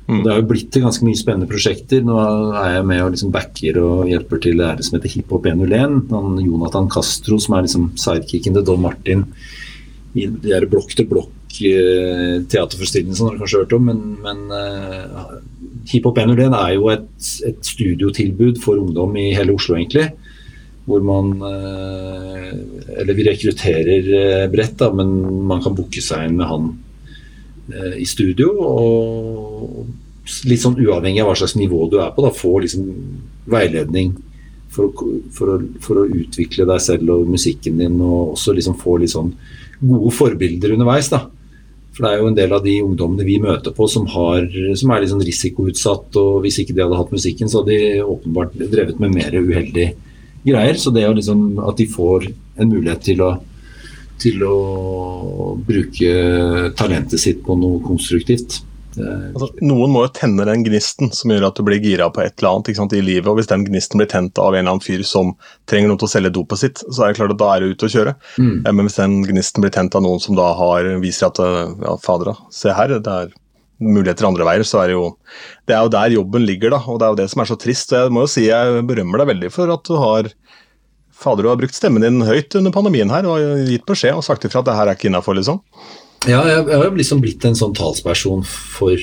Mm. 0.09 0.23
Det 0.25 0.31
har 0.33 0.39
jo 0.41 0.49
blitt 0.49 0.71
til 0.73 0.85
ganske 0.87 1.05
mye 1.05 1.21
spennende 1.21 1.51
prosjekter. 1.51 2.01
Nå 2.05 2.15
er 2.57 2.71
jeg 2.79 2.85
med 2.89 3.03
og 3.05 3.11
liksom 3.13 3.33
backer 3.35 3.75
og 3.83 4.09
hjelper 4.09 4.39
til 4.41 4.57
det 4.63 4.85
som 4.87 4.95
heter 4.97 5.13
Hiphop 5.13 5.45
101. 5.51 5.97
Han 6.15 6.29
Jonathan 6.41 6.89
Castro, 6.93 7.35
som 7.45 7.53
er 7.55 7.63
liksom 7.67 7.85
sidekicken 8.01 8.55
til 8.57 8.65
Don 8.65 8.85
Martin 8.87 9.21
i 10.17 10.27
de 10.27 10.55
her 10.55 10.65
blokk-til-blokk-teaterforestillingene 10.73 13.13
eh, 13.13 13.19
som 13.19 13.27
dere 13.29 13.41
kanskje 13.43 13.57
har 13.59 13.65
hørt 13.67 13.77
om. 13.77 13.85
Men, 13.91 13.99
men 14.25 14.39
uh, 14.49 15.37
Hiphop 15.93 16.17
101 16.25 16.57
er 16.57 16.73
jo 16.79 16.85
et, 16.95 17.13
et, 17.51 17.61
studiotilbud 17.75 18.57
for 18.65 18.75
ungdom 18.81 19.11
i 19.21 19.37
hele 19.37 19.53
Oslo, 19.57 19.73
egentlig. 19.77 20.07
Hvor 20.89 21.05
man 21.05 21.33
eh, 21.45 22.53
Eller 22.99 23.17
vi 23.17 23.27
rekrutterer 23.29 24.13
eh, 24.21 24.45
bredt, 24.51 24.79
da, 24.81 24.91
men 24.95 25.15
man 25.49 25.63
kan 25.65 25.77
booke 25.77 26.03
seg 26.05 26.29
inn 26.29 26.39
med 26.41 26.49
han 26.49 26.71
eh, 27.75 27.99
i 28.03 28.07
studio. 28.09 28.55
Og 28.65 30.49
litt 30.49 30.63
sånn 30.65 30.79
uavhengig 30.81 31.23
av 31.23 31.31
hva 31.31 31.39
slags 31.41 31.57
nivå 31.59 31.87
du 31.93 31.99
er 32.03 32.13
på, 32.15 32.25
da, 32.25 32.33
få 32.35 32.59
liksom 32.65 32.89
veiledning 33.49 34.17
for 34.73 34.91
å, 34.91 35.09
for, 35.33 35.55
å, 35.55 35.61
for 35.85 36.03
å, 36.03 36.09
utvikle 36.09 36.67
deg 36.69 36.83
selv 36.85 37.15
og 37.15 37.31
musikken 37.33 37.81
din, 37.81 37.97
og 38.05 38.35
også 38.35 38.53
liksom 38.57 38.77
få 38.81 38.99
litt 39.01 39.15
sånn 39.15 39.33
gode 39.81 40.13
forbilder 40.17 40.75
underveis. 40.77 41.09
da 41.13 41.25
for 41.99 42.07
det 42.07 42.11
er 42.15 42.21
jo 42.23 42.27
en 42.31 42.37
del 42.37 42.53
av 42.55 42.61
de 42.63 42.73
ungdommene 42.79 43.25
vi 43.27 43.41
møter 43.43 43.73
på 43.75 43.89
som, 43.91 44.05
har, 44.13 44.45
som 44.79 44.93
er 44.95 45.07
sånn 45.11 45.25
risikoutsatt. 45.27 46.15
og 46.21 46.45
Hvis 46.45 46.61
ikke 46.63 46.77
de 46.77 46.85
hadde 46.85 46.99
hatt 47.01 47.11
musikken, 47.11 47.51
så 47.51 47.65
hadde 47.65 47.75
de 47.75 48.05
åpenbart 48.05 48.55
drevet 48.55 49.01
med 49.03 49.17
mer 49.17 49.35
uheldige 49.35 49.97
greier. 50.51 50.79
Så 50.81 50.93
det 50.95 51.05
er 51.05 51.11
jo 51.11 51.19
liksom 51.19 51.45
at 51.65 51.81
de 51.81 51.89
får 51.91 52.31
en 52.59 52.73
mulighet 52.73 53.05
til 53.11 53.25
å, 53.25 53.33
til 54.23 54.43
å 54.47 54.57
bruke 55.69 56.73
talentet 56.79 57.23
sitt 57.23 57.45
på 57.47 57.59
noe 57.59 57.83
konstruktivt. 57.85 58.63
Altså, 58.99 59.49
noen 59.63 59.93
må 59.95 60.05
jo 60.05 60.13
tenne 60.17 60.47
den 60.49 60.65
gnisten 60.67 61.13
som 61.15 61.31
gjør 61.31 61.49
at 61.49 61.59
du 61.59 61.65
blir 61.67 61.83
gira 61.83 62.09
på 62.11 62.23
et 62.25 62.35
eller 62.41 62.57
annet 62.57 62.79
sant, 62.79 62.95
i 62.97 63.03
livet. 63.05 63.29
og 63.31 63.39
Hvis 63.39 63.51
den 63.51 63.67
gnisten 63.69 64.01
blir 64.01 64.11
tent 64.11 64.39
av 64.43 64.55
en 64.55 64.61
eller 64.63 64.75
annen 64.75 64.85
fyr 64.85 65.05
som 65.07 65.35
trenger 65.71 65.93
noen 65.93 66.01
til 66.01 66.09
å 66.09 66.13
selge 66.13 66.35
dopet 66.35 66.63
sitt, 66.63 66.83
så 66.87 67.05
er 67.05 67.13
det 67.13 67.21
klart 67.21 67.35
at 67.37 67.43
da 67.43 67.51
er 67.55 67.63
du 67.63 67.75
ute 67.75 67.89
å 67.89 67.93
kjøre. 67.93 68.17
Mm. 68.41 68.55
Men 68.67 68.87
hvis 68.87 68.99
den 68.99 69.19
gnisten 69.29 69.65
blir 69.65 69.75
tent 69.75 69.99
av 69.99 70.05
noen 70.05 70.23
som 70.23 70.39
da 70.39 70.51
har, 70.59 70.89
viser 71.03 71.31
at 71.31 71.43
ja, 71.43 71.95
fader, 72.03 72.35
se 72.55 72.75
her, 72.75 72.97
det 72.99 73.19
er 73.23 73.37
muligheter 73.79 74.27
andre 74.29 74.47
veier, 74.49 74.65
så 74.67 74.83
er 74.83 74.91
det 74.91 74.97
jo 74.99 75.05
Det 75.69 75.77
er 75.77 75.85
jo 75.85 75.93
der 75.95 76.15
jobben 76.17 76.47
ligger, 76.47 76.75
da. 76.75 76.81
Og 76.87 76.99
det 76.99 77.07
er 77.07 77.15
jo 77.15 77.21
det 77.23 77.29
som 77.31 77.43
er 77.43 77.51
så 77.51 77.59
trist. 77.61 77.93
og 77.93 78.07
Jeg 78.07 78.15
må 78.15 78.25
jo 78.25 78.33
si 78.33 78.49
jeg 78.49 78.83
berømmer 78.89 79.23
deg 79.23 79.33
veldig 79.35 79.53
for 79.55 79.75
at 79.75 79.85
du 79.87 79.97
har 80.01 80.33
Fader, 81.19 81.43
du 81.43 81.49
har 81.51 81.59
brukt 81.59 81.75
stemmen 81.75 82.05
din 82.05 82.23
høyt 82.23 82.55
under 82.55 82.71
pandemien 82.71 83.11
her 83.11 83.27
og 83.27 83.65
gitt 83.67 83.83
beskjed 83.89 84.15
og 84.15 84.23
sagt 84.23 84.45
ifra 84.47 84.61
at 84.63 84.69
det 84.69 84.77
her 84.79 84.87
er 84.87 84.95
ikke 84.95 85.09
innafor, 85.11 85.35
liksom. 85.35 85.59
Ja, 86.27 86.45
jeg, 86.47 86.67
jeg 86.71 86.79
har 86.79 86.95
liksom 86.95 87.23
blitt 87.23 87.45
en 87.47 87.59
sånn 87.59 87.75
talsperson 87.75 88.45
for 88.47 88.95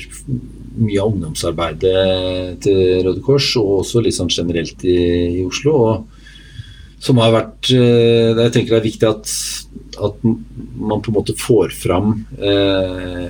mye 0.75 0.99
av 0.99 1.11
ungdomsarbeidet 1.11 2.61
til 2.63 2.79
Røde 3.03 3.23
Kors, 3.23 3.49
og 3.59 3.81
også 3.81 4.03
sånn 4.15 4.31
generelt 4.31 4.83
i, 4.87 4.95
i 5.41 5.43
Oslo. 5.43 5.75
Og 5.75 7.03
som 7.03 7.19
har 7.21 7.33
vært 7.35 7.69
eh, 7.75 8.31
Jeg 8.39 8.53
tenker 8.55 8.75
det 8.75 8.79
er 8.79 8.87
viktig 8.87 9.09
at, 9.09 9.31
at 10.07 10.23
man 10.23 11.03
på 11.03 11.11
en 11.11 11.17
måte 11.19 11.35
får 11.39 11.75
fram 11.75 12.13
eh, 12.39 13.27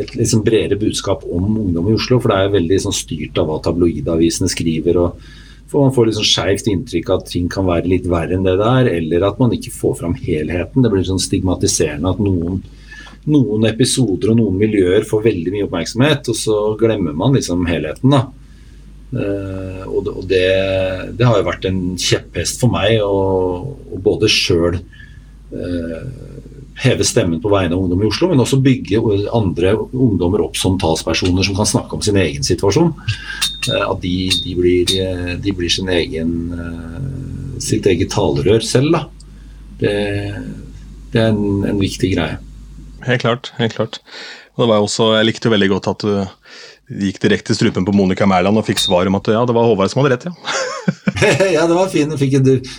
et 0.00 0.14
liksom 0.18 0.44
bredere 0.46 0.78
budskap 0.80 1.24
om 1.24 1.48
ungdom 1.64 1.88
i 1.90 1.96
Oslo. 1.96 2.20
For 2.20 2.32
det 2.32 2.38
er 2.40 2.54
veldig 2.58 2.78
sånn 2.86 2.96
styrt 2.96 3.40
av 3.40 3.48
hva 3.50 3.60
tabloidavisene 3.64 4.50
skriver. 4.52 5.00
og 5.00 5.26
for 5.70 5.82
Man 5.82 5.94
får 5.96 6.12
sånn 6.14 6.28
skeivt 6.28 6.68
inntrykk 6.70 7.10
av 7.10 7.22
at 7.22 7.32
ting 7.32 7.48
kan 7.50 7.66
være 7.66 7.90
litt 7.90 8.06
verre 8.10 8.36
enn 8.36 8.46
det 8.46 8.56
det 8.60 8.70
er, 8.80 8.90
eller 9.00 9.26
at 9.26 9.40
man 9.42 9.54
ikke 9.56 9.74
får 9.74 9.98
fram 10.02 10.14
helheten. 10.14 10.84
Det 10.84 10.92
blir 10.92 11.06
sånn 11.08 11.22
stigmatiserende 11.22 12.14
at 12.14 12.22
noen 12.22 12.62
noen 13.24 13.64
episoder 13.70 14.34
og 14.34 14.36
noen 14.36 14.58
miljøer 14.60 15.06
får 15.08 15.22
veldig 15.24 15.52
mye 15.54 15.66
oppmerksomhet, 15.66 16.28
og 16.28 16.36
så 16.36 16.56
glemmer 16.80 17.14
man 17.16 17.36
liksom 17.36 17.64
helheten. 17.68 18.12
da. 18.12 18.26
Uh, 19.14 19.84
og 19.86 20.24
det, 20.26 20.44
det, 21.14 21.24
har 21.24 21.38
jo 21.38 21.46
vært 21.46 21.68
en 21.68 21.80
kjepphest 22.00 22.58
for 22.60 22.72
meg 22.72 22.98
å 23.04 23.98
både 24.02 24.26
sjøl 24.32 24.74
eh, 25.54 26.00
heve 26.82 27.06
stemmen 27.06 27.40
på 27.42 27.52
vegne 27.52 27.76
av 27.76 27.84
ungdom 27.84 28.02
i 28.02 28.08
Oslo, 28.08 28.30
men 28.30 28.42
også 28.42 28.60
bygge 28.64 29.00
andre 29.34 29.74
ungdommer 29.76 30.42
opp 30.42 30.58
som 30.58 30.78
talspersoner 30.80 31.46
som 31.46 31.56
kan 31.58 31.68
snakke 31.70 31.96
om 31.96 32.02
sin 32.04 32.18
egen 32.20 32.46
situasjon. 32.46 32.92
Uh, 33.68 33.84
at 33.86 34.00
de, 34.02 34.14
de, 34.44 34.54
blir, 34.58 34.94
de, 35.40 35.54
blir, 35.54 35.72
sin 35.72 35.90
egen, 35.92 36.32
sitt 37.62 37.86
eget 37.90 38.12
talerør 38.14 38.64
selv. 38.66 38.96
da. 38.96 39.04
Det, 39.80 39.94
det 41.14 41.22
er 41.22 41.30
en, 41.30 41.62
en 41.68 41.80
viktig 41.80 42.14
greie. 42.16 42.40
Helt 43.04 43.22
klart. 43.22 43.52
helt 43.60 43.76
klart. 43.76 44.00
Og 44.54 44.64
det 44.64 44.70
var 44.70 44.82
også, 44.82 45.14
Jeg 45.18 45.28
likte 45.28 45.50
veldig 45.52 45.70
godt 45.72 45.90
at 45.90 46.04
du 46.04 46.12
gikk 46.84 47.20
direkte 47.22 47.54
i 47.54 47.56
strupen 47.56 47.86
på 47.86 47.94
Monica 47.96 48.26
Mæland 48.28 48.60
og 48.60 48.66
fikk 48.66 48.82
svar 48.82 49.08
om 49.08 49.16
at 49.16 49.30
ja, 49.32 49.44
det 49.48 49.54
var 49.56 49.68
Håvard 49.70 49.92
som 49.92 50.02
hadde 50.02 50.14
rett, 50.14 50.26
ja. 50.28 50.34
ja, 51.56 51.64
det 51.64 51.76
var 51.78 51.88
fint. 51.92 52.12
Jeg 52.12 52.20
fikk 52.20 52.34
et 52.40 52.70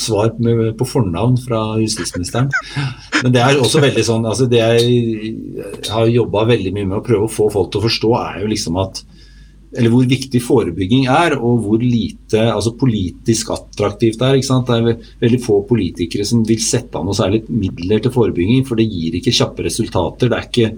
svar 0.00 0.32
på 0.78 0.88
fornavn 0.88 1.36
fra 1.42 1.60
justisministeren. 1.80 2.48
Men 3.20 3.34
det 3.34 3.44
er 3.44 3.60
også 3.60 3.82
veldig 3.84 4.04
sånn 4.06 4.24
altså 4.24 4.46
Det 4.48 4.60
jeg 4.62 5.34
har 5.90 6.08
jobba 6.08 6.46
veldig 6.48 6.72
mye 6.76 6.88
med 6.88 7.00
å 7.00 7.04
prøve 7.04 7.28
å 7.28 7.32
få 7.32 7.50
folk 7.52 7.72
til 7.72 7.82
å 7.82 7.88
forstå, 7.88 8.12
er 8.20 8.44
jo 8.44 8.52
liksom 8.54 8.80
at 8.80 9.02
eller 9.70 9.92
hvor 9.92 10.06
viktig 10.10 10.40
forebygging 10.42 11.04
er, 11.06 11.36
og 11.38 11.60
hvor 11.62 11.82
lite 11.82 12.42
altså 12.50 12.72
politisk 12.78 13.52
attraktivt 13.54 14.18
det 14.18 14.26
er. 14.26 14.38
ikke 14.38 14.48
sant? 14.48 14.66
Det 14.66 14.78
er 14.80 15.12
veldig 15.22 15.38
få 15.44 15.60
politikere 15.68 16.26
som 16.26 16.42
vil 16.46 16.58
sette 16.64 16.98
av 16.98 17.06
noe 17.06 17.14
særlig 17.14 17.44
midler 17.46 18.02
til 18.02 18.14
forebygging, 18.14 18.64
for 18.66 18.80
det 18.80 18.88
gir 18.90 19.20
ikke 19.20 19.34
kjappe 19.36 19.66
resultater. 19.68 20.32
Det 20.32 20.40
er 20.40 20.48
ikke, 20.48 20.72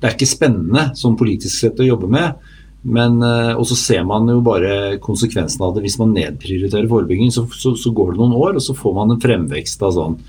det 0.00 0.08
er 0.08 0.16
ikke 0.16 0.28
spennende 0.28 0.90
som 0.98 1.16
politisk 1.18 1.56
sett 1.56 1.80
å 1.80 1.86
jobbe 1.86 2.10
med. 2.12 2.52
Men, 2.86 3.18
eh, 3.24 3.52
og 3.56 3.64
så 3.66 3.78
ser 3.78 4.04
man 4.06 4.28
jo 4.30 4.38
bare 4.46 4.98
konsekvensen 5.02 5.64
av 5.66 5.74
det. 5.74 5.86
Hvis 5.86 5.98
man 5.98 6.14
nedprioriterer 6.14 6.86
forebygging, 6.90 7.32
så, 7.34 7.46
så, 7.50 7.74
så 7.78 7.90
går 7.94 8.12
det 8.12 8.20
noen 8.22 8.36
år, 8.36 8.58
og 8.58 8.62
så 8.62 8.76
får 8.78 8.94
man 8.94 9.14
en 9.14 9.22
fremvekst 9.22 9.82
av 9.86 9.96
sånn 9.96 10.20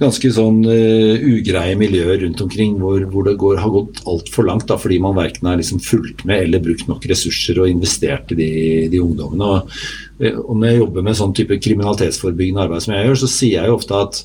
ganske 0.00 0.30
sånn 0.32 0.62
uh, 0.64 1.24
ugreie 1.28 1.76
miljøer 1.76 2.22
rundt 2.22 2.40
omkring 2.40 2.78
hvor, 2.80 3.02
hvor 3.12 3.26
det 3.26 3.34
går, 3.40 3.58
har 3.60 3.72
gått 3.74 4.00
altfor 4.08 4.46
langt 4.48 4.64
da, 4.70 4.78
fordi 4.80 4.96
man 5.02 5.16
verken 5.18 5.50
har 5.50 5.58
liksom 5.60 5.82
fulgt 5.84 6.24
med 6.28 6.46
eller 6.46 6.62
brukt 6.64 6.88
nok 6.88 7.04
ressurser 7.10 7.60
og 7.60 7.68
investert 7.68 8.32
i 8.32 8.38
de, 8.38 8.50
de 8.92 9.02
ungdommene. 9.02 9.50
Og, 9.50 9.74
eh, 10.22 10.38
og 10.40 10.54
når 10.56 10.70
jeg 10.70 10.80
jobber 10.80 11.04
med 11.04 11.18
sånn 11.20 11.36
type 11.36 11.60
kriminalitetsforebyggende 11.66 12.64
arbeid 12.64 12.86
som 12.86 12.96
jeg 12.96 13.10
gjør, 13.10 13.20
så 13.20 13.32
sier 13.34 13.58
jeg 13.58 13.72
jo 13.72 13.76
ofte 13.76 14.00
at 14.06 14.22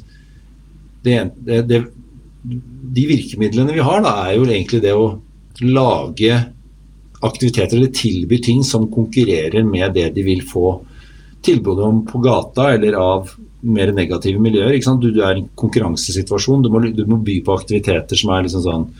det, 1.05 1.19
det, 1.45 1.59
det, 1.69 1.81
de 2.45 3.05
virkemidlene 3.09 3.73
vi 3.73 3.85
har, 3.85 4.03
da, 4.05 4.15
er 4.27 4.37
jo 4.37 4.45
egentlig 4.45 4.81
det 4.83 4.93
å 4.93 5.07
lage 5.65 6.35
aktiviteter 7.25 7.77
eller 7.77 7.93
tilby 7.95 8.39
ting 8.43 8.63
som 8.63 8.89
konkurrerer 8.91 9.63
med 9.65 9.95
det 9.95 10.11
de 10.15 10.25
vil 10.25 10.43
få 10.45 10.75
tilbud 11.45 11.79
om 11.79 12.01
på 12.05 12.19
gata 12.19 12.73
eller 12.73 12.97
av 12.99 13.29
mer 13.65 13.91
negative 13.93 14.41
miljøer. 14.41 14.77
Du, 15.01 15.11
du, 15.11 15.21
er 15.23 15.37
i 15.37 15.43
en 15.43 15.53
konkurransesituasjon. 15.57 16.65
Du 16.65 16.71
må, 16.73 16.81
du 16.85 17.05
må, 17.09 17.19
by 17.25 17.39
på 17.45 17.55
aktiviteter 17.55 18.19
som 18.19 18.33
er 18.35 18.45
liksom 18.45 18.65
sånn 18.65 18.91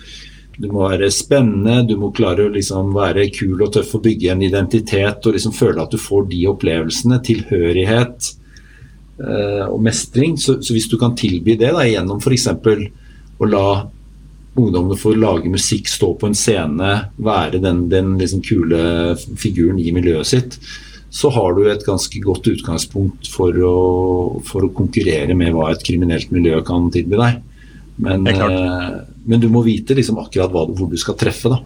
Du 0.56 0.70
må 0.72 0.86
være 0.88 1.10
spennende, 1.12 1.84
du 1.84 1.98
må 2.00 2.14
klare 2.16 2.46
å 2.46 2.52
liksom 2.54 2.94
være 2.96 3.28
kul 3.36 3.60
og 3.60 3.74
tøff 3.76 3.98
og 3.98 4.06
bygge 4.06 4.32
en 4.32 4.44
identitet 4.46 5.26
og 5.28 5.36
liksom 5.36 5.52
føle 5.52 5.84
at 5.84 5.92
du 5.92 6.00
får 6.00 6.30
de 6.32 6.46
opplevelsene. 6.48 7.20
Tilhørighet 7.28 8.30
øh, 9.20 9.66
og 9.68 9.82
mestring. 9.84 10.38
Så, 10.40 10.62
så, 10.62 10.72
hvis 10.74 10.88
du 10.88 10.96
kan 11.02 11.18
tilby 11.20 11.58
det 11.60 11.74
da, 11.76 11.84
gjennom 11.84 12.24
f.eks. 12.24 12.48
å 13.40 13.50
la 13.50 13.68
ungdommene 14.56 14.98
få 15.00 15.14
lage 15.20 15.52
musikk, 15.52 15.90
stå 15.92 16.14
på 16.20 16.30
en 16.30 16.38
scene, 16.38 16.92
være 17.20 17.60
den, 17.64 17.86
den 17.92 18.16
liksom 18.20 18.44
kule 18.46 19.16
figuren 19.40 19.82
i 19.84 19.92
miljøet 19.96 20.30
sitt, 20.30 20.60
så 21.16 21.32
har 21.32 21.56
du 21.56 21.66
et 21.70 21.84
ganske 21.86 22.20
godt 22.24 22.48
utgangspunkt 22.52 23.28
for 23.32 23.56
å, 23.64 23.76
for 24.48 24.68
å 24.68 24.72
konkurrere 24.76 25.36
med 25.38 25.54
hva 25.56 25.70
et 25.72 25.84
kriminelt 25.86 26.32
miljø 26.36 26.60
kan 26.68 26.90
tilby 26.92 27.20
deg. 27.20 27.44
Men, 28.04 28.28
eh, 28.28 28.96
men 29.24 29.44
du 29.44 29.48
må 29.52 29.62
vite 29.64 29.96
liksom 29.96 30.20
akkurat 30.20 30.52
hva, 30.52 30.66
hvor 30.68 30.92
du 30.92 30.98
skal 31.00 31.16
treffe, 31.20 31.52
da. 31.52 31.62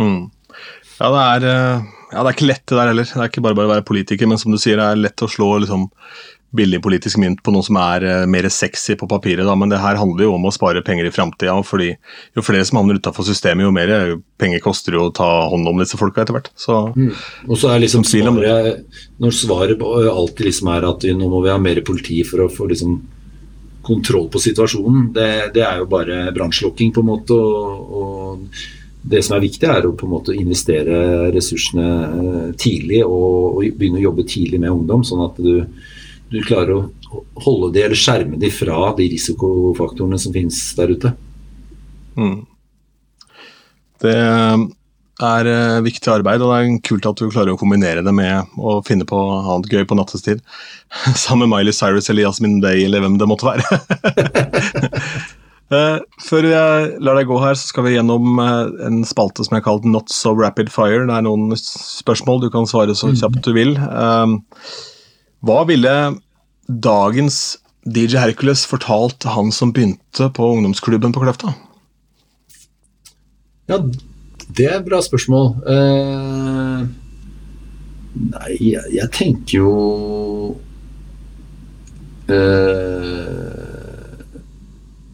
Mm. 0.00 0.30
Ja, 1.00 1.10
det 1.12 1.24
er, 1.24 1.48
eh, 1.50 1.90
ja, 2.12 2.22
det 2.22 2.30
er 2.30 2.36
ikke 2.36 2.48
lett 2.48 2.64
det 2.64 2.78
der 2.78 2.92
heller. 2.92 3.08
Det 3.08 3.20
er 3.20 3.32
ikke 3.32 3.44
bare 3.44 3.58
bare 3.58 3.68
å 3.68 3.74
være 3.74 3.88
politiker, 3.88 4.28
men 4.30 4.40
som 4.40 4.52
du 4.52 4.60
sier, 4.60 4.80
det 4.80 4.88
er 4.88 5.04
lett 5.04 5.24
å 5.24 5.28
slå 5.28 5.50
liksom, 5.64 5.84
billig 6.56 6.80
politisk 6.82 7.20
mynt 7.22 7.42
på 7.46 7.52
noe 7.54 7.64
som 7.66 7.78
er 7.80 8.04
uh, 8.06 8.28
mer 8.30 8.48
sexy 8.50 8.96
på 8.98 9.08
papiret. 9.10 9.46
Da. 9.46 9.54
Men 9.58 9.70
det 9.72 9.80
her 9.82 9.98
handler 10.00 10.26
jo 10.26 10.34
om 10.36 10.48
å 10.48 10.54
spare 10.54 10.82
penger 10.86 11.06
i 11.06 11.12
framtida. 11.14 11.54
fordi 11.66 11.92
jo 12.36 12.44
flere 12.44 12.66
som 12.66 12.80
havner 12.80 12.98
utafor 12.98 13.26
systemet, 13.28 13.66
jo 13.66 13.74
mer 13.74 14.16
penger 14.40 14.64
koster 14.64 14.96
det 14.96 15.02
å 15.02 15.12
ta 15.14 15.28
hånd 15.52 15.68
om 15.68 15.78
disse 15.78 16.00
folka 16.00 16.24
etter 16.24 16.36
hvert. 16.36 16.50
Så, 16.58 16.80
mm. 16.96 17.14
Og 17.48 17.60
så 17.60 17.70
er 17.70 17.84
liksom 17.84 18.04
svaret, 18.04 18.84
Når 19.18 19.36
svaret 19.36 19.80
alltid 19.80 20.46
liksom 20.46 20.74
er 20.74 20.90
at 20.90 21.08
nå 21.14 21.30
må 21.30 21.44
vi 21.44 21.52
ha 21.52 21.58
mer 21.58 21.82
politi 21.86 22.22
for 22.26 22.46
å 22.46 22.52
få 22.52 22.70
liksom 22.70 23.00
kontroll 23.82 24.28
på 24.28 24.42
situasjonen, 24.42 25.08
det, 25.14 25.30
det 25.54 25.64
er 25.64 25.80
jo 25.80 25.88
bare 25.88 26.28
brannslukking, 26.36 26.92
på 26.92 27.00
en 27.00 27.10
måte. 27.14 27.34
og, 27.34 27.96
og 27.96 28.78
det 29.02 29.22
som 29.24 29.36
er 29.36 29.46
viktig, 29.46 29.68
er 29.68 29.86
å 29.88 29.94
på 29.96 30.06
en 30.06 30.12
måte 30.12 30.36
investere 30.36 31.30
ressursene 31.32 31.86
eh, 31.86 32.50
tidlig 32.60 33.00
og, 33.06 33.56
og 33.56 33.78
begynne 33.78 34.00
å 34.00 34.08
jobbe 34.10 34.26
tidlig 34.28 34.60
med 34.60 34.74
ungdom, 34.74 35.04
sånn 35.06 35.24
at 35.24 35.40
du 35.40 35.62
du 36.30 36.38
klarer 36.46 36.76
å 36.76 37.22
holde 37.42 37.72
de 37.74 37.84
eller 37.84 37.98
skjerme 37.98 38.38
de 38.40 38.50
fra 38.54 38.92
de 38.98 39.08
risikofaktorene 39.10 40.18
som 40.20 40.34
finnes 40.34 40.60
der 40.78 40.92
ute. 40.94 41.14
Mm. 42.18 42.44
Det 44.00 44.14
er 45.20 45.50
eh, 45.50 45.80
viktig 45.84 46.12
arbeid, 46.12 46.40
og 46.40 46.52
det 46.52 46.60
er 46.60 46.78
kult 46.86 47.08
at 47.10 47.18
du 47.20 47.28
klarer 47.28 47.52
å 47.52 47.60
kombinere 47.60 48.04
det 48.06 48.14
med 48.16 48.54
å 48.56 48.78
finne 48.86 49.06
på 49.08 49.18
annet 49.18 49.68
gøy 49.72 49.84
på 49.88 49.98
nattestid. 49.98 50.40
Sammen 51.24 51.48
med 51.48 51.56
Miley 51.56 51.76
Cyrus 51.76 52.08
eller 52.12 52.28
Yasmin 52.28 52.60
Day 52.64 52.86
eller 52.86 53.04
hvem 53.04 53.20
det 53.20 53.30
måtte 53.30 53.50
være. 53.50 53.66
Eh, 55.70 56.00
før 56.18 56.48
jeg 56.50 56.86
lar 56.98 57.14
deg 57.14 57.28
gå 57.30 57.36
her, 57.38 57.54
så 57.54 57.68
skal 57.70 57.84
vi 57.86 57.92
gjennom 57.92 58.40
eh, 58.42 58.72
en 58.88 59.04
spalte 59.06 59.44
som 59.46 59.54
jeg 59.54 59.62
har 59.62 59.68
kalt 59.68 59.84
Not 59.86 60.10
so 60.10 60.32
rapid 60.34 60.66
fire. 60.74 61.04
Det 61.06 61.14
er 61.14 61.22
noen 61.22 61.54
spørsmål 61.54 62.42
du 62.42 62.48
kan 62.50 62.66
svare 62.66 62.96
så 62.98 63.12
mm. 63.12 63.18
kjapt 63.20 63.46
du 63.46 63.52
vil. 63.54 63.76
Hva 65.40 65.62
ville 65.64 65.92
dagens 66.68 67.58
DJ 67.88 68.18
Hercules 68.20 68.66
fortalt 68.68 69.24
han 69.24 69.48
som 69.56 69.72
begynte 69.72 70.28
på 70.36 70.48
ungdomsklubben 70.56 71.14
på 71.16 71.22
Kløfta? 71.24 71.54
Ja, 73.70 73.78
det 74.50 74.66
er 74.66 74.76
et 74.80 74.88
bra 74.88 75.00
spørsmål. 75.04 75.54
Uh, 75.64 76.84
nei, 78.34 78.50
jeg, 78.58 78.84
jeg, 78.98 79.08
tenker 79.16 79.56
jo 79.62 79.72
uh, 82.28 83.10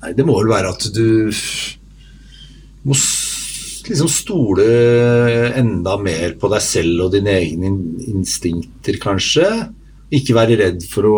Nei, 0.03 0.13
det 0.17 0.27
må 0.27 0.41
vel 0.41 0.51
være 0.51 0.75
at 0.75 0.89
du 0.97 1.31
må 2.87 2.99
liksom 3.87 4.11
stole 4.11 4.67
enda 5.55 5.95
mer 6.03 6.35
på 6.41 6.51
deg 6.51 6.63
selv 6.65 7.07
og 7.07 7.15
dine 7.15 7.31
egne 7.39 7.71
instinkter, 8.11 8.99
kanskje. 9.03 9.47
Ikke 10.15 10.37
være 10.37 10.59
redd 10.61 10.85
for 10.87 11.09
å, 11.09 11.17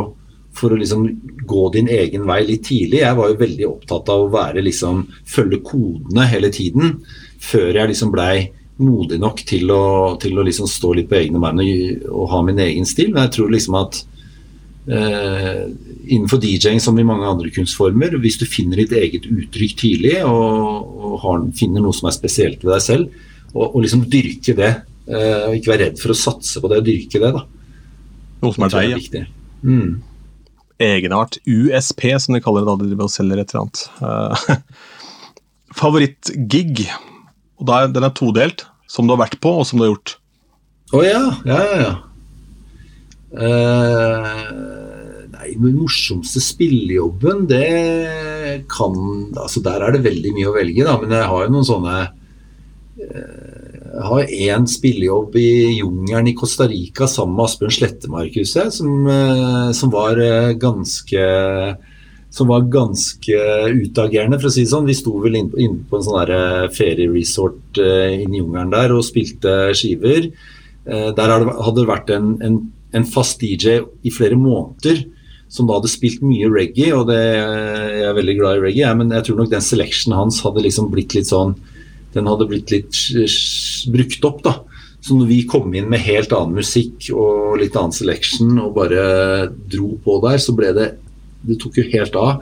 for 0.57 0.73
å 0.73 0.79
liksom 0.81 1.07
gå 1.49 1.65
din 1.75 1.91
egen 1.93 2.27
vei 2.29 2.41
litt 2.49 2.67
tidlig. 2.69 3.03
Jeg 3.03 3.17
var 3.19 3.33
jo 3.33 3.41
veldig 3.43 3.67
opptatt 3.69 4.13
av 4.13 4.25
å 4.25 4.31
være, 4.33 4.65
liksom, 4.65 5.07
følge 5.29 5.61
kodene 5.67 6.29
hele 6.31 6.53
tiden, 6.55 6.99
før 7.43 7.71
jeg 7.77 7.93
liksom 7.93 8.15
blei 8.15 8.49
modig 8.79 9.19
nok 9.19 9.43
til 9.47 9.73
å, 9.75 9.83
til 10.23 10.39
å 10.39 10.45
liksom 10.47 10.69
stå 10.71 10.93
litt 10.95 11.09
på 11.11 11.19
egne 11.19 11.41
bein 11.43 11.59
og, 11.63 12.07
og, 12.13 12.25
ha 12.33 12.43
min 12.47 12.63
egen 12.63 12.87
stil. 12.87 13.11
Men 13.13 13.27
jeg 13.27 13.35
tror 13.35 13.53
liksom 13.53 13.77
at 13.79 14.01
eh, 14.87 15.65
innenfor 16.07 16.41
DJ-ing 16.43 16.81
som 16.83 16.99
i 16.99 17.07
mange 17.07 17.27
andre 17.29 17.51
kunstformer, 17.55 18.17
hvis 18.23 18.39
du 18.41 18.47
finner 18.49 18.83
ditt 18.83 18.95
eget 18.97 19.27
uttrykk 19.27 19.77
tidlig 19.83 20.17
og, 20.23 20.95
og 20.95 21.19
har, 21.25 21.47
finner 21.59 21.85
noe 21.85 21.97
som 21.97 22.11
er 22.11 22.17
spesielt 22.17 22.63
ved 22.65 22.77
deg 22.77 22.87
selv, 22.87 23.27
og, 23.55 23.65
og 23.67 23.83
liksom 23.83 24.07
dyrke 24.11 24.55
det, 24.59 24.73
eh, 25.11 25.45
og 25.49 25.59
ikke 25.59 25.75
være 25.75 25.89
redd 25.89 26.03
for 26.03 26.15
å 26.15 26.21
satse 26.23 26.63
på 26.63 26.71
det 26.71 26.83
og 26.83 26.91
dyrke 26.91 27.23
det, 27.23 27.35
da 27.35 27.47
noe 28.43 28.55
som 28.55 28.67
er 28.67 28.75
deg, 28.75 29.09
ja. 29.15 29.25
Mm. 29.67 29.99
Egenart. 30.79 31.41
USP, 31.47 32.07
som 32.23 32.37
de 32.37 32.43
kaller 32.43 32.63
det 32.63 32.71
da 32.71 32.77
de 32.79 32.91
driver 32.93 33.09
og 33.09 33.13
selger 33.13 33.43
et 33.43 33.55
eller 33.55 33.65
annet. 33.65 33.85
Uh, 33.99 34.35
Favorittgig? 35.81 36.87
Og 37.59 37.67
der, 37.71 37.89
Den 37.95 38.07
er 38.07 38.15
todelt. 38.15 38.67
Som 38.89 39.09
du 39.09 39.13
har 39.13 39.25
vært 39.27 39.41
på, 39.43 39.51
og 39.61 39.67
som 39.69 39.81
du 39.81 39.85
har 39.85 39.93
gjort. 39.93 40.15
Å 40.95 40.97
oh, 40.97 41.05
ja. 41.05 41.25
Ja, 41.45 41.59
ja, 41.61 41.81
ja. 41.83 41.95
Uh, 43.29 45.27
nei, 45.35 45.51
den 45.53 45.75
morsomste 45.77 46.41
spillejobben, 46.41 47.43
det 47.51 47.67
kan 48.73 48.95
Altså, 49.37 49.61
der 49.61 49.85
er 49.85 49.93
det 49.93 50.07
veldig 50.07 50.33
mye 50.39 50.49
å 50.49 50.55
velge, 50.57 50.87
da. 50.87 50.95
Men 51.03 51.13
jeg 51.13 51.29
har 51.29 51.45
jo 51.45 51.53
noen 51.53 51.69
sånne 51.69 51.97
uh, 52.09 53.68
jeg 53.89 54.05
har 54.05 54.33
én 54.53 54.67
spillejobb 54.69 55.37
i 55.41 55.79
jungelen 55.79 56.29
i 56.29 56.35
Costa 56.37 56.67
Rica 56.69 57.07
sammen 57.09 57.39
med 57.39 57.47
Asbjørn 57.47 57.73
Slettemark, 57.73 58.35
som, 58.45 59.07
jeg, 59.09 59.77
som, 59.79 59.93
var 59.95 60.21
eh, 60.21 60.53
ganske 60.61 61.23
som 62.29 62.51
var 62.51 62.67
ganske 62.69 63.39
utagerende, 63.73 64.37
for 64.37 64.51
å 64.51 64.53
si 64.53 64.67
det 64.67 64.73
sånn. 64.75 64.89
Vi 64.89 64.97
sto 64.99 65.15
vel 65.23 65.39
inne 65.41 65.63
inn 65.65 65.79
på 65.89 65.99
en 65.99 66.05
sånn 66.05 66.35
eh, 66.35 66.67
ferieresort 66.77 67.81
inni 67.81 68.43
jungelen 68.43 68.75
der 68.75 68.93
og 68.93 69.07
spilte 69.09 69.73
skiver. 69.79 70.29
Der 70.89 71.33
hadde 71.33 71.75
det 71.77 71.89
vært 71.89 72.13
en, 72.13 72.31
en, 72.45 72.61
en, 72.97 73.09
fast 73.09 73.43
DJ 73.43 73.83
i 74.09 74.13
flere 74.13 74.39
måneder 74.41 75.03
som 75.53 75.69
da 75.69 75.77
hadde 75.77 75.91
spilt 75.93 76.23
mye 76.25 76.49
reggae, 76.49 76.93
og 76.97 77.09
det, 77.09 77.19
jeg 77.21 78.07
er 78.09 78.17
veldig 78.17 78.37
glad 78.37 78.57
i 78.57 78.63
reggae, 78.67 78.95
men 78.97 79.13
jeg 79.17 79.27
tror 79.27 79.43
nok 79.43 79.51
den 79.53 79.65
selectionen 79.65 80.17
hans 80.17 80.41
hadde 80.45 80.65
liksom 80.65 80.89
blitt 80.93 81.17
litt 81.17 81.29
sånn 81.29 81.57
den 82.15 82.29
hadde 82.29 82.47
blitt 82.49 82.73
litt 82.73 82.97
brukt 83.93 84.25
opp. 84.29 84.43
da. 84.45 84.55
Så 85.01 85.15
når 85.15 85.29
vi 85.31 85.43
kom 85.47 85.75
inn 85.79 85.91
med 85.91 86.03
helt 86.03 86.33
annen 86.35 86.59
musikk 86.59 87.11
og 87.15 87.61
litt 87.61 87.77
annen 87.79 87.95
selection 87.95 88.59
og 88.59 88.75
bare 88.79 89.05
dro 89.71 89.93
på 90.03 90.19
der, 90.27 90.41
så 90.43 90.57
ble 90.57 90.73
det 90.77 90.95
Det 91.39 91.55
tok 91.63 91.77
jo 91.79 91.85
helt 91.93 92.17
av. 92.19 92.41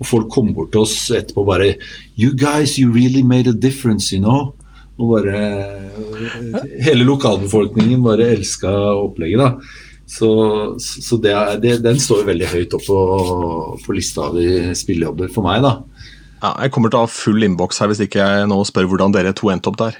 Og 0.00 0.06
folk 0.08 0.30
kom 0.32 0.54
bort 0.56 0.70
til 0.72 0.86
oss 0.86 1.10
etterpå 1.12 1.42
bare 1.44 1.74
You 2.16 2.32
guys, 2.32 2.78
you 2.78 2.88
really 2.90 3.22
made 3.22 3.46
a 3.46 3.52
difference, 3.52 4.08
you 4.10 4.22
know. 4.22 4.54
Og 4.96 5.12
bare 5.12 5.42
Hele 6.80 7.04
lokalbefolkningen 7.04 8.00
bare 8.02 8.30
elska 8.32 8.72
opplegget, 8.96 9.38
da. 9.44 9.84
Så, 10.08 10.30
så 10.80 11.18
det, 11.20 11.34
det, 11.60 11.74
den 11.84 12.00
står 12.00 12.24
veldig 12.24 12.48
høyt 12.48 12.74
opp 12.78 12.86
på, 12.88 13.00
på 13.84 13.92
lista 13.92 14.30
av 14.30 14.40
spillejobber 14.80 15.28
for 15.34 15.44
meg, 15.44 15.60
da. 15.60 15.74
Ja, 16.38 16.54
jeg 16.62 16.72
kommer 16.72 16.88
til 16.88 17.02
å 17.02 17.04
ha 17.04 17.10
full 17.12 17.44
innboks 17.44 17.82
her 17.82 17.90
hvis 17.90 18.00
ikke 18.06 18.22
jeg 18.22 18.48
nå 18.48 18.62
spør 18.64 18.88
hvordan 18.88 19.12
dere 19.12 19.34
to 19.36 19.52
endte 19.52 19.68
opp 19.68 19.76
der. 19.82 19.98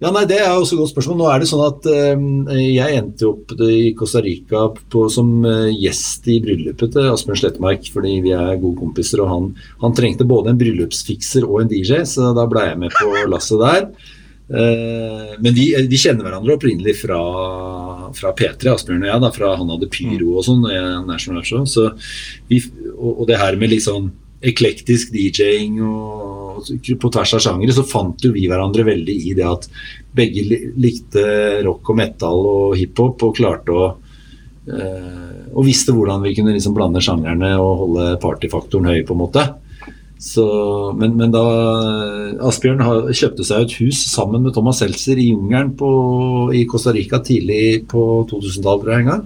Ja, 0.00 0.08
nei, 0.14 0.22
Det 0.24 0.38
er 0.40 0.54
også 0.54 0.78
et 0.78 0.80
godt 0.80 0.92
spørsmål. 0.94 1.18
Nå 1.20 1.26
er 1.28 1.42
det 1.42 1.48
sånn 1.50 1.64
at 1.66 1.88
uh, 1.92 2.54
Jeg 2.56 3.00
endte 3.02 3.26
opp 3.28 3.52
i 3.66 3.92
Costa 3.96 4.22
Rica 4.24 4.62
på, 4.72 5.02
som 5.12 5.42
uh, 5.44 5.68
gjest 5.68 6.28
i 6.32 6.38
bryllupet 6.40 6.94
til 6.94 7.10
Asbjørn 7.10 7.40
Slettemark, 7.42 7.90
fordi 7.92 8.14
vi 8.24 8.32
er 8.32 8.56
gode 8.62 8.78
kompiser. 8.80 9.20
og 9.20 9.28
Han, 9.34 9.50
han 9.84 9.96
trengte 9.96 10.28
både 10.28 10.54
en 10.54 10.62
bryllupsfikser 10.62 11.44
og 11.44 11.60
en 11.60 11.72
DJ, 11.72 12.00
så 12.08 12.32
da 12.36 12.46
ble 12.48 12.64
jeg 12.70 12.80
med 12.80 12.96
på 12.96 13.12
lasset 13.28 13.60
der. 13.60 13.90
Uh, 14.50 15.36
men 15.44 15.52
vi, 15.54 15.68
vi, 15.76 16.00
kjenner 16.00 16.26
hverandre 16.26 16.56
opprinnelig 16.56 16.96
fra, 17.04 17.20
fra 18.16 18.32
P3, 18.40 18.72
Asbjørn 18.72 19.04
og 19.04 19.12
jeg. 19.12 19.24
Da, 19.26 19.32
fra 19.36 19.52
Han 19.60 19.76
hadde 19.76 19.92
pyro 19.92 20.32
og 20.40 20.48
sånn, 20.48 20.64
Så 21.68 21.90
og, 21.92 23.12
og, 23.12 23.24
det 23.28 23.38
her 23.44 23.60
med 23.60 23.76
liksom 23.76 24.08
eklektisk 24.40 25.12
DJ-ing 25.12 25.82
og 25.84 26.39
på 27.00 27.10
tvers 27.12 27.34
av 27.36 27.42
sjangere, 27.44 27.74
så 27.76 27.86
fant 27.86 28.24
jo 28.24 28.32
vi 28.34 28.46
hverandre 28.50 28.86
veldig 28.86 29.16
i 29.30 29.34
det 29.38 29.46
at 29.48 29.66
begge 30.16 30.44
likte 30.80 31.24
rock 31.66 31.92
og 31.92 31.98
metal 32.00 32.46
og 32.52 32.76
hiphop 32.78 33.26
og 33.28 33.36
klarte 33.38 33.74
å 33.74 33.88
øh, 33.90 35.26
Og 35.50 35.66
visste 35.66 35.94
hvordan 35.94 36.22
vi 36.22 36.34
kunne 36.36 36.52
liksom 36.54 36.76
blande 36.76 37.02
sjangerne 37.02 37.56
og 37.58 37.80
holde 37.84 38.04
partyfaktoren 38.22 38.86
høy, 38.86 39.00
på 39.02 39.16
en 39.16 39.22
måte. 39.24 39.46
Så, 40.20 40.44
men, 41.00 41.14
men, 41.16 41.32
da 41.32 41.42
Asbjørn 42.44 42.82
kjøpte 43.08 43.46
seg 43.48 43.64
et 43.64 43.76
hus 43.80 44.02
sammen 44.12 44.44
med 44.44 44.52
Thomas 44.52 44.82
Seltzer 44.82 45.18
i 45.18 45.30
jungelen 45.30 45.72
i 46.54 46.66
Costa 46.68 46.92
Rica 46.92 47.22
tidlig 47.24 47.86
på 47.88 48.02
2000-tallet 48.28 48.92
en 48.98 49.08
gang. 49.08 49.24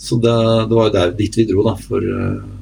Så 0.00 0.16
det, 0.24 0.32
det 0.70 0.78
var 0.78 0.88
jo 0.88 1.04
dit 1.18 1.36
vi 1.36 1.46
dro, 1.46 1.66
da. 1.68 1.76
For 1.78 2.02
uh, 2.02 2.61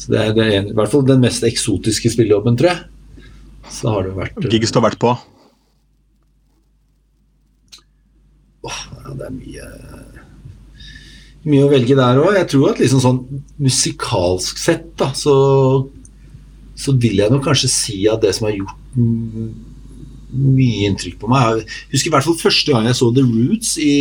så 0.00 0.14
det 0.14 0.20
er, 0.20 0.30
det 0.36 0.46
ene, 0.48 0.72
i 0.72 0.76
hvert 0.78 0.92
fall 0.92 1.04
den 1.04 1.20
mest 1.20 1.44
eksotiske 1.44 2.14
spillejobben, 2.14 2.56
tror 2.56 2.72
jeg. 2.72 3.34
Så 3.70 3.92
har 3.92 4.06
det 4.06 4.14
vært 4.16 4.48
Gigs 4.48 4.72
du 4.72 4.80
har 4.80 4.88
vært 4.88 5.02
på? 5.02 5.12
Åh, 8.64 8.80
ja, 8.96 9.12
det 9.18 9.28
er 9.28 9.34
mye 9.36 9.68
mye 11.48 11.64
å 11.64 11.70
velge 11.72 11.96
der 11.96 12.20
òg. 12.20 12.34
Jeg 12.36 12.48
tror 12.52 12.72
at 12.72 12.80
liksom 12.82 13.00
sånn 13.00 13.20
musikalsk 13.60 14.60
sett, 14.60 14.90
da, 15.00 15.10
så, 15.16 15.34
så 16.76 16.94
vil 17.00 17.20
jeg 17.22 17.32
nok 17.32 17.46
kanskje 17.48 17.70
si 17.72 17.98
at 18.10 18.20
det 18.24 18.34
som 18.36 18.48
har 18.48 18.58
gjort 18.58 18.76
mye 20.30 20.86
inntrykk 20.86 21.16
på 21.18 21.28
meg 21.30 21.62
Jeg 21.64 21.94
husker 21.94 22.10
i 22.10 22.12
hvert 22.14 22.26
fall 22.26 22.36
første 22.38 22.74
gang 22.74 22.84
jeg 22.86 22.98
så 23.00 23.08
The 23.14 23.24
Roots 23.26 23.70
i 23.82 23.94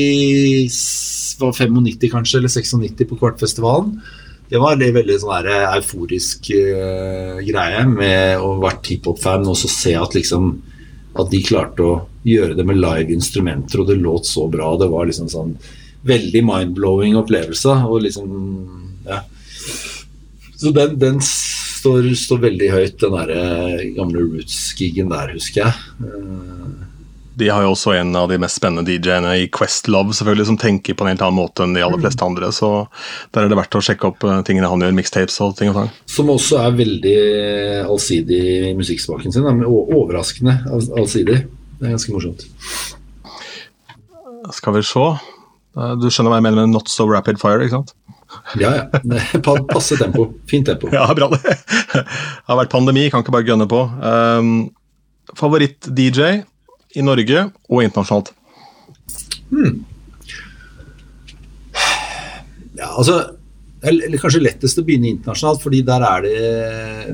95 0.69 2.11
kanskje, 2.11 2.41
eller 2.41 2.51
96 2.51 3.07
på 3.09 3.17
Kvartfestivalen 3.17 3.95
det 4.49 4.57
var 4.57 4.73
en 4.73 4.95
veldig 4.95 5.17
sånn 5.21 5.49
euforisk 5.53 6.49
uh, 6.57 7.37
greie 7.45 7.83
med 7.89 8.41
å 8.41 8.55
være 8.63 8.81
hiphop-fan 8.87 9.45
og 9.45 9.57
så 9.59 9.69
se 9.69 9.93
at 9.99 10.17
liksom 10.17 10.55
at 11.19 11.29
de 11.31 11.41
klarte 11.43 11.85
å 11.85 11.93
gjøre 12.27 12.55
det 12.57 12.65
med 12.67 12.79
live 12.79 13.13
instrumenter, 13.13 13.81
og 13.81 13.89
det 13.89 13.97
låt 13.99 14.27
så 14.29 14.45
bra. 14.51 14.71
Det 14.79 14.89
var 14.91 15.09
liksom 15.09 15.29
sånn 15.31 15.55
veldig 16.07 16.43
mind-blowing 16.47 17.17
opplevelse. 17.19 17.75
og 17.89 18.03
liksom, 18.05 18.29
ja. 19.07 19.23
Så 20.59 20.71
den, 20.75 20.95
den 21.01 21.19
står, 21.23 22.11
står, 22.15 22.43
veldig 22.45 22.69
høyt, 22.71 22.99
den 23.01 23.17
der 23.17 23.83
gamle 23.97 24.23
Roots-gigen 24.27 25.11
der, 25.11 25.33
husker 25.35 25.65
jeg. 25.65 25.73
Uh, 26.03 26.88
de 27.39 27.47
har 27.49 27.63
jo 27.63 27.71
også 27.71 27.93
en 27.95 28.11
av 28.19 28.27
de 28.31 28.37
mest 28.41 28.59
spennende 28.59 28.83
DJ-ene 28.87 29.31
i 29.41 29.47
Questlove, 29.53 30.13
selvfølgelig, 30.17 30.47
som 30.49 30.59
tenker 30.59 30.97
på 30.97 31.05
en 31.05 31.11
helt 31.13 31.23
annen 31.23 31.39
måte 31.39 31.63
enn 31.65 31.75
de 31.77 31.83
aller 31.85 31.99
mm. 31.99 32.03
fleste 32.05 32.27
andre. 32.27 32.51
Så 32.55 32.71
der 33.35 33.45
er 33.45 33.51
det 33.51 33.59
verdt 33.59 33.77
å 33.79 33.83
sjekke 33.85 34.11
opp 34.11 34.25
eh, 34.27 34.41
tingene 34.47 34.71
han 34.71 34.83
gjør, 34.83 34.95
mixtapes 34.97 35.39
og 35.45 35.55
ting 35.59 35.71
og 35.71 35.79
tang. 35.79 35.91
Som 36.09 36.31
også 36.33 36.59
er 36.65 36.77
veldig 36.79 37.17
allsidig 37.85 38.41
i 38.69 38.73
musikksmaken 38.77 39.35
sin. 39.35 39.47
Overraskende 39.69 40.59
allsidig. 40.69 41.41
Det 41.79 41.87
er 41.87 41.95
ganske 41.95 42.15
morsomt. 42.15 42.45
Skal 44.55 44.75
vi 44.75 44.83
se. 44.87 45.07
Eh, 45.79 45.95
du 46.01 46.09
skjønner 46.09 46.33
hva 46.33 46.41
jeg 46.41 46.47
mener 46.49 46.63
med 46.63 46.75
'not 46.75 46.91
so 46.91 47.07
rapid 47.07 47.39
fire', 47.39 47.63
ikke 47.63 47.79
sant? 47.79 47.95
Ja, 48.59 48.75
ja. 48.75 49.61
Passe 49.71 49.97
tempo. 49.97 50.27
Fint 50.49 50.67
tempo. 50.67 50.89
Ja, 50.93 51.07
bra 51.13 51.29
det. 51.33 51.41
Det 51.93 52.51
har 52.51 52.59
vært 52.59 52.73
pandemi, 52.73 53.09
kan 53.09 53.23
ikke 53.23 53.33
bare 53.33 53.47
gønne 53.47 53.67
på. 53.69 53.81
Um, 54.01 54.69
Favoritt-DJ? 55.37 56.43
I 56.97 57.05
Norge 57.05 57.49
og 57.69 57.83
internasjonalt? 57.85 58.31
Hmm. 59.49 59.83
Ja, 62.79 62.93
altså 62.95 63.19
eller 63.79 64.19
kanskje 64.19 64.41
lettest 64.43 64.79
å 64.79 64.83
begynne 64.83 65.13
internasjonalt, 65.13 65.61
fordi 65.63 65.81
der 65.87 66.03
er 66.03 66.25
det 66.25 66.39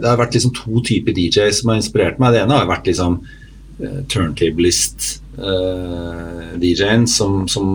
Det 0.01 0.07
har 0.07 0.17
vært 0.17 0.33
liksom 0.33 0.53
to 0.57 0.81
typer 0.85 1.13
DJ 1.13 1.51
som 1.53 1.69
har 1.71 1.77
inspirert 1.77 2.17
meg. 2.19 2.33
Det 2.33 2.41
ene 2.41 2.57
har 2.57 2.69
vært 2.69 2.89
liksom 2.89 3.19
uh, 3.21 3.99
turntablist 4.11 5.21
uh, 5.37 6.55
DJ-en 6.57 7.05
som, 7.07 7.45
som, 7.51 7.69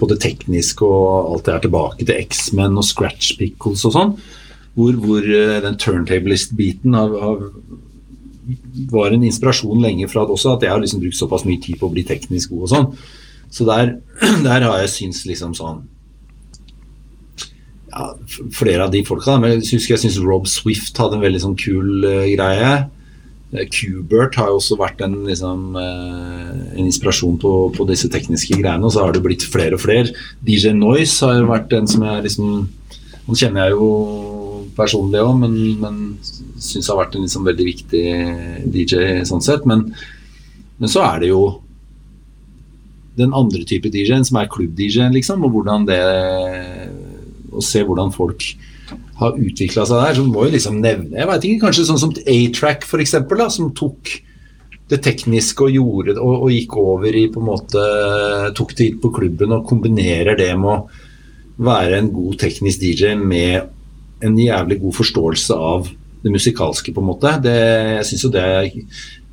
på 0.00 0.08
det 0.10 0.18
tekniske 0.24 0.88
og 0.88 1.34
alt 1.34 1.46
det 1.46 1.54
er 1.54 1.66
tilbake 1.66 2.06
til 2.06 2.16
X-Men 2.24 2.80
og 2.80 2.88
Scratch 2.88 3.36
Pickles 3.40 3.84
og 3.84 3.96
sånn. 3.98 4.16
Hvor, 4.76 4.96
hvor 5.04 5.28
uh, 5.28 5.60
den 5.64 5.76
turntablist-biten 5.80 6.96
har, 6.96 7.12
har 7.20 7.44
var 8.92 9.14
en 9.14 9.26
inspirasjon 9.26 9.82
lenge 9.82 10.08
fra 10.10 10.24
det 10.26 10.34
også, 10.36 10.56
at 10.56 10.66
jeg 10.66 10.72
har 10.72 10.82
liksom 10.82 11.02
brukt 11.02 11.18
såpass 11.18 11.46
mye 11.48 11.60
tid 11.62 11.80
på 11.80 11.88
å 11.88 11.94
bli 11.94 12.04
teknisk 12.06 12.54
god 12.54 12.66
og 12.66 12.72
sånn. 12.72 12.88
Så 13.50 13.66
der, 13.68 13.96
der 14.46 14.66
har 14.66 14.82
jeg 14.84 14.92
syns 14.92 15.22
liksom 15.28 15.54
sånn 15.56 15.84
ja, 17.92 18.10
Flere 18.54 18.84
av 18.84 18.92
de 18.92 19.04
folka, 19.06 19.38
men 19.40 19.56
jeg 19.56 19.78
husker 19.78 19.96
jeg 19.96 20.04
syns 20.04 20.20
Rob 20.20 20.48
Swift 20.50 20.98
hadde 21.00 21.18
en 21.18 21.24
veldig 21.24 21.42
sånn 21.46 21.58
kul 21.58 22.04
uh, 22.04 22.26
greie. 22.28 22.74
Kubert 23.46 23.72
Qbert 23.72 24.36
har 24.40 24.50
jo 24.50 24.58
også 24.58 24.76
vært 24.76 25.00
en, 25.06 25.20
liksom, 25.24 25.78
uh, 25.78 26.50
en 26.74 26.84
inspirasjon 26.84 27.38
på, 27.40 27.52
på, 27.76 27.86
disse 27.88 28.10
tekniske 28.12 28.58
greiene, 28.58 28.84
og 28.84 28.92
så 28.92 29.06
har 29.06 29.14
det 29.14 29.22
blitt 29.24 29.46
flere 29.48 29.78
og 29.78 29.84
flere. 29.86 30.12
DJ 30.44 30.74
Noise 30.76 31.30
har 31.30 31.46
vært 31.48 31.72
en 31.78 31.88
som 31.88 32.04
jeg 32.04 32.26
liksom 32.28 32.66
Han 33.26 33.34
kjenner 33.38 33.64
jeg 33.64 33.74
jo 33.74 33.86
personlig 34.76 35.22
òg, 35.22 35.34
men, 35.40 35.54
men 35.82 36.00
syns 36.62 36.90
har 36.92 37.00
vært 37.00 37.16
en 37.16 37.26
liksom 37.26 37.46
veldig 37.46 37.66
viktig 37.66 38.04
DJ 38.74 39.22
sånn 39.28 39.44
sett. 39.44 39.66
Men, 39.68 39.88
men 40.80 40.92
så 40.92 41.04
er 41.06 41.24
det 41.24 41.32
jo 41.32 41.42
den 43.16 43.32
andre 43.36 43.64
type 43.64 43.88
DJ-en, 43.88 44.26
som 44.28 44.40
er 44.40 44.50
klubb-DJ-en, 44.52 45.14
liksom, 45.16 45.44
og 45.46 45.56
hvordan 45.56 45.88
det 45.88 46.00
Å 47.56 47.62
se 47.64 47.80
hvordan 47.86 48.10
folk 48.12 48.44
har 49.16 49.38
utvikla 49.40 49.86
seg 49.88 50.02
der, 50.02 50.16
så 50.18 50.24
må 50.28 50.44
jo 50.44 50.52
liksom 50.52 50.80
nevne 50.82 51.16
Jeg 51.16 51.28
vet 51.30 51.46
ikke, 51.48 51.62
kanskje 51.64 51.86
sånn 51.88 52.02
som 52.02 52.12
A-Track, 52.12 52.84
f.eks., 52.84 53.16
som 53.54 53.70
tok 53.76 54.12
det 54.90 55.00
tekniske 55.02 55.64
og 55.66 55.72
gjorde 55.74 56.14
og, 56.20 56.34
og, 56.44 56.50
gikk 56.52 56.76
over 56.78 57.16
i 57.16 57.24
på 57.32 57.40
en 57.42 57.48
måte 57.48 57.86
Tok 58.54 58.76
det 58.76 58.90
hit 58.90 59.00
på 59.02 59.10
klubben 59.14 59.56
og 59.56 59.64
kombinerer 59.66 60.38
det 60.38 60.52
med 60.60 60.70
å 60.76 61.64
være 61.66 61.98
en 61.98 62.12
god 62.12 62.36
teknisk 62.42 62.84
DJ 62.84 63.16
med 63.16 63.72
en 64.24 64.38
jævlig 64.40 64.80
god 64.80 64.96
forståelse 64.96 65.56
av 65.56 65.90
det 66.26 66.32
musikalske, 66.32 66.92
på 66.94 67.02
en 67.02 67.10
måte. 67.10 67.30
Det, 67.44 67.54
jeg 68.00 68.06
syns 68.08 68.24
jo 68.24 68.32
det 68.34 68.42
er 68.42 68.70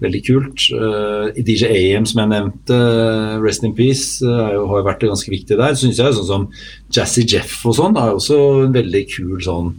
veldig 0.04 0.22
kult. 0.28 0.66
Uh, 0.74 1.32
eh, 1.32 1.42
DJ 1.46 1.72
AM, 1.72 2.06
som 2.10 2.22
jeg 2.22 2.32
nevnte, 2.34 2.78
uh, 2.78 3.40
Rest 3.44 3.66
in 3.66 3.74
Peace, 3.78 4.20
uh, 4.26 4.60
har 4.68 4.82
jo 4.82 4.86
vært 4.88 5.08
ganske 5.08 5.32
viktig 5.32 5.58
der. 5.60 5.78
Syns 5.80 6.02
jeg 6.02 6.18
sånn 6.18 6.30
som 6.30 6.48
Jazzy 6.94 7.26
Jeff 7.26 7.56
og 7.70 7.78
sånn 7.80 7.98
er 8.00 8.14
også 8.18 8.40
en 8.68 8.76
veldig 8.76 9.04
kul 9.16 9.42
sånn 9.44 9.74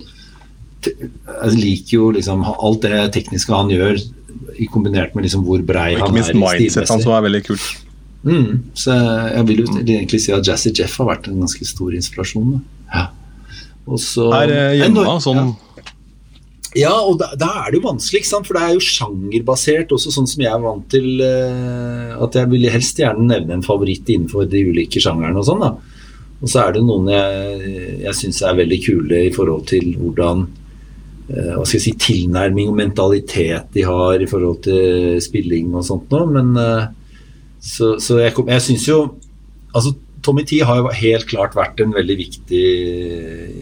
Jeg 0.85 1.57
liker 1.57 1.95
jo 1.95 2.11
liksom 2.13 2.43
alt 2.45 2.83
det 2.85 3.07
tekniske 3.15 3.55
han 3.55 3.73
gjør, 3.73 4.01
i 4.61 4.67
kombinert 4.69 5.15
med 5.17 5.25
liksom 5.25 5.45
hvor 5.47 5.63
brei 5.65 5.95
han 5.95 6.03
er. 6.03 6.09
Ikke 6.09 6.19
minst 6.19 6.35
mindset 6.37 6.91
hans 6.93 7.07
er 7.07 7.25
veldig 7.25 7.45
kult. 7.47 7.69
Mm, 8.25 8.73
så 8.77 8.95
jeg 8.97 9.47
vil 9.51 9.63
jo 9.63 9.67
egentlig 9.81 10.21
si 10.25 10.33
at 10.33 10.45
Jazzy 10.45 10.73
Jeff 10.77 10.97
har 11.01 11.13
vært 11.13 11.29
en 11.29 11.41
ganske 11.45 11.69
stor 11.69 11.95
inspirasjon. 11.97 12.59
Ja. 12.93 13.09
Og 13.85 14.01
så, 14.01 14.31
Her 14.33 14.55
hjemme, 14.79 15.05
sånn 15.21 15.43
ja. 15.43 15.53
Ja, 16.75 16.95
og 17.07 17.21
da, 17.21 17.29
da, 17.39 17.51
er 17.63 17.71
det 17.71 17.79
jo 17.79 17.87
vanskelig, 17.87 18.25
for 18.27 18.57
det 18.57 18.63
er 18.65 18.73
jo 18.75 18.83
sjangerbasert, 18.83 19.93
også 19.95 20.11
sånn 20.11 20.27
som 20.27 20.43
jeg 20.43 20.51
er 20.51 20.63
vant 20.63 20.89
til 20.91 21.23
uh, 21.23 22.17
At 22.25 22.35
jeg 22.35 22.51
vil 22.51 22.67
helst 22.73 22.99
gjerne 22.99 23.29
nevne 23.29 23.61
en 23.61 23.67
favoritt 23.67 24.11
innenfor 24.11 24.49
de 24.51 24.65
ulike 24.73 25.03
sjangerne 25.03 25.39
og 25.39 25.47
sånn. 25.47 25.63
da. 25.63 25.71
Og 26.43 26.51
så 26.51 26.65
er 26.65 26.75
det 26.75 26.83
noen 26.85 27.07
jeg, 27.13 27.71
jeg 28.03 28.19
syns 28.19 28.43
er 28.43 28.59
veldig 28.59 28.81
kule 28.83 29.23
i 29.29 29.33
forhold 29.35 29.69
til 29.71 29.93
hvordan 30.01 30.43
uh, 30.49 31.53
hva 31.55 31.63
skal 31.63 31.79
jeg 31.79 31.85
si, 31.87 31.95
tilnærming 32.09 32.73
og 32.73 32.81
mentalitet 32.83 33.71
de 33.77 33.87
har 33.87 34.19
i 34.19 34.29
forhold 34.31 34.65
til 34.67 35.23
spilling 35.23 35.71
og 35.79 35.87
sånt 35.87 36.11
noe. 36.11 36.27
Men 36.35 36.57
uh, 36.59 36.89
så, 37.63 37.95
så, 38.03 38.19
jeg, 38.25 38.35
jeg 38.51 38.67
syns 38.71 38.89
jo 38.91 39.05
Altså, 39.75 39.91
Tommy 40.25 40.43
T 40.49 40.53
har 40.65 40.77
jo 40.81 40.89
helt 40.97 41.27
klart 41.31 41.57
vært 41.57 41.81
en 41.85 41.93
veldig 41.95 42.17
viktig 42.19 42.67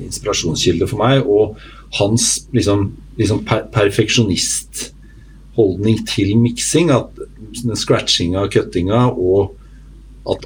inspirasjonskilde 0.06 0.86
for 0.90 0.98
meg. 1.02 1.16
og 1.26 1.44
hans 1.98 2.24
liksom, 2.56 2.78
liksom 3.18 3.38
per 3.48 3.60
perfeksjonistholdning 3.74 5.98
til 6.08 6.28
miksing. 6.40 6.86
At 6.94 7.08
scratchinga, 7.78 8.48
cuttinga 8.52 9.00
og 9.12 9.40
at 10.32 10.42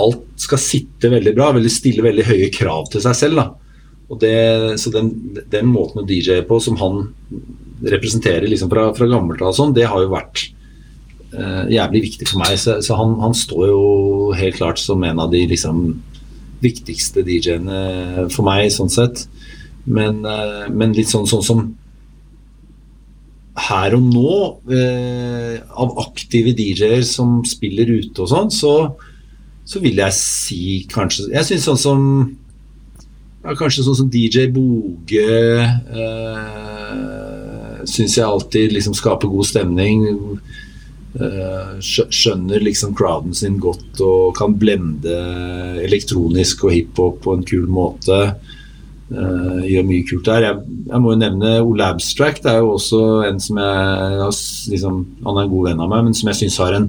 alt 0.00 0.24
skal 0.40 0.58
sitte 0.62 1.10
veldig 1.12 1.34
bra. 1.36 1.52
Veldig 1.56 1.72
stille 1.72 2.06
veldig 2.06 2.24
høye 2.30 2.48
krav 2.54 2.82
til 2.92 3.00
seg 3.04 3.14
selv. 3.18 3.34
da. 3.42 3.46
Og 4.12 4.16
det, 4.20 4.36
så 4.80 4.88
den, 4.92 5.08
den 5.50 5.66
måten 5.70 6.02
å 6.02 6.08
DJ 6.08 6.42
på 6.48 6.56
som 6.62 6.76
han 6.80 6.94
representerer 7.84 8.46
liksom 8.48 8.70
fra, 8.72 8.94
fra 8.96 9.06
gammelt 9.10 9.42
av, 9.42 9.52
sånn, 9.56 9.74
det 9.76 9.86
har 9.90 10.00
jo 10.04 10.12
vært 10.12 10.36
uh, 11.34 11.64
jævlig 11.72 12.00
viktig 12.08 12.26
for 12.28 12.38
meg. 12.42 12.52
Så, 12.60 12.70
så 12.84 12.92
han, 13.00 13.10
han, 13.22 13.34
står 13.36 13.64
jo 13.70 13.82
helt 14.38 14.58
klart 14.58 14.80
som 14.82 15.02
en 15.06 15.22
av 15.22 15.32
de 15.32 15.44
liksom, 15.50 15.86
viktigste 16.64 17.24
DJ-ene 17.26 18.28
for 18.32 18.46
meg, 18.46 18.70
sånn 18.72 18.92
sett. 18.92 19.26
Men, 19.84 20.22
uh, 20.24 20.66
men 20.72 20.94
litt 20.96 21.10
sånn, 21.10 21.26
sånn, 21.28 21.44
som 21.44 21.64
her 23.68 23.94
og 23.94 24.06
nå, 24.08 24.36
uh, 24.70 25.56
av 25.80 25.98
aktive 26.06 26.54
DJ-er 26.56 27.04
som 27.06 27.42
spiller 27.48 27.92
ute 28.00 28.24
og 28.24 28.30
sånn, 28.32 28.50
så, 28.54 28.74
så 29.64 29.82
vil 29.84 30.00
jeg 30.00 30.16
si 30.16 30.64
kanskje 30.90 31.30
Jeg 31.32 31.46
syns 31.48 31.68
sånn 31.68 31.80
som 31.80 32.00
ja, 33.44 33.52
Kanskje 33.52 33.84
sånn 33.84 33.98
som 33.98 34.10
DJ 34.12 34.46
Boge 34.52 35.24
eh, 35.60 36.94
syns 37.84 38.16
jeg 38.16 38.24
alltid 38.24 38.72
liksom 38.72 38.94
skaper 38.96 39.28
god 39.28 39.44
stemning. 39.48 40.06
Eh, 41.14 41.74
skjønner 41.78 42.62
liksom 42.64 42.94
crowden 42.98 43.36
sin 43.38 43.60
godt 43.62 44.00
og 44.02 44.34
kan 44.34 44.56
blende 44.58 45.14
elektronisk 45.84 46.64
og 46.66 46.74
hiphop 46.74 47.20
på 47.22 47.36
en 47.36 47.44
kul 47.46 47.68
måte. 47.70 48.20
Uh, 49.14 49.60
gjør 49.68 49.84
mye 49.86 50.04
kult 50.08 50.26
der. 50.26 50.46
Jeg, 50.48 50.62
jeg, 50.88 50.98
må 51.04 51.12
jo 51.12 51.20
nevne 51.20 51.50
Ole 51.62 51.86
Abstract. 51.92 52.42
Det 52.42 52.50
er 52.50 52.62
jo 52.64 52.72
også 52.74 53.02
en 53.28 53.36
som 53.38 53.60
jeg 53.60 54.30
liksom, 54.72 55.02
Han 55.26 55.36
er 55.36 55.44
en 55.44 55.52
god 55.52 55.68
venn 55.68 55.82
av 55.84 55.92
meg, 55.92 56.06
men 56.06 56.16
som 56.16 56.30
jeg 56.32 56.40
syns 56.40 56.56
har 56.62 56.74
en 56.74 56.88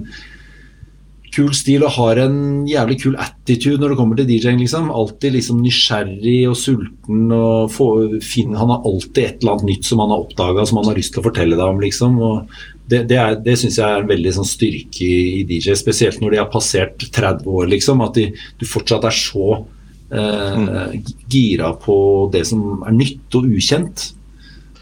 kul 1.36 1.52
stil 1.54 1.84
og 1.84 1.92
har 1.98 2.18
en 2.24 2.38
jævlig 2.66 2.96
kul 3.02 3.18
attitude 3.20 3.78
når 3.82 3.92
det 3.92 3.98
kommer 4.00 4.18
til 4.18 4.30
DJ-ing. 4.30 4.58
Liksom. 4.64 4.88
Alltid 4.90 5.36
liksom 5.36 5.60
nysgjerrig 5.62 6.38
og 6.50 6.56
sulten. 6.58 7.26
og 7.36 7.70
få, 7.76 7.90
finne, 8.24 8.58
Han 8.58 8.72
har 8.74 8.88
alltid 8.88 9.22
et 9.22 9.44
eller 9.44 9.58
annet 9.58 9.70
nytt 9.70 9.84
som 9.86 10.02
han 10.02 10.14
har 10.14 10.24
oppdaga 10.24 10.66
som 10.66 10.80
han 10.80 10.90
har 10.90 10.98
lyst 10.98 11.14
til 11.14 11.22
å 11.22 11.28
fortelle 11.28 11.60
deg 11.60 11.68
om. 11.68 11.84
Liksom. 11.84 12.18
Og 12.18 12.56
det 12.90 13.02
det, 13.10 13.18
er, 13.18 13.38
det 13.42 13.56
syns 13.60 13.78
jeg 13.80 13.86
er 13.86 14.02
en 14.02 14.10
veldig 14.10 14.32
sånn, 14.38 14.48
styrke 14.48 15.06
i, 15.06 15.40
i, 15.40 15.46
DJ, 15.48 15.74
spesielt 15.78 16.20
når 16.22 16.34
de 16.34 16.42
har 16.42 16.50
passert 16.52 17.08
30 17.12 17.48
år. 17.50 17.70
Liksom, 17.72 18.04
at 18.06 18.18
de, 18.18 18.28
du 18.60 18.66
fortsatt 18.68 19.06
er 19.08 19.16
så 19.16 19.48
eh, 19.56 20.60
mm. 20.62 21.08
gira 21.32 21.72
på 21.82 21.96
det 22.34 22.44
som 22.48 22.84
er 22.86 22.94
nytt 22.96 23.38
og 23.38 23.48
ukjent. 23.56 24.10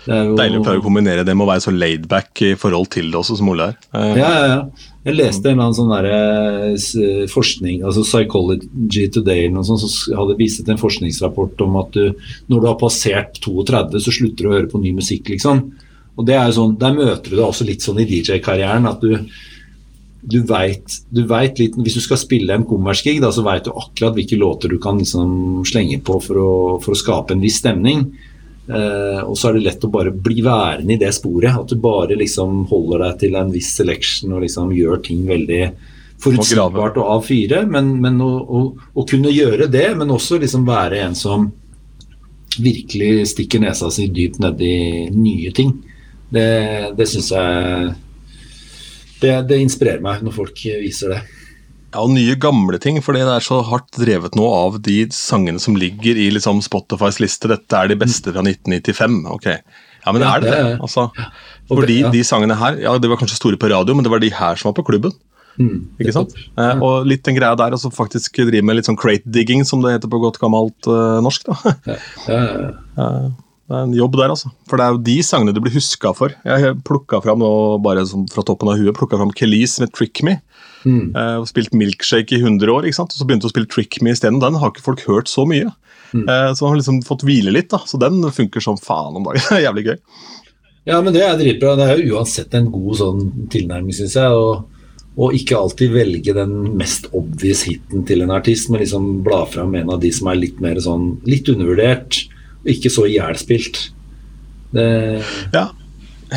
Jo... 0.04 0.34
Deilig 0.36 0.60
å 0.60 0.64
klare 0.66 0.82
å 0.82 0.84
kombinere 0.84 1.24
det 1.24 1.32
med 1.32 1.46
å 1.46 1.48
være 1.48 1.64
så 1.64 1.72
laidback 1.72 2.42
i 2.44 2.50
forhold 2.60 2.90
til 2.92 3.08
det 3.08 3.16
også, 3.22 3.38
som 3.40 3.48
Ole 3.54 3.70
er. 3.72 3.78
Eh. 3.96 4.10
ja, 4.20 4.32
ja, 4.34 4.50
ja. 4.50 4.90
Jeg 5.04 5.18
leste 5.18 5.50
en 5.50 5.58
eller 5.58 5.66
annen 5.66 5.76
sånn 5.76 5.90
der, 5.92 6.06
uh, 6.72 7.24
forskning, 7.28 7.82
altså 7.84 8.06
Psychology 8.06 9.02
Today 9.12 9.42
eller 9.42 9.58
noe 9.58 9.66
sånt, 9.68 9.82
som 9.84 10.16
hadde 10.16 10.36
vist 10.38 10.64
en 10.64 10.80
forskningsrapport 10.80 11.60
om 11.66 11.76
at 11.82 11.90
du, 11.92 12.30
når 12.48 12.62
du 12.62 12.68
har 12.70 12.78
passert 12.80 13.36
32, 13.44 14.00
så 14.00 14.14
slutter 14.16 14.46
du 14.46 14.48
å 14.48 14.54
høre 14.54 14.70
på 14.72 14.80
ny 14.80 14.94
musikk, 14.96 15.28
liksom. 15.34 15.60
Og 16.14 16.26
det 16.28 16.36
er 16.38 16.46
jo 16.48 16.58
sånn, 16.60 16.78
Der 16.78 16.94
møter 16.94 17.30
du 17.30 17.36
det 17.36 17.44
også 17.44 17.66
litt 17.66 17.82
sånn 17.82 18.00
i 18.02 18.08
DJ-karrieren. 18.08 18.86
at 18.90 19.00
du 19.00 19.18
du 20.26 20.40
vet, 20.48 20.84
du 21.12 21.26
vet, 21.28 21.58
litt, 21.58 21.74
Hvis 21.76 21.98
du 21.98 22.00
skal 22.00 22.16
spille 22.16 22.54
en 22.54 22.64
kommersgig, 22.64 23.20
så 23.20 23.42
vet 23.44 23.66
du 23.66 23.72
akkurat 23.72 24.14
hvilke 24.16 24.38
låter 24.40 24.68
du 24.72 24.78
kan 24.78 24.96
liksom 24.98 25.64
slenge 25.68 26.00
på 26.00 26.16
for 26.24 26.40
å, 26.40 26.52
for 26.80 26.94
å 26.94 26.96
skape 26.96 27.34
en 27.34 27.42
viss 27.44 27.58
stemning. 27.60 28.06
Uh, 28.64 29.20
og 29.28 29.36
så 29.36 29.50
er 29.50 29.58
det 29.58 29.66
lett 29.66 29.84
å 29.84 29.90
bare 29.92 30.08
bli 30.08 30.40
værende 30.40 30.94
i 30.94 31.00
det 31.00 31.12
sporet. 31.12 31.52
At 31.52 31.68
du 31.68 31.76
bare 31.76 32.16
liksom 32.16 32.64
holder 32.70 33.04
deg 33.04 33.18
til 33.20 33.36
en 33.36 33.52
viss 33.52 33.74
selection 33.76 34.32
og 34.32 34.46
liksom 34.46 34.72
gjør 34.72 35.02
ting 35.04 35.26
veldig 35.28 35.60
forutsigbart 36.24 36.96
og 37.02 37.10
A4. 37.18 37.64
Men, 37.68 37.92
men 38.00 38.20
å, 38.24 38.30
å, 38.40 38.62
å, 38.94 39.04
kunne 39.08 39.32
gjøre 39.34 39.68
det, 39.68 39.90
men 39.98 40.14
også 40.14 40.40
liksom 40.40 40.64
være 40.68 41.02
en 41.04 41.18
som 41.18 41.50
virkelig 42.54 43.26
stikker 43.34 43.60
nesa 43.60 43.90
si 43.92 44.06
dypt 44.14 44.38
nedi 44.40 45.10
nye 45.10 45.50
ting, 45.52 45.74
det, 46.32 46.48
det 46.98 47.06
syns 47.10 47.30
jeg 47.34 47.94
det, 49.20 49.32
det 49.48 49.62
inspirerer 49.62 50.02
meg 50.04 50.22
når 50.24 50.36
folk 50.36 50.60
viser 50.82 51.14
det. 51.14 51.22
Ja, 51.94 52.02
og 52.02 52.10
nye, 52.10 52.34
gamle 52.40 52.80
ting, 52.82 52.98
fordi 53.04 53.22
det 53.22 53.36
er 53.36 53.44
så 53.44 53.60
hardt 53.62 53.92
drevet 53.94 54.34
nå 54.34 54.46
av 54.50 54.80
de 54.82 55.04
sangene 55.14 55.62
som 55.62 55.76
ligger 55.78 56.18
i 56.18 56.26
liksom, 56.34 56.58
Spotifys 56.64 57.20
liste. 57.22 57.50
Dette 57.52 57.78
er 57.78 57.92
de 57.92 57.98
beste 58.00 58.34
fra 58.34 58.42
1995. 58.42 59.20
Ok, 59.36 59.46
ja, 59.52 60.12
men 60.12 60.24
er 60.26 60.42
det 60.42 60.50
det? 60.50 60.72
Altså, 60.82 61.06
fordi 61.70 62.00
de 62.10 62.24
sangene 62.26 62.58
her, 62.58 62.80
ja, 62.82 62.96
de 62.98 63.12
var 63.12 63.20
kanskje 63.20 63.38
store 63.38 63.60
på 63.60 63.70
radio, 63.70 63.94
men 63.94 64.06
det 64.06 64.12
var 64.12 64.24
de 64.24 64.32
her 64.34 64.58
som 64.58 64.72
var 64.72 64.76
på 64.80 64.88
klubben. 64.90 65.14
Mm, 65.54 65.94
ikke 66.02 66.16
sant? 66.16 66.34
Eh, 66.58 66.82
og 66.82 67.06
litt 67.06 67.22
den 67.28 67.36
greia 67.38 67.54
der, 67.54 67.76
altså 67.76 67.92
faktisk 67.94 68.42
drive 68.42 68.66
med 68.66 68.80
litt 68.80 68.90
sånn 68.90 68.98
crate 68.98 69.30
digging, 69.30 69.62
som 69.62 69.84
det 69.84 69.94
heter 69.94 70.10
på 70.10 70.18
godt 70.18 70.40
gammelt 70.42 70.90
uh, 70.90 71.22
norsk. 71.22 71.46
da. 71.46 71.76
ja, 71.94 71.98
ja, 72.34 72.42
ja. 72.98 73.24
Det 73.64 73.72
er 73.72 73.86
en 73.86 73.94
jobb 73.96 74.18
der, 74.18 74.32
altså. 74.34 74.50
For 74.68 74.76
det 74.76 74.84
er 74.84 74.92
jo 74.92 75.04
de 75.06 75.14
sangene 75.24 75.54
du 75.56 75.60
blir 75.64 75.72
huska 75.72 76.10
for. 76.16 76.34
Jeg 76.44 76.74
plukka 76.84 77.22
fram 77.24 77.40
nå, 77.40 77.48
bare 77.84 78.02
sånn 78.08 78.26
fra 78.32 78.44
toppen 78.44 78.68
av 78.68 78.76
huet, 78.76 78.92
plukka 78.96 79.16
fram 79.20 79.32
Kelis 79.32 79.78
med 79.80 79.94
'Trick 79.94 80.20
Me'. 80.26 80.42
Mm. 80.84 81.14
Uh, 81.16 81.40
spilt 81.48 81.72
Milkshake 81.72 82.36
i 82.36 82.42
100 82.42 82.68
år, 82.68 82.84
ikke 82.84 82.98
sant? 82.98 83.14
og 83.14 83.16
så 83.16 83.24
begynte 83.24 83.48
å 83.48 83.54
spille 83.54 83.70
'Trick 83.70 84.02
Me' 84.04 84.12
isteden. 84.12 84.42
Den 84.42 84.60
har 84.60 84.72
ikke 84.72 84.84
folk 84.84 85.06
hørt 85.08 85.32
så 85.32 85.46
mye. 85.48 85.72
Mm. 86.12 86.28
Uh, 86.28 86.52
så 86.52 86.66
man 86.66 86.74
har 86.74 86.82
liksom 86.82 87.00
fått 87.08 87.24
hvile 87.24 87.56
litt, 87.56 87.70
da. 87.72 87.80
Så 87.88 87.96
den 88.00 88.20
funker 88.36 88.60
som 88.60 88.76
faen 88.76 89.16
om 89.16 89.24
dagen. 89.24 89.40
jævlig 89.66 89.88
gøy. 89.88 89.98
Ja, 90.84 91.00
men 91.00 91.16
det 91.16 91.24
er 91.24 91.40
dritbra. 91.40 91.72
Det 91.80 91.88
er 91.88 92.04
jo 92.04 92.18
uansett 92.18 92.52
en 92.52 92.68
god 92.68 93.00
sånn 93.00 93.48
tilnærming, 93.48 93.96
syns 93.96 94.20
jeg. 94.20 94.28
og 94.28 94.70
og 95.14 95.30
ikke 95.30 95.54
alltid 95.54 95.92
velge 95.94 96.32
den 96.34 96.74
mest 96.74 97.04
obvious 97.14 97.60
hiten 97.68 98.02
til 98.02 98.24
en 98.24 98.32
artist, 98.34 98.66
men 98.66 98.80
liksom 98.82 99.20
bla 99.22 99.44
fram 99.46 99.76
en 99.78 99.92
av 99.94 100.00
de 100.02 100.10
som 100.10 100.26
er 100.26 100.40
litt 100.40 100.58
mer 100.58 100.80
sånn 100.82 101.20
litt 101.30 101.46
undervurdert 101.52 102.24
ikke 102.70 102.92
så 102.92 103.06
ihjelspilt. 103.10 103.80
Ja, 104.74 105.68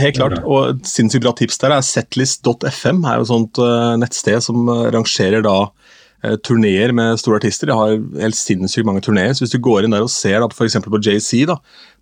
helt 0.01 0.17
klart. 0.17 0.39
Og 0.45 0.73
et 0.73 0.89
sinnssykt 0.89 1.25
bra 1.25 1.33
tips 1.37 1.59
der 1.61 1.75
er 1.75 1.85
setlist.fm. 1.85 3.03
er 3.05 3.19
jo 3.19 3.25
et 3.25 3.31
sånt 3.31 3.61
uh, 3.61 3.95
nettsted 3.99 4.43
som 4.45 4.67
uh, 4.69 4.87
rangerer 4.93 5.45
da 5.45 5.55
uh, 5.67 6.35
turneer 6.45 6.93
med 6.95 7.19
store 7.21 7.39
artister. 7.41 7.69
De 7.69 7.77
har 7.77 7.95
helt 8.21 8.37
sinnssykt 8.37 8.87
mange 8.87 9.03
turneer. 9.05 9.33
Så 9.33 9.45
hvis 9.45 9.55
du 9.55 9.61
går 9.63 9.85
inn 9.85 9.95
der 9.95 10.05
og 10.05 10.13
ser 10.13 10.39
da, 10.43 10.49
f.eks. 10.51 10.79
på 10.85 11.01
JC, 11.01 11.45
da, 11.49 11.57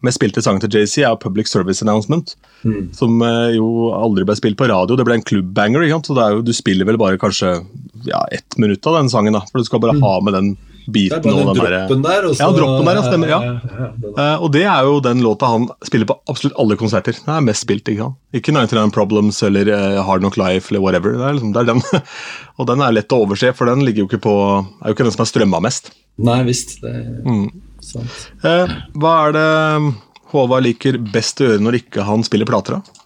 med 0.05 0.15
spilte 0.15 0.43
sanger 0.43 0.65
til 0.65 0.81
JC, 0.81 0.99
er 1.05 1.19
Public 1.21 1.51
Service 1.51 1.85
Announcement. 1.85 2.35
Mm. 2.63 2.91
Som 2.97 3.23
jo 3.55 3.91
aldri 3.95 4.27
ble 4.27 4.37
spilt 4.37 4.59
på 4.59 4.69
radio. 4.71 4.97
Det 4.97 5.07
ble 5.07 5.19
en 5.19 5.27
klubbbanger. 5.27 5.87
Så 6.05 6.17
jo, 6.17 6.45
du 6.45 6.53
spiller 6.55 6.89
vel 6.89 6.99
bare 7.01 7.21
kanskje 7.21 7.57
ja, 8.09 8.25
ett 8.35 8.57
minutt 8.61 8.85
av 8.87 8.99
den 8.99 9.11
sangen, 9.11 9.37
da, 9.37 9.45
for 9.51 9.61
du 9.61 9.67
skal 9.67 9.83
bare 9.83 9.97
mm. 9.97 10.05
ha 10.05 10.15
med 10.25 10.37
den 10.37 10.55
biten 10.85 11.13
det 11.13 11.17
er 11.17 11.23
bare 11.25 11.39
den 11.39 11.59
droppen 11.59 12.03
der. 12.05 12.27
Ja, 12.39 12.47
droppen 12.53 12.87
der, 12.89 12.99
ja, 12.99 13.03
stemmer. 13.05 13.31
ja. 13.31 13.39
Uh, 14.15 14.43
og 14.45 14.47
det 14.55 14.63
er 14.69 14.87
jo 14.87 14.99
den 15.03 15.23
låta 15.25 15.49
han 15.51 15.67
spiller 15.85 16.09
på 16.09 16.17
absolutt 16.31 16.57
alle 16.61 16.77
konserter. 16.79 17.17
Den 17.25 17.33
er 17.35 17.45
mest 17.45 17.65
spilt, 17.65 17.87
Ikke 17.89 18.07
sant? 18.07 18.19
Ikke 18.35 18.55
99 18.55 18.93
Problems 18.95 19.41
eller 19.47 19.71
uh, 19.71 20.01
Hard 20.05 20.23
Knock 20.23 20.39
Life 20.41 20.71
eller 20.71 20.83
whatever. 20.83 21.15
Det 21.17 21.27
er, 21.27 21.37
liksom, 21.37 21.53
det 21.55 21.63
er 21.63 21.69
den. 21.73 21.83
og 22.59 22.69
den 22.71 22.83
er 22.85 22.97
lett 22.97 23.15
å 23.15 23.21
overse, 23.25 23.53
for 23.57 23.71
den 23.71 23.85
ligger 23.87 24.05
jo 24.05 24.09
ikke 24.11 24.23
på, 24.25 24.35
er 24.81 24.91
jo 24.91 24.97
ikke 24.97 25.07
den 25.07 25.15
som 25.15 25.25
er 25.25 25.31
strømma 25.31 25.63
mest. 25.65 25.93
Nei 26.25 26.41
visst, 26.47 26.77
det 26.83 26.93
er 26.95 27.07
mm. 27.25 27.47
sant. 27.83 28.19
Uh, 28.45 28.77
hva 28.99 29.15
er 29.27 29.35
det 29.35 29.49
Håvard 30.35 30.65
liker 30.65 30.97
best 31.13 31.39
å 31.41 31.49
gjøre 31.49 31.63
når 31.63 31.81
ikke 31.83 32.05
han 32.07 32.23
spiller 32.27 32.49
plater? 32.49 32.79
da? 32.79 33.01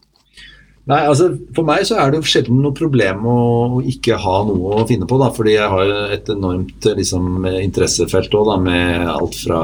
Nei, 0.90 1.04
altså 1.06 1.30
For 1.54 1.68
meg 1.68 1.84
så 1.86 2.00
er 2.02 2.10
det 2.10 2.22
jo 2.22 2.30
sjelden 2.32 2.64
noe 2.64 2.74
problem 2.74 3.26
å, 3.30 3.40
ikke 3.86 4.18
ha 4.18 4.38
noe 4.48 4.82
å 4.82 4.86
finne 4.90 5.06
på. 5.10 5.20
da, 5.22 5.30
Fordi 5.36 5.54
jeg 5.54 5.70
har 5.70 5.92
et 6.16 6.32
enormt 6.34 6.88
liksom, 6.98 7.46
interessefelt 7.60 8.34
også, 8.34 8.46
da, 8.50 8.58
med 8.64 9.12
alt 9.14 9.38
fra 9.44 9.62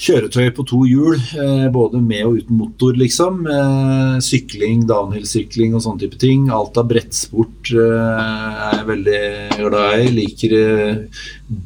kjøretøy 0.00 0.48
på 0.56 0.64
to 0.68 0.80
hjul, 0.88 1.18
eh, 1.36 1.66
både 1.72 2.00
med 2.00 2.24
og 2.24 2.38
uten 2.40 2.56
motor, 2.56 2.96
liksom. 2.96 3.42
Eh, 3.44 4.16
sykling, 4.24 4.86
downhill-sykling 4.88 5.74
og 5.76 5.84
sånne 5.84 6.00
type 6.04 6.18
ting. 6.20 6.48
Alt 6.48 6.78
av 6.80 6.88
brettsport 6.88 7.72
eh, 7.74 8.22
er 8.24 8.78
jeg 8.78 8.88
veldig 8.88 9.20
glad 9.58 10.00
i. 10.00 10.08
Liker 10.16 10.56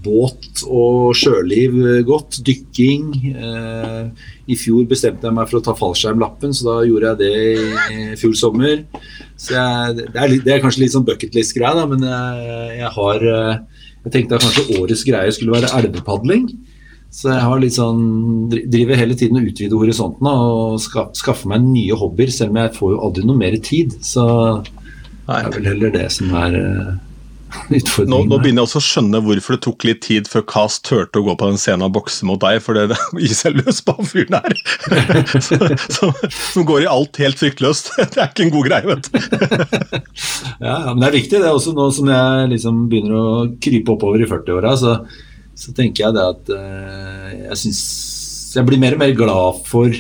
båt 0.04 0.64
og 0.66 1.14
sjøliv 1.14 1.78
godt. 2.08 2.40
Dykking. 2.44 3.06
I 4.44 4.56
fjor 4.58 4.84
bestemte 4.90 5.28
jeg 5.28 5.36
meg 5.36 5.48
for 5.48 5.60
å 5.60 5.64
ta 5.64 5.76
fallskjermlappen, 5.78 6.52
så 6.56 6.66
da 6.66 6.76
gjorde 6.88 7.14
jeg 7.14 7.22
det 7.22 7.32
i 7.94 8.18
fjor 8.20 8.34
sommer. 8.36 8.82
Så 9.38 9.54
jeg, 9.54 9.96
det, 10.00 10.10
er 10.18 10.34
det, 10.34 10.52
er 10.56 10.62
kanskje 10.64 10.84
litt 10.84 10.96
sånn 10.96 11.06
bucketlist-greie, 11.06 11.86
men 11.92 12.06
jeg, 12.10 12.78
jeg 12.82 12.94
har 12.98 13.28
Jeg 14.04 14.12
tenkte 14.12 14.36
at 14.36 14.44
kanskje 14.44 14.80
årets 14.82 15.02
greie 15.06 15.32
skulle 15.32 15.54
være 15.54 15.70
elvepadling. 15.78 16.48
Så 17.14 17.30
jeg 17.30 17.46
har 17.46 17.60
litt 17.62 17.76
sånn, 17.76 18.02
driver 18.50 18.98
hele 18.98 19.14
tiden 19.14 19.38
og 19.38 19.46
utvider 19.46 19.78
horisontene 19.78 20.34
og 20.34 20.80
ska, 20.82 21.06
skaffer 21.14 21.52
meg 21.52 21.62
nye 21.62 21.94
hobbyer, 21.94 22.32
selv 22.34 22.50
om 22.50 22.62
jeg 22.64 22.74
får 22.74 22.94
jo 22.96 23.00
aldri 23.06 23.26
noe 23.28 23.38
mer 23.38 23.54
tid. 23.62 23.94
Så 24.02 24.24
det 24.64 25.36
er 25.38 25.50
vel 25.54 25.68
heller 25.70 25.92
det 25.94 26.08
som 26.10 26.32
er 26.34 26.56
uh, 26.64 26.88
utfordringen. 27.70 28.10
Nå, 28.10 28.18
nå, 28.32 28.38
begynner 28.42 28.64
jeg 28.64 28.66
også 28.66 28.80
å 28.80 28.86
skjønne 28.88 29.20
hvorfor 29.28 29.54
det 29.54 29.62
tok 29.68 29.86
litt 29.86 30.00
tid 30.02 30.26
før 30.28 30.42
Kast 30.50 30.82
turte 30.88 31.20
å 31.20 31.26
gå 31.28 31.36
på 31.38 31.50
den 31.52 31.60
scenen 31.62 31.86
og 31.86 31.92
bokse 31.94 32.26
mot 32.26 32.42
deg, 32.42 32.58
for 32.64 32.74
det 32.74 32.98
gi 33.22 33.30
seg 33.38 33.60
løs 33.60 33.78
på 33.86 33.94
han 33.94 34.10
fyren 34.10 34.34
her. 34.40 35.78
Som 36.50 36.66
går 36.66 36.82
i 36.82 36.88
alt 36.90 37.20
helt 37.22 37.38
fryktløst. 37.38 37.92
Det 38.00 38.24
er 38.24 38.32
ikke 38.32 38.48
en 38.48 38.56
god 38.56 38.66
greie, 38.72 38.88
vet 38.90 39.06
du. 39.06 40.02
ja, 40.66 40.80
men 40.90 40.98
det 40.98 41.12
er 41.12 41.16
viktig, 41.20 41.38
det 41.38 41.46
er 41.46 41.54
også 41.54 41.76
nå 41.78 41.86
som 41.94 42.10
jeg 42.10 42.50
liksom 42.56 42.82
begynner 42.90 43.14
å 43.20 43.30
krype 43.62 43.94
oppover 43.94 44.26
i 44.26 44.28
40-åra. 44.34 44.74
så 44.82 44.96
så 45.54 45.72
tenker 45.76 46.04
jeg 46.06 46.14
det 46.16 46.24
at 46.24 46.50
uh, 46.54 47.28
jeg 47.50 47.56
syns 47.60 47.80
Jeg 48.56 48.66
blir 48.68 48.80
mer 48.82 48.94
og 48.96 49.00
mer 49.02 49.12
glad 49.18 49.60
for 49.68 49.94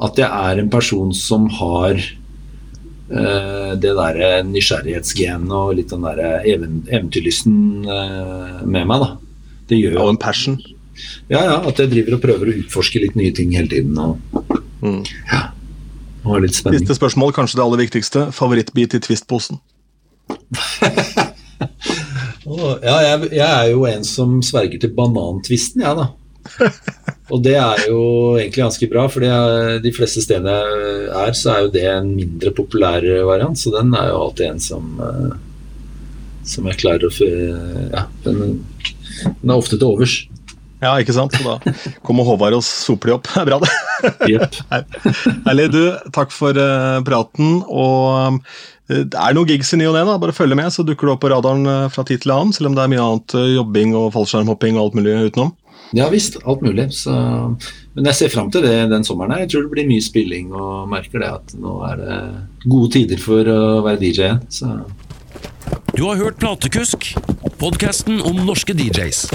at 0.00 0.16
jeg 0.20 0.28
er 0.28 0.60
en 0.62 0.70
person 0.72 1.10
som 1.16 1.46
har 1.58 1.98
uh, 2.00 3.72
det 3.76 3.92
derre 3.98 4.30
nysgjerrighetsgenet 4.48 5.52
og 5.52 5.74
litt 5.76 5.90
den 5.92 6.04
derre 6.06 6.30
even, 6.48 6.80
eventyrlysten 6.88 7.56
uh, 7.84 8.60
med 8.64 8.88
meg, 8.88 9.04
da. 9.04 9.10
Det 9.68 9.78
gjør 9.80 9.98
jo 9.98 10.04
Og 10.06 10.12
en 10.14 10.20
passion. 10.20 10.56
ja, 11.30 11.42
ja, 11.44 11.56
at 11.60 11.78
jeg 11.78 11.92
driver 11.92 12.16
og 12.16 12.22
prøver 12.24 12.48
å 12.52 12.56
utforske 12.62 13.00
litt 13.04 13.16
nye 13.20 13.32
ting 13.36 13.52
hele 13.56 13.68
tiden. 13.72 13.98
Og, 13.98 14.18
Mm. 14.80 15.02
ja, 15.28 15.42
og 16.24 16.40
litt 16.40 16.54
spenning. 16.56 16.80
Siste 16.80 16.94
spørsmål, 16.96 17.34
kanskje 17.36 17.58
det 17.58 17.64
aller 17.66 17.82
viktigste. 17.82 18.22
Favorittbit 18.32 18.94
i 18.96 19.00
Twist-posen? 19.04 19.58
Å, 22.50 22.72
Ja, 22.82 22.96
jeg, 23.06 23.30
jeg 23.36 23.46
er 23.48 23.68
jo 23.70 23.84
en 23.88 24.06
som 24.06 24.40
sverger 24.44 24.82
til 24.82 24.94
banantvisten, 24.96 25.84
jeg, 25.86 26.00
da. 26.00 26.08
Og 27.30 27.44
det 27.44 27.54
er 27.60 27.84
jo 27.86 28.00
egentlig 28.40 28.64
ganske 28.64 28.88
bra, 28.90 29.04
for 29.12 29.22
de 29.84 29.92
fleste 29.94 30.22
stedene 30.24 30.56
jeg 30.56 31.12
er, 31.20 31.36
så 31.38 31.52
er 31.52 31.60
jo 31.62 31.74
det 31.76 31.84
en 31.86 32.08
mindre 32.16 32.50
populær 32.56 33.06
variant. 33.28 33.58
Så 33.60 33.70
den 33.74 33.94
er 33.94 34.08
jo 34.10 34.24
alltid 34.24 34.48
en 34.48 34.64
som 34.64 34.88
eh, 35.04 35.36
som 36.50 36.66
jeg 36.70 36.80
klarer 36.80 37.06
å 37.06 37.28
Ja, 37.92 38.06
den, 38.24 38.60
den 39.22 39.50
er 39.50 39.56
ofte 39.56 39.76
til 39.76 39.90
overs. 39.90 40.16
Ja, 40.80 40.94
ikke 40.96 41.12
sant? 41.12 41.36
Så 41.36 41.44
da 41.44 41.74
kommer 42.06 42.24
Håvard 42.24 42.56
og 42.56 42.64
soper 42.64 43.10
de 43.10 43.16
opp. 43.18 43.28
Det 43.34 43.42
er 43.42 43.48
bra, 43.48 43.58
det. 43.60 43.70
Jepp. 44.32 44.58
Herlig. 45.46 45.68
Du, 45.74 45.82
takk 46.16 46.32
for 46.32 46.56
uh, 46.56 47.00
praten. 47.04 47.60
Og 47.68 48.40
eh, 48.88 49.02
det 49.04 49.18
er 49.20 49.36
noen 49.36 49.50
gigs 49.50 49.74
i 49.76 49.80
ny 49.80 49.90
og 49.90 49.98
ne. 49.98 50.04
Bare 50.22 50.34
følg 50.36 50.56
med, 50.58 50.72
så 50.72 50.84
dukker 50.86 51.06
du 51.08 51.14
opp 51.14 51.22
på 51.24 51.32
radaren 51.32 51.68
eh, 51.68 51.88
fra 51.92 52.04
tid 52.08 52.24
til 52.24 52.32
annen. 52.34 52.54
Selv 52.56 52.70
om 52.70 52.78
det 52.78 52.86
er 52.86 52.92
mye 52.94 53.04
annet 53.04 53.36
jobbing 53.56 53.96
og 53.98 54.12
fallskjermhopping 54.16 54.78
og 54.78 54.86
alt 54.88 55.00
mulig 55.00 55.18
utenom. 55.28 55.52
Ja 55.96 56.06
visst, 56.08 56.38
alt 56.46 56.62
mulig. 56.62 56.86
Så, 56.94 57.12
men 57.96 58.08
jeg 58.10 58.16
ser 58.16 58.32
fram 58.32 58.50
til 58.54 58.64
det 58.64 58.74
den 58.92 59.04
sommeren. 59.06 59.34
her. 59.34 59.44
Jeg 59.44 59.52
tror 59.52 59.66
det 59.66 59.74
blir 59.74 59.90
mye 59.90 60.04
spilling 60.04 60.54
og 60.54 60.88
merker 60.90 61.22
det 61.22 61.30
at 61.34 61.56
nå 61.58 61.76
er 61.88 62.00
det 62.00 62.20
gode 62.70 62.92
tider 62.94 63.20
for 63.20 63.50
å 63.50 63.60
være 63.86 64.00
DJ 64.00 64.28
igjen. 64.28 64.40
Så 64.48 64.70
Du 65.96 66.06
har 66.06 66.16
hørt 66.22 66.38
Platekusk, 66.40 67.12
podkasten 67.60 68.22
om 68.22 68.46
norske 68.46 68.76
DJs. 68.76 69.26